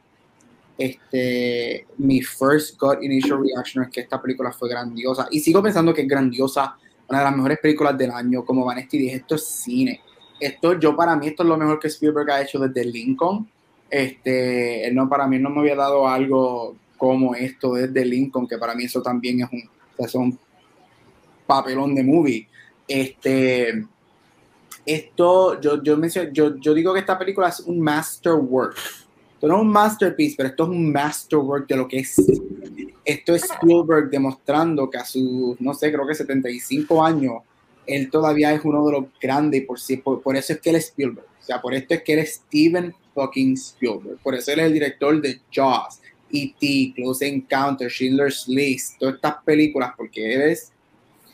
este, 0.78 1.86
mi 1.98 2.22
first 2.22 2.78
gut 2.78 3.02
initial 3.02 3.42
reaction 3.42 3.82
es 3.82 3.90
que 3.90 4.00
esta 4.02 4.22
película 4.22 4.52
fue 4.52 4.68
grandiosa. 4.68 5.26
Y 5.32 5.40
sigo 5.40 5.60
pensando 5.60 5.92
que 5.92 6.02
es 6.02 6.08
grandiosa, 6.08 6.76
una 7.08 7.18
de 7.18 7.24
las 7.24 7.34
mejores 7.34 7.58
películas 7.58 7.98
del 7.98 8.12
año. 8.12 8.44
Como 8.44 8.64
Vanesti 8.64 8.96
dije, 8.96 9.16
esto 9.16 9.34
es 9.34 9.44
cine. 9.44 10.00
Esto, 10.38 10.78
yo 10.78 10.94
para 10.94 11.16
mí, 11.16 11.26
esto 11.26 11.42
es 11.42 11.48
lo 11.48 11.56
mejor 11.56 11.80
que 11.80 11.88
Spielberg 11.88 12.30
ha 12.30 12.42
hecho 12.42 12.60
desde 12.60 12.84
Lincoln. 12.88 13.50
Este, 13.90 14.88
no, 14.92 15.08
para 15.08 15.26
mí 15.26 15.38
no 15.40 15.50
me 15.50 15.60
había 15.60 15.74
dado 15.74 16.06
algo 16.06 16.76
como 16.96 17.34
esto 17.34 17.74
desde 17.74 18.04
Lincoln, 18.04 18.46
que 18.46 18.58
para 18.58 18.74
mí 18.74 18.84
eso 18.84 19.02
también 19.02 19.40
es 19.98 20.14
un, 20.14 20.38
papelón 21.44 21.94
de 21.94 22.04
movie. 22.04 22.48
Este, 22.86 23.84
esto, 24.86 25.60
yo, 25.60 25.82
yo, 25.82 25.98
yo, 26.30 26.56
yo 26.56 26.74
digo 26.74 26.92
que 26.92 27.00
esta 27.00 27.18
película 27.18 27.48
es 27.48 27.60
un 27.60 27.80
masterwork. 27.80 28.76
Esto 29.38 29.46
no 29.46 29.58
es 29.58 29.62
un 29.62 29.68
masterpiece, 29.68 30.34
pero 30.36 30.48
esto 30.48 30.64
es 30.64 30.70
un 30.70 30.90
masterwork 30.90 31.68
de 31.68 31.76
lo 31.76 31.86
que 31.86 32.00
es. 32.00 32.16
Esto 33.04 33.36
es 33.36 33.44
Spielberg 33.44 34.10
demostrando 34.10 34.90
que 34.90 34.98
a 34.98 35.04
sus, 35.04 35.60
no 35.60 35.74
sé, 35.74 35.92
creo 35.92 36.04
que 36.04 36.16
75 36.16 37.04
años, 37.04 37.42
él 37.86 38.10
todavía 38.10 38.52
es 38.52 38.64
uno 38.64 38.84
de 38.84 38.92
los 38.94 39.04
grandes, 39.20 39.64
por, 39.64 39.78
por, 40.02 40.22
por 40.22 40.36
eso 40.36 40.54
es 40.54 40.60
que 40.60 40.70
él 40.70 40.76
es 40.76 40.86
Spielberg. 40.86 41.28
O 41.40 41.44
sea, 41.44 41.62
por 41.62 41.72
esto 41.72 41.94
es 41.94 42.02
que 42.02 42.14
él 42.14 42.18
es 42.18 42.34
Steven 42.34 42.92
fucking 43.14 43.54
Spielberg. 43.54 44.18
Por 44.24 44.34
eso 44.34 44.50
él 44.50 44.58
es 44.58 44.66
el 44.66 44.72
director 44.72 45.22
de 45.22 45.40
Jaws. 45.52 46.00
E.T., 46.32 46.94
Close 46.96 47.24
Encounter, 47.24 47.88
Schindler's 47.88 48.48
List, 48.48 48.98
todas 48.98 49.14
estas 49.14 49.36
películas, 49.44 49.92
porque 49.96 50.34
eres 50.34 50.72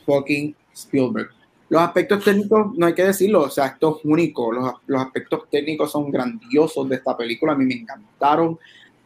fucking 0.04 0.54
Spielberg. 0.74 1.30
Los 1.74 1.82
aspectos 1.82 2.22
técnicos, 2.22 2.72
no 2.76 2.86
hay 2.86 2.94
que 2.94 3.02
decirlo, 3.02 3.42
o 3.42 3.50
sea, 3.50 3.66
esto 3.66 3.98
es 3.98 4.04
único. 4.04 4.52
Los, 4.52 4.74
los 4.86 5.02
aspectos 5.02 5.50
técnicos 5.50 5.90
son 5.90 6.08
grandiosos 6.08 6.88
de 6.88 6.94
esta 6.94 7.16
película, 7.16 7.52
a 7.52 7.56
mí 7.56 7.64
me 7.64 7.74
encantaron. 7.74 8.56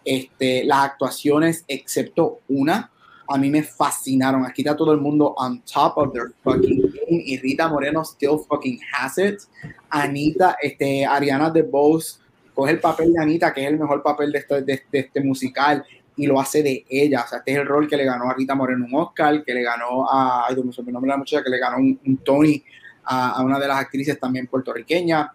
Este, 0.05 0.65
las 0.65 0.81
actuaciones, 0.81 1.65
excepto 1.67 2.41
una, 2.47 2.91
a 3.27 3.39
mí 3.39 3.49
me 3.49 3.63
fascinaron. 3.63 4.45
Aquí 4.45 4.61
está 4.61 4.77
todo 4.77 4.93
el 4.93 5.01
mundo 5.01 5.33
on 5.39 5.63
top 5.63 5.97
of 5.97 6.13
their 6.13 6.35
fucking 6.45 6.83
game. 6.83 7.23
Y 7.25 7.39
Rita 7.39 7.69
Moreno 7.69 8.03
still 8.05 8.39
fucking 8.47 8.79
has 8.93 9.17
it. 9.17 9.41
Anita, 9.89 10.59
este, 10.61 11.07
Ariana 11.07 11.49
DeBose 11.49 12.19
coge 12.53 12.73
el 12.73 12.81
papel 12.81 13.15
de 13.15 13.23
Anita, 13.23 13.55
que 13.55 13.63
es 13.63 13.69
el 13.69 13.79
mejor 13.79 14.03
papel 14.03 14.31
de 14.31 14.41
este, 14.41 14.61
de, 14.61 14.85
este 14.93 15.23
musical, 15.23 15.87
y 16.19 16.27
lo 16.27 16.39
hace 16.41 16.63
de 16.63 16.85
ella. 16.91 17.23
O 17.25 17.29
sea, 17.29 17.39
este 17.39 17.53
es 17.53 17.59
el 17.59 17.67
rol 17.67 17.89
que 17.89 17.97
le 17.97 18.05
ganó 18.05 18.29
a 18.29 18.35
Rita 18.35 18.55
Moreno 18.55 18.85
un 18.85 18.95
Oscar, 18.95 19.43
que 19.45 19.55
le 19.55 19.63
ganó 19.63 20.11
a, 20.11 20.47
ay, 20.47 20.55
Dios 20.55 20.67
mío, 20.67 20.93
nombre 20.93 21.09
la 21.09 21.17
muchacha, 21.17 21.43
que 21.43 21.51
le 21.51 21.59
ganó 21.59 21.79
un, 21.79 22.21
Tony 22.25 22.63
a, 23.05 23.43
una 23.43 23.59
de 23.59 23.69
las 23.69 23.79
actrices 23.79 24.19
también 24.19 24.49
puertorriqueña. 24.49 25.33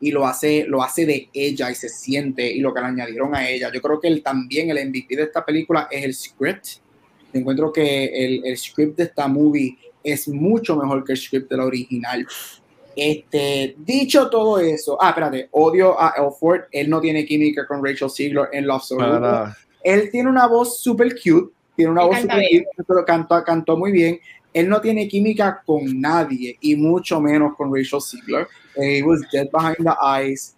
Y 0.00 0.10
lo 0.10 0.26
hace, 0.26 0.66
lo 0.68 0.82
hace 0.82 1.06
de 1.06 1.28
ella 1.32 1.70
y 1.70 1.74
se 1.74 1.88
siente 1.88 2.46
y 2.50 2.60
lo 2.60 2.72
que 2.72 2.80
le 2.80 2.86
añadieron 2.86 3.34
a 3.34 3.48
ella. 3.48 3.70
Yo 3.72 3.80
creo 3.80 3.98
que 3.98 4.08
él, 4.08 4.22
también 4.22 4.70
el 4.70 4.88
MVP 4.88 5.16
de 5.16 5.24
esta 5.24 5.44
película 5.44 5.88
es 5.90 6.04
el 6.04 6.14
script. 6.14 6.66
Encuentro 7.32 7.72
que 7.72 8.04
el, 8.04 8.44
el 8.44 8.56
script 8.56 8.98
de 8.98 9.04
esta 9.04 9.26
movie 9.26 9.76
es 10.02 10.28
mucho 10.28 10.76
mejor 10.76 11.02
que 11.02 11.12
el 11.12 11.18
script 11.18 11.50
de 11.50 11.56
la 11.56 11.64
original. 11.64 12.26
Este, 12.96 13.74
dicho 13.78 14.30
todo 14.30 14.58
eso, 14.58 14.96
ah, 15.00 15.08
espérate, 15.08 15.48
odio 15.52 16.00
a 16.00 16.14
Elford, 16.16 16.66
él 16.70 16.88
no 16.88 17.00
tiene 17.00 17.24
química 17.24 17.66
con 17.66 17.84
Rachel 17.84 18.10
Ziegler 18.10 18.48
en 18.52 18.66
Love 18.66 18.82
Story. 18.82 19.54
Él 19.84 20.10
tiene 20.10 20.28
una 20.28 20.46
voz 20.46 20.80
super 20.80 21.14
cute, 21.14 21.52
tiene 21.76 21.92
una 21.92 22.04
voz 22.04 22.20
super 22.20 22.42
cute, 22.50 22.84
pero 22.88 23.04
cantó, 23.04 23.44
cantó 23.44 23.76
muy 23.76 23.92
bien. 23.92 24.18
Él 24.52 24.68
no 24.68 24.80
tiene 24.80 25.08
química 25.08 25.62
con 25.66 26.00
nadie 26.00 26.56
y 26.60 26.76
mucho 26.76 27.20
menos 27.20 27.54
con 27.56 27.74
Rachel 27.74 28.00
Ziegler. 28.00 28.48
He 28.76 29.02
was 29.02 29.20
dead 29.32 29.48
behind 29.52 29.76
the 29.78 29.94
eyes. 30.00 30.56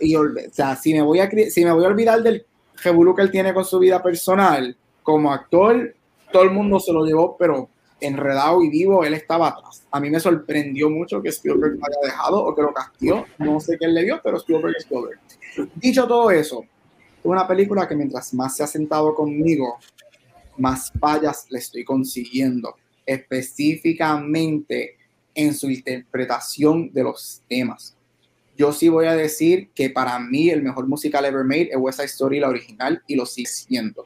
Y, 0.00 0.14
o 0.14 0.24
sea, 0.52 0.76
si 0.76 0.94
me 0.94 1.02
voy 1.02 1.18
a, 1.18 1.30
si 1.50 1.64
me 1.64 1.72
voy 1.72 1.84
a 1.84 1.88
olvidar 1.88 2.22
del 2.22 2.46
revolú 2.82 3.14
que 3.14 3.22
él 3.22 3.30
tiene 3.30 3.52
con 3.52 3.64
su 3.64 3.78
vida 3.78 4.02
personal, 4.02 4.76
como 5.02 5.32
actor, 5.32 5.94
todo 6.30 6.42
el 6.42 6.50
mundo 6.50 6.78
se 6.78 6.92
lo 6.92 7.04
llevó, 7.04 7.36
pero 7.36 7.68
enredado 8.00 8.62
y 8.62 8.68
vivo, 8.68 9.04
él 9.04 9.14
estaba 9.14 9.48
atrás. 9.48 9.86
A 9.90 10.00
mí 10.00 10.10
me 10.10 10.20
sorprendió 10.20 10.90
mucho 10.90 11.22
que 11.22 11.28
Spielberg 11.28 11.78
lo 11.78 11.86
haya 11.86 11.96
dejado 12.02 12.44
o 12.44 12.54
que 12.54 12.62
lo 12.62 12.72
castió. 12.72 13.26
No 13.38 13.60
sé 13.60 13.76
qué 13.78 13.86
él 13.86 13.94
le 13.94 14.04
dio, 14.04 14.20
pero 14.22 14.36
Spielberg 14.38 14.74
es 14.76 14.84
Spielberg. 14.84 15.20
Dicho 15.76 16.06
todo 16.06 16.30
eso, 16.30 16.62
es 16.62 16.68
una 17.24 17.46
película 17.46 17.88
que 17.88 17.94
mientras 17.94 18.34
más 18.34 18.56
se 18.56 18.62
ha 18.62 18.66
sentado 18.66 19.14
conmigo, 19.14 19.78
más 20.58 20.92
fallas 20.98 21.46
le 21.50 21.58
estoy 21.58 21.84
consiguiendo, 21.84 22.76
específicamente 23.06 24.96
en 25.34 25.54
su 25.54 25.70
interpretación 25.70 26.92
de 26.92 27.04
los 27.04 27.42
temas. 27.48 27.96
Yo 28.56 28.72
sí 28.72 28.88
voy 28.88 29.06
a 29.06 29.14
decir 29.14 29.70
que 29.74 29.90
para 29.90 30.18
mí 30.18 30.50
el 30.50 30.62
mejor 30.62 30.86
musical 30.86 31.24
ever 31.24 31.44
made 31.44 31.70
es 31.70 31.76
West 31.76 31.98
Side 31.98 32.08
Story, 32.08 32.40
la 32.40 32.48
original, 32.48 33.02
y 33.06 33.16
lo 33.16 33.24
sigue 33.24 33.48
siendo. 33.48 34.04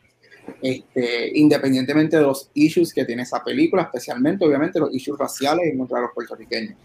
Este, 0.62 1.36
independientemente 1.36 2.16
de 2.16 2.22
los 2.22 2.50
issues 2.54 2.94
que 2.94 3.04
tiene 3.04 3.22
esa 3.22 3.42
película, 3.42 3.82
especialmente 3.82 4.44
obviamente 4.44 4.78
los 4.78 4.94
issues 4.94 5.18
raciales 5.18 5.66
en 5.66 5.78
contra 5.78 5.98
de 5.98 6.02
los 6.04 6.12
puertorriqueños. 6.14 6.76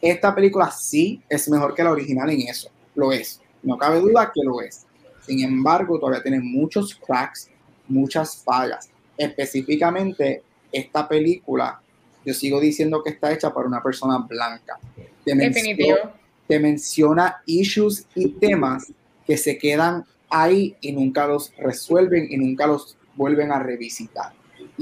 Esta 0.00 0.34
película 0.34 0.70
sí 0.70 1.22
es 1.28 1.48
mejor 1.48 1.74
que 1.74 1.84
la 1.84 1.92
original 1.92 2.28
en 2.30 2.40
eso, 2.42 2.70
lo 2.94 3.12
es, 3.12 3.40
no 3.62 3.78
cabe 3.78 4.00
duda 4.00 4.32
que 4.34 4.42
lo 4.42 4.60
es. 4.60 4.86
Sin 5.30 5.44
embargo, 5.44 5.96
todavía 5.96 6.24
tiene 6.24 6.40
muchos 6.40 6.92
cracks, 7.06 7.48
muchas 7.86 8.42
fallas. 8.42 8.90
Específicamente, 9.16 10.42
esta 10.72 11.08
película, 11.08 11.80
yo 12.26 12.34
sigo 12.34 12.58
diciendo 12.58 13.00
que 13.00 13.10
está 13.10 13.32
hecha 13.32 13.54
para 13.54 13.68
una 13.68 13.80
persona 13.80 14.18
blanca. 14.18 14.80
Te 15.24 15.36
Definitivo. 15.36 15.98
te 16.48 16.58
menciona 16.58 17.42
issues 17.46 18.08
y 18.16 18.30
temas 18.30 18.92
que 19.24 19.36
se 19.36 19.56
quedan 19.56 20.04
ahí 20.28 20.74
y 20.80 20.90
nunca 20.90 21.28
los 21.28 21.54
resuelven 21.56 22.26
y 22.28 22.36
nunca 22.36 22.66
los 22.66 22.96
vuelven 23.14 23.52
a 23.52 23.60
revisitar. 23.60 24.32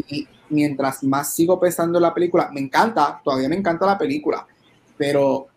Y 0.09 0.27
mientras 0.49 1.05
más 1.05 1.35
sigo 1.35 1.61
pensando 1.61 1.99
en 1.99 2.05
la 2.05 2.15
película, 2.15 2.49
me 2.51 2.61
encanta, 2.61 3.21
todavía 3.23 3.51
me 3.51 3.57
encanta 3.57 3.85
la 3.85 3.99
película, 3.99 4.47
pero 4.97 5.49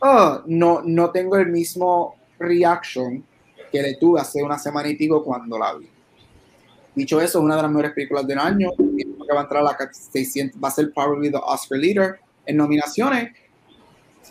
oh, 0.00 0.42
no, 0.46 0.82
no 0.82 1.10
tengo 1.12 1.36
el 1.36 1.46
mismo 1.46 2.16
reaction 2.40 3.24
que 3.70 3.82
le 3.82 3.94
tuve 3.96 4.20
hace 4.20 4.42
una 4.42 4.58
semana 4.58 4.88
y 4.88 4.96
pico 4.96 5.22
cuando 5.24 5.58
la 5.58 5.74
vi. 5.74 5.88
Dicho 6.94 7.20
eso, 7.20 7.38
es 7.38 7.44
una 7.44 7.56
de 7.56 7.62
las 7.62 7.70
mejores 7.70 7.92
películas 7.92 8.26
del 8.26 8.38
año, 8.38 8.70
que 8.76 9.34
va 9.34 9.40
a 9.40 9.42
entrar 9.42 9.62
a 9.62 9.64
la 9.64 9.92
600, 9.92 10.62
va 10.62 10.68
a 10.68 10.70
ser 10.70 10.92
probably 10.92 11.30
the 11.30 11.36
Oscar 11.36 11.78
leader 11.78 12.18
en 12.46 12.56
nominaciones 12.56 13.32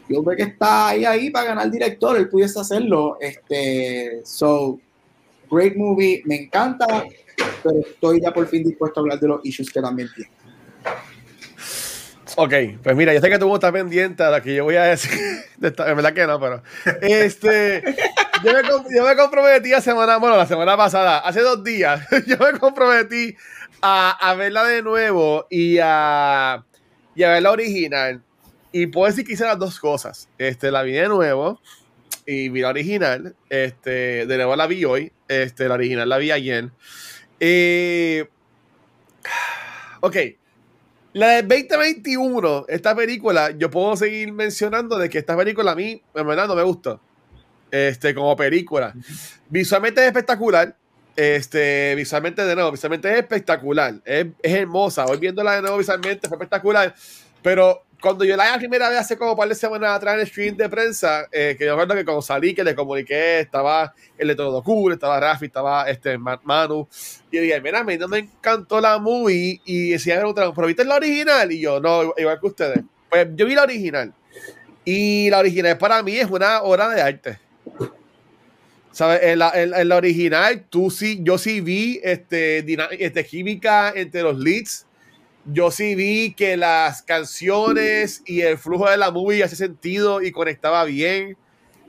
Spielberg 0.05 0.39
está 0.39 0.89
ahí, 0.89 1.05
ahí 1.05 1.29
para 1.31 1.47
ganar 1.47 1.71
director, 1.71 2.15
él 2.17 2.29
pudiese 2.29 2.59
hacerlo. 2.59 3.17
Este, 3.19 4.21
so, 4.23 4.79
great 5.49 5.75
movie, 5.75 6.21
me 6.25 6.43
encanta, 6.43 7.05
pero 7.63 7.79
estoy 7.79 8.21
ya 8.21 8.31
por 8.31 8.47
fin 8.47 8.63
dispuesto 8.63 8.99
a 8.99 9.01
hablar 9.01 9.19
de 9.19 9.27
los 9.27 9.39
issues 9.43 9.71
que 9.71 9.81
también 9.81 10.09
tiene. 10.13 10.29
Ok, 12.37 12.53
pues 12.83 12.95
mira, 12.95 13.13
yo 13.13 13.21
sé 13.21 13.29
que 13.29 13.39
tú 13.39 13.53
estás 13.55 13.71
pendiente 13.71 14.21
a 14.21 14.29
lo 14.29 14.43
que 14.43 14.55
yo 14.55 14.65
voy 14.65 14.75
a 14.75 14.83
decir. 14.83 15.11
En 15.61 15.95
verdad 15.95 16.13
que 16.13 16.27
no, 16.27 16.39
pero. 16.39 16.61
Este. 17.01 17.81
Yo, 18.45 19.03
me, 19.03 19.15
comprometí 19.15 19.69
la 19.69 19.81
semana, 19.81 20.17
bueno, 20.17 20.37
la 20.37 20.45
semana 20.45 20.77
pasada, 20.77 21.19
hace 21.19 21.41
dos 21.41 21.63
días, 21.63 22.07
yo 22.27 22.37
me 22.37 22.59
comprometí 22.59 23.35
a, 23.81 24.35
verla 24.37 24.63
de 24.65 24.81
nuevo 24.81 25.47
y 25.49 25.77
a, 25.81 26.63
y 27.15 27.23
a 27.23 27.29
ver 27.29 27.43
la 27.43 27.51
original. 27.51 28.21
Y 28.71 28.87
puedo 28.87 29.07
decir 29.07 29.25
que 29.25 29.33
hice 29.33 29.45
las 29.45 29.57
dos 29.57 29.79
cosas. 29.79 30.27
Este, 30.37 30.69
la 30.69 30.83
vi 30.83 30.91
de 30.93 31.07
nuevo 31.07 31.61
y 32.25 32.49
vi 32.49 32.61
la 32.61 32.69
original. 32.69 33.35
Este, 33.49 34.25
de 34.25 34.35
nuevo 34.37 34.55
la 34.55 34.67
vi 34.67 34.83
hoy. 34.83 35.11
Este, 35.27 35.67
la 35.67 35.75
original 35.75 36.09
la 36.09 36.17
vi 36.17 36.31
ayer. 36.31 36.71
Eh, 37.39 38.27
ok. 40.01 40.17
La 41.13 41.29
del 41.29 41.47
2021, 41.47 42.65
esta 42.67 42.93
película, 42.93 43.51
yo 43.51 43.71
puedo 43.71 43.95
seguir 43.95 44.33
mencionando 44.33 44.97
de 44.97 45.09
que 45.09 45.19
esta 45.19 45.37
película 45.37 45.71
a 45.71 45.75
mí, 45.75 46.01
en 46.13 46.27
verdad, 46.27 46.45
no 46.45 46.55
me 46.55 46.63
gustó. 46.63 46.99
Este, 47.71 48.13
como 48.13 48.35
película. 48.35 48.93
Visualmente 49.49 50.01
es 50.01 50.07
espectacular. 50.07 50.75
Este, 51.15 51.95
visualmente 51.95 52.43
de 52.43 52.55
nuevo, 52.55 52.71
visualmente 52.71 53.11
es 53.11 53.19
espectacular. 53.19 53.95
Es, 54.03 54.27
es 54.41 54.53
hermosa. 54.53 55.05
Hoy 55.05 55.17
viéndola 55.17 55.55
de 55.55 55.61
nuevo 55.61 55.77
visualmente 55.77 56.27
fue 56.27 56.35
espectacular. 56.37 56.93
Pero 57.41 57.85
cuando 58.05 58.23
yo 58.23 58.35
la 58.35 58.57
primera 58.57 58.89
vez 58.89 58.99
hace 58.99 59.17
como 59.17 59.31
un 59.31 59.37
par 59.37 59.49
de 59.49 59.55
semanas 59.55 59.95
atrás 59.95 60.15
en 60.15 60.19
el 60.21 60.27
stream 60.27 60.55
de 60.55 60.69
prensa, 60.69 61.27
eh, 61.31 61.55
que 61.57 61.65
yo 61.65 61.71
recuerdo 61.71 61.95
que 61.95 62.05
cuando 62.05 62.21
salí, 62.21 62.53
que 62.53 62.63
le 62.63 62.75
comuniqué, 62.75 63.39
estaba 63.39 63.93
el 64.17 64.27
de 64.27 64.35
Todo 64.35 64.61
Cool, 64.61 64.93
estaba 64.93 65.19
Rafi, 65.19 65.45
estaba 65.45 65.89
este 65.89 66.17
Manu, 66.17 66.87
y 67.31 67.39
dije, 67.39 67.59
mira, 67.61 67.79
a 67.79 67.83
mí 67.83 67.97
no 67.97 68.07
me 68.07 68.19
encantó 68.19 68.79
la 68.79 68.99
movie, 68.99 69.59
y 69.65 69.89
decía, 69.89 70.21
pero 70.35 70.67
viste 70.67 70.85
la 70.85 70.95
original, 70.95 71.51
y 71.51 71.59
yo, 71.59 71.79
no, 71.79 72.13
igual 72.17 72.39
que 72.39 72.47
ustedes. 72.47 72.79
Pues 73.09 73.27
yo 73.33 73.45
vi 73.45 73.55
la 73.55 73.63
original, 73.63 74.13
y 74.83 75.29
la 75.29 75.39
original 75.39 75.77
para 75.77 76.03
mí 76.03 76.17
es 76.17 76.29
una 76.29 76.61
obra 76.61 76.89
de 76.89 77.01
arte. 77.01 77.39
¿Sabes? 78.95 79.19
En 79.23 79.39
la, 79.39 79.51
en, 79.53 79.89
la 79.89 79.97
original, 79.97 80.63
tú 80.69 80.89
sí, 80.89 81.19
yo 81.21 81.37
sí 81.37 81.59
vi 81.59 81.99
este, 82.01 82.63
este, 83.03 83.25
química 83.25 83.91
entre 83.93 84.21
los 84.21 84.39
leads 84.39 84.85
yo 85.45 85.69
sí 85.69 85.95
vi 85.95 86.33
que 86.33 86.57
las 86.57 87.01
canciones 87.03 88.23
y 88.25 88.41
el 88.41 88.57
flujo 88.57 88.89
de 88.89 88.97
la 88.97 89.11
movie 89.11 89.43
hacía 89.43 89.57
sentido 89.57 90.21
y 90.21 90.31
conectaba 90.31 90.83
bien. 90.85 91.37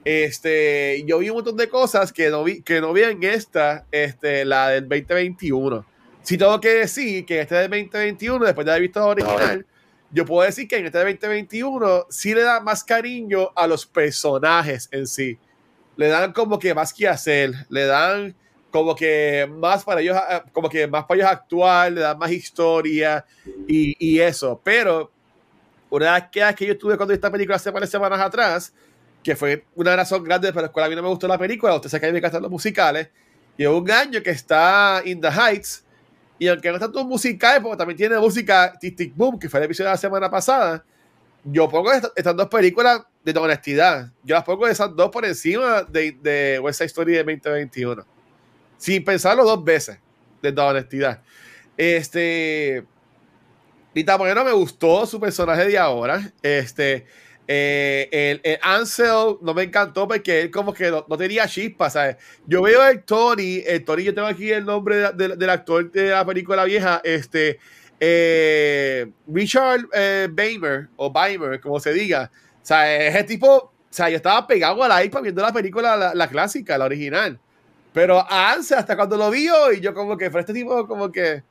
Este, 0.05 1.03
yo 1.07 1.19
vi 1.19 1.31
un 1.31 1.37
montón 1.37 1.57
de 1.57 1.69
cosas 1.69 2.13
que 2.13 2.29
no 2.29 2.45
vi, 2.45 2.61
que 2.63 2.81
no 2.81 2.93
vi 2.93 3.03
en 3.03 3.23
esta, 3.23 3.87
este, 3.91 4.45
la 4.45 4.69
del 4.69 4.89
2021. 4.89 5.87
Si 6.23 6.37
tengo 6.37 6.61
que 6.61 6.69
decir 6.71 7.25
que 7.25 7.41
este 7.41 7.55
del 7.55 7.71
2021, 7.71 8.45
después 8.45 8.65
de 8.65 8.73
haber 8.73 8.83
visto 8.83 9.01
la 9.01 9.07
original, 9.07 9.67
yo 10.11 10.27
puedo 10.27 10.45
decir 10.45 10.69
que 10.69 10.77
en 10.77 10.87
este 10.87 10.99
del 10.99 11.15
2021 11.15 12.07
sí 12.11 12.35
le 12.35 12.43
da 12.43 12.61
más 12.61 12.85
cariño 12.85 13.53
a 13.57 13.67
los 13.67 13.87
personajes 13.87 14.89
en 14.93 15.07
sí. 15.07 15.39
Le 15.97 16.09
dan 16.09 16.33
como 16.33 16.59
que 16.59 16.75
más 16.75 16.93
que 16.93 17.09
hacer, 17.09 17.53
le 17.69 17.87
dan 17.87 18.35
como 18.71 18.95
que 18.95 19.49
más 19.51 19.85
para 19.85 20.01
ellos, 20.01 20.17
eh, 20.17 20.43
como 20.53 20.69
que 20.69 20.87
más 20.87 21.05
para 21.05 21.21
ellos 21.21 21.31
actuar, 21.31 21.93
le 21.93 22.03
da 22.03 22.15
más 22.15 22.31
historia 22.31 23.25
y, 23.67 24.19
eso. 24.21 24.61
Pero 24.63 25.11
una 25.89 26.07
de 26.07 26.13
las 26.13 26.31
quedas 26.31 26.55
que 26.55 26.67
yo 26.67 26.73
estuve 26.73 26.97
cuando 26.97 27.15
esta 27.15 27.31
película 27.31 27.57
hace 27.57 27.71
varias 27.71 27.91
semanas 27.91 28.21
atrás, 28.21 28.73
que 29.23 29.35
fue 29.35 29.65
una 29.75 29.97
razón 29.97 30.23
grande 30.25 30.53
para 30.53 30.67
la 30.67 30.73
cual 30.73 30.87
a 30.87 30.89
mí 30.89 30.95
no 30.95 31.03
me 31.03 31.09
gustó 31.09 31.27
la 31.27 31.39
película, 31.39 31.75
usted 31.75 31.89
sabe 31.89 32.01
que 32.01 32.07
a 32.07 32.09
mí 32.11 32.13
me 32.13 32.19
encantan 32.19 32.43
los 32.43 32.51
musicales, 32.51 33.09
y 33.57 33.65
un 33.65 33.91
año 33.91 34.23
que 34.23 34.31
está 34.31 35.01
In 35.05 35.21
the 35.21 35.29
Heights, 35.29 35.85
y 36.39 36.49
aunque 36.49 36.69
no 36.69 36.75
está 36.75 36.93
todo 36.93 37.05
musical, 37.07 37.63
porque 37.63 37.79
también 37.79 37.97
tiene 37.97 38.19
música 38.19 38.75
Tic 38.79 38.95
Tic 38.95 39.17
Boom, 39.17 39.39
que 39.39 39.49
fue 39.49 39.59
el 39.61 39.65
episodio 39.65 39.89
de 39.89 39.95
la 39.95 39.99
semana 39.99 40.31
pasada, 40.31 40.85
yo 41.47 41.69
pongo 41.69 41.91
estas 41.93 42.37
dos 42.37 42.49
películas 42.49 43.03
de 43.25 43.39
honestidad, 43.39 44.13
yo 44.23 44.35
las 44.35 44.45
pongo 44.45 44.69
esas 44.69 44.95
dos 44.95 45.11
por 45.11 45.25
encima 45.25 45.83
de, 45.83 46.13
de 46.21 46.61
West 46.61 46.79
Side 46.79 46.87
Story 46.87 47.13
de 47.13 47.25
2021 47.25 48.17
sin 48.79 49.05
pensarlo 49.05 49.45
dos 49.45 49.65
veces, 49.65 49.99
de 50.43 50.61
honestidad. 50.61 51.23
Este. 51.77 52.85
Rita 53.95 54.19
Moreno 54.19 54.45
me 54.45 54.53
gustó 54.53 55.07
su 55.07 55.19
personaje 55.19 55.67
de 55.67 55.79
ahora. 55.79 56.33
Este. 56.43 57.07
Eh, 57.49 58.41
el, 58.43 58.59
Ansel 58.61 59.37
no 59.41 59.55
me 59.55 59.63
encantó 59.63 60.09
porque 60.09 60.41
él 60.43 60.51
como 60.51 60.75
que 60.75 60.91
no, 60.91 61.05
tenía 61.17 61.47
chispa, 61.47 61.89
¿sabes? 61.89 62.17
Yo 62.45 62.63
veo 62.63 62.85
el 62.89 63.05
Tony, 63.05 63.63
el 63.65 63.85
Tony, 63.85 64.03
yo 64.03 64.15
tengo 64.15 64.27
aquí 64.27 64.51
el 64.51 64.65
nombre 64.65 65.13
del 65.13 65.51
actor 65.51 65.91
de 65.93 66.11
la 66.11 66.27
película 66.27 66.65
vieja, 66.65 67.01
este, 67.05 67.61
eh, 68.01 69.11
Richard 69.27 69.87
eh, 69.93 70.29
o 70.97 71.13
Beimer, 71.13 71.61
como 71.61 71.81
se 71.81 71.93
diga. 71.93 72.31
O 72.63 72.67
sea, 72.67 72.95
ese 73.07 73.25
tipo, 73.25 73.49
o 73.57 73.73
sea, 73.91 74.09
yo 74.11 74.17
estaba 74.17 74.47
pegado 74.47 74.83
a 74.83 74.89
la 74.89 75.05
iPad 75.05 75.23
viendo 75.23 75.43
la 75.43 75.53
película, 75.53 75.97
la, 75.97 76.15
la 76.15 76.29
clásica, 76.29 76.77
la 76.79 76.85
original. 76.85 77.39
Pero 77.93 78.19
a 78.21 78.53
Anse 78.53 78.75
hasta 78.75 78.97
cuando 78.97 79.17
lo 79.17 79.31
vio 79.31 79.73
y 79.73 79.81
yo 79.81 79.95
como 79.95 80.17
que, 80.17 80.31
fue 80.31 80.41
este 80.41 80.53
tipo 80.53 80.87
como 80.87 81.11
que, 81.11 81.43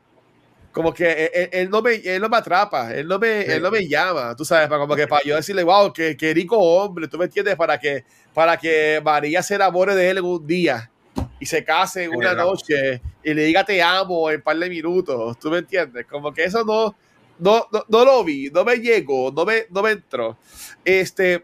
como 0.71 0.93
que 0.93 1.49
él, 1.51 1.69
no 1.69 1.81
me, 1.81 1.95
él 1.95 2.21
no 2.21 2.29
me 2.29 2.37
atrapa, 2.37 2.93
él 2.93 3.07
no 3.07 3.17
me, 3.17 3.41
él 3.41 3.63
no 3.63 3.71
me 3.71 3.87
llama, 3.87 4.35
tú 4.35 4.45
sabes, 4.45 4.67
para 4.67 4.79
como 4.79 4.95
que 4.95 5.07
para 5.07 5.23
yo 5.23 5.37
decirle, 5.37 5.63
wow, 5.63 5.91
qué, 5.91 6.15
qué 6.15 6.33
rico 6.33 6.57
hombre, 6.57 7.07
tú 7.07 7.17
me 7.17 7.25
entiendes, 7.25 7.55
para 7.55 7.79
que, 7.79 8.03
para 8.33 8.57
que 8.57 9.01
María 9.03 9.41
se 9.41 9.55
enamore 9.55 9.95
de 9.95 10.09
él 10.09 10.17
en 10.19 10.25
un 10.25 10.45
día 10.45 10.91
y 11.39 11.45
se 11.45 11.63
case 11.63 12.05
en 12.05 12.15
una 12.15 12.33
noche 12.33 13.01
y 13.23 13.33
le 13.33 13.43
diga 13.43 13.63
te 13.63 13.81
amo 13.81 14.29
en 14.29 14.37
un 14.37 14.41
par 14.41 14.57
de 14.57 14.69
minutos, 14.69 15.37
tú 15.39 15.49
me 15.49 15.59
entiendes, 15.59 16.05
como 16.05 16.33
que 16.33 16.43
eso 16.45 16.63
no, 16.63 16.95
no, 17.39 17.67
no, 17.89 18.05
lo 18.05 18.23
vi, 18.23 18.49
no 18.49 18.63
me 18.63 18.77
llegó, 18.77 19.31
no 19.31 19.45
me, 19.45 19.65
no 19.69 19.81
me 19.81 19.91
entró. 19.91 20.37
Este, 20.83 21.43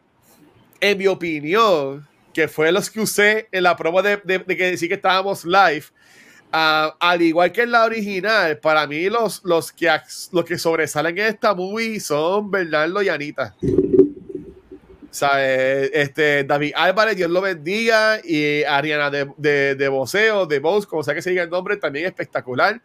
en 0.79 0.97
mi 0.97 1.07
opinión, 1.07 2.07
que 2.33 2.47
fue 2.47 2.71
los 2.71 2.89
que 2.89 3.01
usé 3.01 3.47
en 3.51 3.63
la 3.63 3.75
prueba 3.75 4.01
de, 4.01 4.17
de, 4.23 4.39
de 4.39 4.57
que 4.57 4.71
decir 4.71 4.87
que 4.87 4.95
estábamos 4.95 5.43
live, 5.43 5.85
Ah, 6.53 6.97
al 6.99 7.21
igual 7.21 7.51
que 7.53 7.61
en 7.61 7.71
la 7.71 7.85
original, 7.85 8.57
para 8.57 8.85
mí 8.85 9.09
los, 9.09 9.41
los, 9.45 9.71
que, 9.71 9.89
los 10.33 10.43
que 10.43 10.57
sobresalen 10.57 11.17
en 11.17 11.27
esta 11.27 11.55
movie 11.55 11.99
son 12.01 12.51
Bernardo 12.51 13.01
y 13.01 13.07
Anita. 13.07 13.55
Este, 15.11 16.43
David 16.45 16.73
Álvarez, 16.75 17.17
Dios 17.17 17.29
lo 17.29 17.41
bendiga, 17.41 18.19
y 18.23 18.63
Ariana 18.63 19.09
de, 19.09 19.29
de, 19.37 19.75
de 19.75 19.87
Boceo, 19.89 20.45
de 20.45 20.59
Bose, 20.59 20.87
como 20.87 21.03
sea 21.03 21.13
que 21.13 21.21
se 21.21 21.31
diga 21.31 21.43
el 21.43 21.49
nombre, 21.49 21.77
también 21.77 22.05
espectacular. 22.05 22.81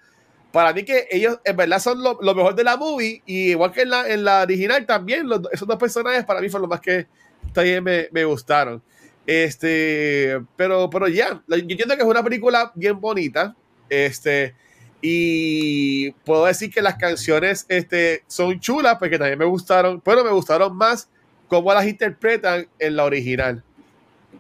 Para 0.53 0.73
mí 0.73 0.85
que 0.85 1.07
ellos 1.11 1.39
en 1.45 1.57
verdad 1.57 1.79
son 1.79 2.03
lo, 2.03 2.19
lo 2.21 2.35
mejor 2.35 2.55
de 2.55 2.65
la 2.65 2.77
movie, 2.77 3.23
y 3.27 3.51
igual 3.51 3.73
que 3.73 3.83
en 3.83 3.91
la, 3.91 4.09
en 4.09 4.25
la 4.25 4.43
original 4.43 4.85
también, 4.87 5.29
los, 5.29 5.41
esos 5.53 5.69
dos 5.69 5.77
personajes 5.77 6.25
para 6.25 6.41
mí 6.41 6.49
fueron 6.49 6.69
los 6.69 6.71
más 6.71 6.81
que 6.81 7.07
también 7.53 7.85
me, 7.85 8.09
me 8.11 8.25
gustaron. 8.25 8.83
Este, 9.27 10.41
pero, 10.57 10.89
pero 10.89 11.09
ya, 11.09 11.43
yo 11.49 11.57
entiendo 11.57 11.97
que 11.97 12.03
es 12.03 12.09
una 12.09 12.23
película 12.23 12.73
bien 12.75 13.01
bonita. 13.01 13.55
Este, 13.89 14.55
y 15.01 16.11
puedo 16.25 16.47
decir 16.47 16.71
que 16.71 16.83
las 16.83 16.97
canciones 16.97 17.67
este, 17.69 18.25
son 18.27 18.59
chulas 18.61 18.97
porque 18.99 19.19
también 19.19 19.39
me 19.39 19.45
gustaron, 19.45 20.01
pero 20.01 20.25
me 20.25 20.31
gustaron 20.31 20.77
más 20.77 21.09
cómo 21.49 21.73
las 21.73 21.87
interpretan 21.87 22.67
en 22.79 22.97
la 22.97 23.05
original. 23.05 23.63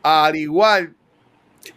Al 0.02 0.36
igual, 0.36 0.94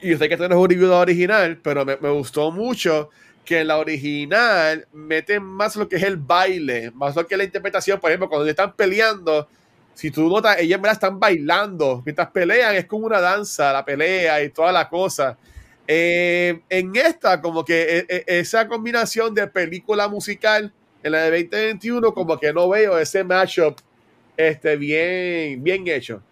y 0.02 0.16
sé 0.16 0.28
que 0.28 0.34
esto 0.34 0.48
no 0.48 0.56
es 0.56 0.62
un 0.62 0.70
review 0.70 0.92
original, 0.92 1.58
pero 1.62 1.86
me, 1.86 1.98
me, 1.98 2.10
gustó 2.10 2.52
mucho 2.52 3.10
que 3.46 3.62
en 3.62 3.68
la 3.68 3.78
original 3.78 4.88
meten 4.94 5.44
más 5.44 5.76
lo 5.76 5.90
que 5.90 5.96
es 5.96 6.04
el 6.04 6.18
baile, 6.18 6.92
más 6.92 7.16
lo 7.16 7.26
que 7.26 7.34
es 7.36 7.38
la 7.38 7.44
interpretación. 7.44 8.00
Por 8.00 8.12
ejemplo, 8.12 8.30
cuando 8.30 8.48
están 8.48 8.74
peleando, 8.74 9.48
si 9.96 10.12
tú 10.12 10.30
notas, 10.30 10.60
ellas 10.60 10.80
me 10.80 10.88
la 10.88 10.94
están 10.94 11.20
bailando 11.20 12.02
mientras 12.06 12.30
pelean, 12.30 12.76
es 12.76 12.86
como 12.86 13.06
una 13.06 13.20
danza, 13.20 13.74
la 13.74 13.84
pelea 13.84 14.44
y 14.44 14.50
toda 14.50 14.72
la 14.72 14.88
cosa. 14.88 15.38
Eh, 15.88 16.62
en 16.70 16.96
esta, 16.96 17.42
como 17.42 17.66
que 17.66 17.98
e, 17.98 18.06
e, 18.08 18.40
esa 18.40 18.68
combinación 18.68 19.34
de 19.34 19.48
película 19.48 20.08
musical 20.08 20.72
en 21.02 21.12
la 21.12 21.24
de 21.24 21.44
2021, 21.44 22.14
como 22.14 22.40
que 22.40 22.54
no 22.54 22.70
veo 22.70 22.98
ese 23.00 23.24
matchup 23.24 23.80
este, 24.40 24.78
bien, 24.78 25.62
bien 25.62 25.86
hecho. 25.86 26.24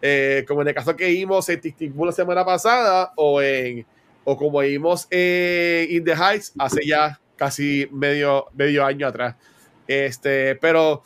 Eh, 0.00 0.46
como 0.48 0.62
en 0.62 0.68
el 0.68 0.74
caso 0.74 0.96
que 0.96 1.08
vimos 1.08 1.46
en 1.50 1.60
Tic 1.60 1.76
la 1.94 2.12
semana 2.12 2.42
pasada, 2.42 3.12
o, 3.16 3.42
en, 3.42 3.84
o 4.24 4.34
como 4.34 4.60
vimos 4.60 5.06
en 5.10 5.90
In 5.90 6.04
the 6.04 6.14
Heights 6.14 6.54
hace 6.58 6.86
ya 6.86 7.20
casi 7.36 7.86
medio, 7.92 8.46
medio 8.54 8.84
año 8.84 9.06
atrás. 9.06 9.36
Este, 9.86 10.56
pero 10.56 11.02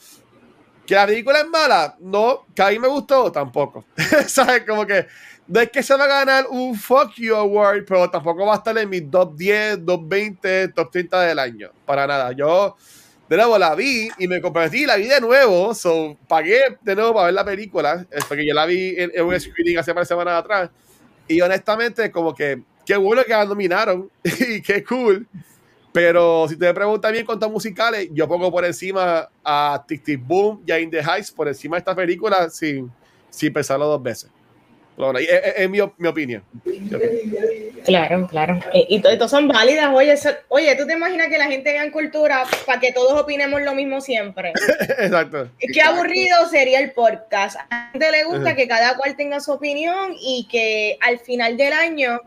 que 0.87 0.95
la 0.95 1.07
película 1.07 1.41
es 1.41 1.49
mala, 1.49 1.97
no, 1.99 2.47
que 2.55 2.63
a 2.63 2.71
mí 2.71 2.79
me 2.79 2.89
gustó 2.89 3.33
tampoco. 3.33 3.85
¿Sabes? 4.29 4.63
Como 4.65 4.87
que 4.87 5.07
no 5.49 5.59
es 5.59 5.71
que 5.71 5.83
se 5.83 5.97
va 5.97 6.05
a 6.05 6.09
ganar 6.25 6.47
un 6.51 6.77
Fuck 6.77 7.15
You 7.17 7.35
Award, 7.35 7.85
pero 7.85 8.09
tampoco 8.09 8.47
va 8.47 8.55
a 8.55 8.59
estar 8.59 8.79
en 8.79 8.89
mi 8.89 9.01
top 9.01 9.35
10, 9.35 9.85
top 9.85 10.03
20, 10.07 10.69
top 10.69 10.91
30 10.93 11.21
del 11.23 11.39
año. 11.41 11.71
Para 11.85 12.07
nada. 12.07 12.31
Yo 12.31 12.77
de 13.29 13.37
nuevo 13.37 13.59
la 13.59 13.75
vi 13.75 14.09
y 14.19 14.27
me 14.27 14.41
comprometí 14.41 14.87
la 14.87 14.97
vi 14.97 15.07
de 15.07 15.21
nuevo. 15.21 15.75
So, 15.75 16.17
pagué 16.27 16.79
de 16.81 16.95
nuevo 16.95 17.15
para 17.15 17.27
ver 17.27 17.35
la 17.35 17.45
película, 17.45 18.07
porque 18.27 18.47
yo 18.47 18.55
la 18.55 18.67
vi 18.67 18.95
en, 18.97 19.11
un 19.23 19.39
screening 19.39 19.79
hace 19.79 19.93
varias 19.93 20.09
semanas 20.09 20.41
atrás. 20.41 20.71
Y 21.27 21.41
honestamente, 21.41 22.11
como 22.11 22.35
que 22.35 22.63
qué 22.87 22.97
bueno 22.97 23.23
que 23.25 23.33
la 23.33 23.45
nominaron 23.45 24.11
y 24.25 24.63
qué 24.63 24.83
cool. 24.83 25.27
Pero 25.93 26.47
si 26.49 26.57
te 26.57 26.67
me 26.67 26.75
preguntas 26.75 27.13
bien 27.13 27.27
cuántos 27.27 27.51
musicales, 27.51 28.09
yo 28.13 28.29
pongo 28.29 28.51
por 28.51 28.65
encima 28.65 29.29
a 29.45 29.85
Tic 29.87 30.03
Tic 30.03 30.21
Boom 30.25 30.63
y 30.67 30.73
a 30.73 30.79
In 30.79 30.91
the 30.91 31.01
Heights 31.01 31.31
por 31.31 31.49
encima 31.49 31.77
de 31.77 31.81
esta 31.81 31.95
película 31.95 32.49
sin, 32.51 32.91
sin 33.31 33.53
pensarlo 33.53 33.87
dos 33.87 34.03
veces. 34.03 34.31
Bueno, 34.99 35.21
es, 35.21 35.71
mi, 35.71 35.79
mi, 35.97 36.09
opinión. 36.09 36.43
Claro, 37.85 38.27
claro. 38.27 38.59
Eh, 38.75 38.87
y, 38.89 39.01
todos 39.01 39.31
son 39.31 39.47
válidas. 39.47 39.91
Oye, 39.95 40.15
oye, 40.49 40.75
¿tú 40.75 40.87
te 40.87 40.95
imaginas 40.95 41.29
que 41.29 41.39
la 41.39 41.47
gente 41.47 41.73
vea 41.73 41.85
en 41.85 41.93
cultura 41.93 42.45
para 42.67 42.81
que 42.81 42.93
todos 42.93 43.13
opinemos 43.21 43.63
lo 43.63 43.75
mismo 43.75 44.01
siempre? 44.01 44.53
Exacto. 44.99 45.49
Qué 45.73 45.81
aburrido 45.81 46.49
sería 46.51 46.81
el 46.81 46.91
podcast. 46.91 47.57
A 47.57 47.67
la 47.71 47.91
gente 47.93 48.11
le 48.11 48.25
gusta 48.25 48.57
que 48.57 48.67
cada 48.67 48.97
cual 48.97 49.17
tenga 49.17 49.39
su 49.39 49.53
opinión 49.53 50.15
y 50.21 50.49
que 50.51 50.99
al 51.01 51.21
final 51.21 51.57
del 51.57 51.73
año 51.73 52.21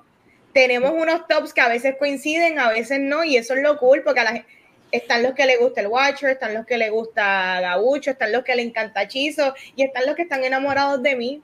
tenemos 0.54 0.92
unos 0.92 1.28
tops 1.28 1.54
que 1.54 1.62
a 1.62 1.68
veces 1.68 1.96
coinciden, 2.00 2.58
a 2.58 2.70
veces 2.70 3.00
no, 3.02 3.26
y 3.26 3.36
eso 3.36 3.54
es 3.54 3.62
lo 3.62 3.78
cool, 3.78 4.02
porque 4.04 4.22
a 4.22 4.24
la 4.24 4.46
están 4.92 5.24
los 5.24 5.34
que 5.34 5.46
le 5.46 5.58
gusta 5.58 5.82
el 5.82 5.88
Watcher, 5.88 6.32
están 6.32 6.54
los 6.54 6.66
que 6.66 6.78
le 6.78 6.90
gusta 6.90 7.60
Gabucho, 7.62 8.12
están 8.12 8.32
los 8.32 8.44
que 8.44 8.56
le 8.56 8.62
encanta 8.62 9.08
Chizo, 9.08 9.54
y 9.76 9.84
están 9.84 10.06
los 10.06 10.16
que 10.16 10.24
están 10.24 10.44
enamorados 10.44 11.02
de 11.02 11.16
mí. 11.16 11.42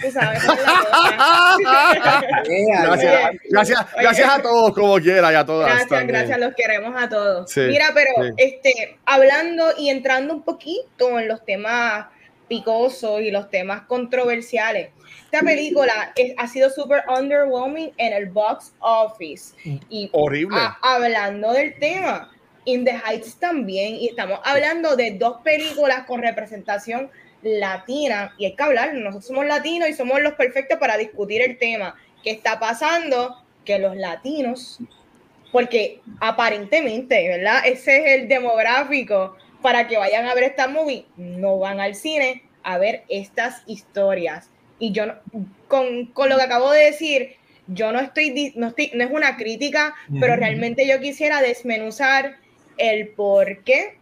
Tú 0.00 0.10
sabes, 0.10 0.42
gracias, 2.82 3.32
gracias, 3.50 3.86
gracias 3.98 4.28
a 4.28 4.42
todos 4.42 4.74
como 4.74 4.98
quiera 5.00 5.32
y 5.32 5.34
a 5.34 5.46
todas. 5.46 5.70
Gracias, 5.70 6.06
gracias, 6.06 6.38
los 6.38 6.54
queremos 6.54 6.94
a 6.96 7.08
todos. 7.08 7.56
Mira, 7.56 7.86
pero 7.94 8.10
este, 8.36 8.98
hablando 9.06 9.72
y 9.78 9.88
entrando 9.88 10.34
un 10.34 10.42
poquito 10.42 11.18
en 11.18 11.28
los 11.28 11.44
temas 11.44 12.06
picosos 12.48 13.22
y 13.22 13.30
los 13.30 13.50
temas 13.50 13.82
controversiales. 13.82 14.90
Esta 15.24 15.40
película 15.40 16.12
ha 16.36 16.48
sido 16.48 16.70
súper 16.70 17.02
underwhelming 17.08 17.92
en 17.96 18.12
el 18.12 18.26
box 18.26 18.74
office. 18.80 19.54
Y 19.88 20.08
Horrible. 20.12 20.56
hablando 20.82 21.52
del 21.52 21.78
tema, 21.78 22.30
In 22.64 22.84
the 22.84 22.92
Heights 22.92 23.38
también, 23.38 23.94
y 23.94 24.08
estamos 24.08 24.40
hablando 24.44 24.96
de 24.96 25.12
dos 25.12 25.40
películas 25.42 26.04
con 26.06 26.22
representación 26.22 27.10
latina, 27.46 28.34
y 28.38 28.46
hay 28.46 28.54
que 28.54 28.62
hablar, 28.62 28.94
nosotros 28.94 29.26
somos 29.26 29.46
latinos 29.46 29.88
y 29.88 29.94
somos 29.94 30.20
los 30.20 30.34
perfectos 30.34 30.78
para 30.78 30.96
discutir 30.96 31.42
el 31.42 31.58
tema. 31.58 31.94
¿Qué 32.22 32.30
está 32.30 32.58
pasando? 32.58 33.42
Que 33.64 33.78
los 33.78 33.96
latinos, 33.96 34.80
porque 35.52 36.00
aparentemente, 36.20 37.28
¿verdad? 37.28 37.62
Ese 37.64 37.98
es 37.98 38.20
el 38.20 38.28
demográfico 38.28 39.36
para 39.62 39.88
que 39.88 39.96
vayan 39.96 40.26
a 40.26 40.34
ver 40.34 40.44
esta 40.44 40.68
movie, 40.68 41.06
no 41.16 41.58
van 41.58 41.80
al 41.80 41.94
cine 41.94 42.42
a 42.62 42.78
ver 42.78 43.04
estas 43.08 43.62
historias. 43.66 44.50
Y 44.78 44.92
yo, 44.92 45.04
con, 45.68 46.06
con 46.06 46.28
lo 46.28 46.36
que 46.36 46.42
acabo 46.42 46.70
de 46.70 46.84
decir, 46.84 47.36
yo 47.68 47.92
no 47.92 48.00
estoy, 48.00 48.52
no, 48.56 48.68
estoy, 48.68 48.90
no 48.94 49.04
es 49.04 49.10
una 49.10 49.36
crítica, 49.36 49.94
pero 50.20 50.36
realmente 50.36 50.86
yo 50.86 51.00
quisiera 51.00 51.40
desmenuzar 51.40 52.36
el 52.76 53.08
por 53.08 53.64
qué 53.64 53.98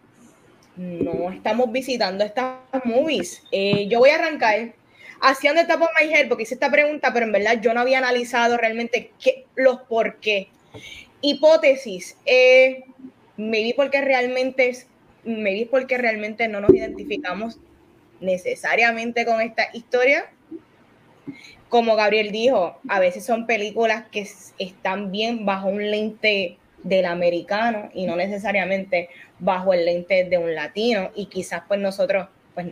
no 0.77 1.31
estamos 1.31 1.71
visitando 1.71 2.25
estas 2.25 2.59
movies. 2.85 3.43
Eh, 3.53 3.87
yo 3.89 4.01
voy 4.01 4.11
a 4.11 4.17
arrancar 4.17 4.75
haciendo 5.21 5.61
esta 5.61 5.79
por 5.79 5.89
my 6.01 6.13
head 6.13 6.29
porque 6.29 6.43
hice 6.43 6.55
esta 6.55 6.71
pregunta, 6.71 7.13
pero 7.13 7.27
en 7.27 7.33
verdad 7.33 7.61
yo 7.61 7.73
no 7.75 7.81
había 7.81 7.99
analizado 7.99 8.57
realmente 8.57 9.13
los 9.55 9.81
por 9.83 10.17
qué. 10.21 10.49
Hipótesis, 11.21 12.17
eh, 12.27 12.85
maybe 13.37 13.75
porque 13.75 14.01
realmente 14.01 14.87
maybe 15.25 15.67
porque 15.71 15.97
realmente 15.99 16.49
no 16.49 16.61
nos 16.61 16.75
identificamos 16.75 17.59
necesariamente 18.21 19.25
con 19.25 19.41
esta 19.41 19.69
historia. 19.73 20.31
Como 21.69 21.97
Gabriel 21.97 22.31
dijo, 22.31 22.79
a 22.89 23.01
veces 23.01 23.25
son 23.25 23.47
películas 23.47 24.05
que 24.11 24.29
están 24.59 25.11
bien 25.11 25.45
bajo 25.45 25.69
un 25.69 25.91
lente 25.91 26.59
del 26.85 27.07
americano 27.07 27.91
y 27.93 28.07
no 28.07 28.15
necesariamente 28.15 29.09
bajo 29.41 29.75
el 29.75 29.85
lente 29.85 30.25
de 30.25 30.39
un 30.39 30.55
latino 30.55 31.11
y 31.17 31.27
quizás 31.27 31.63
pues 31.67 31.81
nosotros 31.81 32.29
pues 32.55 32.69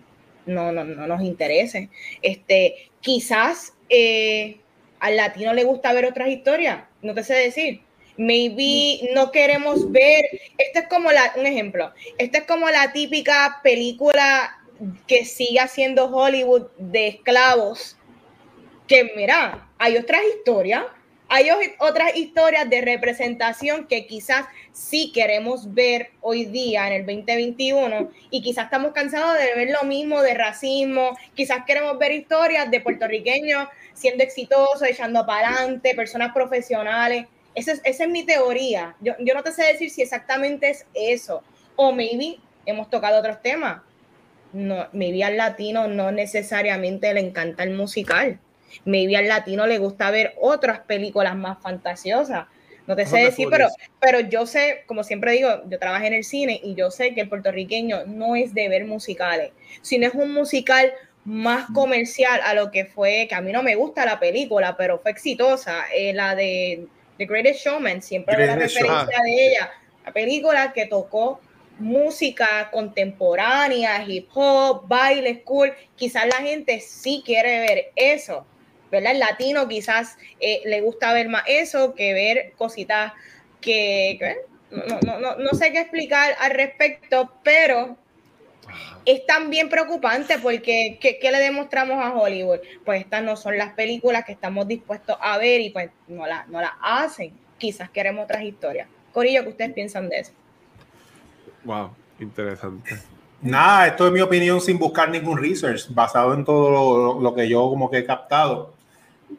no, 0.47 0.71
no, 0.71 0.85
no 0.85 1.07
nos 1.07 1.23
interese. 1.23 1.89
Este, 2.21 2.91
quizás 3.01 3.75
eh, 3.89 4.59
al 5.01 5.17
latino 5.17 5.53
le 5.53 5.65
gusta 5.65 5.93
ver 5.93 6.05
otras 6.05 6.29
historias, 6.29 6.85
no 7.01 7.15
te 7.15 7.25
sé 7.25 7.35
decir. 7.35 7.83
Maybe 8.19 9.09
no 9.15 9.33
queremos 9.33 9.91
ver, 9.91 10.23
esto 10.59 10.81
es 10.81 10.87
como 10.89 11.11
la, 11.11 11.33
un 11.37 11.47
ejemplo, 11.47 11.93
esta 12.19 12.39
es 12.39 12.45
como 12.45 12.69
la 12.69 12.93
típica 12.93 13.61
película 13.63 14.59
que 15.07 15.25
sigue 15.25 15.61
haciendo 15.61 16.15
Hollywood 16.15 16.67
de 16.77 17.09
esclavos, 17.09 17.97
que 18.87 19.13
mira, 19.17 19.67
hay 19.79 19.97
otras 19.97 20.21
historias 20.37 20.85
hay 21.35 21.49
otras 21.79 22.15
historias 22.15 22.69
de 22.69 22.83
representación 22.83 23.87
que 23.87 24.07
quizás 24.07 24.45
sí 24.73 25.13
queremos 25.15 25.73
ver 25.73 26.11
hoy 26.21 26.45
día 26.45 26.87
en 26.89 26.93
el 26.93 27.07
2021 27.07 28.11
y 28.29 28.43
quizás 28.43 28.67
estamos 28.67 28.93
cansados 28.93 29.39
de 29.39 29.55
ver 29.55 29.71
lo 29.71 29.89
mismo 29.89 30.21
de 30.21 30.35
racismo, 30.35 31.17
quizás 31.35 31.65
queremos 31.67 31.99
ver 31.99 32.13
historias 32.13 32.71
de 32.71 32.81
puertorriqueños 32.81 33.67
siendo 33.95 34.23
exitosos, 34.23 34.83
echando 34.83 35.25
para 35.25 35.57
adelante, 35.57 35.95
personas 35.95 36.35
profesionales 36.35 37.25
Esa 37.55 37.73
es, 37.73 37.81
esa 37.85 38.05
es 38.05 38.11
mi 38.11 38.27
teoría. 38.27 38.95
Yo, 39.01 39.15
yo 39.19 39.33
no 39.33 39.43
te 39.43 39.53
sé 39.53 39.63
decir 39.63 39.89
si 39.89 40.03
exactamente 40.03 40.69
es 40.69 40.85
eso. 40.93 41.43
O 41.77 41.93
maybe 41.93 42.41
hemos 42.67 42.91
tocado 42.91 43.19
otros 43.19 43.41
temas. 43.41 43.81
No, 44.53 44.87
maybe 44.93 45.25
al 45.25 45.39
latino 45.39 45.89
no 45.89 46.13
necesariamente 46.13 47.15
le 47.15 47.21
encanta 47.21 47.63
el 47.63 47.71
musical. 47.71 48.39
Maybe 48.85 49.17
al 49.17 49.29
latino 49.29 49.67
le 49.67 49.79
gusta 49.79 50.11
ver 50.11 50.35
otras 50.41 50.81
películas 50.81 51.37
más 51.37 51.59
fantasiosas. 51.61 52.47
No 52.87 52.97
te 52.97 53.07
sé 53.07 53.19
decir, 53.19 53.47
pero, 53.49 53.69
pero 54.01 54.21
yo 54.21 54.45
sé, 54.45 54.83
como 54.87 55.05
siempre 55.05 55.33
digo, 55.33 55.49
yo 55.69 55.79
trabajé 55.79 56.09
en 56.09 56.15
el 56.15 56.25
cine 56.25 56.61
y 56.63 56.75
yo 56.75 56.91
sé 56.91 57.15
que 57.15 57.21
el 57.21 57.29
puertorriqueño 57.29 58.07
no 58.07 58.35
es 58.35 58.55
de 58.55 58.69
ver 58.69 58.85
musicales, 58.87 59.53
sino 59.83 60.09
es 60.09 60.15
un 60.15 60.33
musical 60.35 60.93
más 61.25 61.67
comercial 61.73 62.41
a 62.45 62.55
lo 62.55 62.73
que 62.73 62.85
fue, 62.85 63.27
que 63.29 63.35
a 63.35 63.41
mí 63.41 63.53
no 63.53 63.63
me 63.63 63.77
gusta 63.77 64.05
la 64.05 64.19
película, 64.19 64.77
pero 64.77 64.99
fue 64.99 65.13
exitosa, 65.13 65.85
eh, 65.95 66.13
la 66.13 66.35
de 66.35 66.87
The 67.19 67.27
Greatest 67.27 67.65
Showman, 67.65 68.03
siempre 68.03 68.47
la 68.47 68.57
referencia 68.57 69.19
de 69.23 69.47
ella, 69.47 69.71
la 70.05 70.13
película 70.13 70.73
que 70.73 70.87
tocó 70.87 71.41
música 71.79 72.69
contemporánea, 72.73 74.05
hip 74.07 74.29
hop, 74.35 74.89
baile, 74.89 75.43
school, 75.43 75.73
quizás 75.97 76.27
la 76.27 76.37
gente 76.37 76.81
sí 76.81 77.23
quiere 77.25 77.61
ver 77.61 77.93
eso, 77.95 78.47
¿verdad? 78.93 79.13
El 79.13 79.19
latino 79.19 79.67
quizás 79.67 80.19
eh, 80.39 80.61
le 80.67 80.83
gusta 80.83 81.13
ver 81.15 81.29
más 81.29 81.43
eso 81.47 81.95
que 81.95 82.13
ver 82.13 82.53
cositas 82.57 83.15
que, 83.61 84.37
no, 84.71 85.19
no, 85.19 85.37
no, 85.37 85.51
sé 85.53 85.73
qué 85.73 85.81
explicar 85.81 86.35
al 86.39 86.51
respecto, 86.51 87.33
pero 87.43 87.97
es 89.07 89.27
también 89.27 89.69
preocupante 89.69 90.39
porque 90.39 90.99
¿qué, 91.01 91.19
le 91.31 91.39
demostramos 91.39 92.05
a 92.05 92.15
Hollywood? 92.15 92.59
Pues 92.85 93.01
estas 93.01 93.23
no 93.23 93.37
son 93.37 93.57
las 93.57 93.73
películas 93.73 94.25
que 94.25 94.33
estamos 94.33 94.69
dispuestos 94.69 95.17
a 95.21 95.39
ver 95.39 95.61
y 95.63 95.71
pues 95.71 95.91
no 96.07 96.27
las 96.27 96.47
no 96.49 96.61
la 96.61 96.77
hacen. 96.83 97.33
Quizás 97.57 97.89
queremos 97.91 98.25
otras 98.25 98.43
historias. 98.43 98.89
Corillo, 99.13 99.43
¿qué 99.43 99.49
ustedes 99.49 99.73
piensan 99.73 100.09
de 100.09 100.19
eso? 100.19 100.33
Wow, 101.65 101.95
interesante. 102.19 102.99
Nada, 103.41 103.89
esto 103.89 104.07
es 104.07 104.13
mi 104.13 104.21
opinión 104.21 104.61
sin 104.61 104.79
buscar 104.79 105.11
ningún 105.11 105.37
research, 105.39 105.89
basado 105.91 106.33
en 106.35 106.45
todo 106.45 107.21
lo, 107.21 107.35
que 107.35 107.49
yo 107.49 107.69
como 107.69 107.91
que 107.91 107.99
he 107.99 108.05
captado. 108.05 108.75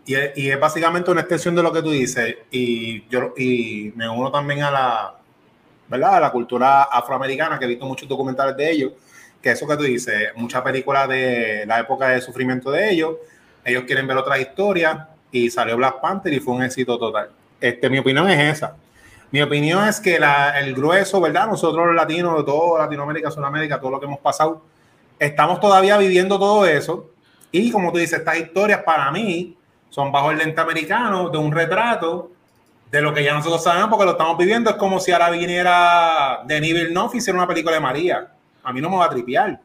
Y 0.06 0.16
y 0.36 0.50
es, 0.50 0.60
básicamente 0.60 1.12
una 1.12 1.22
extensión 1.22 1.56
de 1.56 1.64
lo 1.64 1.72
que 1.72 1.82
tú 1.82 1.92
dices. 1.92 2.38
Y 2.52 3.08
yo 3.10 3.34
y 3.38 3.94
me 3.96 4.08
uno 4.10 4.32
también 4.32 4.64
a 4.64 4.72
la, 4.72 5.16
¿verdad? 5.88 6.16
A 6.16 6.20
la 6.20 6.32
cultura 6.32 6.84
afroamericana, 6.84 7.60
que 7.60 7.66
he 7.66 7.68
visto 7.68 7.86
muchos 7.86 8.08
documentales 8.08 8.56
de 8.58 8.72
ellos, 8.72 8.94
que 9.42 9.52
eso 9.52 9.68
que 9.68 9.78
tú 9.78 9.84
dices, 9.84 10.32
muchas 10.36 10.62
películas 10.62 11.08
de 11.08 11.66
la 11.68 11.80
época 11.80 12.10
de 12.10 12.22
sufrimiento 12.22 12.72
de 12.72 12.92
ellos, 12.92 13.16
ellos 13.64 13.84
quieren 13.86 14.08
ver 14.08 14.18
otras 14.18 14.40
historias 14.40 14.98
y 15.32 15.50
salió 15.50 15.78
Black 15.78 16.02
Panther 16.02 16.34
y 16.34 16.40
fue 16.40 16.56
un 16.56 16.64
éxito 16.64 16.98
total. 16.98 17.30
Este, 17.60 17.90
mi 17.90 18.00
opinión 18.00 18.30
es 18.30 18.58
esa. 18.58 18.76
Mi 19.32 19.42
opinión 19.42 19.88
es 19.88 20.00
que 20.00 20.20
la, 20.20 20.60
el 20.60 20.76
grueso, 20.76 21.20
¿verdad? 21.20 21.48
Nosotros 21.48 21.88
los 21.88 21.96
latinos 21.96 22.38
de 22.38 22.44
toda 22.44 22.84
Latinoamérica, 22.84 23.32
Sudamérica, 23.32 23.80
todo 23.80 23.92
lo 23.92 24.00
que 24.00 24.06
hemos 24.06 24.20
pasado, 24.20 24.64
estamos 25.18 25.60
todavía 25.60 25.98
viviendo 25.98 26.38
todo 26.38 26.66
eso. 26.66 27.10
Y 27.52 27.72
como 27.72 27.92
tú 27.92 27.98
dices, 27.98 28.20
estas 28.20 28.38
historias 28.38 28.84
para 28.84 29.12
mí 29.12 29.58
son 29.94 30.12
bajo 30.12 30.32
el 30.32 30.40
lente 30.40 30.60
americano 30.60 31.30
de 31.30 31.38
un 31.38 31.52
retrato 31.52 32.32
de 32.90 33.00
lo 33.00 33.14
que 33.14 33.24
ya 33.24 33.36
nosotros 33.36 33.64
sabemos 33.64 33.90
porque 33.90 34.06
lo 34.06 34.14
estamos 34.14 34.36
viviendo. 34.40 34.72
Es 34.72 34.76
como 34.76 35.00
si 35.00 35.12
ahora 35.12 35.30
viniera 35.30 36.42
Denis 36.46 36.74
Villeneuve 36.74 37.12
y 37.14 37.18
hiciera 37.18 37.38
una 37.38 37.48
película 37.48 37.76
de 37.76 37.80
María. 37.80 38.28
A 38.64 38.74
mí 38.74 38.82
no 38.82 38.90
me 38.90 38.98
va 38.98 39.06
a 39.06 39.10
tripear, 39.10 39.60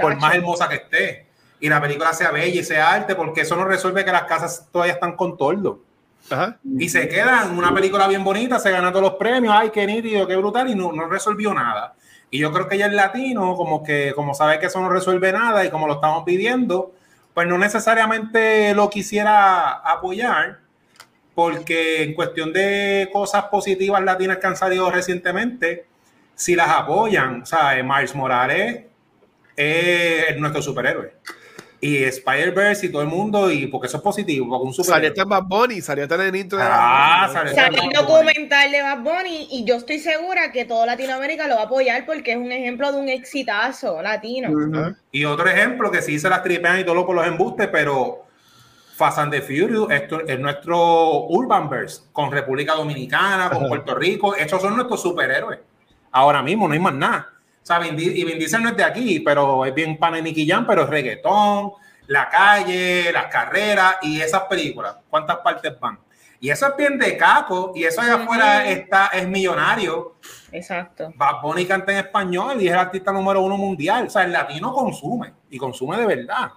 por 0.00 0.16
más 0.20 0.36
hermosa 0.36 0.68
que 0.68 0.76
esté. 0.76 1.26
Y 1.58 1.68
la 1.68 1.80
película 1.80 2.12
sea 2.12 2.30
bella 2.30 2.60
y 2.60 2.62
sea 2.62 2.92
arte, 2.92 3.16
porque 3.16 3.40
eso 3.40 3.56
no 3.56 3.64
resuelve 3.64 4.04
que 4.04 4.12
las 4.12 4.22
casas 4.22 4.68
todavía 4.70 4.94
están 4.94 5.16
con 5.16 5.36
tordo. 5.36 5.80
Y 6.78 6.88
se 6.88 7.08
queda 7.08 7.44
en 7.44 7.58
una 7.58 7.74
película 7.74 8.06
bien 8.06 8.22
bonita, 8.22 8.60
se 8.60 8.70
gana 8.70 8.92
todos 8.92 9.02
los 9.02 9.14
premios, 9.14 9.52
ay, 9.56 9.70
qué 9.70 9.84
nítido, 9.84 10.28
qué 10.28 10.36
brutal, 10.36 10.70
y 10.70 10.76
no, 10.76 10.92
no 10.92 11.08
resolvió 11.08 11.52
nada. 11.52 11.94
Y 12.30 12.38
yo 12.38 12.52
creo 12.52 12.68
que 12.68 12.78
ya 12.78 12.86
el 12.86 12.94
latino, 12.94 13.56
como 13.56 13.82
que, 13.82 14.12
como 14.14 14.32
sabe 14.32 14.60
que 14.60 14.66
eso 14.66 14.80
no 14.80 14.88
resuelve 14.88 15.32
nada 15.32 15.64
y 15.64 15.70
como 15.70 15.88
lo 15.88 15.94
estamos 15.94 16.22
pidiendo, 16.22 16.92
pues 17.34 17.46
no 17.46 17.58
necesariamente 17.58 18.74
lo 18.74 18.90
quisiera 18.90 19.70
apoyar, 19.70 20.60
porque 21.34 22.02
en 22.02 22.14
cuestión 22.14 22.52
de 22.52 23.08
cosas 23.12 23.44
positivas 23.44 24.02
latinas 24.02 24.38
que 24.38 24.46
han 24.46 24.56
salido 24.56 24.90
recientemente, 24.90 25.86
si 26.34 26.54
las 26.54 26.68
apoyan, 26.68 27.42
o 27.42 27.46
sea, 27.46 27.82
Miles 27.82 28.14
Morales 28.14 28.84
es 29.56 30.36
nuestro 30.38 30.62
superhéroe 30.62 31.14
y 31.84 32.04
Spider-Verse 32.04 32.86
y 32.86 32.92
todo 32.92 33.02
el 33.02 33.08
mundo, 33.08 33.50
y 33.50 33.66
porque 33.66 33.88
eso 33.88 33.96
es 33.96 34.04
positivo, 34.04 34.48
porque 34.48 34.66
un 34.68 34.72
super... 34.72 34.94
Salió 34.94 35.08
este 35.08 35.24
Bad 35.24 35.42
Bunny, 35.42 35.80
salió 35.80 36.04
este 36.04 36.16
nenito 36.16 36.56
de 36.56 36.62
Ah, 36.64 37.28
salió, 37.32 37.52
salió 37.52 37.82
un 37.82 37.90
documental 37.90 38.70
de 38.70 38.82
Bad 38.82 39.00
Bunny, 39.00 39.48
y 39.50 39.64
yo 39.64 39.74
estoy 39.74 39.98
segura 39.98 40.52
que 40.52 40.64
todo 40.64 40.86
Latinoamérica 40.86 41.48
lo 41.48 41.56
va 41.56 41.62
a 41.62 41.64
apoyar 41.64 42.06
porque 42.06 42.32
es 42.32 42.36
un 42.36 42.52
ejemplo 42.52 42.92
de 42.92 43.00
un 43.00 43.08
exitazo 43.08 44.00
latino. 44.00 44.94
Y 45.10 45.24
otro 45.24 45.48
ejemplo 45.48 45.90
que 45.90 46.02
sí 46.02 46.20
se 46.20 46.28
las 46.28 46.44
tripean 46.44 46.78
y 46.78 46.84
todo 46.84 47.04
por 47.04 47.16
los 47.16 47.26
embustes, 47.26 47.66
pero 47.72 48.26
Fast 48.94 49.18
and 49.18 49.32
the 49.32 49.42
Furious 49.42 49.90
esto 49.90 50.20
es 50.24 50.38
nuestro 50.38 51.26
Urbanverse, 51.30 52.02
con 52.12 52.30
República 52.30 52.74
Dominicana, 52.74 53.50
con 53.50 53.66
Puerto 53.66 53.96
Rico, 53.96 54.36
estos 54.36 54.62
son 54.62 54.76
nuestros 54.76 55.02
superhéroes. 55.02 55.58
Ahora 56.12 56.44
mismo 56.44 56.68
no 56.68 56.74
hay 56.74 56.80
más 56.80 56.94
nada. 56.94 57.31
O 57.68 57.84
y 57.84 58.24
Vin 58.24 58.38
Diesel 58.38 58.62
no 58.62 58.70
es 58.70 58.76
de 58.76 58.84
aquí, 58.84 59.20
pero 59.20 59.64
es 59.64 59.74
bien 59.74 59.96
pana 59.98 60.18
pero 60.66 60.82
es 60.82 60.88
reggaetón, 60.88 61.72
la 62.08 62.28
calle, 62.28 63.12
las 63.12 63.26
carreras 63.26 63.96
y 64.02 64.20
esas 64.20 64.42
películas. 64.42 64.96
¿Cuántas 65.08 65.38
partes 65.38 65.78
van? 65.78 65.98
Y 66.40 66.50
eso 66.50 66.66
es 66.66 66.76
bien 66.76 66.98
de 66.98 67.16
caco, 67.16 67.72
y 67.72 67.84
eso 67.84 68.00
allá 68.00 68.14
afuera 68.14 68.68
está, 68.68 69.10
es 69.12 69.28
millonario. 69.28 70.16
Exacto. 70.50 71.12
Bad 71.14 71.40
Bunny 71.40 71.66
canta 71.66 71.92
en 71.92 71.98
español 71.98 72.60
y 72.60 72.66
es 72.66 72.72
el 72.72 72.80
artista 72.80 73.12
número 73.12 73.40
uno 73.42 73.56
mundial. 73.56 74.08
O 74.08 74.10
sea, 74.10 74.24
el 74.24 74.32
latino 74.32 74.72
consume, 74.72 75.32
y 75.50 75.56
consume 75.56 75.98
de 75.98 76.06
verdad. 76.06 76.50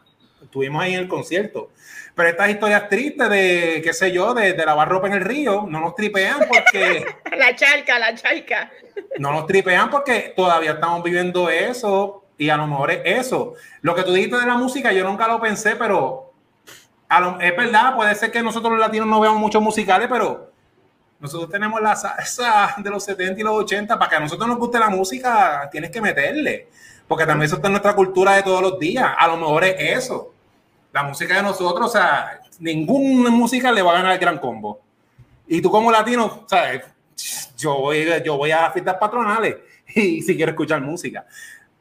Estuvimos 0.46 0.82
ahí 0.82 0.94
en 0.94 1.02
el 1.02 1.08
concierto. 1.08 1.70
Pero 2.16 2.30
estas 2.30 2.50
historias 2.50 2.88
tristes 2.88 3.30
de, 3.30 3.82
qué 3.84 3.94
sé 3.94 4.12
yo, 4.12 4.34
de, 4.34 4.54
de 4.54 4.66
lavar 4.66 4.88
ropa 4.88 5.08
en 5.08 5.14
el 5.14 5.22
río, 5.22 5.66
no 5.68 5.82
nos 5.82 5.96
tripean 5.96 6.38
porque... 6.48 7.06
la 7.38 7.54
charca, 7.56 8.00
la 8.00 8.16
charca. 8.16 8.72
no 9.20 9.34
nos 9.34 9.46
tripean 9.48 9.90
porque 9.90 10.34
todavía 10.36 10.72
estamos 10.72 11.04
viviendo 11.04 11.50
eso 11.50 12.24
y 12.38 12.50
a 12.50 12.58
lo 12.58 12.68
mejor 12.68 12.92
es 12.92 13.02
eso. 13.04 13.56
Lo 13.82 13.96
que 13.96 14.04
tú 14.04 14.14
dijiste 14.14 14.38
de 14.38 14.46
la 14.46 14.56
música, 14.56 14.94
yo 14.94 15.04
nunca 15.04 15.28
lo 15.28 15.42
pensé, 15.42 15.76
pero 15.76 16.34
es 17.42 17.58
verdad, 17.58 17.96
puede 17.96 18.16
ser 18.16 18.32
que 18.32 18.42
nosotros 18.42 18.72
los 18.72 18.80
latinos 18.80 19.08
no 19.08 19.20
veamos 19.20 19.40
muchos 19.40 19.62
musicales, 19.62 20.08
pero 20.10 20.52
nosotros 21.20 21.50
tenemos 21.50 21.82
la 21.82 21.96
salsa 21.96 22.76
de 22.78 22.90
los 22.90 23.04
70 23.04 23.40
y 23.40 23.44
los 23.44 23.56
80. 23.56 24.00
Para 24.00 24.10
que 24.10 24.16
a 24.16 24.20
nosotros 24.22 24.48
nos 24.48 24.58
guste 24.58 24.80
la 24.80 24.90
música, 24.90 25.68
tienes 25.70 25.92
que 25.92 26.00
meterle, 26.00 26.70
porque 27.08 27.26
también 27.26 27.48
eso 27.48 27.56
está 27.58 27.68
en 27.68 27.74
nuestra 27.74 27.94
cultura 27.94 28.34
de 28.34 28.44
todos 28.44 28.62
los 28.62 28.80
días. 28.80 29.12
A 29.18 29.28
lo 29.28 29.38
mejor 29.38 29.66
es 29.66 29.76
eso 30.00 30.35
la 30.96 31.04
música 31.04 31.36
de 31.36 31.44
nosotros, 31.44 31.90
o 31.90 31.92
sea, 31.92 32.40
ninguna 32.60 33.30
música 33.30 33.70
le 33.70 33.82
va 33.82 33.92
a 33.92 33.96
ganar 33.96 34.14
el 34.14 34.18
gran 34.18 34.38
combo. 34.40 34.80
Y 35.46 35.62
tú 35.62 35.70
como 35.70 35.92
latino, 35.92 36.46
sea, 36.48 36.82
yo 37.58 37.76
voy, 37.76 38.08
yo 38.24 38.38
voy 38.38 38.52
a 38.52 38.72
fiestas 38.72 38.96
patronales 38.96 39.58
y 39.94 40.22
si 40.22 40.38
quiero 40.38 40.52
escuchar 40.54 40.80
música. 40.80 41.26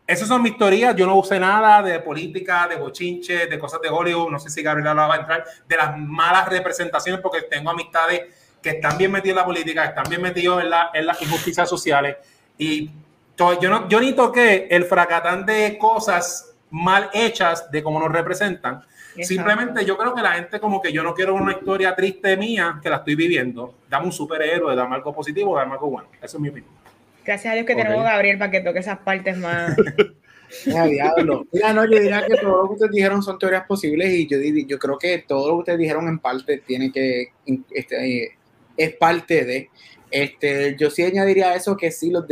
Esas 0.05 0.27
son 0.27 0.43
mis 0.43 0.59
teorías. 0.59 0.97
Yo 0.97 1.07
no 1.07 1.15
usé 1.15 1.39
nada 1.39 1.81
de 1.81 2.01
política, 2.01 2.66
de 2.66 2.74
bochinche, 2.74 3.47
de 3.47 3.57
cosas 3.57 3.81
de 3.81 3.89
Hollywood. 3.89 4.32
No 4.32 4.41
sé 4.41 4.51
si 4.51 4.65
Gabriela 4.65 4.95
va 4.95 5.15
a 5.15 5.19
entrar. 5.19 5.45
De 5.69 5.77
las 5.77 5.97
malas 5.97 6.49
representaciones, 6.49 7.20
porque 7.20 7.43
tengo 7.43 7.70
amistades 7.70 8.23
que 8.61 8.70
están 8.70 8.99
bien 8.99 9.12
metidos 9.12 9.36
en 9.36 9.36
la 9.36 9.45
política, 9.45 9.85
están 9.85 10.07
bien 10.09 10.23
metidos 10.23 10.61
en, 10.61 10.70
la, 10.70 10.91
en 10.93 11.07
las 11.07 11.23
injusticias 11.23 11.69
sociales. 11.69 12.16
Y 12.59 12.91
yo, 13.39 13.70
no, 13.70 13.89
yo 13.89 14.01
ni 14.01 14.12
toqué 14.12 14.66
el 14.73 14.85
fracatán 14.86 15.47
de 15.47 15.78
cosas 15.78 16.51
mal 16.69 17.11
hechas 17.12 17.70
de 17.70 17.81
cómo 17.81 18.01
nos 18.01 18.11
representan 18.11 18.85
Simplemente 19.23 19.85
yo 19.85 19.97
creo 19.97 20.15
que 20.15 20.23
la 20.23 20.32
gente 20.32 20.59
como 20.59 20.81
que 20.81 20.93
yo 20.93 21.03
no 21.03 21.15
quiero 21.15 21.35
una 21.35 21.53
historia 21.53 21.95
triste 21.95 22.36
mía 22.36 22.81
que 22.82 22.91
la 22.91 22.97
estoy 22.97 23.15
viviendo. 23.15 23.74
Dame 23.89 24.07
un 24.07 24.12
superhéroe, 24.12 24.74
dame 24.74 24.97
algo 24.97 25.15
positivo, 25.15 25.57
dame 25.57 25.73
algo 25.73 25.91
bueno. 25.91 26.09
Eso 26.20 26.36
es 26.36 26.41
mi 26.41 26.49
opinión. 26.49 26.73
Gracias 27.24 27.53
a 27.53 27.55
Dios 27.55 27.66
que 27.66 27.74
tenemos 27.74 28.01
a 28.01 28.11
Gabriel 28.11 28.39
para 28.39 28.51
que 28.51 28.61
toque 28.61 28.81
esas 28.81 28.99
partes 28.99 29.36
más. 29.36 29.77
Mira, 30.66 30.86
diablo. 30.86 31.47
Mira, 31.53 31.73
no, 31.73 31.85
yo 31.85 31.99
diría 31.99 32.24
que 32.27 32.36
todo 32.36 32.62
lo 32.62 32.69
que 32.69 32.74
ustedes 32.74 32.93
dijeron 32.93 33.23
son 33.23 33.39
teorías 33.39 33.66
posibles 33.66 34.12
y 34.12 34.27
yo, 34.27 34.39
yo 34.66 34.78
creo 34.78 34.99
que 34.99 35.24
todo 35.27 35.49
lo 35.49 35.55
que 35.55 35.61
ustedes 35.61 35.78
dijeron 35.78 36.07
en 36.09 36.19
parte 36.19 36.59
tiene 36.59 36.93
que, 36.93 37.32
este, 37.70 38.36
es 38.77 38.97
parte 38.97 39.45
de, 39.45 39.70
este, 40.11 40.77
yo 40.78 40.91
sí 40.91 41.03
añadiría 41.03 41.55
eso 41.55 41.77
que 41.77 41.91
sí, 41.91 42.11
los 42.11 42.24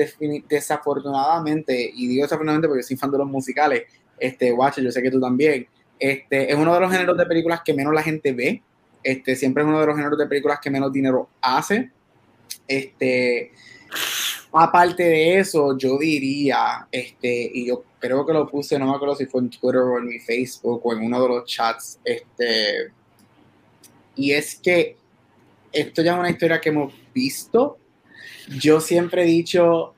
desafortunadamente, 0.48 1.90
y 1.94 2.06
digo 2.06 2.22
desafortunadamente 2.22 2.68
porque 2.68 2.82
soy 2.82 2.96
fan 2.96 3.10
de 3.10 3.18
los 3.18 3.26
musicales, 3.26 3.84
este, 4.18 4.52
Watch, 4.52 4.78
yo 4.78 4.92
sé 4.92 5.02
que 5.02 5.10
tú 5.10 5.20
también, 5.20 5.66
este, 6.02 6.50
es 6.50 6.58
uno 6.58 6.74
de 6.74 6.80
los 6.80 6.90
géneros 6.90 7.16
de 7.16 7.26
películas 7.26 7.60
que 7.64 7.74
menos 7.74 7.94
la 7.94 8.02
gente 8.02 8.32
ve. 8.32 8.60
Este, 9.04 9.36
siempre 9.36 9.62
es 9.62 9.68
uno 9.68 9.80
de 9.80 9.86
los 9.86 9.96
géneros 9.96 10.18
de 10.18 10.26
películas 10.26 10.58
que 10.60 10.68
menos 10.68 10.92
dinero 10.92 11.28
hace. 11.40 11.92
Este, 12.66 13.52
aparte 14.52 15.04
de 15.04 15.38
eso, 15.38 15.78
yo 15.78 15.98
diría, 15.98 16.88
este, 16.90 17.50
y 17.54 17.66
yo 17.68 17.84
creo 18.00 18.26
que 18.26 18.32
lo 18.32 18.48
puse, 18.48 18.78
no 18.80 18.86
me 18.86 18.96
acuerdo 18.96 19.14
si 19.14 19.26
fue 19.26 19.42
en 19.42 19.50
Twitter 19.50 19.80
o 19.80 19.98
en 19.98 20.06
mi 20.06 20.18
Facebook 20.18 20.80
o 20.84 20.92
en 20.92 21.04
uno 21.04 21.22
de 21.22 21.28
los 21.28 21.44
chats, 21.44 22.00
este, 22.04 22.90
y 24.16 24.32
es 24.32 24.56
que 24.56 24.96
esto 25.70 26.02
ya 26.02 26.14
es 26.14 26.18
una 26.18 26.30
historia 26.30 26.60
que 26.60 26.70
hemos 26.70 26.92
visto. 27.14 27.78
Yo 28.58 28.80
siempre 28.80 29.22
he 29.22 29.26
dicho, 29.26 29.91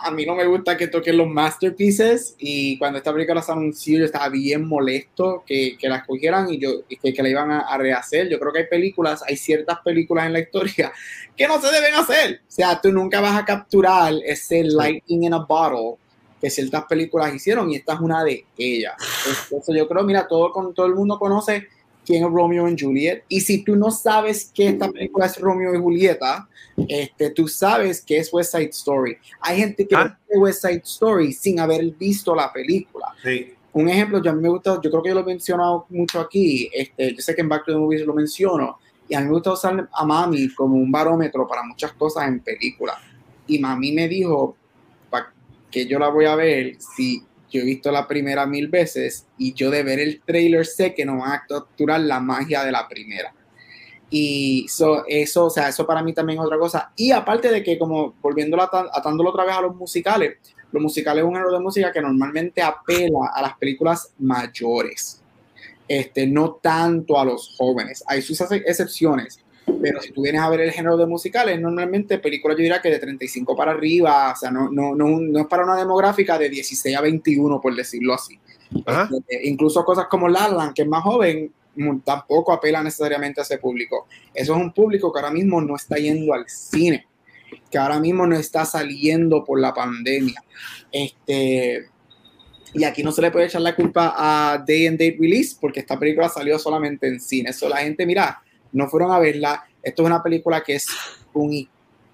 a 0.00 0.10
mí 0.10 0.24
no 0.24 0.34
me 0.34 0.46
gusta 0.46 0.76
que 0.76 0.88
toquen 0.88 1.16
los 1.16 1.28
masterpieces 1.28 2.34
y 2.38 2.78
cuando 2.78 2.98
esta 2.98 3.12
película 3.12 3.42
se 3.42 3.52
anunció 3.52 3.98
yo 3.98 4.04
estaba 4.04 4.28
bien 4.28 4.66
molesto 4.66 5.42
que, 5.46 5.76
que 5.78 5.88
la 5.88 5.96
escogieran 5.96 6.52
y 6.52 6.58
yo 6.58 6.82
que, 6.88 7.12
que 7.12 7.22
la 7.22 7.28
iban 7.28 7.50
a, 7.50 7.76
rehacer. 7.78 8.28
Yo 8.28 8.38
creo 8.38 8.52
que 8.52 8.60
hay 8.60 8.66
películas, 8.66 9.22
hay 9.26 9.36
ciertas 9.36 9.78
películas 9.84 10.26
en 10.26 10.32
la 10.32 10.40
historia 10.40 10.92
que 11.36 11.46
no 11.46 11.60
se 11.60 11.70
deben 11.72 11.94
hacer. 11.94 12.40
O 12.46 12.50
sea, 12.50 12.80
tú 12.80 12.92
nunca 12.92 13.20
vas 13.20 13.36
a 13.38 13.44
capturar 13.44 14.14
ese 14.24 14.64
lightning 14.64 15.24
in 15.24 15.34
a 15.34 15.38
bottle 15.38 15.98
que 16.40 16.50
ciertas 16.50 16.84
películas 16.84 17.34
hicieron 17.34 17.70
y 17.70 17.76
esta 17.76 17.94
es 17.94 18.00
una 18.00 18.24
de 18.24 18.44
ellas. 18.56 18.94
Eso 19.50 19.74
yo 19.74 19.88
creo, 19.88 20.04
mira, 20.04 20.26
todo, 20.28 20.52
con, 20.52 20.72
todo 20.72 20.86
el 20.86 20.94
mundo 20.94 21.18
conoce 21.18 21.66
quién 22.08 22.24
es 22.24 22.30
Romeo 22.30 22.66
y 22.66 22.76
Juliet. 22.80 23.24
Y 23.28 23.42
si 23.42 23.62
tú 23.62 23.76
no 23.76 23.90
sabes 23.90 24.50
que 24.54 24.68
esta 24.68 24.90
película 24.90 25.26
es 25.26 25.38
Romeo 25.38 25.74
y 25.74 25.78
Julieta, 25.78 26.48
este, 26.88 27.30
tú 27.30 27.46
sabes 27.46 28.00
que 28.00 28.16
es 28.16 28.32
West 28.32 28.52
Side 28.52 28.70
Story. 28.70 29.18
Hay 29.42 29.58
gente 29.58 29.86
que 29.86 29.94
ah. 29.94 30.18
ve 30.26 30.38
West 30.38 30.62
Side 30.62 30.82
Story 30.84 31.34
sin 31.34 31.60
haber 31.60 31.84
visto 31.92 32.34
la 32.34 32.50
película. 32.50 33.08
Sí. 33.22 33.52
Un 33.74 33.90
ejemplo, 33.90 34.22
yo 34.22 34.30
a 34.30 34.34
mí 34.34 34.40
me 34.40 34.48
gusta, 34.48 34.80
yo 34.82 34.90
creo 34.90 35.02
que 35.02 35.10
yo 35.10 35.14
lo 35.16 35.20
he 35.20 35.24
mencionado 35.24 35.84
mucho 35.90 36.18
aquí, 36.18 36.70
este, 36.72 37.14
yo 37.14 37.20
sé 37.20 37.34
que 37.34 37.42
en 37.42 37.50
Back 37.50 37.66
to 37.66 37.72
the 37.72 37.78
Movies 37.78 38.06
lo 38.06 38.14
menciono, 38.14 38.78
y 39.06 39.14
a 39.14 39.20
mí 39.20 39.26
me 39.26 39.32
gusta 39.32 39.52
usar 39.52 39.88
a 39.92 40.04
Mami 40.06 40.52
como 40.54 40.76
un 40.76 40.90
barómetro 40.90 41.46
para 41.46 41.62
muchas 41.62 41.92
cosas 41.92 42.26
en 42.26 42.40
películas. 42.40 42.96
Y 43.46 43.58
Mami 43.58 43.92
me 43.92 44.08
dijo 44.08 44.56
que 45.70 45.86
yo 45.86 45.98
la 45.98 46.08
voy 46.08 46.24
a 46.24 46.34
ver 46.34 46.76
si 46.80 47.22
yo 47.50 47.62
he 47.62 47.64
visto 47.64 47.90
la 47.90 48.06
primera 48.06 48.46
mil 48.46 48.68
veces 48.68 49.26
y 49.38 49.54
yo 49.54 49.70
de 49.70 49.82
ver 49.82 49.98
el 49.98 50.20
trailer 50.20 50.66
sé 50.66 50.94
que 50.94 51.04
no 51.04 51.18
van 51.18 51.32
a 51.32 51.44
capturar 51.46 52.00
la 52.00 52.20
magia 52.20 52.64
de 52.64 52.72
la 52.72 52.86
primera. 52.88 53.34
Y 54.10 54.66
eso, 55.08 55.46
o 55.46 55.50
sea, 55.50 55.68
eso 55.68 55.86
para 55.86 56.02
mí 56.02 56.14
también 56.14 56.38
es 56.38 56.44
otra 56.44 56.58
cosa. 56.58 56.92
Y 56.96 57.10
aparte 57.10 57.50
de 57.50 57.62
que, 57.62 57.78
como 57.78 58.14
volviendo 58.22 58.60
atándolo 58.60 59.30
otra 59.30 59.44
vez 59.44 59.54
a 59.54 59.60
los 59.60 59.74
musicales, 59.74 60.38
los 60.72 60.82
musicales 60.82 61.22
es 61.22 61.28
un 61.28 61.34
género 61.34 61.52
de 61.52 61.60
música 61.60 61.92
que 61.92 62.00
normalmente 62.00 62.62
apela 62.62 63.30
a 63.34 63.42
las 63.42 63.56
películas 63.58 64.12
mayores, 64.18 65.22
este, 65.86 66.26
no 66.26 66.54
tanto 66.54 67.18
a 67.18 67.24
los 67.24 67.54
jóvenes. 67.56 68.02
Hay 68.06 68.22
sus 68.22 68.40
excepciones, 68.40 69.40
pero 69.80 70.00
si 70.00 70.12
tú 70.12 70.22
vienes 70.22 70.40
a 70.40 70.48
ver 70.48 70.60
el 70.60 70.72
género 70.72 70.96
de 70.96 71.06
musicales, 71.06 71.60
normalmente 71.60 72.18
películas 72.18 72.56
yo 72.56 72.62
diría 72.62 72.80
que 72.80 72.90
de 72.90 72.98
35 72.98 73.56
para 73.56 73.72
arriba, 73.72 74.32
o 74.32 74.36
sea, 74.36 74.50
no, 74.50 74.70
no, 74.70 74.94
no, 74.94 75.20
no 75.20 75.40
es 75.40 75.46
para 75.46 75.64
una 75.64 75.76
demográfica 75.76 76.38
de 76.38 76.48
16 76.48 76.96
a 76.96 77.00
21, 77.00 77.60
por 77.60 77.74
decirlo 77.74 78.14
así. 78.14 78.38
Este, 78.74 79.48
incluso 79.48 79.84
cosas 79.84 80.06
como 80.08 80.28
La 80.28 80.48
Land, 80.48 80.74
que 80.74 80.82
es 80.82 80.88
más 80.88 81.02
joven, 81.02 81.52
tampoco 82.04 82.52
apela 82.52 82.82
necesariamente 82.82 83.40
a 83.40 83.44
ese 83.44 83.58
público. 83.58 84.06
Eso 84.34 84.54
es 84.54 84.60
un 84.60 84.72
público 84.72 85.12
que 85.12 85.20
ahora 85.20 85.32
mismo 85.32 85.60
no 85.60 85.76
está 85.76 85.96
yendo 85.96 86.34
al 86.34 86.48
cine, 86.48 87.06
que 87.70 87.78
ahora 87.78 88.00
mismo 88.00 88.26
no 88.26 88.36
está 88.36 88.64
saliendo 88.64 89.44
por 89.44 89.60
la 89.60 89.72
pandemia. 89.72 90.42
Este, 90.90 91.86
y 92.74 92.84
aquí 92.84 93.02
no 93.02 93.12
se 93.12 93.22
le 93.22 93.30
puede 93.30 93.46
echar 93.46 93.62
la 93.62 93.74
culpa 93.74 94.14
a 94.16 94.58
Day 94.58 94.86
and 94.86 94.98
Date 94.98 95.16
Release, 95.18 95.56
porque 95.60 95.80
esta 95.80 95.98
película 95.98 96.28
salió 96.28 96.58
solamente 96.58 97.06
en 97.06 97.20
cine. 97.20 97.50
Eso 97.50 97.68
la 97.68 97.78
gente, 97.78 98.04
mira, 98.04 98.42
no 98.72 98.88
fueron 98.88 99.12
a 99.12 99.18
verla. 99.18 99.64
Esto 99.82 100.02
es 100.02 100.06
una 100.06 100.22
película 100.22 100.62
que 100.62 100.76
es 100.76 100.86
un, 101.32 101.68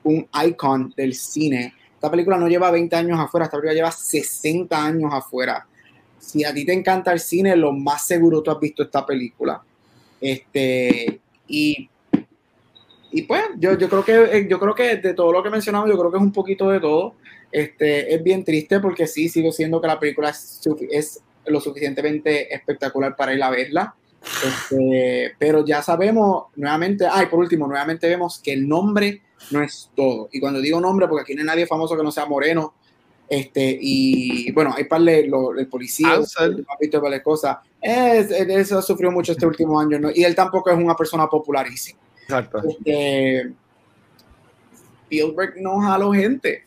un 0.04 0.28
icon 0.46 0.92
del 0.96 1.14
cine. 1.14 1.74
Esta 1.94 2.10
película 2.10 2.36
no 2.36 2.48
lleva 2.48 2.70
20 2.70 2.94
años 2.96 3.18
afuera, 3.18 3.46
esta 3.46 3.56
película 3.56 3.74
lleva 3.74 3.90
60 3.90 4.84
años 4.84 5.10
afuera. 5.12 5.66
Si 6.18 6.44
a 6.44 6.52
ti 6.54 6.64
te 6.64 6.72
encanta 6.72 7.12
el 7.12 7.20
cine, 7.20 7.56
lo 7.56 7.72
más 7.72 8.06
seguro 8.06 8.42
tú 8.42 8.50
has 8.50 8.60
visto 8.60 8.82
esta 8.82 9.04
película. 9.04 9.62
Este, 10.20 11.20
y, 11.48 11.88
y 13.10 13.22
pues 13.22 13.42
yo, 13.58 13.76
yo, 13.76 13.88
creo 13.88 14.04
que, 14.04 14.38
eh, 14.38 14.46
yo 14.48 14.58
creo 14.58 14.74
que 14.74 14.96
de 14.96 15.14
todo 15.14 15.32
lo 15.32 15.42
que 15.42 15.50
mencionamos, 15.50 15.88
yo 15.88 15.98
creo 15.98 16.10
que 16.10 16.16
es 16.16 16.22
un 16.22 16.32
poquito 16.32 16.68
de 16.70 16.80
todo. 16.80 17.14
Este, 17.50 18.12
es 18.14 18.22
bien 18.22 18.42
triste 18.42 18.80
porque 18.80 19.06
sí, 19.06 19.28
sigo 19.28 19.52
siendo 19.52 19.80
que 19.80 19.86
la 19.86 20.00
película 20.00 20.30
es, 20.30 20.60
es 20.90 21.22
lo 21.46 21.60
suficientemente 21.60 22.52
espectacular 22.54 23.14
para 23.16 23.34
ir 23.34 23.42
a 23.42 23.50
verla. 23.50 23.94
Este, 24.24 25.34
pero 25.38 25.64
ya 25.64 25.82
sabemos, 25.82 26.44
nuevamente, 26.56 27.06
ay, 27.10 27.26
por 27.26 27.40
último, 27.40 27.66
nuevamente 27.66 28.08
vemos 28.08 28.40
que 28.42 28.52
el 28.52 28.68
nombre 28.68 29.22
no 29.50 29.62
es 29.62 29.90
todo. 29.94 30.28
Y 30.32 30.40
cuando 30.40 30.60
digo 30.60 30.80
nombre, 30.80 31.08
porque 31.08 31.22
aquí 31.22 31.34
no 31.34 31.40
hay 31.40 31.46
nadie 31.46 31.66
famoso 31.66 31.96
que 31.96 32.02
no 32.02 32.10
sea 32.10 32.26
moreno, 32.26 32.74
este, 33.28 33.78
y 33.80 34.52
bueno, 34.52 34.74
hay 34.76 34.84
par 34.84 35.00
de 35.00 35.20
el 35.20 35.68
policía, 35.68 36.18
visto 36.80 37.00
varias 37.00 37.22
cosas. 37.22 37.58
Es, 37.80 38.30
eso 38.30 38.82
sufrió 38.82 39.10
mucho 39.10 39.32
este 39.32 39.46
último 39.46 39.80
año, 39.80 39.98
¿no? 39.98 40.10
y 40.14 40.24
él 40.24 40.34
tampoco 40.34 40.70
es 40.70 40.76
una 40.76 40.94
persona 40.94 41.26
popularísima. 41.26 41.98
Exacto. 42.22 42.62
Este, 42.68 43.52
Spielberg 45.04 45.54
no 45.60 45.80
jalo 45.80 46.12
gente. 46.12 46.64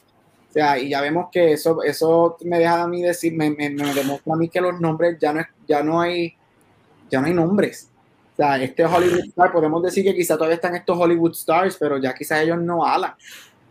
O 0.49 0.53
sea, 0.53 0.79
y 0.79 0.89
ya 0.89 1.01
vemos 1.01 1.27
que 1.31 1.53
eso, 1.53 1.83
eso 1.83 2.37
me 2.43 2.57
deja 2.57 2.83
a 2.83 2.87
mí 2.87 3.01
decir, 3.01 3.33
me, 3.33 3.49
me, 3.51 3.69
me 3.69 3.93
demuestra 3.93 4.33
a 4.33 4.37
mí 4.37 4.49
que 4.49 4.61
los 4.61 4.79
nombres 4.79 5.17
ya 5.19 5.33
no, 5.33 5.45
ya 5.67 5.83
no 5.83 6.01
hay 6.01 6.35
ya 7.09 7.21
no 7.21 7.27
hay 7.27 7.33
nombres. 7.33 7.89
O 8.33 8.35
sea, 8.37 8.61
este 8.61 8.85
Hollywood 8.85 9.25
Star, 9.29 9.51
podemos 9.51 9.81
decir 9.81 10.03
que 10.03 10.13
quizá 10.13 10.35
todavía 10.35 10.55
están 10.55 10.75
estos 10.75 10.97
Hollywood 10.97 11.31
Stars, 11.31 11.77
pero 11.79 11.97
ya 11.97 12.13
quizás 12.13 12.41
ellos 12.41 12.59
no 12.59 12.85
alan 12.85 13.13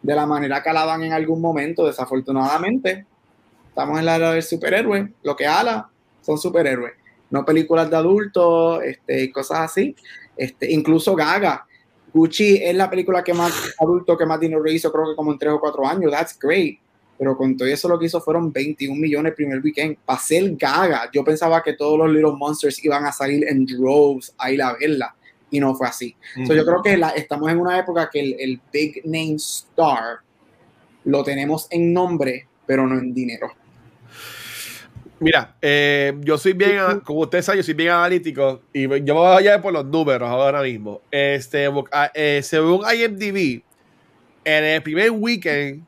de 0.03 0.15
la 0.15 0.27
manera 0.27 0.63
que 0.63 0.71
alaban 0.71 1.03
en 1.05 1.13
algún 1.13 1.41
momento, 1.41 1.87
desafortunadamente. 1.87 3.07
Estamos 3.69 3.99
en 3.99 4.07
la 4.07 4.17
era 4.17 4.33
del 4.33 4.43
superhéroe, 4.43 5.13
lo 5.23 5.37
que 5.37 5.47
ala 5.47 5.89
son 6.23 6.39
superhéroes, 6.39 6.95
no 7.31 7.45
películas 7.45 7.89
de 7.89 7.97
adultos, 7.97 8.83
este, 8.83 9.31
cosas 9.31 9.61
así. 9.61 9.95
Este, 10.37 10.71
incluso 10.73 11.15
Gaga, 11.15 11.67
Gucci 12.13 12.57
es 12.57 12.75
la 12.75 12.91
película 12.91 13.23
que 13.23 13.35
más 13.35 13.53
adulto, 13.79 14.17
que 14.17 14.27
más 14.27 14.41
dinero 14.41 14.67
hizo, 14.67 14.91
creo 14.91 15.11
que 15.11 15.17
como 15.17 15.33
en 15.33 15.39
tres 15.39 15.53
o 15.53 15.61
cuatro 15.61 15.87
años. 15.87 16.11
That's 16.11 16.39
great 16.39 16.79
pero 17.19 17.37
con 17.37 17.57
todo 17.57 17.69
eso 17.69 17.89
lo 17.89 17.99
que 17.99 18.07
hizo 18.07 18.21
fueron 18.21 18.53
21 18.53 18.95
millones 19.01 19.31
el 19.31 19.35
primer 19.35 19.61
weekend. 19.61 19.97
Para 20.05 20.19
ser 20.19 20.55
gaga, 20.57 21.09
yo 21.13 21.25
pensaba 21.25 21.63
que 21.63 21.73
todos 21.73 21.99
los 21.99 22.11
Little 22.11 22.33
Monsters 22.37 22.85
iban 22.85 23.05
a 23.07 23.13
salir 23.13 23.47
en 23.49 23.65
droves 23.65 24.35
a 24.39 24.51
ir 24.51 24.63
a 24.63 24.75
verla, 24.75 25.15
y 25.51 25.61
no 25.61 25.75
fue 25.75 25.89
así. 25.89 26.15
yo 26.37 26.65
creo 26.65 26.83
que 26.83 26.97
la, 26.97 27.11
estamos 27.11 27.51
en 27.51 27.59
una 27.59 27.79
época 27.79 28.11
que 28.13 28.21
el, 28.21 28.61
Big 28.73 29.03
Name 29.05 29.37
Star 29.37 30.19
lo 31.05 31.23
tenemos 31.23 31.69
en 31.71 31.93
nombre, 31.93 32.47
pero 32.67 32.87
no 32.87 32.99
en 32.99 33.15
dinero. 33.15 33.53
Mira, 35.19 35.57
eh, 35.63 36.13
yo 36.21 36.37
soy 36.37 36.53
bien, 36.53 37.01
como 37.03 37.21
usted 37.21 37.41
sabe, 37.41 37.59
yo 37.59 37.65
soy 37.65 37.73
bien 37.73 37.91
analítico 37.91 38.61
y 38.71 38.83
yo 39.03 39.15
voy 39.15 39.47
a 39.47 39.55
ir 39.55 39.63
por 39.63 39.73
los 39.73 39.87
números 39.87 40.29
ahora 40.29 40.61
mismo. 40.61 41.01
Este, 41.11 41.71
ah, 41.91 42.11
eh, 42.13 42.41
según 42.43 42.83
IMDb, 42.83 43.63
en 44.45 44.65
el 44.65 44.83
primer 44.83 45.11
weekend 45.11 45.85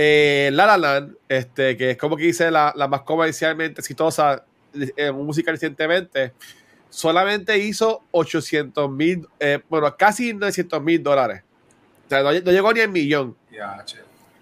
eh, 0.00 0.50
La 0.52 0.64
La 0.64 0.78
Land, 0.78 1.16
este, 1.28 1.76
que 1.76 1.90
es 1.90 1.96
como 1.96 2.16
que 2.16 2.22
dice 2.22 2.52
la, 2.52 2.72
la 2.76 2.86
más 2.86 3.02
comercialmente 3.02 3.80
exitosa 3.80 4.44
en 4.72 5.14
música 5.16 5.50
recientemente, 5.50 6.32
solamente 6.88 7.58
hizo 7.58 8.04
800 8.12 8.88
mil, 8.90 9.26
eh, 9.40 9.58
bueno, 9.68 9.92
casi 9.96 10.32
900 10.34 10.80
mil 10.82 11.02
dólares. 11.02 11.42
O 12.06 12.08
sea, 12.08 12.22
no, 12.22 12.32
llegó 12.32 12.72
ni 12.72 12.80
al 12.80 12.90
millón. 12.90 13.36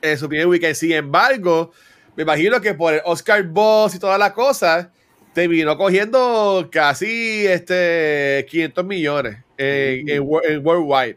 en 0.03 0.19
su 0.19 0.29
primer 0.29 0.47
weekend. 0.47 0.75
Sin 0.75 0.93
embargo, 0.93 1.73
me 2.17 2.25
imagino 2.25 2.61
que 2.61 2.75
por 2.75 2.93
el 2.93 3.01
Oscar 3.07 3.43
Boss 3.45 3.95
y 3.95 3.99
todas 3.99 4.19
las 4.19 4.33
cosas, 4.33 4.89
terminó 5.33 5.77
cogiendo 5.79 6.69
casi 6.71 7.47
este, 7.47 8.47
500 8.51 8.85
millones 8.85 9.39
en, 9.57 10.07
en 10.09 10.23
Worldwide. 10.23 11.17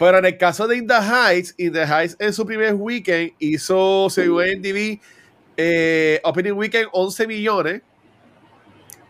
Pero 0.00 0.16
en 0.16 0.24
el 0.24 0.38
caso 0.38 0.66
de 0.66 0.78
In 0.78 0.86
the 0.86 0.94
Heights, 0.94 1.54
In 1.58 1.74
the 1.74 1.84
Heights 1.84 2.16
en 2.18 2.32
su 2.32 2.46
primer 2.46 2.72
weekend 2.72 3.32
hizo, 3.38 4.08
según 4.08 4.44
NDB, 4.44 4.98
eh, 5.58 6.18
Opening 6.24 6.54
Weekend 6.54 6.88
11 6.90 7.26
millones, 7.26 7.82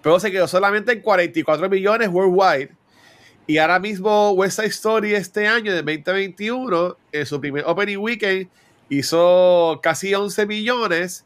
pero 0.03 0.19
se 0.19 0.33
quedó 0.33 0.49
solamente 0.49 0.91
en 0.91 1.01
44 1.01 1.71
millones 1.71 2.09
worldwide. 2.09 2.71
Y 3.47 3.59
ahora 3.59 3.79
mismo 3.79 4.33
West 4.33 4.57
Side 4.57 4.67
Story 4.71 5.15
este 5.15 5.47
año, 5.47 5.73
de 5.73 5.83
2021, 5.83 6.97
en 7.13 7.25
su 7.25 7.41
primer 7.41 7.63
Opening 7.67 7.99
Weekend, 7.99 8.49
hizo 8.89 9.79
casi 9.81 10.13
11 10.13 10.45
millones 10.47 11.25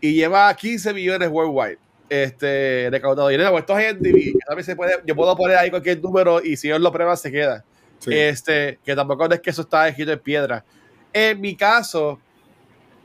y 0.00 0.14
lleva 0.14 0.54
15 0.56 0.94
millones 0.94 1.28
worldwide 1.28 1.78
este, 2.08 2.88
recaudado. 2.90 3.30
Y 3.30 3.34
esto 3.34 3.78
es 3.78 3.94
NDB. 3.94 4.62
Se 4.62 4.74
puede, 4.74 4.94
yo 5.04 5.14
puedo 5.14 5.36
poner 5.36 5.58
ahí 5.58 5.68
cualquier 5.68 6.00
número 6.00 6.42
y 6.42 6.56
si 6.56 6.68
ellos 6.68 6.80
lo 6.80 6.90
prueban, 6.90 7.18
se 7.18 7.30
queda. 7.30 7.62
Este, 8.06 8.78
que 8.84 8.96
tampoco 8.96 9.26
es 9.30 9.40
que 9.40 9.50
eso 9.50 9.62
está 9.62 9.88
escrito 9.88 10.12
en 10.12 10.18
piedra. 10.18 10.64
En 11.12 11.40
mi 11.40 11.54
caso, 11.54 12.18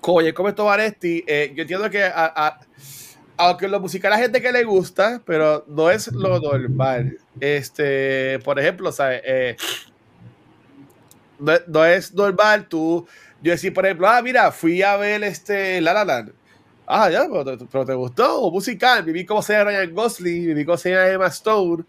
como 0.01 0.21
ya 0.21 0.33
comentó 0.33 0.65
Vanesti, 0.65 1.23
eh, 1.27 1.51
yo 1.55 1.61
entiendo 1.61 1.89
que 1.89 2.03
a, 2.03 2.59
aunque 3.37 3.67
lo 3.67 3.79
musical 3.79 4.11
a 4.13 4.17
gente 4.17 4.41
que 4.41 4.51
le 4.51 4.63
gusta, 4.63 5.21
pero 5.25 5.63
no 5.67 5.91
es 5.91 6.11
lo 6.11 6.39
normal. 6.39 7.17
Este, 7.39 8.39
por 8.39 8.59
ejemplo, 8.59 8.91
¿sabes? 8.91 9.21
Eh, 9.23 9.55
no, 11.67 11.85
es 11.85 12.13
normal 12.13 12.67
tú, 12.67 13.07
yo 13.41 13.51
decir, 13.51 13.73
por 13.73 13.85
ejemplo, 13.85 14.07
ah, 14.07 14.21
mira, 14.21 14.51
fui 14.51 14.81
a 14.81 14.97
ver 14.97 15.23
este 15.23 15.79
La 15.81 15.93
La 15.93 16.03
Land. 16.03 16.33
Ah, 16.87 17.09
ya, 17.09 17.27
pero, 17.69 17.85
te 17.85 17.93
gustó, 17.93 18.49
musical, 18.49 19.03
viví 19.03 19.25
como 19.25 19.41
sea 19.41 19.65
Ryan 19.65 19.93
Gosling, 19.93 20.47
viví 20.47 20.65
como 20.65 20.77
sea 20.77 21.11
Emma 21.11 21.27
Stone 21.27 21.83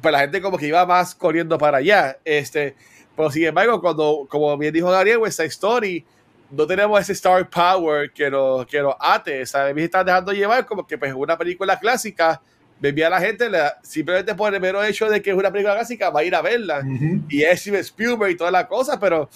pues 0.00 0.12
la 0.12 0.20
gente 0.20 0.40
como 0.40 0.58
que 0.58 0.66
iba 0.66 0.84
más 0.86 1.14
corriendo 1.14 1.58
para 1.58 1.78
allá. 1.78 2.18
Este, 2.24 2.74
Pero 3.16 3.30
sin 3.30 3.44
embargo, 3.44 3.80
cuando, 3.80 4.26
como 4.28 4.56
bien 4.58 4.72
dijo 4.72 4.90
Gabriel, 4.90 5.20
esa 5.26 5.44
Story, 5.44 6.04
no 6.50 6.66
tenemos 6.66 7.00
ese 7.00 7.12
star 7.12 7.48
power 7.48 8.10
que 8.12 8.30
nos, 8.30 8.66
que 8.66 8.80
nos 8.80 8.94
ate. 8.98 9.44
¿sabes? 9.46 9.74
Me 9.74 9.84
están 9.84 10.06
dejando 10.06 10.32
llevar 10.32 10.66
como 10.66 10.86
que 10.86 10.98
pues 10.98 11.12
una 11.14 11.36
película 11.36 11.78
clásica, 11.78 12.40
me 12.80 13.04
a 13.04 13.10
la 13.10 13.20
gente 13.20 13.48
simplemente 13.82 14.34
por 14.34 14.52
el 14.54 14.60
mero 14.60 14.82
hecho 14.84 15.08
de 15.08 15.22
que 15.22 15.30
es 15.30 15.36
una 15.36 15.50
película 15.50 15.74
clásica, 15.74 16.10
va 16.10 16.20
a 16.20 16.24
ir 16.24 16.34
a 16.34 16.42
verla. 16.42 16.82
Y 17.28 17.42
es 17.42 17.60
Steven 17.60 17.80
Spielberg 17.80 18.32
y 18.32 18.36
toda 18.36 18.50
la 18.50 18.66
cosa, 18.68 18.98
pero 19.00 19.28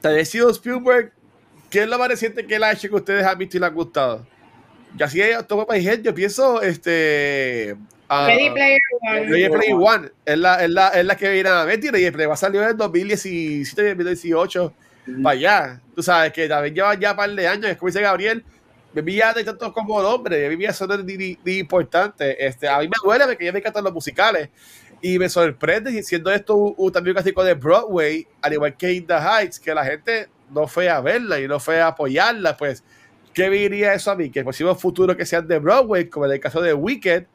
tal 0.00 0.14
vez 0.14 0.28
Steven 0.28 0.50
Spielberg, 0.50 1.12
¿qué 1.70 1.82
es 1.82 1.88
lo 1.88 1.98
más 1.98 2.08
reciente 2.08 2.46
que 2.46 2.54
él 2.56 2.62
ha 2.62 2.72
hecho 2.72 2.88
que 2.88 2.94
ustedes 2.94 3.24
han 3.24 3.38
visto 3.38 3.56
y 3.56 3.60
les 3.60 3.68
ha 3.68 3.72
gustado? 3.72 4.26
Y 4.96 5.02
así 5.02 5.20
es, 5.20 5.46
todo 5.46 5.66
país, 5.66 6.02
yo 6.02 6.14
pienso, 6.14 6.62
este... 6.62 7.76
Uh, 8.10 8.26
Ready 8.26 8.50
Player 8.50 8.80
One. 9.02 9.26
Ready 9.26 9.48
Player 9.50 9.74
One 9.74 10.10
es 10.24 10.38
la, 10.38 10.64
es 10.64 10.70
la, 10.70 10.88
es 10.88 11.04
la 11.04 11.16
que 11.16 11.30
viene 11.30 11.48
a 11.50 11.64
ver. 11.64 11.80
Ready 11.80 11.90
Player 11.90 12.30
va 12.30 12.34
a 12.34 12.36
salir 12.36 12.62
en 12.62 12.76
2017, 12.76 13.94
2018, 13.94 14.72
para 15.22 15.30
allá. 15.34 15.80
Tú 15.94 16.02
sabes 16.02 16.32
que 16.32 16.48
también 16.48 16.74
lleva 16.74 16.94
ya 16.94 17.10
un 17.10 17.16
par 17.16 17.30
de 17.30 17.46
años, 17.46 17.66
es 17.66 17.76
como 17.76 17.88
dice 17.88 18.00
Gabriel, 18.00 18.44
vivía 18.94 19.32
de 19.32 19.44
tanto 19.44 19.72
como 19.72 19.96
hombre, 19.96 20.48
vivía 20.48 20.72
solo 20.72 20.96
de, 20.96 21.38
importante. 21.44 22.46
Este, 22.46 22.68
a 22.68 22.78
mí 22.78 22.88
me 22.88 22.96
duele 23.02 23.26
porque 23.26 23.44
yo 23.44 23.52
me 23.52 23.58
encantan 23.58 23.84
los 23.84 23.92
musicales 23.92 24.48
y 25.00 25.18
me 25.18 25.28
sorprende 25.28 26.02
siendo 26.02 26.30
esto 26.30 26.56
un, 26.56 26.92
también 26.92 27.14
clásico 27.14 27.44
de 27.44 27.54
Broadway, 27.54 28.26
al 28.42 28.52
igual 28.52 28.76
que 28.76 28.92
In 28.92 29.06
the 29.06 29.14
Heights, 29.14 29.60
que 29.60 29.74
la 29.74 29.84
gente 29.84 30.28
no 30.50 30.66
fue 30.66 30.88
a 30.88 31.00
verla 31.00 31.38
y 31.40 31.46
no 31.46 31.60
fue 31.60 31.80
a 31.80 31.88
apoyarla, 31.88 32.56
pues, 32.56 32.82
¿qué 33.34 33.50
diría 33.50 33.92
eso 33.92 34.10
a 34.10 34.16
mí? 34.16 34.30
Que 34.30 34.40
el 34.40 34.44
próximo 34.44 34.74
futuro 34.74 35.16
que 35.16 35.26
sean 35.26 35.46
de 35.46 35.58
Broadway, 35.58 36.08
como 36.08 36.26
en 36.26 36.32
el 36.32 36.40
caso 36.40 36.60
de 36.60 36.72
Wicked, 36.72 37.26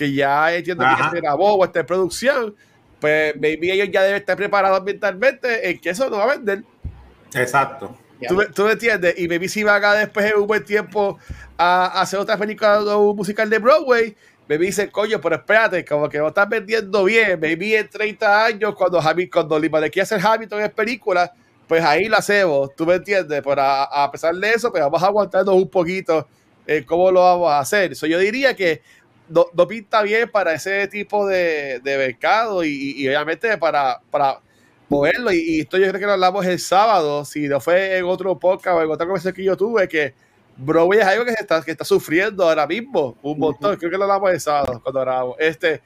que 0.00 0.14
ya 0.14 0.54
entiendo 0.54 0.82
que 0.82 1.10
se 1.10 1.20
grabó 1.20 1.56
o 1.56 1.62
está 1.62 1.80
en 1.80 1.86
producción, 1.86 2.54
pues 2.98 3.36
maybe 3.36 3.70
ellos 3.70 3.90
ya 3.92 4.02
deben 4.02 4.18
estar 4.18 4.34
preparados 4.34 4.82
mentalmente 4.82 5.68
en 5.68 5.78
que 5.78 5.90
eso 5.90 6.08
no 6.08 6.16
va 6.16 6.24
a 6.24 6.36
vender. 6.38 6.64
Exacto. 7.34 7.94
¿Tú, 8.26 8.64
me 8.64 8.72
entiendes? 8.72 9.18
Y 9.18 9.28
maybe 9.28 9.46
si 9.46 9.62
van 9.62 9.84
a 9.84 9.92
después 9.92 10.24
en 10.24 10.38
un 10.38 10.46
buen 10.46 10.64
tiempo 10.64 11.18
a, 11.58 12.00
hacer 12.00 12.18
otra 12.18 12.38
película 12.38 12.80
o 12.80 13.10
un 13.10 13.16
musical 13.16 13.50
de 13.50 13.58
Broadway, 13.58 14.16
me 14.48 14.56
dice, 14.56 14.90
coño, 14.90 15.20
pero 15.20 15.36
espérate, 15.36 15.84
como 15.84 16.08
que 16.08 16.16
no 16.16 16.28
estás 16.28 16.48
vendiendo 16.48 17.04
bien. 17.04 17.38
Maybe 17.38 17.76
en 17.76 17.86
30 17.86 18.46
años, 18.46 18.74
cuando, 18.74 19.02
Javi, 19.02 19.28
cuando 19.28 19.58
Lima 19.58 19.82
de 19.82 19.90
quiere 19.90 20.04
hacer 20.04 20.20
Hamilton 20.24 20.62
en 20.62 20.70
película, 20.70 21.30
pues 21.68 21.84
ahí 21.84 22.08
la 22.08 22.16
hacemos, 22.16 22.74
¿tú 22.74 22.86
me 22.86 22.94
entiendes? 22.94 23.42
Pero 23.44 23.60
a, 23.60 24.10
pesar 24.10 24.34
de 24.34 24.50
eso, 24.50 24.70
pues 24.70 24.82
vamos 24.82 25.02
a 25.02 25.06
aguantarnos 25.08 25.54
un 25.54 25.68
poquito 25.68 26.26
en 26.66 26.84
cómo 26.84 27.10
lo 27.10 27.20
vamos 27.20 27.50
a 27.50 27.58
hacer. 27.58 27.94
So, 27.94 28.06
yo 28.06 28.18
diría 28.18 28.56
que 28.56 28.80
no, 29.30 29.68
pinta 29.68 30.02
bien 30.02 30.28
para 30.28 30.52
ese 30.54 30.88
tipo 30.88 31.26
de, 31.26 31.80
de 31.80 31.96
mercado 31.96 32.64
y, 32.64 32.94
y, 32.96 33.08
obviamente 33.08 33.56
para, 33.58 34.00
para 34.10 34.40
moverlo. 34.88 35.32
Y, 35.32 35.60
esto 35.60 35.78
yo 35.78 35.88
creo 35.88 36.00
que 36.00 36.06
lo 36.06 36.12
hablamos 36.12 36.44
el 36.46 36.58
sábado, 36.58 37.24
si 37.24 37.48
no 37.48 37.60
fue 37.60 37.96
en 37.96 38.04
otro 38.04 38.38
podcast 38.38 38.76
o 38.76 38.82
en 38.82 38.90
otra 38.90 39.06
conversación 39.06 39.34
que 39.34 39.44
yo 39.44 39.56
tuve, 39.56 39.88
que 39.88 40.14
Broadway 40.56 40.98
es 40.98 41.06
algo 41.06 41.24
que, 41.24 41.32
está, 41.32 41.62
que 41.62 41.70
está 41.70 41.84
sufriendo 41.84 42.44
ahora 42.44 42.66
mismo 42.66 43.16
un 43.22 43.38
montón. 43.38 43.76
Creo 43.76 43.90
que 43.90 43.96
lo 43.96 44.04
hablamos 44.04 44.32
el 44.32 44.40
sábado 44.40 44.80
cuando 44.82 45.00
grabamos. 45.00 45.36
Este, 45.38 45.80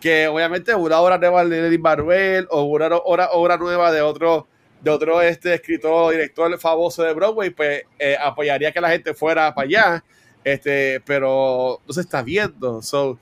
que 0.00 0.28
obviamente 0.28 0.74
una 0.74 1.00
obra 1.00 1.18
nueva 1.18 1.44
de 1.44 1.62
Lady 1.62 1.78
Manuel 1.78 2.46
o 2.50 2.62
una 2.64 2.86
obra, 2.96 3.30
obra 3.32 3.56
nueva 3.56 3.90
de 3.92 4.02
otro 4.02 4.46
de 4.80 4.90
otro 4.90 5.20
este 5.20 5.54
escritor 5.54 6.12
director 6.12 6.56
famoso 6.58 7.02
de 7.02 7.12
Broadway, 7.12 7.50
pues 7.50 7.82
eh, 7.98 8.16
apoyaría 8.20 8.70
que 8.70 8.80
la 8.80 8.90
gente 8.90 9.12
fuera 9.12 9.52
para 9.52 9.66
allá, 9.66 10.04
este, 10.52 11.00
pero 11.04 11.80
no 11.86 11.92
se 11.94 12.00
está 12.00 12.22
viendo. 12.22 12.82
So, 12.82 13.18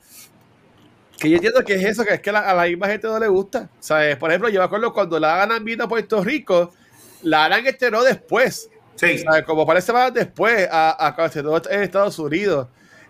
que 1.19 1.29
yo 1.29 1.35
entiendo 1.35 1.63
que 1.63 1.75
es 1.75 1.83
eso, 1.83 2.03
que 2.05 2.13
es 2.13 2.21
que 2.21 2.29
a 2.29 2.53
la 2.53 2.65
misma 2.65 2.87
gente 2.87 3.07
no 3.07 3.19
le 3.19 3.27
gusta. 3.27 3.69
¿Sabes? 3.79 4.17
Por 4.17 4.29
ejemplo, 4.29 4.49
yo 4.49 4.59
me 4.59 4.65
acuerdo 4.65 4.93
cuando 4.93 5.19
la 5.19 5.41
hagan 5.41 5.63
vino 5.63 5.83
a 5.85 5.87
Puerto 5.87 6.23
Rico, 6.23 6.73
la 7.23 7.45
harán 7.45 7.65
estrenó 7.65 8.03
después. 8.03 8.69
Sí. 8.95 9.19
¿sabes? 9.19 9.43
Como 9.43 9.65
parece 9.65 9.93
más 9.93 10.13
después 10.13 10.67
a, 10.71 11.07
a 11.07 11.15
cuando 11.15 11.61
en 11.69 11.81
Estados 11.81 12.17
Unidos. 12.19 12.67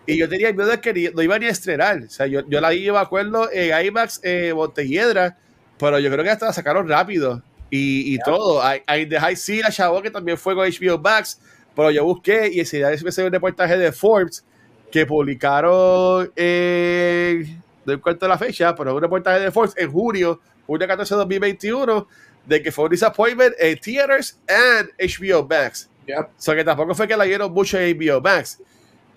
Y 0.08 0.16
yo 0.16 0.26
tenía 0.26 0.50
miedo 0.54 0.70
de 0.70 0.80
que 0.80 1.12
no 1.14 1.22
iba 1.22 1.38
ni 1.38 1.46
a 1.46 1.50
estrenar. 1.50 1.98
O 1.98 2.10
sea, 2.10 2.26
yo, 2.26 2.40
yo 2.48 2.62
la 2.62 2.70
vi, 2.70 2.82
yo 2.82 2.94
me 2.94 2.98
acuerdo, 2.98 3.50
en 3.52 3.86
IMAX 3.86 4.20
eh, 4.22 4.52
Montelledra, 4.54 5.36
pero 5.78 5.98
yo 5.98 6.10
creo 6.10 6.24
que 6.24 6.30
hasta 6.30 6.46
la 6.46 6.52
sacaron 6.54 6.88
rápido. 6.88 7.42
Y, 7.68 8.14
y 8.14 8.18
todo. 8.20 8.62
Hay, 8.62 9.06
The 9.06 9.20
High 9.20 9.36
Sea, 9.36 9.64
la 9.64 9.70
chavo 9.70 10.00
que 10.00 10.10
también 10.10 10.38
fue 10.38 10.54
con 10.54 10.66
HBO 10.66 10.98
Max, 10.98 11.38
pero 11.78 11.92
yo 11.92 12.04
busqué 12.04 12.50
y 12.52 12.58
ese 12.58 12.78
día 12.78 12.90
es 12.90 13.18
un 13.18 13.30
reportaje 13.30 13.78
de 13.78 13.92
Forbes 13.92 14.44
que 14.90 15.06
publicaron. 15.06 16.28
Eh, 16.34 17.56
no 17.84 18.00
cuento 18.00 18.26
la 18.26 18.36
fecha, 18.36 18.74
pero 18.74 18.96
un 18.96 19.00
reportaje 19.00 19.38
de 19.38 19.52
Forbes 19.52 19.74
en 19.76 19.92
junio, 19.92 20.40
junio 20.66 20.88
14 20.88 21.14
de 21.14 21.18
2021, 21.18 22.08
de 22.46 22.62
que 22.62 22.72
fue 22.72 22.86
un 22.86 22.90
disappointment 22.90 23.54
en 23.60 23.78
theaters 23.78 24.40
and 24.48 24.90
HBO 24.98 25.46
Max. 25.48 25.88
Yep. 26.08 26.18
O 26.18 26.30
sea 26.36 26.56
que 26.56 26.64
tampoco 26.64 26.96
fue 26.96 27.06
que 27.06 27.16
la 27.16 27.22
dieron 27.22 27.52
mucho 27.52 27.78
en 27.78 27.96
HBO 27.96 28.20
Max. 28.20 28.60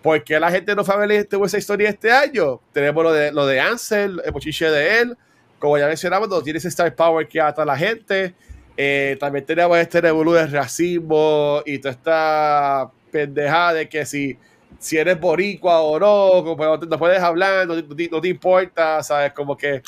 ¿Por 0.03 0.23
qué 0.23 0.39
la 0.39 0.51
gente 0.51 0.75
no 0.75 0.85
fue 0.85 0.93
a 0.93 0.97
ver 0.99 1.11
este, 1.13 1.43
esa 1.43 1.57
historia 1.57 1.89
este 1.89 2.11
año? 2.11 2.61
Tenemos 2.73 3.03
lo 3.03 3.11
de, 3.11 3.31
lo 3.31 3.47
de 3.47 3.59
Ansel, 3.59 4.21
el 4.23 4.31
mochiche 4.31 4.69
de 4.69 5.01
él. 5.01 5.17
Como 5.57 5.79
ya 5.79 5.87
mencionamos, 5.87 6.29
no 6.29 6.43
tiene 6.43 6.59
ese 6.59 6.67
star 6.67 6.93
power 6.93 7.27
que 7.27 7.41
ata 7.41 7.63
a 7.63 7.65
la 7.65 7.75
gente. 7.75 8.35
Eh, 8.83 9.15
también 9.19 9.45
tenemos 9.45 9.77
este 9.77 10.01
revolú 10.01 10.31
de 10.31 10.47
racismo 10.47 11.61
y 11.67 11.77
toda 11.77 11.91
esta 11.91 12.91
pendejada 13.11 13.73
de 13.73 13.87
que 13.87 14.03
si 14.07 14.39
si 14.79 14.97
eres 14.97 15.19
boricua 15.19 15.81
o 15.81 15.99
no, 15.99 16.43
como 16.43 16.77
no 16.77 16.97
puedes 16.97 17.21
hablar, 17.21 17.67
no, 17.67 18.21
te 18.21 18.27
importa, 18.27 19.03
¿sabes? 19.03 19.33
Como 19.33 19.55
que... 19.55 19.83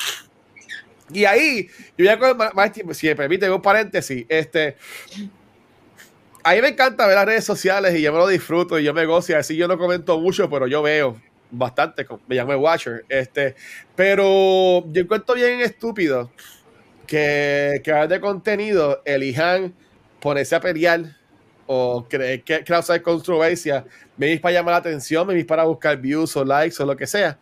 Y 1.12 1.24
ahí, 1.24 1.68
yo 1.98 2.04
ya 2.04 2.16
con 2.16 2.36
más 2.36 2.72
tiempo, 2.72 2.94
si 2.94 3.08
me 3.08 3.16
permite 3.16 3.50
un 3.50 3.60
paréntesis, 3.60 4.24
este... 4.28 4.76
A 6.44 6.54
mí 6.54 6.60
me 6.62 6.68
encanta 6.68 7.08
ver 7.08 7.16
las 7.16 7.26
redes 7.26 7.44
sociales 7.44 7.96
y 7.96 8.02
yo 8.02 8.12
me 8.12 8.18
lo 8.18 8.28
disfruto 8.28 8.78
y 8.78 8.84
yo 8.84 8.94
me 8.94 9.06
gozo 9.06 9.32
y 9.32 9.34
así 9.34 9.56
yo 9.56 9.66
no 9.66 9.76
comento 9.76 10.20
mucho, 10.20 10.48
pero 10.48 10.68
yo 10.68 10.82
veo 10.82 11.20
bastante, 11.50 12.06
me 12.28 12.36
llamo 12.36 12.54
Watcher, 12.54 13.04
este, 13.08 13.56
pero 13.96 14.84
yo 14.92 15.02
encuentro 15.02 15.34
bien 15.34 15.60
estúpido 15.62 16.30
que, 17.06 17.82
a 17.94 18.06
de 18.06 18.20
contenido 18.20 19.02
elijan 19.04 19.74
ponerse 20.20 20.54
a 20.54 20.60
pelear 20.60 21.16
o 21.66 22.06
creer 22.08 22.42
que 22.42 22.62
causa 22.64 23.00
controversia, 23.02 23.84
me 24.16 24.38
para 24.38 24.54
llamar 24.54 24.72
la 24.72 24.78
atención, 24.78 25.26
me 25.26 25.44
para 25.44 25.64
buscar 25.64 25.96
views 25.96 26.36
o 26.36 26.44
likes 26.44 26.82
o 26.82 26.86
lo 26.86 26.96
que 26.96 27.06
sea. 27.06 27.38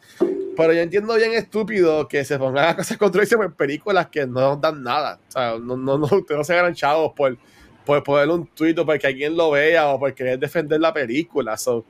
Pero 0.56 0.72
yo 0.72 0.80
entiendo 0.80 1.14
bien 1.14 1.32
estúpido 1.32 2.06
que 2.06 2.24
se 2.24 2.38
pongan 2.38 2.68
a 2.68 2.76
cosas 2.76 2.96
controversia 2.98 3.38
en 3.40 3.52
películas 3.52 4.08
que 4.08 4.26
no 4.26 4.56
dan 4.56 4.82
nada. 4.82 5.18
O 5.28 5.32
sea, 5.32 5.58
no, 5.58 5.76
no, 5.76 5.98
no, 5.98 6.04
ustedes 6.04 6.38
no 6.38 6.44
se 6.44 6.54
ganan 6.54 6.74
chavos 6.74 7.12
por, 7.16 7.36
por 7.84 8.02
poner 8.02 8.28
un 8.28 8.46
tweet 8.46 8.78
o 8.78 8.86
porque 8.86 9.06
alguien 9.06 9.36
lo 9.36 9.50
vea 9.52 9.88
o 9.88 9.98
por 9.98 10.14
querer 10.14 10.38
defender 10.38 10.78
la 10.78 10.92
película. 10.92 11.56
So, 11.56 11.84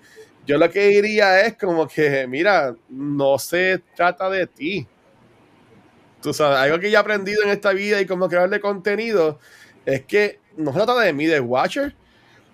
yo 0.47 0.59
lo 0.59 0.70
que 0.70 0.89
diría 0.89 1.44
es 1.47 1.57
como 1.57 1.86
que, 1.86 2.27
mira, 2.27 2.74
no 2.89 3.39
se 3.39 3.81
trata 3.94 4.31
de 4.31 4.47
ti. 4.47 4.86
Tú 6.23 6.32
sabes, 6.32 6.59
algo 6.59 6.78
que 6.78 6.90
yo 6.90 6.99
he 6.99 7.01
aprendido 7.01 7.43
en 7.43 7.51
esta 7.51 7.73
vida 7.73 8.01
y 8.01 8.07
como 8.07 8.28
crearle 8.28 8.61
contenido 8.61 9.39
es 9.85 10.03
que 10.03 10.39
no 10.57 10.73
se 10.73 10.78
trata 10.78 11.01
de 11.01 11.12
mí, 11.12 11.27
de 11.27 11.40
Watcher, 11.40 11.94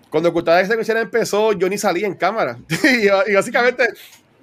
cuando 0.09 0.33
Cultura 0.33 0.57
de 0.57 1.01
empezó, 1.01 1.53
yo 1.53 1.69
ni 1.69 1.77
salía 1.77 2.07
en 2.07 2.15
cámara. 2.15 2.57
y, 3.27 3.33
básicamente, 3.33 3.87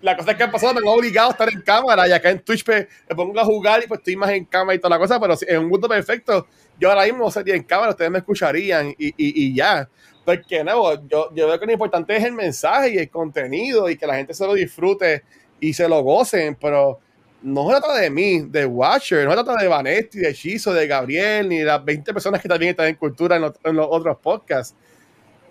la 0.00 0.16
cosa 0.16 0.30
es 0.30 0.36
que 0.36 0.44
han 0.44 0.52
pasado 0.52 0.74
me 0.74 0.80
han 0.80 0.86
obligado 0.86 1.28
a 1.28 1.32
estar 1.32 1.48
en 1.48 1.60
cámara. 1.62 2.06
Y 2.06 2.12
acá 2.12 2.30
en 2.30 2.40
Twitch 2.40 2.64
me, 2.68 2.86
pongo 3.14 3.40
a 3.40 3.44
jugar 3.44 3.82
y 3.82 3.88
pues 3.88 3.98
estoy 3.98 4.16
más 4.16 4.30
en 4.30 4.44
cámara 4.44 4.76
y 4.76 4.78
toda 4.78 4.90
la 4.90 4.98
cosa. 4.98 5.18
Pero 5.18 5.34
en 5.46 5.58
un 5.58 5.68
mundo 5.68 5.88
perfecto, 5.88 6.46
yo 6.78 6.90
ahora 6.90 7.04
mismo 7.04 7.30
sería 7.30 7.56
en 7.56 7.64
cámara, 7.64 7.90
ustedes 7.90 8.10
me 8.10 8.18
escucharían 8.18 8.90
y, 8.90 9.08
y, 9.08 9.14
y 9.16 9.54
ya. 9.54 9.88
Porque, 10.24 10.62
no, 10.62 11.08
yo, 11.08 11.34
yo 11.34 11.48
veo 11.48 11.58
que 11.58 11.66
lo 11.66 11.72
importante 11.72 12.16
es 12.16 12.24
el 12.24 12.32
mensaje 12.32 12.94
y 12.94 12.98
el 12.98 13.10
contenido 13.10 13.90
y 13.90 13.96
que 13.96 14.06
la 14.06 14.16
gente 14.16 14.34
se 14.34 14.46
lo 14.46 14.54
disfrute 14.54 15.24
y 15.58 15.72
se 15.72 15.88
lo 15.88 16.00
gocen. 16.02 16.56
Pero 16.60 17.00
no 17.46 17.70
se 17.70 17.80
trata 17.80 17.94
de 17.94 18.10
mí, 18.10 18.40
de 18.40 18.66
Watcher, 18.66 19.24
no 19.24 19.30
se 19.30 19.44
trata 19.44 19.62
de 19.62 19.68
Vanetti, 19.68 20.18
de 20.18 20.34
Chizo, 20.34 20.72
de 20.74 20.86
Gabriel, 20.86 21.48
ni 21.48 21.58
de 21.58 21.64
las 21.64 21.84
20 21.84 22.12
personas 22.12 22.42
que 22.42 22.48
también 22.48 22.70
están 22.70 22.88
en 22.88 22.96
cultura 22.96 23.36
en 23.36 23.76
los 23.76 23.86
otros 23.90 24.18
podcasts 24.18 24.74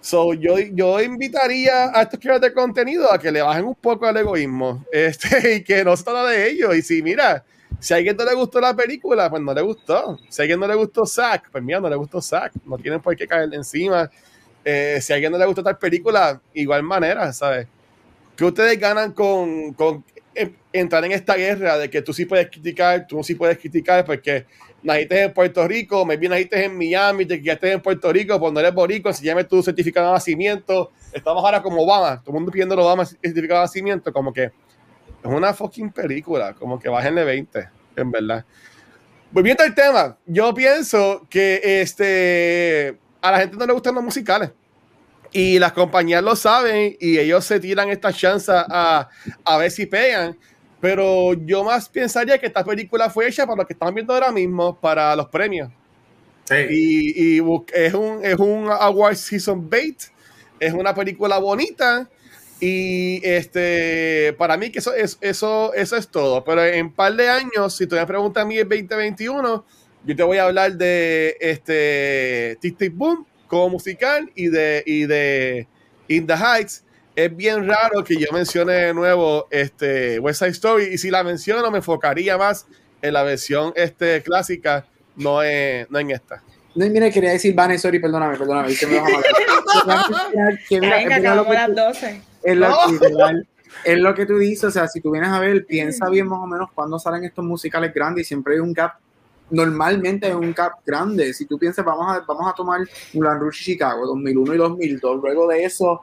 So, 0.06 0.36
yo, 0.36 0.60
yo 0.60 1.02
invitaría 1.02 1.86
a 1.92 2.04
estos 2.04 2.20
creadores 2.20 2.52
de 2.52 2.54
contenido 2.54 3.12
a 3.12 3.18
que 3.18 3.32
le 3.32 3.42
bajen 3.42 3.66
un 3.66 3.74
poco 3.74 4.06
al 4.06 4.16
egoísmo 4.16 4.86
este, 4.92 5.56
y 5.56 5.64
que 5.64 5.84
no 5.84 5.98
se 5.98 6.04
trata 6.04 6.28
de 6.28 6.48
ellos. 6.48 6.76
Y 6.76 6.84
si, 6.84 7.02
mira, 7.02 7.44
si 7.80 7.92
a 7.92 7.98
alguien 7.98 8.16
no 8.16 8.24
le 8.24 8.36
gustó 8.36 8.62
la 8.62 8.76
película, 8.76 9.32
pues 9.32 9.42
no 9.42 9.52
le 9.52 9.64
gustó. 9.64 10.20
Si 10.30 10.40
a 10.40 10.44
alguien 10.44 10.60
no 10.60 10.68
le 10.68 10.76
gustó 10.76 11.08
Zack, 11.08 11.50
pues 11.50 11.64
mira, 11.64 11.80
no 11.80 11.90
le 11.90 11.96
gustó 11.96 12.22
Zack. 12.22 12.54
No 12.66 12.78
tienen 12.78 13.02
por 13.02 13.16
qué 13.16 13.28
caerle 13.28 13.56
encima. 13.56 14.08
Eh, 14.64 15.00
si 15.02 15.12
a 15.12 15.16
alguien 15.16 15.32
no 15.32 15.40
le 15.40 15.46
gustó 15.48 15.64
tal 15.64 15.80
película, 15.80 16.40
igual 16.54 16.84
manera, 16.84 17.34
¿sabes? 17.34 17.68
Que 18.36 18.46
ustedes 18.46 18.80
ganan 18.80 19.12
con, 19.12 19.74
con 19.74 20.06
entrar 20.74 21.04
en 21.06 21.12
esta 21.12 21.36
guerra 21.36 21.78
de 21.78 21.90
que 21.90 22.02
tú 22.02 22.14
sí 22.14 22.26
puedes 22.26 22.50
criticar, 22.50 23.08
tú 23.08 23.24
sí 23.24 23.36
puedes 23.36 23.58
criticar, 23.58 24.06
porque 24.06 24.46
naciste 24.84 25.24
en 25.24 25.34
Puerto 25.34 25.68
Rico, 25.68 26.06
me 26.06 26.18
vi 26.18 26.28
naciste 26.28 26.64
en 26.64 26.78
Miami, 26.78 27.26
te 27.26 27.42
quedaste 27.42 27.72
en 27.72 27.82
Puerto 27.82 28.12
Rico, 28.12 28.40
pues 28.40 28.54
no 28.54 28.60
eres 28.60 28.74
borico, 28.74 29.12
llame 29.12 29.44
tu 29.44 29.62
certificado 29.64 30.08
de 30.08 30.14
nacimiento. 30.14 30.92
Estamos 31.12 31.44
ahora 31.44 31.62
como 31.62 31.82
Obama, 31.82 32.22
todo 32.22 32.32
el 32.32 32.34
mundo 32.36 32.52
pidiendo 32.52 32.76
Obama 32.76 33.06
certificado 33.06 33.62
de 33.62 33.66
nacimiento, 33.66 34.14
como 34.14 34.32
que 34.32 34.44
es 34.44 34.52
una 35.24 35.54
fucking 35.54 35.92
película, 35.92 36.54
como 36.54 36.80
que 36.80 36.90
bájenle 36.90 37.24
20, 37.24 37.70
en 37.96 38.12
verdad. 38.12 38.46
Volviendo 39.32 39.64
al 39.64 39.74
tema, 39.74 40.18
yo 40.26 40.54
pienso 40.54 41.26
que 41.30 41.82
este, 41.82 42.98
a 43.22 43.32
la 43.32 43.40
gente 43.40 43.58
no 43.58 43.66
le 43.66 43.74
gustan 43.74 43.96
los 43.96 44.04
musicales. 44.04 44.52
Y 45.38 45.60
las 45.60 45.74
compañías 45.74 46.24
lo 46.24 46.34
saben 46.34 46.96
y 46.98 47.20
ellos 47.20 47.44
se 47.44 47.60
tiran 47.60 47.90
esta 47.90 48.14
chance 48.14 48.50
a, 48.50 49.10
a 49.44 49.58
ver 49.58 49.70
si 49.70 49.86
pegan. 49.86 50.38
Pero 50.80 51.34
yo 51.34 51.62
más 51.62 51.90
pensaría 51.90 52.38
que 52.38 52.46
esta 52.46 52.64
película 52.64 53.10
fue 53.10 53.28
hecha 53.28 53.46
para 53.46 53.58
lo 53.58 53.68
que 53.68 53.74
están 53.74 53.94
viendo 53.94 54.14
ahora 54.14 54.32
mismo, 54.32 54.80
para 54.80 55.14
los 55.14 55.28
premios. 55.28 55.70
Sí. 56.46 56.56
Y, 56.70 57.38
y, 57.38 57.44
es, 57.74 57.94
un, 57.94 58.24
es 58.24 58.36
un 58.38 58.70
Award 58.70 59.18
Season 59.18 59.70
Bait. 59.70 60.04
Es 60.58 60.72
una 60.72 60.96
película 60.96 61.38
bonita. 61.38 62.10
Y 62.62 63.20
este, 63.22 64.34
para 64.38 64.56
mí 64.56 64.72
que 64.72 64.80
eso 64.80 64.94
es, 64.94 65.18
eso, 65.20 65.74
eso 65.74 65.98
es 65.98 66.08
todo. 66.08 66.46
Pero 66.46 66.64
en 66.64 66.86
un 66.86 66.94
par 66.94 67.14
de 67.14 67.28
años, 67.28 67.76
si 67.76 67.88
tú 67.88 67.98
me 67.98 68.06
preguntas 68.06 68.44
a 68.44 68.48
mí 68.48 68.58
el 68.58 68.70
2021, 68.70 69.66
yo 70.06 70.16
te 70.16 70.24
voy 70.24 70.38
a 70.38 70.46
hablar 70.46 70.78
de 70.78 71.36
este 71.42 72.58
Tic 72.62 72.78
Tic 72.78 72.96
Boom 72.96 73.26
como 73.56 73.70
musical 73.70 74.30
y 74.36 74.50
de, 74.50 74.84
y 74.86 75.06
de 75.06 75.66
In 76.10 76.28
the 76.28 76.34
Heights 76.34 76.84
es 77.16 77.34
bien 77.34 77.66
raro 77.66 78.04
que 78.04 78.18
yo 78.18 78.28
mencione 78.34 78.74
de 78.74 78.94
nuevo 78.94 79.48
este 79.50 80.20
West 80.20 80.40
Side 80.40 80.52
Story 80.52 80.84
y 80.92 80.98
si 80.98 81.10
la 81.10 81.24
menciono 81.24 81.72
me 81.72 81.78
enfocaría 81.78 82.38
más 82.38 82.68
en 83.02 83.14
la 83.14 83.24
versión 83.24 83.72
este, 83.78 84.22
clásica, 84.24 84.86
no 85.16 85.42
en, 85.42 85.88
no 85.90 86.00
en 86.00 86.12
esta. 86.12 86.44
No, 86.76 86.86
mira, 86.90 87.10
quería 87.10 87.32
decir 87.32 87.56
Vanessa, 87.56 87.84
sorry, 87.84 88.00
perdóname, 88.00 88.38
perdóname. 88.38 88.76
Que 88.76 88.88
me 88.88 89.00
vas 89.00 89.10
a 89.88 90.50
que 90.68 90.80
Venga, 90.82 91.16
acabamos 91.16 91.54
las 91.54 91.74
12. 91.74 92.22
Es 92.44 92.58
lo, 92.58 92.68
es 93.86 93.98
lo 93.98 94.14
que 94.14 94.26
tú 94.26 94.38
dices, 94.38 94.66
o 94.66 94.72
sea, 94.72 94.90
si 94.90 95.00
tú 95.00 95.12
vienes 95.12 95.30
a 95.30 95.40
ver, 95.40 95.66
piensa 95.70 96.10
bien 96.10 96.28
más 96.28 96.40
o 96.40 96.48
menos 96.48 96.70
cuándo 96.74 97.00
salen 97.00 97.24
estos 97.24 97.46
musicales 97.46 97.94
grandes 97.94 98.24
y 98.24 98.28
siempre 98.28 98.56
hay 98.56 98.60
un 98.60 98.74
gap 98.74 98.96
normalmente 99.50 100.28
hay 100.28 100.34
un 100.34 100.54
gap 100.54 100.74
grande. 100.86 101.34
Si 101.34 101.46
tú 101.46 101.58
piensas, 101.58 101.86
vamos 101.86 102.16
a, 102.16 102.22
vamos 102.22 102.52
a 102.52 102.54
tomar 102.54 102.82
Mulan 103.14 103.40
Rouge 103.40 103.64
Chicago 103.64 104.06
2001 104.08 104.54
y 104.54 104.58
2002, 104.58 105.22
luego 105.22 105.48
de 105.48 105.64
eso 105.64 106.02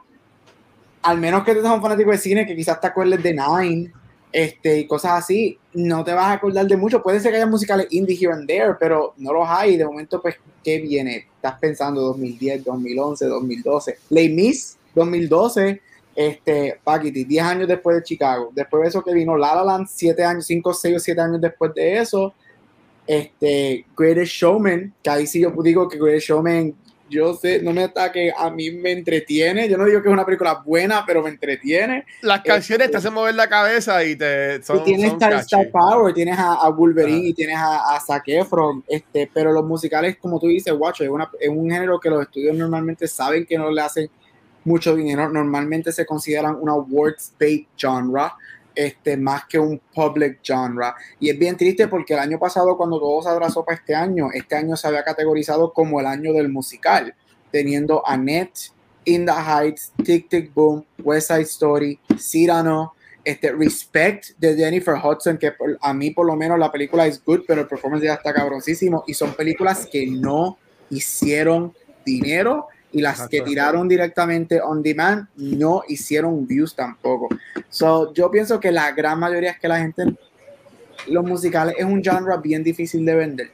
al 1.03 1.19
menos 1.19 1.43
que 1.43 1.53
tú 1.53 1.61
seas 1.61 1.73
un 1.73 1.81
fanático 1.81 2.11
de 2.11 2.17
cine 2.17 2.45
que 2.45 2.55
quizás 2.55 2.79
te 2.79 2.87
acuerdes 2.87 3.21
de 3.21 3.33
Nine 3.33 3.91
este, 4.31 4.79
y 4.79 4.87
cosas 4.87 5.11
así, 5.11 5.59
no 5.73 6.03
te 6.03 6.11
vas 6.11 6.25
a 6.25 6.31
acordar 6.33 6.65
de 6.65 6.75
mucho. 6.75 7.03
Puede 7.03 7.19
ser 7.19 7.31
que 7.31 7.37
haya 7.37 7.45
musicales 7.45 7.87
indie 7.91 8.17
here 8.19 8.33
and 8.33 8.47
there, 8.47 8.73
pero 8.79 9.13
no 9.17 9.31
los 9.31 9.47
hay. 9.47 9.77
De 9.77 9.85
momento, 9.85 10.19
pues, 10.19 10.35
¿qué 10.63 10.79
viene? 10.79 11.27
Estás 11.35 11.59
pensando 11.59 12.01
2010, 12.01 12.63
2011, 12.63 13.25
2012. 13.27 13.97
Les 14.09 14.31
Miss, 14.31 14.77
2012. 14.95 15.81
Este, 16.15 16.79
Paquiti, 16.83 17.25
10 17.25 17.43
años 17.43 17.67
después 17.67 17.97
de 17.97 18.03
Chicago. 18.03 18.49
Después 18.55 18.81
de 18.83 18.89
eso 18.89 19.03
que 19.03 19.13
vino 19.13 19.37
La 19.37 19.53
La 19.55 19.63
Land, 19.63 19.87
7 19.87 20.23
años, 20.23 20.45
5, 20.45 20.73
6 20.73 20.95
o 20.95 20.99
7 20.99 21.21
años 21.21 21.41
después 21.41 21.73
de 21.75 21.97
eso. 21.99 22.33
Este, 23.05 23.85
Greatest 23.97 24.31
Showman, 24.31 24.93
que 25.03 25.09
ahí 25.09 25.27
sí 25.27 25.41
yo 25.41 25.53
digo 25.61 25.89
que 25.89 25.97
Greatest 25.97 26.27
Showman 26.27 26.75
yo 27.13 27.33
sé, 27.35 27.61
no 27.61 27.71
me 27.71 27.83
ataque, 27.83 28.33
a 28.35 28.49
mí 28.49 28.71
me 28.71 28.91
entretiene. 28.91 29.69
Yo 29.69 29.77
no 29.77 29.85
digo 29.85 30.01
que 30.01 30.09
es 30.09 30.13
una 30.13 30.25
película 30.25 30.61
buena, 30.65 31.03
pero 31.05 31.21
me 31.21 31.29
entretiene. 31.29 32.05
Las 32.21 32.41
canciones 32.41 32.87
te 32.87 32.97
este, 32.97 32.97
hacen 32.97 33.13
mover 33.13 33.35
la 33.35 33.47
cabeza 33.47 34.03
y 34.03 34.15
te 34.15 34.61
son, 34.63 34.79
y 34.79 34.83
tienes 34.83 35.13
Star, 35.13 35.69
Power, 35.71 36.13
tienes 36.13 36.37
a, 36.39 36.67
Wolverine 36.69 37.27
y 37.27 37.33
tienes 37.33 37.57
a, 37.57 37.95
a 37.95 37.99
Zac 37.99 38.23
Efron, 38.27 38.83
este, 38.87 39.29
pero 39.31 39.51
los 39.51 39.63
musicales, 39.63 40.17
como 40.17 40.39
tú 40.39 40.47
dices, 40.47 40.73
watch, 40.75 41.01
es, 41.01 41.09
es 41.39 41.49
un 41.49 41.69
género 41.69 41.99
que 41.99 42.09
los 42.09 42.23
estudios 42.23 42.55
normalmente 42.55 43.07
saben 43.07 43.45
que 43.45 43.57
no 43.57 43.69
le 43.69 43.81
hacen 43.81 44.09
mucho 44.63 44.95
dinero. 44.95 45.29
Normalmente 45.29 45.91
se 45.91 46.05
consideran 46.05 46.57
una 46.59 46.73
awards 46.73 47.33
bait 47.39 47.67
genre 47.77 48.31
este, 48.75 49.17
más 49.17 49.45
que 49.45 49.59
un 49.59 49.81
public 49.93 50.39
genre. 50.43 50.93
Y 51.19 51.29
es 51.29 51.37
bien 51.37 51.57
triste 51.57 51.87
porque 51.87 52.13
el 52.13 52.19
año 52.19 52.39
pasado, 52.39 52.77
cuando 52.77 52.99
todo 52.99 53.21
se 53.21 53.29
abrazó 53.29 53.63
para 53.63 53.77
este 53.77 53.95
año, 53.95 54.29
este 54.33 54.55
año 54.55 54.75
se 54.75 54.87
había 54.87 55.03
categorizado 55.03 55.73
como 55.73 55.99
el 55.99 56.05
año 56.05 56.33
del 56.33 56.49
musical, 56.49 57.15
teniendo 57.51 58.07
Annette, 58.07 58.71
In 59.05 59.25
the 59.25 59.31
Heights, 59.31 59.91
Tick 60.03 60.29
Tick 60.29 60.53
Boom, 60.53 60.85
West 60.99 61.27
Side 61.27 61.41
Story, 61.41 61.99
Cyrano, 62.17 62.93
este, 63.23 63.51
Respect 63.51 64.37
de 64.37 64.55
Jennifer 64.55 64.95
Hudson, 64.95 65.37
que 65.37 65.53
a 65.81 65.93
mí 65.93 66.11
por 66.11 66.25
lo 66.25 66.35
menos 66.35 66.59
la 66.59 66.71
película 66.71 67.05
es 67.07 67.23
good, 67.23 67.41
pero 67.47 67.61
el 67.61 67.67
performance 67.67 68.03
ya 68.03 68.15
está 68.15 68.33
cabroncísimo. 68.33 69.03
Y 69.07 69.13
son 69.13 69.33
películas 69.33 69.87
que 69.91 70.07
no 70.07 70.57
hicieron 70.89 71.73
dinero 72.05 72.67
y 72.93 73.01
las 73.01 73.27
que 73.27 73.41
tiraron 73.41 73.87
directamente 73.87 74.61
on 74.61 74.83
demand 74.83 75.27
no 75.35 75.83
hicieron 75.87 76.47
views 76.47 76.75
tampoco. 76.75 77.27
So, 77.69 78.13
yo 78.13 78.29
pienso 78.29 78.59
que 78.59 78.71
la 78.71 78.91
gran 78.91 79.19
mayoría 79.19 79.51
es 79.51 79.59
que 79.59 79.67
la 79.67 79.79
gente, 79.79 80.13
los 81.07 81.25
musicales 81.25 81.75
es 81.77 81.85
un 81.85 82.03
genre 82.03 82.37
bien 82.41 82.63
difícil 82.63 83.03
de 83.03 83.15
vender. 83.15 83.51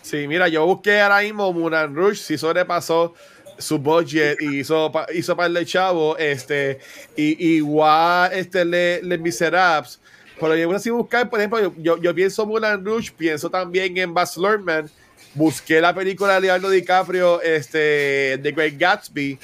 Sí, 0.00 0.26
mira, 0.26 0.48
yo 0.48 0.64
busqué 0.64 1.00
ahora 1.00 1.20
mismo 1.20 1.52
Mulan 1.52 1.94
Rush, 1.94 2.18
si 2.18 2.38
sobrepasó 2.38 3.14
su 3.58 3.78
budget 3.78 4.40
y 4.40 4.60
hizo, 4.60 4.90
hizo 5.14 5.36
para 5.36 5.58
el 5.58 5.66
chavo, 5.66 6.16
este, 6.16 6.78
y 7.16 7.56
igual 7.56 8.32
este, 8.32 8.64
Le, 8.64 9.02
Le 9.02 9.18
Miserables. 9.18 10.00
Pero 10.40 10.54
yo 10.54 10.70
así 10.72 10.90
buscar, 10.90 11.28
por 11.28 11.38
ejemplo, 11.38 11.72
yo, 11.78 11.96
yo, 11.98 12.14
pienso 12.14 12.46
Mulan 12.46 12.84
Rush, 12.84 13.10
pienso 13.10 13.50
también 13.50 13.96
en 13.96 14.12
Baz 14.12 14.36
Luhrmann, 14.36 14.90
busqué 15.36 15.80
la 15.80 15.94
película 15.94 16.34
de 16.34 16.40
Leonardo 16.42 16.70
DiCaprio, 16.70 17.40
este, 17.42 18.38
The 18.42 18.52
Great 18.52 18.74
Gatsby. 18.78 19.38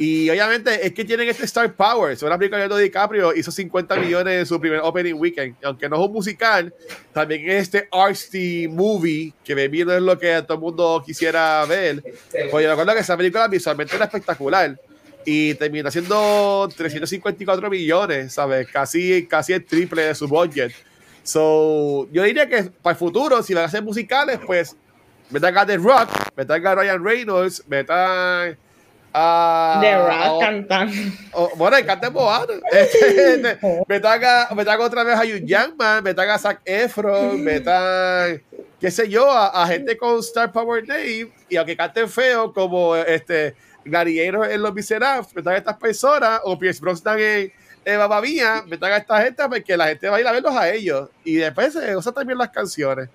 Y 0.00 0.30
obviamente 0.30 0.86
es 0.86 0.92
que 0.92 1.04
tienen 1.04 1.28
este 1.28 1.44
Star 1.44 1.74
Power. 1.74 2.12
Es 2.12 2.22
una 2.22 2.38
película 2.38 2.58
de 2.58 2.68
Leonardo 2.68 2.82
DiCaprio 2.82 3.34
hizo 3.34 3.50
50 3.50 3.96
millones 3.96 4.40
en 4.40 4.46
su 4.46 4.60
primer 4.60 4.80
opening 4.80 5.14
weekend. 5.14 5.56
Aunque 5.62 5.88
no 5.88 5.96
es 5.96 6.06
un 6.06 6.12
musical, 6.12 6.72
también 7.12 7.48
es 7.50 7.62
este 7.62 7.88
artsy 7.90 8.68
movie 8.68 9.32
que 9.44 9.54
me 9.54 9.68
no 9.68 9.92
es 9.92 10.02
lo 10.02 10.18
que 10.18 10.42
todo 10.42 10.54
el 10.54 10.60
mundo 10.60 11.02
quisiera 11.04 11.64
ver. 11.66 12.02
Pues 12.50 12.64
yo 12.64 12.70
recuerdo 12.70 12.94
que 12.94 13.00
esa 13.00 13.16
película 13.16 13.48
visualmente 13.48 13.96
era 13.96 14.04
espectacular. 14.04 14.78
Y 15.24 15.54
termina 15.54 15.90
siendo 15.90 16.68
354 16.74 17.68
millones, 17.68 18.32
¿sabes? 18.32 18.68
Casi, 18.68 19.26
casi 19.26 19.52
el 19.52 19.64
triple 19.64 20.02
de 20.02 20.14
su 20.14 20.26
budget. 20.28 20.72
So, 21.24 22.08
yo 22.12 22.22
diría 22.22 22.48
que 22.48 22.70
para 22.80 22.92
el 22.92 22.98
futuro, 22.98 23.42
si 23.42 23.52
van 23.52 23.64
a 23.64 23.66
hacer 23.66 23.82
musicales, 23.82 24.38
pues 24.46 24.76
metan 25.30 25.56
a 25.56 25.66
The 25.66 25.76
Rock, 25.76 26.08
metan 26.36 26.66
a 26.66 26.74
Ryan 26.74 27.04
Reynolds, 27.04 27.62
metan 27.68 28.56
a. 29.12 29.78
The 29.80 29.96
Rock 29.96 30.40
cantando. 30.40 31.50
bueno, 31.56 31.76
el 31.76 31.86
cante 31.86 32.10
Moana. 32.10 32.54
metan, 33.88 34.20
a, 34.24 34.54
metan 34.54 34.80
otra 34.80 35.04
vez 35.04 35.16
a 35.16 35.24
Hugh 35.24 35.44
Jackman, 35.44 36.04
metan 36.04 36.30
a 36.30 36.38
Zac 36.38 36.60
Efron, 36.64 37.42
metan, 37.42 38.42
qué 38.80 38.90
sé 38.90 39.08
yo, 39.08 39.30
a, 39.30 39.66
gente 39.66 39.96
con 39.96 40.18
Star 40.20 40.52
Power 40.52 40.86
Name, 40.86 41.32
y 41.48 41.56
aunque 41.56 41.76
canten 41.76 42.08
feo, 42.08 42.52
como 42.52 42.96
este. 42.96 43.54
Gladiator 43.84 44.50
en 44.50 44.60
Los 44.60 44.74
Miserables, 44.74 45.34
metan 45.34 45.54
a 45.54 45.56
estas 45.56 45.76
personas, 45.78 46.40
o 46.44 46.58
Pierce 46.58 46.78
Brosnan 46.78 47.18
en, 47.18 47.52
Mía, 48.22 48.62
metan 48.66 48.92
a 48.92 48.96
esta 48.98 49.22
gente 49.22 49.42
porque 49.48 49.76
la 49.78 49.86
gente 49.86 50.10
va 50.10 50.18
a 50.18 50.20
ir 50.20 50.26
a 50.26 50.32
verlos 50.32 50.54
a 50.54 50.68
ellos. 50.68 51.08
Y 51.24 51.36
después 51.36 51.72
se 51.72 51.96
usan 51.96 52.12
también 52.12 52.36
las 52.36 52.50
canciones 52.50 53.08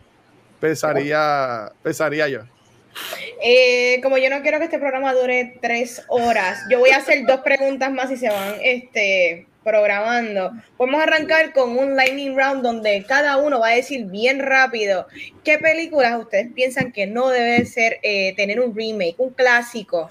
pensaría 1.84 2.28
yo. 2.30 2.42
Eh, 3.44 4.00
como 4.02 4.18
yo 4.18 4.30
no 4.30 4.42
quiero 4.42 4.60
que 4.60 4.66
este 4.66 4.80
programa 4.80 5.14
dure 5.14 5.58
tres 5.62 6.04
horas, 6.08 6.60
yo 6.70 6.80
voy 6.80 6.92
a 6.92 6.98
hacer 6.98 7.26
dos 7.26 7.42
preguntas 7.42 7.92
más 7.92 8.10
y 8.12 8.18
se 8.18 8.30
van 8.30 8.56
este, 8.62 9.48
programando. 9.64 10.52
Podemos 10.78 11.02
arrancar 11.02 11.52
con 11.52 11.78
un 11.78 11.96
lightning 11.96 12.38
round 12.38 12.64
donde 12.64 13.04
cada 13.06 13.38
uno 13.38 13.60
va 13.60 13.70
a 13.70 13.76
decir 13.76 14.06
bien 14.06 14.40
rápido 14.40 15.08
qué 15.44 15.58
películas 15.58 16.18
ustedes 16.20 16.48
piensan 16.54 16.92
que 16.92 17.08
no 17.08 17.30
debe 17.30 17.66
ser 17.66 18.00
eh, 18.04 18.34
tener 18.36 18.62
un 18.62 18.74
remake, 18.76 19.16
un 19.18 19.32
clásico. 19.32 20.10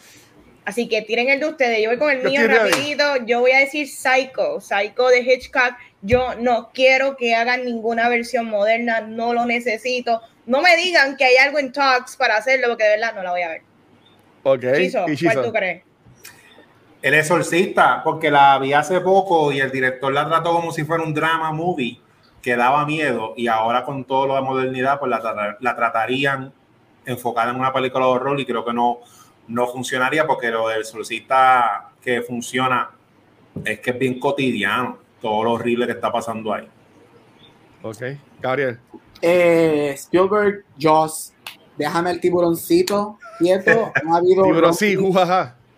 Así 0.64 0.88
que 0.88 1.02
tiren 1.02 1.28
el 1.28 1.40
de 1.40 1.46
ustedes. 1.46 1.82
Yo 1.82 1.88
voy 1.88 1.98
con 1.98 2.10
el 2.10 2.22
mío 2.22 2.46
rapidito. 2.46 3.24
Yo 3.26 3.40
voy 3.40 3.52
a 3.52 3.58
decir 3.58 3.88
Psycho, 3.88 4.60
Psycho 4.60 5.08
de 5.08 5.20
Hitchcock. 5.20 5.74
Yo 6.02 6.34
no 6.34 6.70
quiero 6.74 7.16
que 7.16 7.34
hagan 7.34 7.64
ninguna 7.64 8.08
versión 8.08 8.46
moderna, 8.46 9.00
no 9.00 9.32
lo 9.32 9.46
necesito 9.46 10.20
no 10.46 10.60
me 10.60 10.76
digan 10.76 11.16
que 11.16 11.24
hay 11.24 11.36
algo 11.36 11.58
en 11.58 11.72
talks 11.72 12.16
para 12.16 12.36
hacerlo, 12.36 12.68
porque 12.68 12.84
de 12.84 12.90
verdad 12.90 13.14
no 13.14 13.22
la 13.22 13.30
voy 13.30 13.42
a 13.42 13.48
ver. 13.48 13.62
Ok. 14.42 14.64
¿Cuál 15.22 15.44
tú 15.44 15.52
crees? 15.52 15.82
El 17.00 17.14
exorcista, 17.14 18.02
porque 18.04 18.30
la 18.30 18.58
vi 18.58 18.72
hace 18.72 19.00
poco 19.00 19.50
y 19.52 19.60
el 19.60 19.70
director 19.70 20.12
la 20.12 20.26
trató 20.26 20.52
como 20.52 20.72
si 20.72 20.84
fuera 20.84 21.02
un 21.02 21.12
drama 21.12 21.52
movie 21.52 22.00
que 22.40 22.56
daba 22.56 22.84
miedo 22.86 23.34
y 23.36 23.48
ahora 23.48 23.84
con 23.84 24.04
todo 24.04 24.26
lo 24.26 24.34
de 24.36 24.42
modernidad 24.42 24.98
pues 24.98 25.10
la, 25.10 25.56
la 25.58 25.76
tratarían 25.76 26.52
enfocada 27.04 27.50
en 27.50 27.56
una 27.56 27.72
película 27.72 28.04
de 28.04 28.10
horror 28.12 28.40
y 28.40 28.46
creo 28.46 28.64
que 28.64 28.72
no, 28.72 28.98
no 29.48 29.66
funcionaría 29.68 30.26
porque 30.26 30.50
lo 30.50 30.68
del 30.68 30.80
exorcista 30.80 31.90
que 32.00 32.22
funciona 32.22 32.90
es 33.64 33.80
que 33.80 33.90
es 33.90 33.98
bien 33.98 34.18
cotidiano 34.20 34.98
todo 35.22 35.44
lo 35.44 35.52
horrible 35.52 35.86
que 35.86 35.92
está 35.92 36.12
pasando 36.12 36.52
ahí. 36.52 36.68
Ok, 37.82 38.02
Gabriel. 38.40 38.78
Eh, 39.22 39.92
Spielberg, 39.94 40.64
Joss, 40.80 41.32
déjame 41.78 42.10
el 42.10 42.20
tiburoncito 42.20 43.18
quieto. 43.38 43.92
Han 44.02 44.14
habido, 44.14 44.44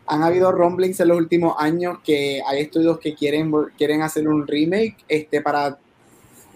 han 0.06 0.22
habido 0.22 0.52
rumblings 0.52 1.00
en 1.00 1.08
los 1.08 1.16
últimos 1.16 1.54
años 1.58 1.98
que 2.04 2.42
hay 2.46 2.60
estudios 2.60 2.98
que 2.98 3.14
quieren, 3.14 3.50
quieren 3.78 4.02
hacer 4.02 4.28
un 4.28 4.46
remake 4.46 4.96
este, 5.08 5.40
para 5.40 5.78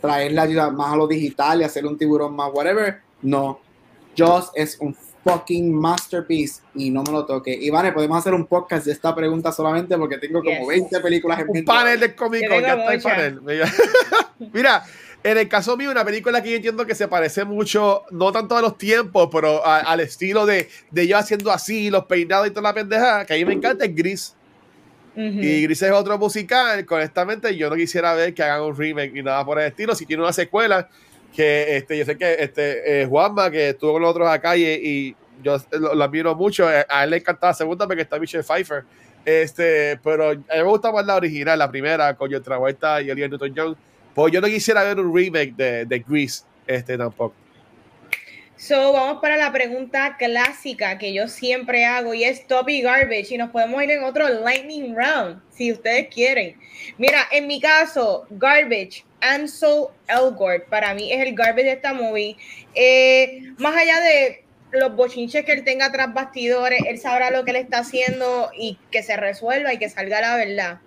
traerle 0.02 0.40
ayuda 0.40 0.70
más 0.70 0.92
a 0.92 0.96
lo 0.96 1.06
digital 1.06 1.60
y 1.60 1.64
hacer 1.64 1.86
un 1.86 1.96
tiburón 1.96 2.36
más 2.36 2.50
whatever. 2.52 3.00
No. 3.22 3.60
Joss 4.16 4.50
es 4.54 4.76
un 4.80 4.94
fucking 5.28 5.72
masterpiece 5.72 6.62
y 6.74 6.90
no 6.90 7.02
me 7.02 7.12
lo 7.12 7.26
toque. 7.26 7.52
Ivane, 7.52 7.92
podemos 7.92 8.18
hacer 8.18 8.34
un 8.34 8.46
podcast 8.46 8.86
de 8.86 8.92
esta 8.92 9.14
pregunta 9.14 9.52
solamente 9.52 9.96
porque 9.96 10.18
tengo 10.18 10.42
como 10.42 10.66
20 10.66 11.00
películas 11.00 11.40
en 11.40 11.48
Un 11.48 11.64
panel 11.64 12.00
de 12.00 12.14
cómico, 12.14 12.60
ya 12.60 12.74
está 12.74 12.94
el 12.94 13.02
panel. 13.02 13.40
Mira, 14.52 14.84
en 15.22 15.36
el 15.36 15.48
caso 15.48 15.76
mío, 15.76 15.90
una 15.90 16.04
película 16.04 16.42
que 16.42 16.50
yo 16.50 16.56
entiendo 16.56 16.86
que 16.86 16.94
se 16.94 17.08
parece 17.08 17.44
mucho, 17.44 18.04
no 18.10 18.32
tanto 18.32 18.56
a 18.56 18.62
los 18.62 18.78
tiempos, 18.78 19.28
pero 19.30 19.64
al 19.64 20.00
estilo 20.00 20.46
de, 20.46 20.68
de 20.90 21.06
yo 21.06 21.18
haciendo 21.18 21.50
así, 21.50 21.90
los 21.90 22.04
peinados 22.06 22.46
y 22.46 22.50
toda 22.50 22.62
la 22.62 22.74
pendeja, 22.74 23.24
que 23.26 23.34
a 23.34 23.36
mí 23.36 23.44
me 23.44 23.54
encanta 23.54 23.84
es 23.84 23.94
Gris. 23.94 24.34
Y 25.16 25.62
Gris 25.62 25.82
es 25.82 25.90
otro 25.90 26.16
musical. 26.16 26.86
Honestamente, 26.88 27.56
yo 27.56 27.68
no 27.68 27.74
quisiera 27.74 28.14
ver 28.14 28.34
que 28.34 28.42
hagan 28.44 28.62
un 28.62 28.76
remake 28.76 29.12
ni 29.12 29.22
nada 29.22 29.44
por 29.44 29.58
el 29.58 29.66
estilo. 29.66 29.96
Si 29.96 30.06
tiene 30.06 30.22
una 30.22 30.32
secuela, 30.32 30.88
que 31.34 31.76
este, 31.76 31.98
yo 31.98 32.04
sé 32.04 32.16
que 32.16 32.36
este, 32.38 33.02
eh, 33.02 33.06
Juanma, 33.06 33.50
que 33.50 33.70
estuvo 33.70 33.92
con 33.92 34.02
los 34.02 34.10
otros 34.10 34.28
acá 34.28 34.56
y, 34.56 34.64
y 34.64 35.16
yo 35.42 35.56
lo, 35.72 36.02
admiro 36.02 36.34
mucho, 36.34 36.70
eh, 36.72 36.84
a 36.88 37.04
él 37.04 37.10
le 37.10 37.16
encanta 37.18 37.48
la 37.48 37.54
segunda 37.54 37.86
porque 37.86 38.02
está 38.02 38.18
Michelle 38.18 38.44
Pfeiffer. 38.44 38.84
Este, 39.24 39.98
pero 40.02 40.30
a 40.30 40.34
mí 40.34 40.42
me 40.48 40.62
gusta 40.62 40.90
más 40.90 41.04
la 41.04 41.16
original, 41.16 41.58
la 41.58 41.70
primera, 41.70 42.14
con 42.14 42.32
John 42.32 42.42
Travolta 42.42 43.02
y 43.02 43.10
Olivia 43.10 43.28
Newton-John. 43.28 43.76
Pues 44.14 44.32
yo 44.32 44.40
no 44.40 44.46
quisiera 44.46 44.82
ver 44.82 44.98
un 44.98 45.14
remake 45.14 45.54
de, 45.54 45.84
de 45.84 45.98
Grease 46.00 46.44
este, 46.66 46.96
tampoco. 46.96 47.34
So, 48.56 48.92
vamos 48.92 49.20
para 49.22 49.36
la 49.36 49.52
pregunta 49.52 50.16
clásica 50.18 50.98
que 50.98 51.14
yo 51.14 51.28
siempre 51.28 51.84
hago 51.84 52.12
y 52.12 52.24
es 52.24 52.44
top 52.48 52.68
y 52.68 52.82
garbage. 52.82 53.32
Y 53.32 53.38
nos 53.38 53.50
podemos 53.50 53.80
ir 53.84 53.92
en 53.92 54.02
otro 54.02 54.28
lightning 54.28 54.96
round 54.96 55.40
si 55.50 55.70
ustedes 55.70 56.08
quieren. 56.12 56.56
Mira, 56.96 57.20
en 57.30 57.46
mi 57.46 57.60
caso, 57.60 58.26
garbage, 58.30 59.04
Ansel 59.20 59.86
Elgort, 60.06 60.68
para 60.68 60.94
mí 60.94 61.12
es 61.12 61.26
el 61.26 61.34
garbage 61.34 61.64
de 61.64 61.72
esta 61.72 61.92
movie. 61.92 62.36
Eh, 62.74 63.52
más 63.58 63.76
allá 63.76 64.00
de 64.00 64.44
los 64.72 64.94
bochinches 64.94 65.44
que 65.44 65.52
él 65.52 65.64
tenga 65.64 65.90
tras 65.90 66.12
bastidores, 66.12 66.80
él 66.86 66.98
sabrá 66.98 67.30
lo 67.30 67.44
que 67.44 67.50
él 67.52 67.56
está 67.56 67.78
haciendo 67.78 68.50
y 68.56 68.78
que 68.90 69.02
se 69.02 69.16
resuelva 69.16 69.72
y 69.72 69.78
que 69.78 69.88
salga 69.88 70.20
la 70.20 70.36
verdad. 70.36 70.80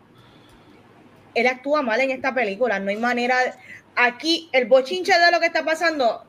Él 1.34 1.48
actúa 1.48 1.82
mal 1.82 2.00
en 2.02 2.12
esta 2.12 2.34
película, 2.34 2.80
no 2.80 2.90
hay 2.90 2.98
manera. 2.98 3.36
Aquí, 3.96 4.50
el 4.52 4.66
bochinche 4.66 5.18
de 5.18 5.32
lo 5.32 5.40
que 5.40 5.48
está 5.48 5.64
pasando 5.64 6.26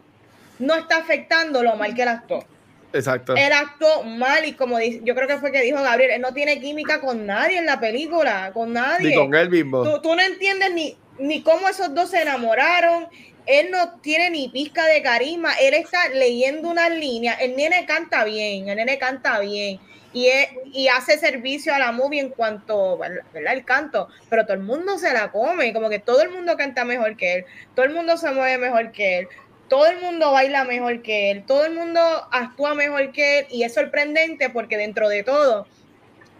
no 0.59 0.75
está 0.75 0.99
afectando 0.99 1.63
lo 1.63 1.77
mal 1.77 1.95
que 1.95 2.03
él 2.03 2.09
actuó. 2.09 2.45
Exacto. 2.93 3.35
Él 3.37 3.53
actuó 3.53 4.03
mal 4.05 4.45
y 4.45 4.53
como 4.53 4.79
dice, 4.79 5.01
yo 5.03 5.15
creo 5.15 5.27
que 5.27 5.39
fue 5.39 5.51
que 5.51 5.63
dijo 5.63 5.83
Gabriel, 5.83 6.13
él 6.13 6.21
no 6.21 6.33
tiene 6.33 6.61
química 6.61 7.01
con 7.01 7.27
nadie 7.27 7.59
en 7.59 7.67
la 7.67 7.81
película, 7.81 8.51
con 8.53 8.73
nadie. 8.73 9.09
Ni 9.09 9.15
con 9.15 9.35
él 9.35 9.51
mismo. 9.51 10.01
Tú, 10.01 10.15
no 10.15 10.21
entiendes 10.21 10.73
ni, 10.75 10.97
ni 11.23 11.43
cómo 11.43 11.69
esos 11.69 11.95
dos 11.95 12.11
se 12.11 12.21
enamoraron. 12.21 13.07
Él 13.47 13.71
no 13.71 14.01
tiene 14.01 14.31
ni 14.31 14.49
pizca 14.49 14.87
de 14.87 15.03
carisma. 15.03 15.53
Él 15.55 15.75
está 15.75 16.09
leyendo 16.09 16.69
unas 16.69 16.91
líneas. 16.91 17.39
El 17.41 17.57
nene 17.57 17.87
canta 17.87 18.25
bien, 18.25 18.69
el 18.69 18.77
nene 18.77 18.99
canta 18.99 19.39
bien. 19.41 19.81
Y, 20.15 20.29
y 20.73 20.89
hace 20.89 21.17
servicio 21.19 21.75
a 21.75 21.79
la 21.79 21.91
movie 21.91 22.21
en 22.21 22.29
cuanto 22.29 23.01
al 23.03 23.65
canto, 23.65 24.09
pero 24.29 24.45
todo 24.45 24.55
el 24.55 24.63
mundo 24.63 24.99
se 24.99 25.11
la 25.15 25.33
come, 25.33 25.73
como 25.73 25.89
que 25.89 26.01
todo 26.01 26.21
el 26.21 26.29
mundo 26.29 26.55
canta 26.59 26.85
mejor 26.85 27.17
que 27.17 27.37
él, 27.37 27.45
todo 27.75 27.87
el 27.87 27.95
mundo 27.95 28.19
se 28.19 28.31
mueve 28.31 28.59
mejor 28.59 28.93
que 28.93 29.21
él, 29.21 29.29
todo 29.69 29.87
el 29.87 30.03
mundo 30.03 30.33
baila 30.33 30.65
mejor 30.65 31.01
que 31.01 31.31
él, 31.31 31.45
todo 31.47 31.65
el 31.65 31.73
mundo 31.73 31.99
actúa 32.31 32.75
mejor 32.75 33.11
que 33.13 33.39
él 33.39 33.47
y 33.49 33.63
es 33.63 33.73
sorprendente 33.73 34.51
porque 34.51 34.77
dentro 34.77 35.09
de 35.09 35.23
todo, 35.23 35.67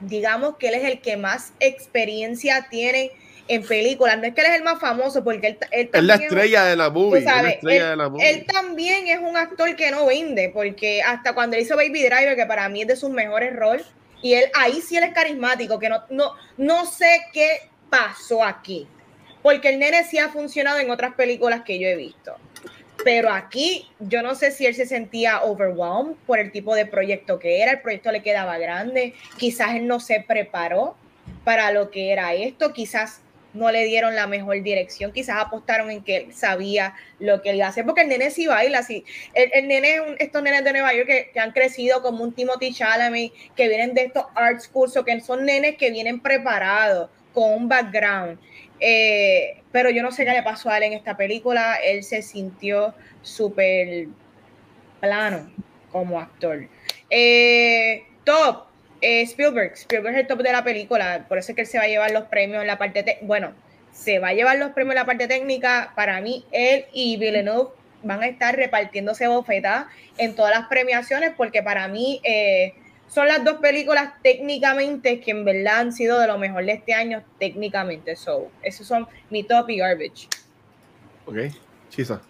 digamos 0.01 0.59
que 0.59 0.69
él 0.69 0.75
es 0.75 0.85
el 0.85 1.01
que 1.01 1.17
más 1.17 1.55
experiencia 1.59 2.67
tiene 2.69 3.11
en 3.49 3.67
películas. 3.67 4.19
No 4.19 4.25
es 4.25 4.35
que 4.35 4.41
él 4.41 4.47
es 4.49 4.57
el 4.57 4.63
más 4.63 4.81
famoso 4.81 5.23
porque 5.23 5.49
él, 5.49 5.59
él 5.71 5.91
es 5.93 6.05
la 6.05 6.15
estrella 6.15 6.65
de 6.65 6.77
la 6.77 6.91
movie. 6.91 7.25
él, 8.21 8.47
también 8.47 9.09
es 9.09 9.19
un 9.19 9.37
actor 9.37 9.75
que 9.77 9.91
no 9.91 10.07
vende 10.07 10.51
porque 10.53 11.03
hasta 11.03 11.35
cuando 11.35 11.57
él 11.57 11.63
hizo 11.63 11.77
Baby 11.77 12.05
Driver, 12.05 12.37
que 12.37 12.47
para 12.47 12.69
mí 12.69 12.83
es 12.83 12.89
de 12.89 12.97
sus 12.97 13.11
mejores 13.11 13.55
roles, 13.55 13.87
y 14.23 14.35
él 14.35 14.45
ahí 14.55 14.81
sí 14.81 14.97
él 14.97 15.05
es 15.05 15.13
carismático, 15.13 15.79
que 15.79 15.89
no, 15.89 16.03
no, 16.11 16.33
no 16.57 16.87
sé 16.87 17.23
qué 17.33 17.69
pasó 17.91 18.45
aquí. 18.45 18.87
Porque 19.43 19.71
el 19.71 19.81
nene 19.81 20.05
sí 20.05 20.19
ha 20.19 20.29
funcionado 20.29 20.79
en 20.79 20.91
otras 20.91 21.15
películas 21.15 21.63
que 21.63 21.79
yo 21.79 21.89
he 21.89 21.97
visto. 21.97 22.37
Pero 23.05 23.31
aquí 23.31 23.89
yo 23.99 24.23
no 24.23 24.37
sé 24.37 24.53
si 24.53 24.65
él 24.65 24.77
se 24.77 24.87
sentía 24.87 25.43
overwhelmed 25.43 26.15
por 26.25 26.39
el 26.39 26.53
tipo 26.53 26.75
de 26.77 26.87
proyecto 26.87 27.41
que 27.41 27.61
era, 27.61 27.73
el 27.73 27.81
proyecto 27.81 28.13
le 28.13 28.23
quedaba 28.23 28.59
grande, 28.59 29.15
quizás 29.39 29.75
él 29.75 29.89
no 29.89 29.99
se 29.99 30.25
preparó 30.27 30.97
para 31.43 31.73
lo 31.73 31.91
que 31.91 32.13
era 32.13 32.35
esto, 32.35 32.73
quizás 32.73 33.21
no 33.55 33.71
le 33.71 33.85
dieron 33.85 34.15
la 34.15 34.27
mejor 34.27 34.63
dirección, 34.63 35.13
quizás 35.13 35.37
apostaron 35.39 35.91
en 35.91 36.03
que 36.03 36.17
él 36.17 36.35
sabía 36.35 36.95
lo 37.19 37.43
que 37.43 37.51
él 37.51 37.57
iba 37.57 37.67
a 37.67 37.71
hacer, 37.71 37.85
porque 37.85 38.03
el 38.03 38.09
nene 38.09 38.31
sí 38.31 38.47
baila, 38.47 38.79
así. 38.79 39.05
El, 39.35 39.51
el 39.53 39.69
nene, 39.69 40.01
estos 40.19 40.43
nenes 40.43 40.65
de 40.65 40.73
Nueva 40.73 40.95
York 40.95 41.07
que, 41.07 41.31
que, 41.33 41.41
han 41.41 41.53
crecido 41.53 42.03
como 42.03 42.25
un 42.25 42.33
Timothy 42.33 42.73
Chalamet, 42.73 43.33
que 43.55 43.69
vienen 43.69 43.95
de 43.95 44.05
estos 44.05 44.25
arts 44.35 44.69
cursos, 44.69 45.05
que 45.05 45.21
son 45.21 45.45
nenes 45.45 45.77
que 45.77 45.91
vienen 45.91 46.21
preparados, 46.21 47.11
con 47.33 47.53
un 47.53 47.69
background. 47.69 48.39
Eh, 48.81 49.63
pero 49.71 49.91
yo 49.91 50.03
no 50.03 50.11
sé 50.11 50.25
qué 50.25 50.33
le 50.33 50.43
pasó 50.43 50.71
a 50.71 50.79
él 50.79 50.85
en 50.85 50.93
esta 50.95 51.17
película. 51.17 51.77
Él 51.77 52.03
se 52.03 52.23
sintió 52.23 52.95
súper 53.23 54.09
plano 55.01 55.51
como 55.91 56.19
actor. 56.19 56.69
Eh, 57.11 58.05
top, 58.25 58.67
eh, 59.03 59.23
Spielberg. 59.23 59.73
Spielberg 59.75 60.15
es 60.15 60.21
el 60.23 60.27
top 60.27 60.43
de 60.43 60.53
la 60.53 60.65
película. 60.65 61.27
Por 61.29 61.39
eso 61.39 61.53
es 61.53 61.57
que 61.57 61.63
él 61.63 61.67
se 61.67 61.79
va 61.79 61.85
a 61.85 61.89
llevar 61.89 62.11
los 62.13 62.25
premios 62.25 62.63
en 62.63 62.67
la 62.67 62.79
parte. 62.79 63.19
Bueno, 63.23 63.53
se 63.93 64.19
va 64.19 64.29
a 64.29 64.33
llevar 64.33 64.59
los 64.59 64.71
premios 64.71 64.95
en 64.95 65.01
la 65.01 65.07
parte 65.07 65.29
técnica. 65.29 65.93
Para 65.95 66.21
mí, 66.21 66.47
él 66.53 66.87
y 66.93 67.17
Villeneuve 67.19 67.71
van 68.03 68.23
a 68.23 68.27
estar 68.27 68.57
repartiéndose 68.57 69.29
bofetas 69.29 69.87
en 70.19 70.35
todas 70.35 70.53
las 70.53 70.69
premiaciones 70.69 71.33
porque 71.37 71.63
para 71.63 71.87
mí 71.87 72.21
son 73.13 73.29
las 73.29 73.45
dos 73.45 73.59
películas 73.59 74.15
técnicamente 74.23 75.21
que 75.21 75.33
en 75.33 75.45
verdad 75.45 75.81
han 75.81 75.93
sido 75.93 76.19
de 76.19 76.27
lo 76.27 76.39
mejor 76.39 76.65
de 76.65 76.73
este 76.73 76.95
año 76.95 77.23
técnicamente. 77.39 78.17
So, 78.17 78.51
esos 78.63 78.87
son 78.87 79.07
mi 79.29 79.43
top 79.43 79.69
y 79.69 79.79
garbage. 79.79 80.29
Ok, 81.27 81.37
chisa. 81.91 82.23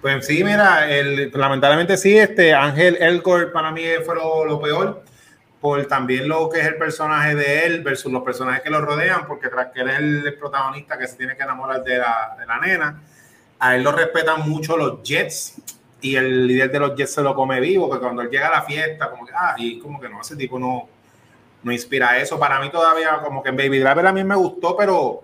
Pues 0.00 0.24
sí, 0.24 0.42
mira, 0.42 0.90
el, 0.90 1.30
lamentablemente 1.34 1.98
sí, 1.98 2.16
este 2.16 2.54
Ángel 2.54 2.96
Elgort 2.98 3.52
para 3.52 3.70
mí 3.70 3.82
fue 4.06 4.14
lo, 4.14 4.58
peor, 4.62 5.04
por 5.60 5.84
también 5.86 6.28
lo 6.28 6.48
que 6.48 6.60
es 6.60 6.66
el 6.66 6.76
personaje 6.76 7.34
de 7.34 7.66
él 7.66 7.82
versus 7.82 8.10
los 8.10 8.22
personajes 8.22 8.62
que 8.62 8.70
lo 8.70 8.80
rodean, 8.80 9.26
porque 9.26 9.48
tras 9.48 9.68
que 9.72 9.80
él 9.80 9.90
es 9.90 9.98
el 9.98 10.34
protagonista 10.38 10.98
que 10.98 11.06
se 11.06 11.16
tiene 11.16 11.36
que 11.36 11.42
enamorar 11.42 11.84
de 11.84 11.98
la, 11.98 12.36
de 12.38 12.46
la 12.46 12.58
nena, 12.58 13.02
a 13.58 13.76
él 13.76 13.82
lo 13.82 13.92
respetan 13.92 14.48
mucho 14.48 14.76
los 14.76 15.02
Jets, 15.02 15.60
y 16.00 16.16
el 16.16 16.46
líder 16.46 16.70
de 16.70 16.78
los 16.78 16.96
Jets 16.96 17.12
se 17.12 17.22
lo 17.22 17.34
come 17.34 17.60
vivo, 17.60 17.90
que 17.90 17.98
cuando 17.98 18.22
él 18.22 18.30
llega 18.30 18.48
a 18.48 18.52
la 18.52 18.62
fiesta, 18.62 19.10
como 19.10 19.26
que, 19.26 19.32
ah, 19.34 19.54
y 19.58 19.78
como 19.78 20.00
que 20.00 20.08
no, 20.08 20.20
ese 20.20 20.34
tipo 20.34 20.58
no, 20.58 20.88
no 21.62 21.72
inspira 21.72 22.18
eso. 22.18 22.38
Para 22.38 22.60
mí 22.60 22.70
todavía, 22.70 23.18
como 23.22 23.42
que 23.42 23.50
en 23.50 23.56
Baby 23.56 23.80
Driver 23.80 24.06
a 24.06 24.12
mí 24.12 24.24
me 24.24 24.34
gustó, 24.34 24.76
pero 24.76 25.22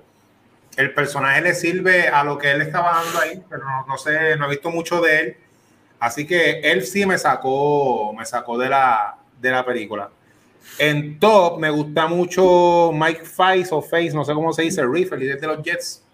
el 0.77 0.93
personaje 0.93 1.41
le 1.41 1.55
sirve 1.55 2.09
a 2.09 2.23
lo 2.25 2.37
que 2.37 2.51
él 2.51 2.61
estaba 2.61 3.03
dando 3.03 3.19
ahí, 3.21 3.43
pero 3.49 3.65
no, 3.87 3.97
sé, 3.97 4.37
no 4.37 4.47
he 4.47 4.51
visto 4.51 4.71
mucho 4.71 5.01
de 5.01 5.19
él. 5.19 5.37
Así 5.99 6.27
que 6.27 6.61
él 6.61 6.85
sí 6.85 7.07
me 7.07 7.17
sacó, 7.17 8.13
me 8.13 8.27
sacó 8.27 8.59
de 8.59 8.69
la, 8.69 9.17
de 9.41 9.51
la 9.51 9.65
película. 9.65 10.11
En 10.79 11.19
top 11.19 11.59
me 11.59 11.71
gusta 11.71 12.07
mucho 12.07 12.91
Mike 12.93 13.25
Face 13.25 13.69
o 13.71 13.81
Face, 13.81 14.13
no 14.13 14.25
sé 14.25 14.35
cómo 14.35 14.53
se 14.53 14.63
dice, 14.63 14.85
Reef, 14.87 15.13
el 15.13 15.21
líder 15.21 15.41
de 15.41 15.47
los 15.47 15.63
Jets 15.63 16.07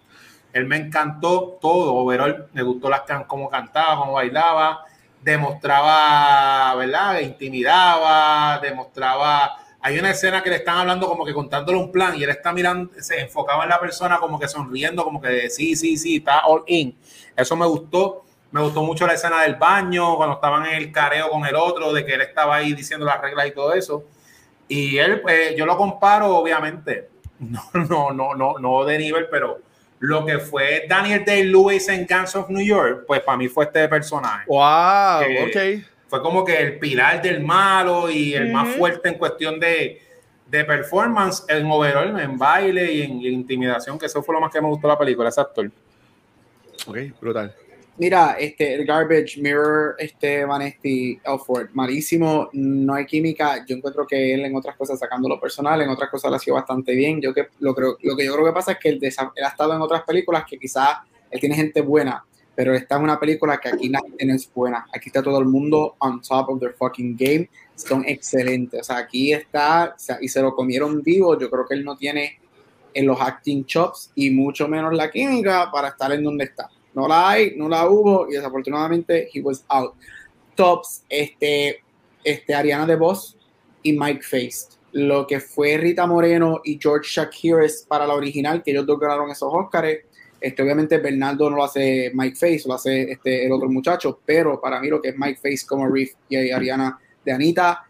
él 0.53 0.67
me 0.67 0.77
encantó 0.77 1.57
todo, 1.59 1.95
overall, 1.95 2.47
me 2.53 2.61
gustó 2.61 2.87
las 2.87 3.01
can 3.01 3.23
cómo 3.23 3.49
cantaba, 3.49 3.97
cómo 3.97 4.13
bailaba, 4.13 4.85
demostraba, 5.21 6.75
¿verdad? 6.75 7.19
Intimidaba, 7.21 8.59
demostraba. 8.59 9.57
Hay 9.81 9.97
una 9.97 10.11
escena 10.11 10.43
que 10.43 10.51
le 10.51 10.57
están 10.57 10.77
hablando 10.77 11.07
como 11.07 11.25
que 11.25 11.33
contándole 11.33 11.79
un 11.79 11.91
plan 11.91 12.15
y 12.15 12.23
él 12.23 12.29
está 12.29 12.53
mirando, 12.53 12.91
se 13.01 13.19
enfocaba 13.19 13.63
en 13.63 13.69
la 13.69 13.79
persona 13.79 14.19
como 14.19 14.39
que 14.39 14.47
sonriendo, 14.47 15.03
como 15.03 15.19
que 15.19 15.49
sí, 15.49 15.75
sí, 15.75 15.97
sí, 15.97 16.17
está 16.17 16.45
all 16.45 16.63
in. 16.67 16.95
Eso 17.35 17.55
me 17.55 17.65
gustó. 17.65 18.23
Me 18.51 18.61
gustó 18.61 18.83
mucho 18.83 19.07
la 19.07 19.13
escena 19.13 19.41
del 19.41 19.55
baño, 19.55 20.15
cuando 20.15 20.35
estaban 20.35 20.67
en 20.67 20.75
el 20.75 20.91
careo 20.91 21.31
con 21.31 21.43
el 21.43 21.55
otro, 21.55 21.91
de 21.91 22.05
que 22.05 22.13
él 22.13 22.21
estaba 22.21 22.57
ahí 22.57 22.73
diciendo 22.73 23.03
las 23.03 23.19
reglas 23.19 23.47
y 23.47 23.51
todo 23.51 23.73
eso. 23.73 24.03
Y 24.73 24.97
él, 24.97 25.21
pues, 25.21 25.55
yo 25.55 25.67
lo 25.67 25.77
comparo, 25.77 26.35
obviamente, 26.35 27.09
no, 27.39 27.61
no, 27.73 28.11
no, 28.11 28.33
no, 28.33 28.57
no 28.57 28.85
de 28.85 28.97
nivel, 28.97 29.27
pero 29.29 29.59
lo 29.99 30.25
que 30.25 30.39
fue 30.39 30.85
Daniel 30.89 31.23
Day-Lewis 31.23 31.87
en 31.89 32.07
Guns 32.07 32.35
of 32.35 32.49
New 32.49 32.65
York, 32.65 33.03
pues 33.05 33.21
para 33.21 33.37
mí 33.37 33.47
fue 33.47 33.65
este 33.65 33.87
personaje. 33.87 34.45
¡Wow! 34.47 35.21
ok. 35.47 35.83
Fue 36.07 36.21
como 36.23 36.43
que 36.43 36.57
el 36.57 36.79
pilar 36.79 37.21
del 37.21 37.43
malo 37.43 38.09
y 38.09 38.33
el 38.33 38.51
más 38.51 38.75
fuerte 38.75 39.09
en 39.09 39.15
cuestión 39.15 39.59
de, 39.59 40.01
de, 40.47 40.65
performance 40.65 41.43
en 41.47 41.69
overall, 41.69 42.19
en 42.19 42.37
baile 42.37 42.91
y 42.91 43.01
en, 43.03 43.21
intimidación, 43.21 43.99
que 43.99 44.07
eso 44.07 44.23
fue 44.23 44.33
lo 44.33 44.41
más 44.41 44.51
que 44.51 44.59
me 44.59 44.67
gustó 44.67 44.87
de 44.87 44.93
la 44.93 44.99
película, 44.99 45.29
ese 45.29 45.41
actor. 45.41 45.69
Ok, 46.87 46.97
brutal. 47.21 47.55
Mira, 47.95 48.37
este, 48.39 48.73
el 48.73 48.85
Garbage, 48.85 49.39
Mirror, 49.39 49.95
este, 49.99 50.45
Vanesti, 50.45 51.19
Elford, 51.23 51.69
malísimo, 51.73 52.49
no 52.53 52.95
hay 52.95 53.05
química. 53.05 53.63
Yo 53.67 53.75
encuentro 53.75 54.07
que 54.07 54.33
él 54.33 54.43
en 54.45 54.55
otras 54.55 54.75
cosas, 54.75 54.97
sacando 54.99 55.29
lo 55.29 55.39
personal, 55.39 55.79
en 55.79 55.89
otras 55.89 56.09
cosas 56.09 56.31
lo 56.31 56.37
ha 56.37 56.39
sido 56.39 56.55
bastante 56.55 56.95
bien. 56.95 57.21
Yo 57.21 57.35
que, 57.35 57.49
lo, 57.59 57.75
creo, 57.75 57.97
lo 58.01 58.15
que 58.15 58.25
yo 58.25 58.33
creo 58.33 58.45
que 58.45 58.51
pasa 58.51 58.71
es 58.71 58.79
que 58.79 58.89
él, 58.89 58.99
ha 59.03 59.47
estado 59.47 59.75
en 59.75 59.81
otras 59.81 60.01
películas 60.03 60.43
que 60.49 60.57
quizás 60.57 60.97
él 61.29 61.39
tiene 61.39 61.55
gente 61.55 61.81
buena, 61.81 62.25
pero 62.55 62.73
esta 62.73 62.95
es 62.95 63.01
una 63.01 63.19
película 63.19 63.59
que 63.59 63.69
aquí 63.69 63.91
gente 63.91 64.25
no 64.25 64.33
es 64.33 64.51
buena. 64.51 64.87
Aquí 64.91 65.09
está 65.09 65.21
todo 65.21 65.37
el 65.37 65.45
mundo 65.45 65.95
on 65.99 66.19
top 66.19 66.49
of 66.49 66.59
their 66.59 66.73
fucking 66.73 67.15
game. 67.15 67.47
Son 67.75 68.03
excelentes. 68.07 68.81
O 68.81 68.83
sea, 68.83 68.97
aquí 68.97 69.33
está, 69.33 69.95
y 70.19 70.27
se 70.29 70.41
lo 70.41 70.55
comieron 70.55 71.03
vivo. 71.03 71.37
Yo 71.39 71.47
creo 71.47 71.65
que 71.67 71.75
él 71.75 71.85
no 71.85 71.95
tiene 71.95 72.39
en 72.91 73.05
los 73.05 73.21
acting 73.21 73.65
chops 73.65 74.11
y 74.15 74.31
mucho 74.31 74.67
menos 74.67 74.93
la 74.93 75.11
química 75.11 75.69
para 75.71 75.89
estar 75.89 76.11
en 76.11 76.23
donde 76.23 76.45
está. 76.45 76.69
No 76.93 77.07
la 77.07 77.29
hay, 77.29 77.55
no 77.55 77.67
la 77.67 77.87
hubo 77.87 78.27
y 78.29 78.33
desafortunadamente 78.33 79.29
he 79.33 79.41
was 79.41 79.63
out. 79.69 79.93
Tops, 80.55 81.03
este, 81.09 81.81
este 82.23 82.53
Ariana 82.53 82.85
DeVos 82.85 83.37
y 83.81 83.93
Mike 83.93 84.21
Face. 84.21 84.77
Lo 84.91 85.25
que 85.25 85.39
fue 85.39 85.77
Rita 85.77 86.05
Moreno 86.05 86.61
y 86.63 86.79
George 86.79 87.09
Shakiris 87.09 87.85
para 87.87 88.05
la 88.05 88.13
original, 88.13 88.61
que 88.61 88.71
ellos 88.71 88.85
dos 88.85 88.99
ganaron 88.99 89.31
esos 89.31 89.51
Oscars. 89.51 89.97
Este, 90.39 90.61
obviamente 90.61 90.97
Bernardo 90.97 91.49
no 91.49 91.55
lo 91.55 91.63
hace 91.63 92.11
Mike 92.13 92.35
Face, 92.35 92.63
lo 92.67 92.73
hace 92.73 93.11
este, 93.11 93.45
el 93.45 93.51
otro 93.53 93.69
muchacho, 93.69 94.19
pero 94.25 94.59
para 94.59 94.79
mí 94.79 94.89
lo 94.89 95.01
que 95.01 95.09
es 95.09 95.15
Mike 95.17 95.39
Face 95.41 95.65
como 95.65 95.87
Reef 95.87 96.11
y 96.27 96.51
Ariana 96.51 96.99
de 97.23 97.31
Anita 97.31 97.87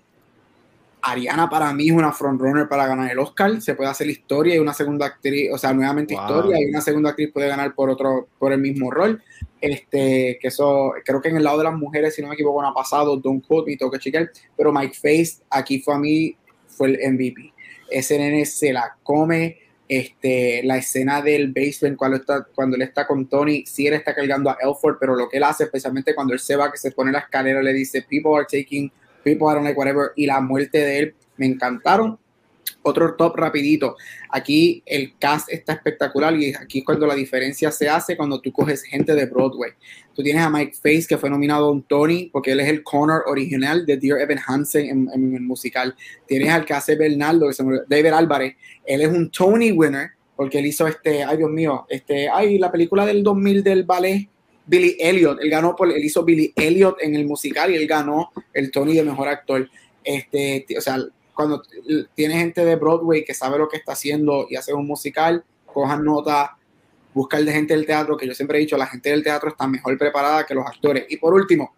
Ariana 1.04 1.50
para 1.50 1.74
mí 1.74 1.90
es 1.90 1.92
una 1.92 2.14
frontrunner 2.14 2.70
para 2.70 2.88
ganar 2.88 3.12
el 3.12 3.20
Oscar. 3.20 3.62
Se 3.62 3.76
puede 3.76 3.90
hacer 3.90 4.08
historia 4.08 4.56
y 4.56 4.60
una 4.60 4.74
segunda 4.74 5.06
actriz, 5.06 5.52
o 5.52 5.58
sea, 5.58 5.74
nuevamente 5.74 6.14
historia 6.14 6.58
y 6.62 6.70
una 6.70 6.80
segunda 6.80 7.10
actriz 7.10 7.30
puede 7.32 7.50
ganar 7.50 7.76
por 7.76 7.90
otro, 7.90 8.30
por 8.40 8.54
el 8.54 8.62
mismo 8.62 8.90
rol. 8.90 9.22
Este, 9.60 10.40
que 10.42 10.48
eso, 10.48 10.94
creo 11.04 11.22
que 11.22 11.28
en 11.28 11.38
el 11.38 11.44
lado 11.44 11.58
de 11.58 11.66
las 11.66 11.74
mujeres, 11.74 12.16
si 12.16 12.22
no 12.22 12.30
me 12.30 12.36
equivoco, 12.36 12.62
no 12.62 12.70
ha 12.70 12.74
pasado, 12.74 13.18
Don't 13.18 13.46
Quote 13.46 13.72
Me, 13.72 13.78
toque 13.78 14.00
chequear, 14.00 14.32
pero 14.56 14.72
Mike 14.72 14.96
Face 14.96 15.44
aquí 15.50 15.80
fue 15.80 15.94
a 15.94 16.00
mí, 16.00 16.38
fue 16.68 16.92
el 16.92 17.14
MVP. 17.14 17.54
Ese 17.90 18.18
nene 18.18 18.46
se 18.46 18.72
la 18.72 18.96
come. 19.04 19.58
Este, 19.86 20.64
la 20.64 20.78
escena 20.78 21.22
del 21.22 21.52
basement 21.52 21.98
cuando, 21.98 22.16
está, 22.18 22.48
cuando 22.56 22.78
él 22.78 22.82
está 22.82 23.06
con 23.06 23.28
Tony, 23.28 23.66
sí 23.66 23.86
él 23.86 23.94
está 23.94 24.16
cargando 24.16 24.50
a 24.50 24.58
Elford, 24.62 24.96
pero 24.98 25.16
lo 25.16 25.28
que 25.28 25.38
él 25.38 25.44
hace, 25.44 25.66
especialmente 25.66 26.16
cuando 26.16 26.34
él 26.34 26.40
se 26.40 26.56
va, 26.56 26.72
que 26.72 26.78
se 26.78 26.92
pone 26.92 27.12
la 27.12 27.20
escalera, 27.20 27.62
le 27.62 27.74
dice, 27.74 28.02
people 28.02 28.32
are 28.34 28.46
taking 28.50 28.90
People 29.24 29.48
I 29.50 29.54
Don't 29.54 29.64
Like 29.64 29.78
Whatever 29.78 30.12
y 30.16 30.26
la 30.26 30.42
muerte 30.42 30.80
de 30.80 31.00
él 31.00 31.16
me 31.38 31.46
encantaron. 31.46 32.20
Otro 32.86 33.16
top 33.16 33.38
rapidito. 33.38 33.96
Aquí 34.30 34.84
el 34.86 35.18
cast 35.18 35.52
está 35.52 35.74
espectacular 35.74 36.36
y 36.36 36.54
aquí 36.54 36.80
es 36.80 36.86
cuando 36.86 37.08
la 37.08 37.16
diferencia 37.16 37.72
se 37.72 37.88
hace 37.88 38.18
cuando 38.18 38.42
tú 38.42 38.52
coges 38.52 38.84
gente 38.84 39.16
de 39.16 39.26
Broadway. 39.26 39.72
Tú 40.14 40.22
tienes 40.22 40.44
a 40.44 40.50
Mike 40.50 40.74
Face 40.76 41.06
que 41.08 41.18
fue 41.18 41.30
nominado 41.30 41.72
un 41.72 41.84
Tony 41.84 42.30
porque 42.32 42.52
él 42.52 42.60
es 42.60 42.68
el 42.68 42.84
Connor 42.84 43.24
original 43.28 43.86
de 43.86 43.98
Dear 43.98 44.20
Evan 44.20 44.40
Hansen 44.46 45.08
en, 45.14 45.34
el 45.34 45.42
musical. 45.42 45.96
Tienes 46.28 46.50
al 46.50 46.66
que 46.66 46.74
hace 46.74 46.96
Bernardo, 46.96 47.48
que 47.48 47.54
se 47.54 47.64
David 47.88 48.14
Álvarez. 48.14 48.56
Él 48.86 49.02
es 49.02 49.08
un 49.08 49.32
Tony 49.32 49.72
winner 49.72 50.12
porque 50.36 50.60
él 50.60 50.66
hizo 50.66 50.88
este, 50.88 51.24
ay 51.24 51.38
Dios 51.38 51.50
mío, 51.50 51.86
este, 51.90 52.28
ay, 52.28 52.58
la 52.58 52.72
película 52.72 53.06
del 53.06 53.24
2000 53.24 53.64
del 53.64 53.84
ballet 53.84 54.30
Billy 54.66 54.96
Elliot, 55.00 55.40
él 55.42 55.50
ganó 55.50 55.76
por, 55.76 55.92
él 55.92 56.04
hizo 56.04 56.24
Billy 56.24 56.54
Elliot 56.56 56.98
en 57.02 57.16
el 57.16 57.26
musical 57.26 57.72
y 57.72 57.76
él 57.76 57.88
ganó 57.88 58.32
el 58.54 58.72
Tony 58.72 58.94
de 58.94 59.04
mejor 59.04 59.28
actor. 59.28 59.70
Este, 60.04 60.66
o 60.78 60.82
sea, 60.82 60.98
cuando 61.34 61.64
tiene 62.14 62.36
gente 62.36 62.64
de 62.64 62.76
Broadway 62.76 63.26
que 63.26 63.34
sabe 63.34 63.58
lo 63.58 63.68
que 63.68 63.78
está 63.78 63.94
haciendo 63.94 64.48
y 64.50 64.56
hace 64.56 64.74
un 64.74 64.88
musical, 64.88 65.44
cojan 65.66 66.04
nota, 66.04 66.58
busca 67.14 67.42
de 67.42 67.52
gente 67.52 67.74
del 67.74 67.86
teatro, 67.86 68.16
que 68.16 68.28
yo 68.28 68.34
siempre 68.34 68.58
he 68.58 68.62
dicho, 68.62 68.78
la 68.78 68.88
gente 68.88 69.10
del 69.10 69.24
teatro 69.24 69.50
está 69.50 69.68
mejor 69.68 69.98
preparada 69.98 70.46
que 70.46 70.54
los 70.54 70.66
actores. 70.66 71.06
Y 71.10 71.18
por 71.18 71.34
último, 71.34 71.76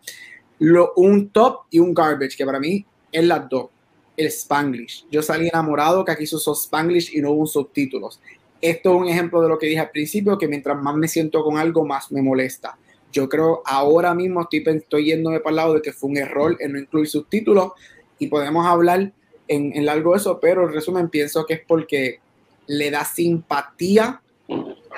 lo, 0.60 0.94
un 0.96 1.30
top 1.30 1.66
y 1.72 1.80
un 1.80 1.94
garbage, 1.94 2.38
que 2.38 2.46
para 2.46 2.60
mí 2.60 2.86
es 3.12 3.24
las 3.24 3.48
dos. 3.50 3.70
El 4.18 4.28
Spanglish. 4.28 5.06
Yo 5.12 5.22
salí 5.22 5.50
enamorado 5.50 6.06
que 6.06 6.12
aquí 6.14 6.26
se 6.26 6.38
usó 6.38 6.54
Spanglish 6.54 7.14
y 7.18 7.22
no 7.22 7.32
hubo 7.32 7.46
subtítulos 7.46 8.22
esto 8.70 8.96
es 8.96 9.02
un 9.02 9.08
ejemplo 9.08 9.42
de 9.42 9.50
lo 9.50 9.58
que 9.58 9.68
dije 9.68 9.80
al 9.80 9.92
principio, 9.92 10.38
que 10.38 10.48
mientras 10.48 10.82
más 10.82 10.96
me 10.96 11.08
siento 11.08 11.44
con 11.44 11.58
algo, 11.58 11.86
más 11.86 12.12
me 12.12 12.22
molesta. 12.22 12.78
Yo 13.12 13.30
creo 13.30 13.62
ahora 13.66 14.14
mismo 14.14 14.42
estoy, 14.42 14.64
estoy 14.66 15.06
yéndome 15.06 15.40
para 15.40 15.52
el 15.52 15.56
lado 15.56 15.74
de 15.76 15.82
que 15.82 15.94
fue 15.94 16.10
un 16.10 16.18
error 16.18 16.58
en 16.60 16.74
no 16.74 16.80
incluir 16.80 17.08
subtítulos 17.08 17.72
y 18.20 18.28
podemos 18.28 18.66
hablar 18.66 19.12
en, 19.48 19.76
en 19.76 19.86
largo 19.86 20.12
de 20.12 20.18
eso, 20.18 20.40
pero 20.40 20.68
en 20.68 20.74
resumen 20.74 21.10
pienso 21.10 21.46
que 21.46 21.56
es 21.56 21.62
porque 21.66 22.20
le 22.68 22.92
da 22.92 23.06
simpatía 23.06 24.22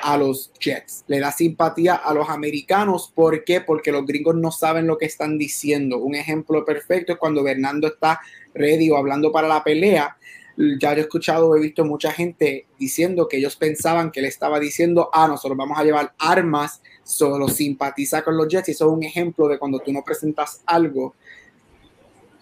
a 0.02 0.18
los 0.18 0.52
Jets, 0.60 1.04
le 1.08 1.20
da 1.20 1.32
simpatía 1.32 1.96
a 1.96 2.14
los 2.14 2.30
americanos. 2.30 3.12
¿Por 3.14 3.44
qué? 3.44 3.62
Porque 3.62 3.92
los 3.92 4.06
gringos 4.06 4.36
no 4.36 4.52
saben 4.52 4.88
lo 4.88 4.98
que 4.98 5.06
están 5.06 5.38
diciendo. 5.38 5.98
Un 5.98 6.16
ejemplo 6.16 6.66
perfecto 6.66 7.14
es 7.14 7.20
cuando 7.20 7.44
Bernardo 7.44 7.88
está 7.88 8.20
ready 8.54 8.90
o 8.90 8.98
hablando 8.98 9.32
para 9.32 9.48
la 9.48 9.64
pelea 9.64 10.18
ya 10.58 10.94
he 10.94 11.00
escuchado, 11.00 11.56
he 11.56 11.62
visto 11.62 11.86
mucha 11.86 12.12
gente 12.12 12.66
diciendo 12.80 13.28
que 13.28 13.38
ellos 13.38 13.56
pensaban 13.56 14.12
que 14.12 14.20
él 14.20 14.26
estaba 14.26 14.60
diciendo, 14.60 15.10
ah, 15.14 15.28
nosotros 15.28 15.58
vamos 15.58 15.78
a 15.78 15.84
llevar 15.84 16.14
armas, 16.18 16.82
solo 17.04 17.48
simpatiza 17.48 18.24
con 18.24 18.36
los 18.36 18.48
Jets. 18.48 18.70
Y 18.70 18.72
eso 18.72 18.88
es 18.88 18.92
un 18.92 19.04
ejemplo 19.04 19.48
de 19.48 19.60
cuando 19.60 19.80
tú 19.80 19.94
no 19.94 20.04
presentas 20.04 20.62
algo, 20.66 21.14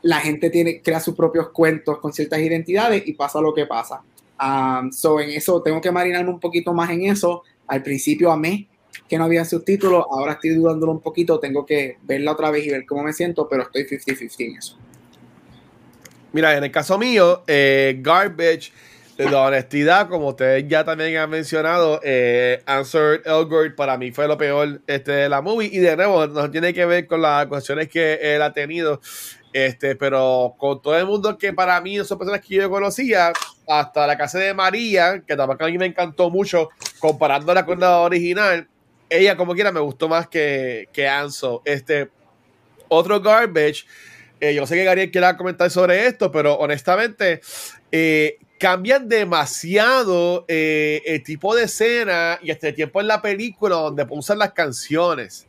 la 0.02 0.20
gente 0.20 0.50
tiene, 0.50 0.82
crea 0.82 1.00
sus 1.00 1.16
propios 1.16 1.50
cuentos 1.50 2.00
con 2.00 2.14
ciertas 2.14 2.40
identidades 2.40 3.04
y 3.06 3.14
pasa 3.14 3.42
lo 3.42 3.54
que 3.54 3.66
pasa. 3.66 4.02
Um, 4.40 4.92
so 4.92 5.20
en 5.20 5.32
eso 5.32 5.62
tengo 5.62 5.82
que 5.82 5.92
marinarme 5.92 6.30
un 6.30 6.40
poquito 6.40 6.74
más 6.74 6.90
en 6.92 7.06
eso. 7.06 7.44
Al 7.68 7.84
principio 7.84 8.32
amé 8.32 8.68
que 9.10 9.18
no 9.18 9.26
había 9.26 9.44
subtítulos, 9.44 10.06
ahora 10.10 10.34
estoy 10.34 10.52
dudándolo 10.52 10.94
un 10.94 11.02
poquito, 11.02 11.40
tengo 11.40 11.66
que 11.66 11.98
verla 12.04 12.32
otra 12.32 12.50
vez 12.50 12.66
y 12.66 12.70
ver 12.70 12.86
cómo 12.86 13.04
me 13.04 13.14
siento, 13.14 13.48
pero 13.50 13.64
estoy 13.64 13.84
50-50 13.84 14.36
en 14.40 14.58
eso. 14.58 14.78
Mira, 16.36 16.58
en 16.58 16.66
el 16.66 16.72
caso 16.72 16.98
mío, 16.98 17.46
eh, 17.48 17.96
Garbage, 18.02 18.74
la 19.18 19.44
honestidad, 19.44 20.10
como 20.10 20.28
ustedes 20.28 20.68
ya 20.68 20.84
también 20.84 21.16
han 21.16 21.30
mencionado, 21.30 22.02
eh, 22.04 22.62
Answer 22.66 23.22
Elgort 23.24 23.74
para 23.74 23.98
mí 23.98 24.12
fue 24.12 24.28
lo 24.28 24.38
peor 24.38 24.82
este, 24.86 25.14
de 25.14 25.30
la 25.30 25.42
movie. 25.42 25.70
Y 25.72 25.78
de 25.78 25.96
nuevo, 25.96 26.28
no 26.28 26.52
tiene 26.52 26.74
que 26.74 26.86
ver 26.86 27.08
con 27.08 27.22
las 27.22 27.46
cuestiones 27.46 27.88
que 27.88 28.36
él 28.36 28.42
ha 28.42 28.52
tenido. 28.52 29.00
Este, 29.54 29.96
pero 29.96 30.56
con 30.58 30.82
todo 30.82 31.00
el 31.00 31.06
mundo 31.06 31.38
que 31.38 31.54
para 31.54 31.80
mí 31.80 32.04
son 32.04 32.18
personas 32.18 32.42
que 32.42 32.56
yo 32.56 32.70
conocía, 32.70 33.32
hasta 33.66 34.06
la 34.06 34.18
casa 34.18 34.38
de 34.38 34.54
María, 34.54 35.24
que 35.26 35.38
tampoco 35.38 35.64
a 35.64 35.70
mí 35.70 35.78
me 35.78 35.86
encantó 35.86 36.30
mucho, 36.30 36.68
comparándola 37.00 37.66
con 37.66 37.80
la 37.80 38.00
original, 38.00 38.68
ella 39.10 39.38
como 39.38 39.54
quiera 39.54 39.72
me 39.72 39.80
gustó 39.80 40.10
más 40.10 40.28
que, 40.28 40.90
que 40.92 41.08
Anso. 41.08 41.62
Este, 41.64 42.10
otro 42.90 43.22
garbage 43.22 43.86
eh, 44.40 44.54
yo 44.54 44.68
sé 44.68 44.76
que 44.76 44.84
Gabriel 44.84 45.12
quiera 45.12 45.38
comentar 45.38 45.70
sobre 45.70 46.08
esto, 46.08 46.32
pero 46.32 46.56
honestamente 46.56 47.42
eh, 47.92 48.38
cambian 48.60 49.08
demasiado 49.08 50.46
eh, 50.48 51.02
el 51.06 51.24
tipo 51.24 51.56
de 51.56 51.64
escena 51.64 52.40
y 52.42 52.52
este 52.52 52.74
tiempo 52.74 53.00
en 53.02 53.08
la 53.08 53.22
película 53.22 53.76
donde 53.76 54.06
usan 54.10 54.40
las 54.40 54.52
canciones. 54.54 55.48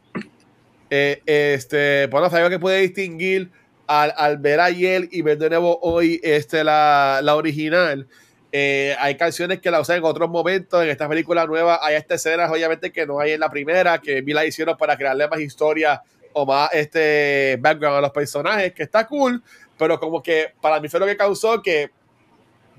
este, 0.89 2.07
bueno, 2.07 2.29
algo 2.31 2.49
que 2.49 2.59
puede 2.59 2.81
distinguir 2.81 3.51
al, 3.89 4.39
ver 4.39 4.61
ayer 4.61 5.09
y 5.11 5.23
ver 5.23 5.39
de 5.39 5.51
nuevo 5.51 5.79
hoy 5.83 6.21
este, 6.23 6.63
la, 6.63 7.21
la 7.23 7.35
original. 7.35 8.07
hay 8.53 9.17
canciones 9.17 9.61
que 9.61 9.71
la 9.71 9.81
usan 9.81 9.99
en 9.99 10.05
otros 10.05 10.31
momentos. 10.31 10.83
En 10.83 10.91
esta 10.91 11.09
película 11.09 11.45
nueva 11.45 11.81
hay 11.83 11.97
estas 11.97 12.25
escenas, 12.25 12.51
obviamente, 12.51 12.93
que 12.93 13.05
no 13.05 13.19
hay 13.19 13.33
en 13.33 13.41
la 13.41 13.51
primera, 13.51 13.99
que 14.01 14.21
vi 14.21 14.33
la 14.33 14.47
hicieron 14.47 14.77
para 14.77 14.97
crearle 14.97 15.29
más 15.29 15.41
historia 15.41 16.03
o 16.39 16.45
más 16.45 16.69
este 16.75 17.57
background 17.59 17.97
a 17.97 18.01
los 18.03 18.11
personajes, 18.11 18.75
que 18.75 18.83
está 18.83 19.07
cool, 19.07 19.43
pero 19.79 19.99
como 19.99 20.23
que 20.23 20.53
para 20.61 20.79
mí 20.81 20.89
fue 20.89 21.01
lo 21.01 21.07
que 21.07 21.17
causó 21.17 21.63
que 21.63 21.91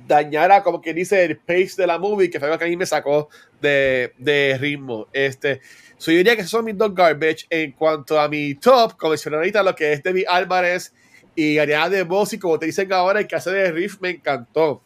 dañara, 0.06 0.62
como 0.62 0.80
que 0.80 0.94
dice, 0.94 1.26
el 1.26 1.38
pace 1.38 1.74
de 1.76 1.88
la 1.88 1.98
movie, 1.98 2.30
que 2.30 2.40
fue 2.40 2.50
lo 2.50 2.60
que 2.60 2.66
a 2.66 2.68
mí 2.68 2.78
me 2.78 2.86
sacó 2.86 3.30
de, 3.60 4.14
de 4.20 4.60
ritmo. 4.60 5.08
Este, 5.12 5.60
so 5.98 6.12
yo 6.12 6.18
diría 6.18 6.36
que 6.36 6.42
esos 6.42 6.52
son 6.52 6.66
mis 6.66 6.78
dos 6.78 6.94
garbage. 6.94 7.48
En 7.50 7.72
cuanto 7.72 8.20
a 8.20 8.30
mi 8.30 8.54
top, 8.54 8.96
como 8.96 9.12
mencioné 9.12 9.38
ahorita, 9.38 9.64
lo 9.64 9.74
que 9.76 9.94
es 9.94 10.04
David 10.04 10.26
Álvarez 10.28 10.94
y 11.36 11.58
Ariana 11.58 11.90
de 11.90 12.04
Boss, 12.04 12.34
y 12.34 12.40
como 12.40 12.60
te 12.60 12.68
dicen 12.68 12.94
ahora, 12.94 13.22
el 13.22 13.28
que 13.28 13.38
hace 13.38 13.50
de 13.50 13.72
Riff 13.72 14.00
me 14.02 14.12
encantó 14.12 14.84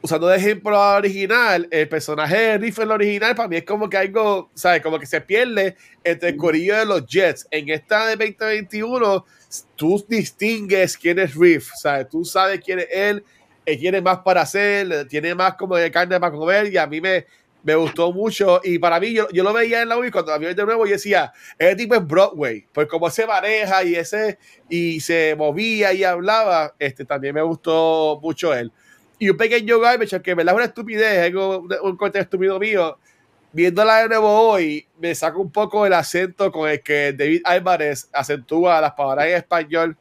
usando 0.00 0.28
de 0.28 0.36
ejemplo 0.36 0.78
original, 0.96 1.66
el 1.70 1.88
personaje 1.88 2.36
de 2.36 2.58
Riff 2.58 2.78
en 2.78 2.90
original 2.90 3.34
para 3.34 3.48
mí 3.48 3.56
es 3.56 3.64
como 3.64 3.88
que 3.88 3.96
algo, 3.96 4.50
¿sabes? 4.54 4.82
Como 4.82 4.98
que 4.98 5.06
se 5.06 5.20
pierde 5.20 5.76
entre 6.04 6.30
el 6.30 6.36
corillo 6.36 6.76
de 6.76 6.86
los 6.86 7.06
Jets. 7.06 7.46
En 7.50 7.68
esta 7.68 8.06
de 8.06 8.16
2021, 8.16 9.24
tú 9.76 10.04
distingues 10.08 10.96
quién 10.96 11.18
es 11.18 11.34
Riff, 11.34 11.70
¿sabes? 11.74 12.08
Tú 12.08 12.24
sabes 12.24 12.60
quién 12.64 12.80
es 12.80 12.88
él, 12.90 13.24
él 13.66 13.78
tiene 13.78 14.00
más 14.00 14.18
para 14.18 14.42
hacer, 14.42 15.06
tiene 15.08 15.34
más 15.34 15.54
como 15.54 15.76
de 15.76 15.90
carne 15.90 16.18
para 16.20 16.32
comer 16.32 16.72
y 16.72 16.78
a 16.78 16.86
mí 16.86 17.00
me, 17.00 17.26
me 17.64 17.74
gustó 17.74 18.12
mucho 18.12 18.60
y 18.62 18.78
para 18.78 19.00
mí 19.00 19.12
yo, 19.12 19.28
yo 19.30 19.42
lo 19.42 19.52
veía 19.52 19.82
en 19.82 19.88
la 19.88 19.96
movie 19.96 20.12
cuando 20.12 20.30
la 20.30 20.38
vi 20.38 20.54
de 20.54 20.64
nuevo 20.64 20.86
y 20.86 20.90
decía, 20.90 21.32
ese 21.58 21.74
tipo 21.74 21.96
es 21.96 22.06
Broadway, 22.06 22.66
pues 22.72 22.86
como 22.86 23.10
se 23.10 23.26
maneja 23.26 23.82
y 23.82 23.96
ese 23.96 24.38
y 24.68 25.00
se 25.00 25.34
movía 25.36 25.92
y 25.92 26.04
hablaba, 26.04 26.74
este 26.78 27.04
también 27.04 27.34
me 27.34 27.42
gustó 27.42 28.20
mucho 28.22 28.54
él 28.54 28.72
y 29.18 29.30
un 29.30 29.36
pequeño 29.36 29.80
garbage, 29.80 30.20
que 30.22 30.34
me 30.34 30.44
verdad 30.44 30.54
es 30.54 30.56
una 30.56 30.64
estupidez, 30.66 31.26
algo, 31.26 31.66
un 31.82 31.96
corte 31.96 32.18
estúpido 32.20 32.58
mío. 32.58 32.98
Viéndola 33.52 34.02
de 34.02 34.08
nuevo 34.08 34.28
hoy, 34.28 34.86
me 34.98 35.14
saca 35.14 35.38
un 35.38 35.50
poco 35.50 35.86
el 35.86 35.92
acento 35.94 36.52
con 36.52 36.68
el 36.68 36.82
que 36.82 37.12
David 37.12 37.40
Álvarez 37.44 38.08
acentúa 38.12 38.80
las 38.80 38.92
palabras 38.92 39.26
en 39.26 39.36
español, 39.36 39.96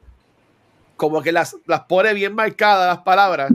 como 0.97 1.21
que 1.21 1.31
las, 1.31 1.55
las 1.65 1.81
pone 1.81 2.13
bien 2.13 2.35
marcadas 2.35 2.87
las 2.87 3.03
palabras. 3.03 3.51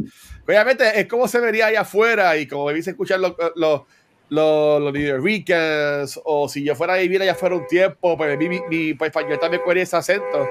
Obviamente 0.46 0.98
es 0.98 1.06
como 1.06 1.28
se 1.28 1.40
vería 1.40 1.66
allá 1.66 1.82
afuera 1.82 2.36
y 2.36 2.46
como 2.46 2.68
debéis 2.68 2.88
escuchar 2.88 3.20
los, 3.20 3.34
los, 3.54 3.82
los, 4.30 4.94
los 4.94 6.20
o 6.24 6.48
si 6.48 6.64
yo 6.64 6.74
fuera 6.74 6.94
a 6.94 6.98
vivir 6.98 7.20
allá 7.22 7.34
fuera 7.34 7.54
un 7.54 7.66
tiempo, 7.66 8.16
pues 8.16 8.38
mi, 8.38 8.48
mi 8.48 8.94
pues, 8.94 9.08
español 9.08 9.38
también 9.38 9.62
cogería 9.62 9.82
ese 9.82 9.96
acento. 9.96 10.48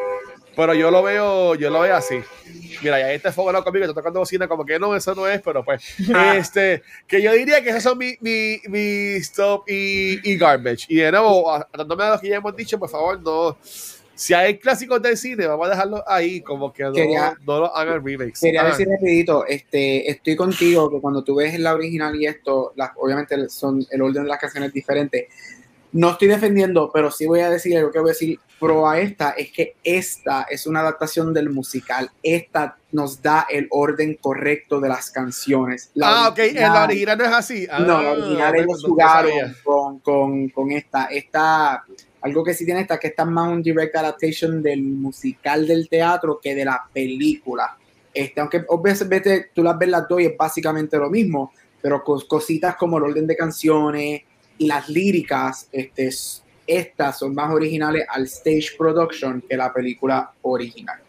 Pero 0.55 0.73
yo 0.73 0.91
lo 0.91 1.01
veo, 1.01 1.55
yo 1.55 1.69
lo 1.69 1.81
veo 1.81 1.95
así. 1.95 2.19
Mira, 2.81 2.99
ya 2.99 3.11
este 3.13 3.31
fuego 3.31 3.51
no 3.51 3.63
conmigo, 3.63 3.85
está 3.85 3.95
tocando 3.95 4.19
bocina, 4.19 4.47
como 4.47 4.65
que 4.65 4.79
no, 4.79 4.95
eso 4.95 5.15
no 5.15 5.27
es, 5.27 5.41
pero 5.41 5.63
pues, 5.63 5.83
este, 6.35 6.81
que 7.07 7.21
yo 7.21 7.31
diría 7.33 7.63
que 7.63 7.69
esos 7.69 7.83
son 7.83 7.97
mi, 7.97 8.15
mi, 8.19 8.59
mi 8.67 9.15
stop 9.17 9.63
y, 9.69 10.19
y 10.29 10.37
garbage. 10.37 10.85
Y 10.89 10.95
de 10.97 11.11
nuevo, 11.11 11.51
tratándome 11.71 12.03
de 12.03 12.09
lo 12.09 12.19
que 12.19 12.29
ya 12.29 12.35
hemos 12.35 12.55
dicho, 12.55 12.77
por 12.77 12.89
favor, 12.89 13.21
no 13.21 13.57
si 14.21 14.35
hay 14.35 14.59
clásicos 14.59 15.01
del 15.01 15.17
cine, 15.17 15.47
vamos 15.47 15.65
a 15.65 15.71
dejarlo 15.71 16.03
ahí, 16.07 16.41
como 16.41 16.71
que 16.71 16.83
no, 16.83 16.91
no 16.93 17.59
lo 17.61 17.75
hagan 17.75 18.05
remakes. 18.05 18.39
Quería 18.39 18.63
decir 18.65 18.87
rapidito, 18.87 19.47
este, 19.47 20.11
estoy 20.11 20.35
contigo 20.35 20.91
que 20.91 21.01
cuando 21.01 21.23
tú 21.23 21.37
ves 21.37 21.59
la 21.59 21.73
original 21.73 22.15
y 22.15 22.27
esto, 22.27 22.71
las, 22.75 22.91
obviamente 22.97 23.49
son 23.49 23.83
el 23.89 23.99
orden 23.99 24.21
de 24.21 24.29
las 24.29 24.37
canciones 24.37 24.71
diferente. 24.71 25.27
No 25.93 26.11
estoy 26.11 26.29
defendiendo, 26.29 26.89
pero 26.93 27.11
sí 27.11 27.25
voy 27.25 27.41
a 27.41 27.49
decir 27.49 27.77
algo 27.77 27.91
que 27.91 27.99
voy 27.99 28.11
a 28.11 28.13
decir 28.13 28.39
pro 28.59 28.87
a 28.87 28.99
esta, 28.99 29.31
es 29.31 29.51
que 29.51 29.75
esta 29.83 30.43
es 30.49 30.67
una 30.67 30.81
adaptación 30.81 31.33
del 31.33 31.49
musical. 31.49 32.11
Esta 32.21 32.77
nos 32.91 33.21
da 33.21 33.47
el 33.49 33.67
orden 33.71 34.17
correcto 34.21 34.79
de 34.79 34.89
las 34.89 35.09
canciones. 35.09 35.91
ah, 36.01 36.29
ok, 36.31 36.39
en 36.39 36.55
la 36.61 36.83
original 36.83 37.17
no 37.17 37.25
es 37.25 37.33
así. 37.33 37.67
no, 37.71 38.01
la 38.01 38.09
ah, 38.09 38.11
original 38.11 38.55
ellos 38.55 38.83
jugaron 38.85 39.31
con, 39.63 39.99
con, 39.99 40.49
con 40.49 40.71
esta. 40.71 41.05
Esta 41.05 41.83
algo 42.21 42.43
que 42.43 42.53
sí 42.53 42.65
tiene 42.65 42.81
esta 42.81 42.99
que 42.99 43.07
está 43.07 43.25
más 43.25 43.49
un 43.49 43.63
direct 43.63 43.95
adaptation 43.95 44.61
del 44.61 44.83
musical 44.83 45.67
del 45.67 45.89
teatro 45.89 46.39
que 46.39 46.53
de 46.53 46.65
la 46.65 46.81
película. 46.93 47.77
Este, 48.13 48.39
aunque 48.41 48.63
obviamente 48.67 49.49
tú 49.53 49.63
las 49.63 49.77
ves 49.77 49.89
las 49.89 50.07
dos 50.07 50.21
y 50.21 50.25
es 50.25 50.37
básicamente 50.37 50.97
lo 50.97 51.09
mismo, 51.09 51.51
pero 51.81 52.03
cositas 52.03 52.75
como 52.75 52.97
el 52.97 53.05
orden 53.05 53.25
de 53.25 53.35
canciones 53.35 54.21
las 54.67 54.89
líricas, 54.89 55.67
este, 55.71 56.09
estas 56.67 57.19
son 57.19 57.35
más 57.35 57.51
originales 57.51 58.05
al 58.09 58.23
stage 58.23 58.69
production 58.77 59.43
que 59.47 59.57
la 59.57 59.73
película 59.73 60.31
original. 60.41 60.99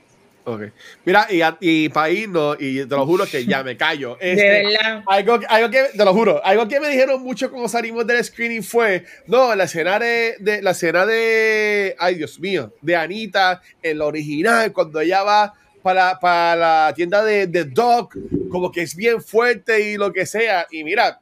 Ok. 0.45 0.63
Mira, 1.05 1.29
y, 1.31 1.41
y 1.61 1.89
para 1.89 2.11
irnos, 2.11 2.57
y 2.59 2.85
te 2.85 2.97
lo 2.97 3.07
juro 3.07 3.25
que 3.27 3.45
ya 3.45 3.63
me 3.63 3.77
callo. 3.77 4.17
de 4.21 4.33
este, 4.33 4.67
verdad. 4.67 5.03
Algo, 5.07 5.39
algo, 5.49 5.71
que, 5.71 5.85
te 5.97 6.05
lo 6.05 6.13
juro, 6.13 6.45
algo 6.45 6.67
que 6.67 6.81
me 6.81 6.89
dijeron 6.89 7.23
mucho 7.23 7.51
cuando 7.51 7.69
salimos 7.69 8.07
del 8.07 8.25
screening 8.25 8.63
fue, 8.63 9.05
no, 9.27 9.55
la 9.55 9.65
escena 9.65 9.99
de, 9.99 10.37
de, 10.41 10.61
la 10.63 10.73
escena 10.73 11.07
de, 11.07 11.95
ay 11.99 12.17
Dios 12.17 12.41
mío, 12.41 12.73
de 12.81 12.97
Anita, 12.97 13.63
en 13.83 13.99
la 13.99 14.07
original, 14.07 14.73
cuando 14.73 15.01
ella 15.01 15.23
va 15.23 15.55
para, 15.83 16.19
para 16.19 16.57
la 16.57 16.95
tienda 16.95 17.23
de, 17.25 17.47
de 17.47 17.65
Doc, 17.65 18.17
como 18.51 18.73
que 18.73 18.83
es 18.83 18.97
bien 18.97 19.23
fuerte 19.23 19.91
y 19.91 19.97
lo 19.97 20.13
que 20.13 20.27
sea. 20.27 20.67
Y 20.71 20.83
mira, 20.83 21.21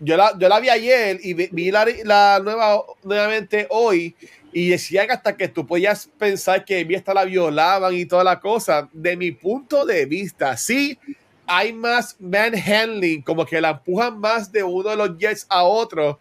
yo 0.00 0.16
la, 0.16 0.36
yo 0.38 0.48
la 0.48 0.60
vi 0.60 0.68
ayer 0.68 1.20
y 1.22 1.34
vi, 1.34 1.48
vi 1.52 1.70
la, 1.70 1.86
la 2.04 2.40
nueva 2.42 2.82
nuevamente 3.04 3.66
hoy 3.70 4.16
y 4.52 4.70
decía 4.70 5.06
que 5.06 5.12
hasta 5.12 5.36
que 5.36 5.48
tú 5.48 5.66
podías 5.66 6.08
pensar 6.18 6.64
que 6.64 6.86
esta 6.90 7.14
la 7.14 7.24
violaban 7.24 7.94
y 7.94 8.04
toda 8.06 8.24
la 8.24 8.40
cosa. 8.40 8.88
De 8.92 9.16
mi 9.16 9.30
punto 9.30 9.84
de 9.84 10.06
vista, 10.06 10.56
sí 10.56 10.98
hay 11.46 11.72
más 11.72 12.16
manhandling, 12.20 13.22
como 13.22 13.44
que 13.44 13.60
la 13.60 13.70
empujan 13.70 14.18
más 14.18 14.50
de 14.52 14.62
uno 14.62 14.90
de 14.90 14.96
los 14.96 15.18
Jets 15.18 15.46
a 15.48 15.64
otro. 15.64 16.18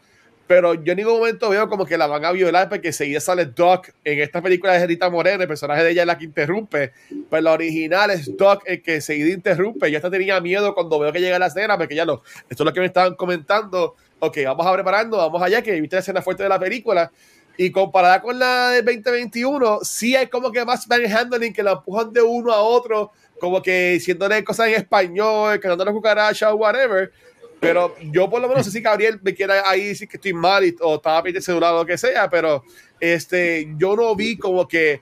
Pero 0.49 0.73
yo 0.73 0.93
en 0.93 0.97
ningún 0.97 1.19
momento 1.19 1.47
veo 1.51 1.69
como 1.69 1.85
que 1.85 1.95
la 1.95 2.07
van 2.07 2.25
a 2.25 2.31
violar 2.31 2.69
porque 2.69 2.91
seguía 2.91 3.21
sale 3.21 3.45
Doc 3.45 3.89
en 4.03 4.19
esta 4.19 4.41
película 4.41 4.73
de 4.73 4.87
Rita 4.87 5.07
Moreno, 5.07 5.43
el 5.43 5.47
personaje 5.47 5.83
de 5.83 5.91
ella 5.91 6.01
es 6.01 6.07
la 6.07 6.17
que 6.17 6.25
interrumpe. 6.25 6.91
Pero 7.07 7.25
pues 7.29 7.43
la 7.43 7.51
original 7.51 8.09
es 8.09 8.35
Doc 8.35 8.63
el 8.65 8.81
que 8.81 8.99
seguida 8.99 9.29
interrumpe. 9.29 9.91
Yo 9.91 9.97
hasta 9.97 10.09
tenía 10.09 10.41
miedo 10.41 10.73
cuando 10.73 10.97
veo 10.97 11.13
que 11.13 11.21
llega 11.21 11.37
la 11.37 11.45
escena, 11.45 11.77
porque 11.77 11.93
ya 11.93 12.03
lo, 12.03 12.23
esto 12.49 12.63
es 12.63 12.65
lo 12.65 12.73
que 12.73 12.79
me 12.79 12.87
estaban 12.87 13.13
comentando. 13.13 13.95
Ok, 14.17 14.39
vamos 14.43 14.65
a 14.65 14.73
preparando, 14.73 15.17
vamos 15.17 15.39
allá, 15.39 15.61
que 15.61 15.79
viste 15.79 15.97
la 15.97 15.99
escena 15.99 16.23
fuerte 16.23 16.41
de 16.41 16.49
la 16.49 16.57
película 16.57 17.11
y 17.55 17.69
comparada 17.71 18.19
con 18.19 18.39
la 18.39 18.69
del 18.69 18.85
2021, 18.85 19.81
sí 19.83 20.15
hay 20.15 20.27
como 20.27 20.51
que 20.51 20.65
más 20.65 20.87
handling 20.89 21.53
que 21.53 21.61
la 21.61 21.73
empujan 21.73 22.11
de 22.11 22.21
uno 22.21 22.53
a 22.53 22.61
otro, 22.61 23.11
como 23.39 23.61
que 23.61 23.91
diciéndole 23.91 24.43
cosas 24.45 24.69
en 24.69 24.75
español, 24.75 25.59
la 25.61 25.91
cucaracha 25.91 26.53
o 26.53 26.55
whatever. 26.55 27.11
Pero 27.59 27.95
yo 28.01 28.29
por 28.29 28.41
lo 28.41 28.47
menos 28.47 28.65
sé 28.65 28.71
si 28.71 28.81
Gabriel 28.81 29.19
me 29.21 29.33
quiere 29.33 29.53
ahí 29.65 29.87
decir 29.87 30.07
que 30.07 30.17
estoy 30.17 30.33
mal 30.33 30.63
o 30.79 30.95
estaba 30.95 31.21
pidiendo 31.21 31.41
celular 31.41 31.73
o 31.73 31.79
lo 31.79 31.85
que 31.85 31.97
sea, 31.97 32.29
pero 32.29 32.63
este, 32.99 33.67
yo 33.77 33.95
no 33.95 34.15
vi 34.15 34.37
como 34.37 34.67
que 34.67 35.01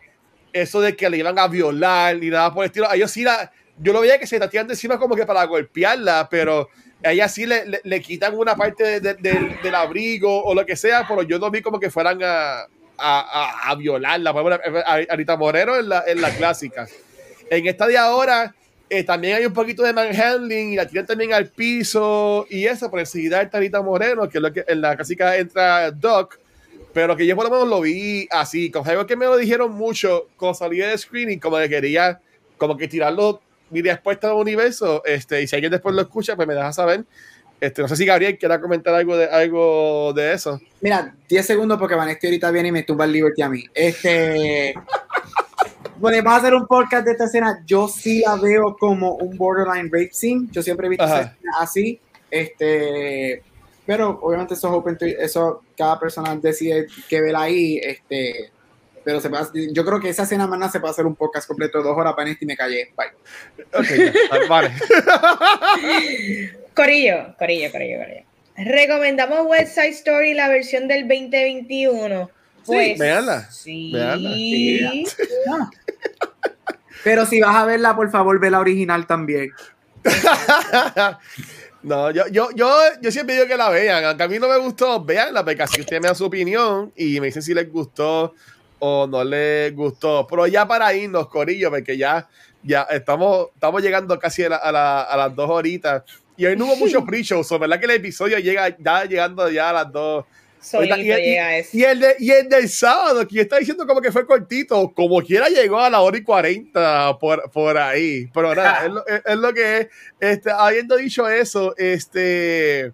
eso 0.52 0.82
de 0.82 0.96
que 0.96 1.10
le 1.10 1.18
iban 1.18 1.38
a 1.38 1.48
violar 1.48 2.18
ni 2.18 2.30
nada 2.30 2.52
por 2.54 2.64
el 2.64 2.70
estilo. 2.70 2.90
A 2.90 2.96
ellos 2.96 3.12
sí 3.12 3.24
la, 3.24 3.52
yo 3.78 3.94
lo 3.94 4.02
veía 4.02 4.20
que 4.20 4.26
se 4.26 4.40
tiran 4.48 4.68
de 4.68 4.74
encima 4.74 4.98
como 4.98 5.16
que 5.16 5.26
para 5.26 5.44
golpearla, 5.46 6.28
pero 6.30 6.70
a 7.04 7.12
ella 7.12 7.30
sí 7.30 7.46
le, 7.46 7.82
le, 7.84 8.02
quitan 8.02 8.36
una 8.36 8.56
parte 8.56 9.00
del 9.00 9.76
abrigo 9.76 10.44
o 10.44 10.56
lo 10.56 10.66
que 10.66 10.76
sea, 10.76 11.06
pero 11.08 11.22
yo 11.22 11.38
no 11.38 11.52
vi 11.52 11.62
como 11.62 11.80
que 11.80 11.92
fueran 11.92 12.20
a, 12.24 12.66
a, 12.98 13.70
a, 13.70 13.76
violarla. 13.76 14.32
A, 14.86 15.16
Rita 15.16 15.38
Moreno 15.38 15.76
en 15.76 15.90
la, 15.90 16.04
en 16.08 16.22
la 16.22 16.32
clásica. 16.32 16.88
En 17.50 17.68
esta 17.68 17.86
de 17.86 17.98
ahora 17.98 18.56
eh, 18.90 19.04
también 19.04 19.36
hay 19.36 19.46
un 19.46 19.54
poquito 19.54 19.84
de 19.84 19.94
manhandling 19.94 20.74
y 20.74 20.76
la 20.76 20.88
tiran 20.88 21.06
también 21.06 21.34
al 21.34 21.48
piso 21.48 22.46
y 22.50 22.66
eso, 22.66 22.90
por 22.90 23.00
enseguida 23.00 23.42
está 23.42 23.60
Rita 23.60 23.82
Moreno, 23.82 24.30
que 24.30 24.38
es 24.38 24.42
lo 24.42 24.54
que 24.54 24.64
en 24.68 24.82
la 24.82 24.96
clásica 24.96 25.38
entra 25.38 25.92
Doc. 25.92 26.40
Pero 26.94 27.16
que 27.16 27.28
yo 27.28 27.36
por 27.36 27.46
lo 27.46 27.52
menos 27.52 27.68
lo 27.68 27.82
vi 27.82 28.28
así, 28.32 28.72
con 28.72 28.88
algo 28.88 29.06
que 29.06 29.16
me 29.16 29.26
lo 29.26 29.38
dijeron 29.38 29.72
mucho 29.72 30.30
con 30.36 30.56
salida 30.56 30.88
de 30.88 30.98
screening, 30.98 31.40
como 31.40 31.58
que 31.58 31.70
quería 31.70 32.20
como 32.58 32.76
que 32.76 32.88
tirarlo 32.88 33.42
mi 33.70 33.82
respuesta 33.82 34.30
al 34.30 34.38
universo. 34.38 35.04
Este, 35.06 35.42
y 35.42 35.48
si 35.48 35.56
alguien 35.56 35.72
después 35.72 35.94
lo 35.94 36.02
escucha, 36.02 36.36
pues 36.36 36.48
me 36.48 36.56
deja 36.56 36.72
saber. 36.74 37.04
Este, 37.60 37.82
no 37.82 37.88
sé 37.88 37.96
si 37.96 38.06
Gabriel 38.06 38.38
quiera 38.38 38.62
comentar 38.62 38.94
algo 38.94 39.18
de, 39.18 39.26
algo 39.26 40.14
de 40.14 40.34
eso. 40.34 40.62
Mira, 40.82 41.16
10 41.28 41.46
segundos 41.46 41.80
porque 41.80 41.96
Vanesti 41.96 42.28
ahorita 42.28 42.52
viene 42.52 42.70
y 42.70 42.72
me 42.72 42.84
tumba 42.84 43.06
el 43.06 43.12
Liberty 43.12 43.42
a 43.42 43.50
mí. 43.50 43.64
Este. 43.74 44.76
Bueno, 46.00 46.18
vamos 46.24 46.34
a 46.34 46.38
hacer 46.38 46.54
un 46.54 46.68
podcast 46.68 47.06
de 47.06 47.12
esta 47.12 47.26
escena. 47.26 47.64
Yo 47.66 47.88
sí 47.88 48.22
la 48.26 48.36
veo 48.36 48.76
como 48.80 49.16
un 49.16 49.38
borderline 49.38 49.86
rape 49.92 50.12
scene. 50.12 50.48
Yo 50.52 50.62
siempre 50.62 50.88
he 50.88 50.90
visto 50.92 51.06
así. 51.60 52.00
Este. 52.30 53.44
Pero 53.86 54.20
obviamente 54.22 54.54
eso 54.54 54.68
es 54.68 54.74
open 54.74 54.98
eso 55.02 55.62
cada 55.78 56.00
persona 56.00 56.36
decide 56.36 56.88
qué 57.08 57.22
ver 57.22 57.36
ahí. 57.36 57.80
Este 57.82 58.52
pero 59.08 59.22
se 59.22 59.30
yo 59.72 59.86
creo 59.86 60.02
que 60.02 60.10
esa 60.10 60.24
escena 60.24 60.48
más 60.48 60.70
se 60.70 60.82
puede 60.82 60.92
hacer 60.92 61.06
un 61.06 61.16
podcast 61.16 61.48
completo 61.48 61.78
de 61.78 61.86
dos 61.86 61.98
horas 61.98 62.14
para 62.14 62.30
y 62.30 62.46
me 62.46 62.58
callé. 62.58 62.92
Bye. 62.98 63.08
Ok, 63.74 64.50
vale. 64.50 64.70
corillo, 66.74 67.34
corillo, 67.40 67.72
corillo, 67.72 68.00
corillo. 68.00 68.24
Recomendamos 68.58 69.48
West 69.48 69.76
Side 69.76 69.92
Story, 69.92 70.34
la 70.34 70.50
versión 70.50 70.90
del 70.90 71.08
2021. 71.08 72.30
Pues, 72.68 72.94
sí, 72.94 73.00
véanla. 73.00 73.50
Sí. 73.50 73.94
Pero 77.04 77.26
si 77.26 77.40
vas 77.40 77.56
a 77.56 77.66
verla, 77.66 77.96
por 77.96 78.12
favor, 78.12 78.40
ve 78.40 78.52
la 78.52 78.60
original 78.60 79.08
también. 79.08 79.52
No, 81.84 82.12
yo, 82.12 82.28
yo, 82.28 82.50
yo, 82.54 82.70
yo 83.02 83.12
siempre 83.12 83.36
digo 83.36 83.48
que 83.48 83.56
la 83.56 83.70
vean. 83.70 84.04
Aunque 84.04 84.24
a 84.24 84.28
mí 84.28 84.40
no 84.40 84.50
me 84.50 84.58
gustó, 84.58 85.02
veanla, 85.06 85.46
porque 85.46 85.64
así 85.64 85.80
usted 85.80 86.02
me 86.02 86.10
da 86.10 86.16
su 86.16 86.26
opinión 86.26 86.92
y 86.98 87.20
me 87.22 87.28
dicen 87.28 87.42
si 87.42 87.54
les 87.54 87.72
gustó 87.72 88.34
o 88.80 89.08
no 89.08 89.24
le 89.24 89.72
gustó. 89.72 90.28
Pero 90.28 90.48
ya 90.48 90.68
para 90.68 90.94
irnos, 90.94 91.30
Corillo, 91.30 91.70
porque 91.70 91.96
ya, 91.96 92.28
ya 92.64 92.82
estamos, 92.90 93.50
estamos 93.54 93.82
llegando 93.82 94.20
casi 94.20 94.44
a, 94.44 94.56
a, 94.56 95.18
las 95.18 95.36
dos 95.36 95.50
horitas. 95.50 96.04
Y 96.36 96.46
hoy 96.46 96.58
no 96.58 96.66
hubo 96.66 96.76
mucho 96.76 97.06
pre-show, 97.06 97.42
¿verdad? 97.58 97.80
Que 97.80 97.86
el 97.86 97.92
episodio 97.92 98.38
llega 98.40 98.76
ya 98.78 99.06
llegando 99.06 99.50
ya 99.50 99.70
a 99.70 99.74
las 99.74 99.92
dos. 99.92 100.26
Y, 100.74 101.04
llega 101.04 101.60
y, 101.72 101.84
el 101.84 102.00
de, 102.00 102.16
y 102.20 102.32
el 102.32 102.50
del 102.50 102.70
sábado, 102.70 103.28
que 103.28 103.42
está 103.42 103.58
diciendo 103.58 103.86
como 103.88 104.02
que 104.02 104.12
fue 104.12 104.26
cortito, 104.26 104.92
como 104.94 105.22
quiera 105.22 105.50
llegó 105.50 105.80
a 105.80 105.90
la 105.90 106.02
hora 106.02 106.18
y 106.18 106.24
cuarenta 106.24 107.18
por, 107.20 107.50
por 107.52 107.78
ahí. 107.78 108.30
Pero 108.34 108.56
nada, 108.56 108.86
es, 108.86 108.92
lo, 108.92 109.08
es, 109.08 109.38
lo, 109.38 109.54
que 109.54 109.78
es. 109.78 109.88
Este, 110.20 110.52
habiendo 110.52 110.98
dicho 110.98 111.28
eso, 111.30 111.76
este 111.78 112.94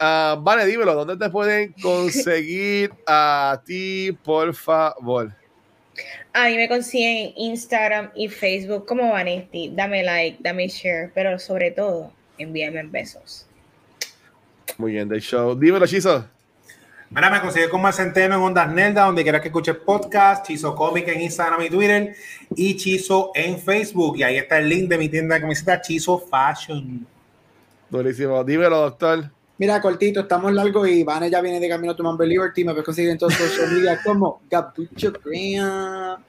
Uh, 0.00 0.40
vale, 0.40 0.64
dímelo, 0.64 0.94
¿dónde 0.94 1.16
te 1.16 1.28
pueden 1.28 1.72
conseguir 1.82 2.92
a 3.04 3.60
ti, 3.66 4.16
por 4.22 4.54
favor? 4.54 5.32
A 6.32 6.46
mí 6.46 6.56
me 6.56 6.68
consiguen 6.68 7.32
Instagram 7.36 8.12
y 8.14 8.28
Facebook 8.28 8.86
como 8.86 9.10
Vanesti. 9.10 9.72
Dame 9.74 10.04
like, 10.04 10.38
dame 10.40 10.68
share, 10.68 11.10
pero 11.12 11.36
sobre 11.40 11.72
todo, 11.72 12.12
envíame 12.38 12.84
besos. 12.84 13.46
Muy 14.76 14.92
bien, 14.92 15.08
de 15.08 15.18
show. 15.18 15.58
Dímelo, 15.58 15.86
Chizo. 15.86 16.24
Mira, 17.10 17.30
me 17.30 17.40
consigue 17.40 17.70
como 17.70 17.90
Centeno 17.90 18.36
en 18.36 18.42
Ondas 18.42 18.70
Nelda, 18.70 19.06
donde 19.06 19.22
quieras 19.22 19.40
que 19.40 19.48
escuches 19.48 19.76
podcast, 19.76 20.46
Chizo 20.46 20.74
Comic 20.74 21.08
en 21.08 21.22
Instagram 21.22 21.62
y 21.62 21.70
Twitter, 21.70 22.14
y 22.54 22.76
Chizo 22.76 23.30
en 23.34 23.58
Facebook. 23.58 24.18
Y 24.18 24.22
ahí 24.24 24.36
está 24.36 24.58
el 24.58 24.68
link 24.68 24.88
de 24.88 24.98
mi 24.98 25.08
tienda 25.08 25.36
de 25.36 25.40
camiseta, 25.40 25.80
Chizo 25.80 26.18
Fashion. 26.18 27.06
Buenísimo. 27.88 28.44
Dímelo, 28.44 28.80
doctor. 28.80 29.30
Mira, 29.56 29.80
cortito, 29.80 30.20
estamos 30.20 30.52
largo 30.52 30.86
y 30.86 31.02
Vane 31.02 31.30
ya 31.30 31.40
viene 31.40 31.58
de 31.58 31.68
camino 31.68 31.92
a 31.92 31.96
Tomando 31.96 32.24
Liberty. 32.24 32.62
Me 32.62 32.72
puedes 32.72 32.84
conseguir 32.84 33.10
en 33.10 33.18
todos 33.18 33.40
los 33.40 33.50
social 33.50 33.72
media 33.72 34.00
como 34.04 34.42
Gabucho 34.48 35.12
Graham. 35.24 36.22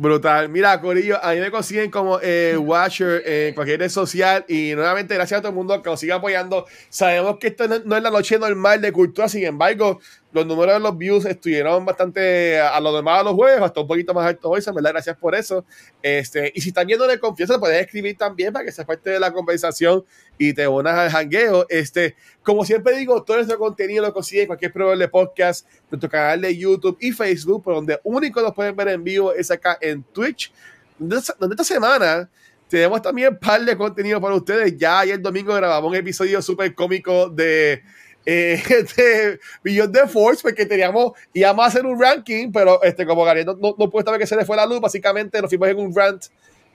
Brutal. 0.00 0.48
Mira, 0.48 0.80
Corillo, 0.80 1.22
a 1.22 1.34
mí 1.34 1.40
me 1.40 1.50
consiguen 1.50 1.90
como 1.90 2.18
eh, 2.22 2.56
Watcher 2.56 3.22
en 3.22 3.54
cualquier 3.54 3.80
red 3.80 3.90
social 3.90 4.46
y 4.48 4.74
nuevamente 4.74 5.12
gracias 5.14 5.36
a 5.36 5.42
todo 5.42 5.50
el 5.50 5.56
mundo 5.56 5.82
que 5.82 5.90
nos 5.90 6.00
siga 6.00 6.14
apoyando. 6.14 6.64
Sabemos 6.88 7.36
que 7.36 7.48
esto 7.48 7.68
no, 7.68 7.96
es 7.96 8.02
la 8.02 8.10
noche 8.10 8.38
normal 8.38 8.80
de 8.80 8.92
cultura, 8.92 9.28
sin 9.28 9.44
embargo, 9.44 10.00
los 10.32 10.46
números 10.46 10.74
de 10.74 10.80
los 10.80 10.96
views 10.96 11.24
estuvieron 11.24 11.84
bastante 11.84 12.60
a 12.60 12.78
lo 12.80 12.92
normal 12.92 13.20
a 13.20 13.22
los 13.24 13.34
jueves, 13.34 13.60
hasta 13.60 13.80
un 13.80 13.86
poquito 13.86 14.14
más 14.14 14.26
alto 14.26 14.48
hoy, 14.48 14.62
¿verdad? 14.74 14.92
Gracias 14.92 15.16
por 15.16 15.34
eso. 15.34 15.64
Este, 16.02 16.52
y 16.54 16.60
si 16.60 16.68
están 16.68 16.86
viendo 16.86 17.06
de 17.06 17.18
confianza, 17.18 17.58
puedes 17.58 17.80
escribir 17.80 18.16
también 18.16 18.52
para 18.52 18.64
que 18.64 18.70
sea 18.70 18.86
parte 18.86 19.10
de 19.10 19.18
la 19.18 19.32
conversación 19.32 20.04
y 20.38 20.52
te 20.52 20.68
unas 20.68 20.96
al 20.96 21.10
jangueo. 21.10 21.66
Este, 21.68 22.14
como 22.42 22.64
siempre 22.64 22.96
digo, 22.96 23.22
todo 23.24 23.38
nuestro 23.38 23.58
contenido 23.58 24.04
lo 24.04 24.12
consiguen 24.12 24.42
en 24.42 24.46
cualquier 24.48 24.72
programa 24.72 25.00
de 25.00 25.08
podcast, 25.08 25.66
nuestro 25.90 26.08
canal 26.08 26.40
de 26.40 26.56
YouTube 26.56 26.96
y 27.00 27.10
Facebook, 27.10 27.64
por 27.64 27.74
donde 27.74 27.98
único 28.04 28.40
nos 28.40 28.54
pueden 28.54 28.76
ver 28.76 28.88
en 28.88 29.02
vivo 29.02 29.32
es 29.32 29.50
acá 29.50 29.78
en 29.80 30.04
Twitch, 30.04 30.52
donde 30.98 31.18
esta 31.18 31.64
semana 31.64 32.30
tenemos 32.68 33.02
también 33.02 33.30
un 33.30 33.38
par 33.40 33.64
de 33.64 33.76
contenido 33.76 34.20
para 34.20 34.36
ustedes. 34.36 34.76
Ya 34.78 35.00
ayer 35.00 35.20
domingo 35.20 35.52
grabamos 35.52 35.90
un 35.90 35.96
episodio 35.96 36.40
súper 36.40 36.72
cómico 36.72 37.28
de, 37.28 37.82
eh, 38.26 38.62
de 38.96 39.40
Beyond 39.64 39.94
the 39.94 40.06
Force, 40.06 40.42
porque 40.42 40.66
teníamos, 40.66 41.12
íbamos 41.32 41.64
a 41.64 41.68
hacer 41.68 41.86
un 41.86 42.00
ranking, 42.00 42.52
pero 42.52 42.82
este, 42.82 43.06
como 43.06 43.24
Gary 43.24 43.44
no, 43.44 43.54
no, 43.54 43.74
no 43.78 43.90
pudo 43.90 44.00
estar 44.00 44.18
que 44.18 44.26
se 44.26 44.36
le 44.36 44.44
fue 44.44 44.56
la 44.56 44.66
luz, 44.66 44.80
básicamente 44.80 45.40
nos 45.40 45.50
fuimos 45.50 45.68
en 45.68 45.78
un 45.78 45.94
rant 45.94 46.24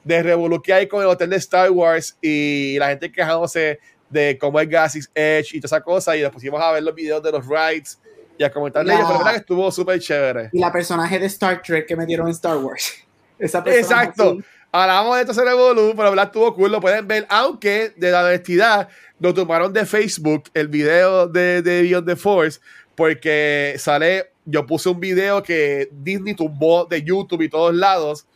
de 0.03 0.21
Revolu 0.21 0.61
que 0.61 0.73
hay 0.73 0.87
con 0.87 1.01
el 1.01 1.07
hotel 1.07 1.29
de 1.31 1.37
Star 1.37 1.71
Wars 1.71 2.17
y 2.21 2.77
la 2.77 2.89
gente 2.89 3.11
quejándose 3.11 3.79
de 4.09 4.37
cómo 4.39 4.59
es 4.59 4.69
Galaxy's 4.69 5.11
Edge 5.13 5.55
y 5.55 5.59
toda 5.59 5.77
esa 5.77 5.83
cosa, 5.83 6.15
y 6.15 6.21
nos 6.21 6.31
pusimos 6.31 6.61
a 6.61 6.71
ver 6.71 6.83
los 6.83 6.93
videos 6.93 7.21
de 7.23 7.31
los 7.31 7.45
rides 7.47 7.99
y 8.37 8.43
a 8.43 8.51
comentarle, 8.51 8.93
la, 8.93 9.05
pero 9.05 9.17
verdad 9.19 9.31
que 9.31 9.37
estuvo 9.37 9.71
súper 9.71 9.99
chévere. 9.99 10.49
Y 10.51 10.59
la 10.59 10.71
personaje 10.71 11.19
de 11.19 11.25
Star 11.27 11.61
Trek 11.61 11.87
que 11.87 11.95
metieron 11.95 12.27
en 12.27 12.33
Star 12.33 12.57
Wars. 12.57 12.93
Exacto. 13.39 14.37
Hablamos 14.77 15.15
de 15.15 15.21
esto 15.21 15.41
en 15.41 15.47
Evolu, 15.47 15.93
pero 15.95 16.09
hablar 16.09 16.25
estuvo 16.25 16.53
cool, 16.53 16.69
lo 16.69 16.81
pueden 16.81 17.07
ver, 17.07 17.25
aunque 17.29 17.93
de 17.95 18.11
la 18.11 18.25
honestidad 18.25 18.89
lo 19.21 19.33
tomaron 19.33 19.71
de 19.71 19.85
Facebook, 19.85 20.49
el 20.53 20.67
video 20.67 21.29
de, 21.29 21.61
de 21.61 21.83
Beyond 21.83 22.05
the 22.05 22.17
Force, 22.17 22.59
porque 22.93 23.75
sale, 23.77 24.33
yo 24.43 24.65
puse 24.65 24.89
un 24.89 24.99
video 24.99 25.41
que 25.41 25.87
Disney 25.93 26.33
tumbó 26.33 26.83
de 26.83 27.01
YouTube 27.01 27.43
y 27.43 27.47
todos 27.47 27.73
lados, 27.73 28.27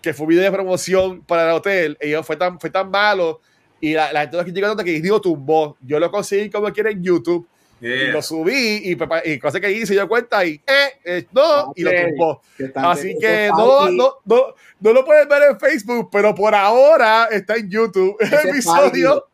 que 0.00 0.14
fue 0.14 0.26
un 0.26 0.28
video 0.28 0.44
de 0.44 0.52
promoción 0.52 1.22
para 1.22 1.50
el 1.50 1.56
hotel, 1.56 1.98
y 2.00 2.14
fue 2.22 2.36
tan, 2.36 2.60
fue 2.60 2.70
tan 2.70 2.88
malo, 2.88 3.40
y 3.80 3.94
la, 3.94 4.12
la 4.12 4.20
gente 4.20 4.36
lo 4.36 4.44
criticando 4.44 4.84
que 4.84 4.92
Disney 4.92 5.10
lo 5.10 5.20
tumbó. 5.20 5.76
Yo 5.80 5.98
lo 5.98 6.08
conseguí 6.08 6.50
como 6.50 6.72
quiera 6.72 6.92
en 6.92 7.02
YouTube, 7.02 7.48
y 7.80 8.06
lo 8.08 8.20
subí 8.20 8.82
y, 8.84 8.98
y 9.24 9.38
cosa 9.38 9.60
que 9.60 9.70
hice 9.70 9.94
yo 9.94 10.06
cuenta 10.06 10.44
y 10.44 10.60
eh, 10.66 10.98
eh 11.04 11.26
no 11.32 11.72
y 11.74 11.82
lo 11.82 11.90
tumbó. 11.90 12.42
Así 12.74 13.16
que 13.18 13.48
no, 13.48 13.90
no, 13.90 14.14
no, 14.24 14.54
no, 14.80 14.92
lo 14.92 15.04
pueden 15.04 15.28
ver 15.28 15.42
en 15.50 15.58
Facebook, 15.58 16.10
pero 16.12 16.34
por 16.34 16.54
ahora 16.54 17.28
está 17.30 17.56
en 17.56 17.70
YouTube 17.70 18.16
el 18.20 18.48
episodio. 18.50 19.26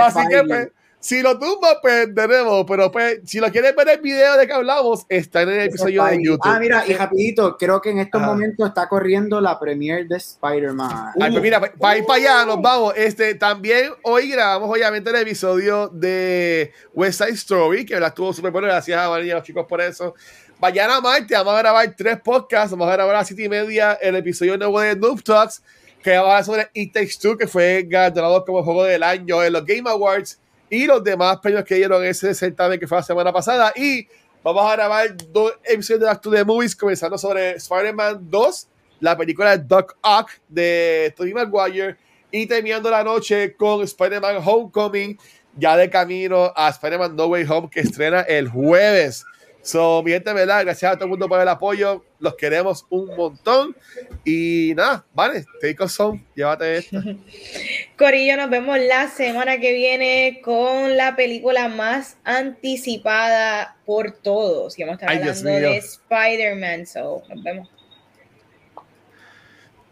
Así 0.00 0.20
que 0.28 0.42
pues, 0.44 0.68
si 0.98 1.22
lo 1.22 1.38
tumba, 1.38 1.78
pues 1.80 2.12
tenemos, 2.14 2.64
pero 2.66 2.90
pues, 2.90 3.20
si 3.24 3.38
lo 3.38 3.50
quieren 3.52 3.76
ver 3.76 3.88
el 3.90 4.00
video 4.00 4.36
de 4.36 4.46
que 4.46 4.52
hablamos, 4.52 5.06
está 5.08 5.42
en 5.42 5.50
el 5.50 5.60
episodio 5.60 6.04
de 6.04 6.22
YouTube. 6.22 6.40
Ah, 6.42 6.58
mira, 6.58 6.84
y 6.84 6.94
rapidito, 6.94 7.56
creo 7.56 7.80
que 7.80 7.90
en 7.90 8.00
estos 8.00 8.20
momentos 8.20 8.66
está 8.66 8.88
corriendo 8.88 9.40
la 9.40 9.58
premiere 9.58 10.04
de 10.04 10.16
Spider-Man. 10.16 11.12
Ay, 11.20 11.30
pues 11.30 11.42
mira, 11.42 11.60
para 11.60 11.98
ir 11.98 12.04
para 12.04 12.18
allá 12.18 12.46
nos 12.46 12.60
vamos. 12.60 12.94
Este, 12.96 13.36
también 13.36 13.92
hoy 14.02 14.30
grabamos, 14.30 14.68
obviamente, 14.68 15.10
el 15.10 15.16
episodio 15.16 15.88
de 15.88 16.72
West 16.92 17.22
Side 17.22 17.34
Story, 17.34 17.84
que 17.84 18.00
la 18.00 18.08
estuvo 18.08 18.32
súper 18.32 18.50
bueno. 18.50 18.66
Gracias 18.66 18.98
a 18.98 19.08
María, 19.08 19.34
los 19.34 19.44
chicos, 19.44 19.64
por 19.68 19.80
eso. 19.80 20.14
Mañana 20.58 21.00
martes 21.00 21.38
vamos 21.38 21.54
a 21.54 21.58
grabar 21.58 21.94
tres 21.96 22.18
podcasts. 22.20 22.72
Vamos 22.72 22.88
a 22.88 22.92
grabar 22.92 23.14
a 23.14 23.18
las 23.18 23.28
siete 23.28 23.44
y 23.44 23.48
media 23.48 23.92
el 24.00 24.16
episodio 24.16 24.56
nuevo 24.56 24.80
de 24.80 24.96
Noob 24.96 25.22
Talks, 25.22 25.62
que 26.02 26.10
va 26.12 26.16
a 26.16 26.20
hablar 26.20 26.44
sobre 26.44 26.70
It 26.72 26.92
Takes 26.92 27.18
Two, 27.20 27.36
que 27.36 27.46
fue 27.46 27.84
ganador 27.86 28.44
como 28.44 28.64
juego 28.64 28.82
del 28.82 29.02
año 29.02 29.44
en 29.44 29.52
los 29.52 29.64
Game 29.64 29.88
Awards 29.88 30.40
y 30.70 30.86
los 30.86 31.02
demás 31.02 31.38
premios 31.38 31.64
que 31.64 31.76
dieron 31.76 32.04
ese 32.04 32.34
certamen 32.34 32.78
que 32.78 32.86
fue 32.86 32.98
la 32.98 33.02
semana 33.02 33.32
pasada. 33.32 33.72
Y 33.76 34.06
vamos 34.42 34.64
a 34.64 34.76
grabar 34.76 35.16
dos 35.32 35.54
episodios 35.64 36.00
de 36.00 36.06
Back 36.06 36.20
to 36.20 36.30
the 36.30 36.44
Movies, 36.44 36.74
comenzando 36.74 37.16
sobre 37.18 37.52
Spider-Man 37.52 38.30
2, 38.30 38.68
la 39.00 39.16
película 39.16 39.56
Doc 39.56 39.96
Ock 40.02 40.30
de 40.48 41.14
Tony 41.16 41.32
Maguire, 41.32 41.96
y 42.30 42.46
terminando 42.46 42.90
la 42.90 43.04
noche 43.04 43.54
con 43.54 43.82
Spider-Man 43.82 44.42
Homecoming, 44.44 45.18
ya 45.56 45.76
de 45.76 45.88
camino 45.88 46.52
a 46.54 46.68
Spider-Man 46.70 47.16
No 47.16 47.26
Way 47.26 47.46
Home, 47.48 47.68
que 47.70 47.80
estrena 47.80 48.20
el 48.22 48.48
jueves. 48.48 49.24
So, 49.66 50.00
mi 50.04 50.12
gente, 50.12 50.32
¿verdad? 50.32 50.62
Gracias 50.62 50.92
a 50.92 50.94
todo 50.94 51.06
el 51.06 51.10
mundo 51.10 51.28
por 51.28 51.40
el 51.40 51.48
apoyo. 51.48 52.04
Los 52.20 52.36
queremos 52.36 52.86
un 52.88 53.16
montón. 53.16 53.76
Y 54.24 54.74
nada, 54.76 55.04
vale, 55.12 55.44
take 55.60 55.82
us 55.82 55.98
home. 55.98 56.24
Llévate 56.36 56.76
esto. 56.76 57.02
Corillo, 57.98 58.36
nos 58.36 58.48
vemos 58.48 58.78
la 58.78 59.08
semana 59.08 59.58
que 59.58 59.72
viene 59.72 60.40
con 60.44 60.96
la 60.96 61.16
película 61.16 61.66
más 61.66 62.16
anticipada 62.22 63.76
por 63.84 64.12
todos. 64.12 64.78
Y 64.78 64.84
vamos 64.84 65.02
a 65.02 65.12
estar 65.12 65.30
hablando 65.30 65.68
de 65.68 65.76
Spider-Man. 65.78 66.86
So, 66.86 67.24
nos 67.28 67.42
vemos. 67.42 67.68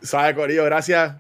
Sabe, 0.03 0.37
Corillo, 0.37 0.65
gracias. 0.67 1.17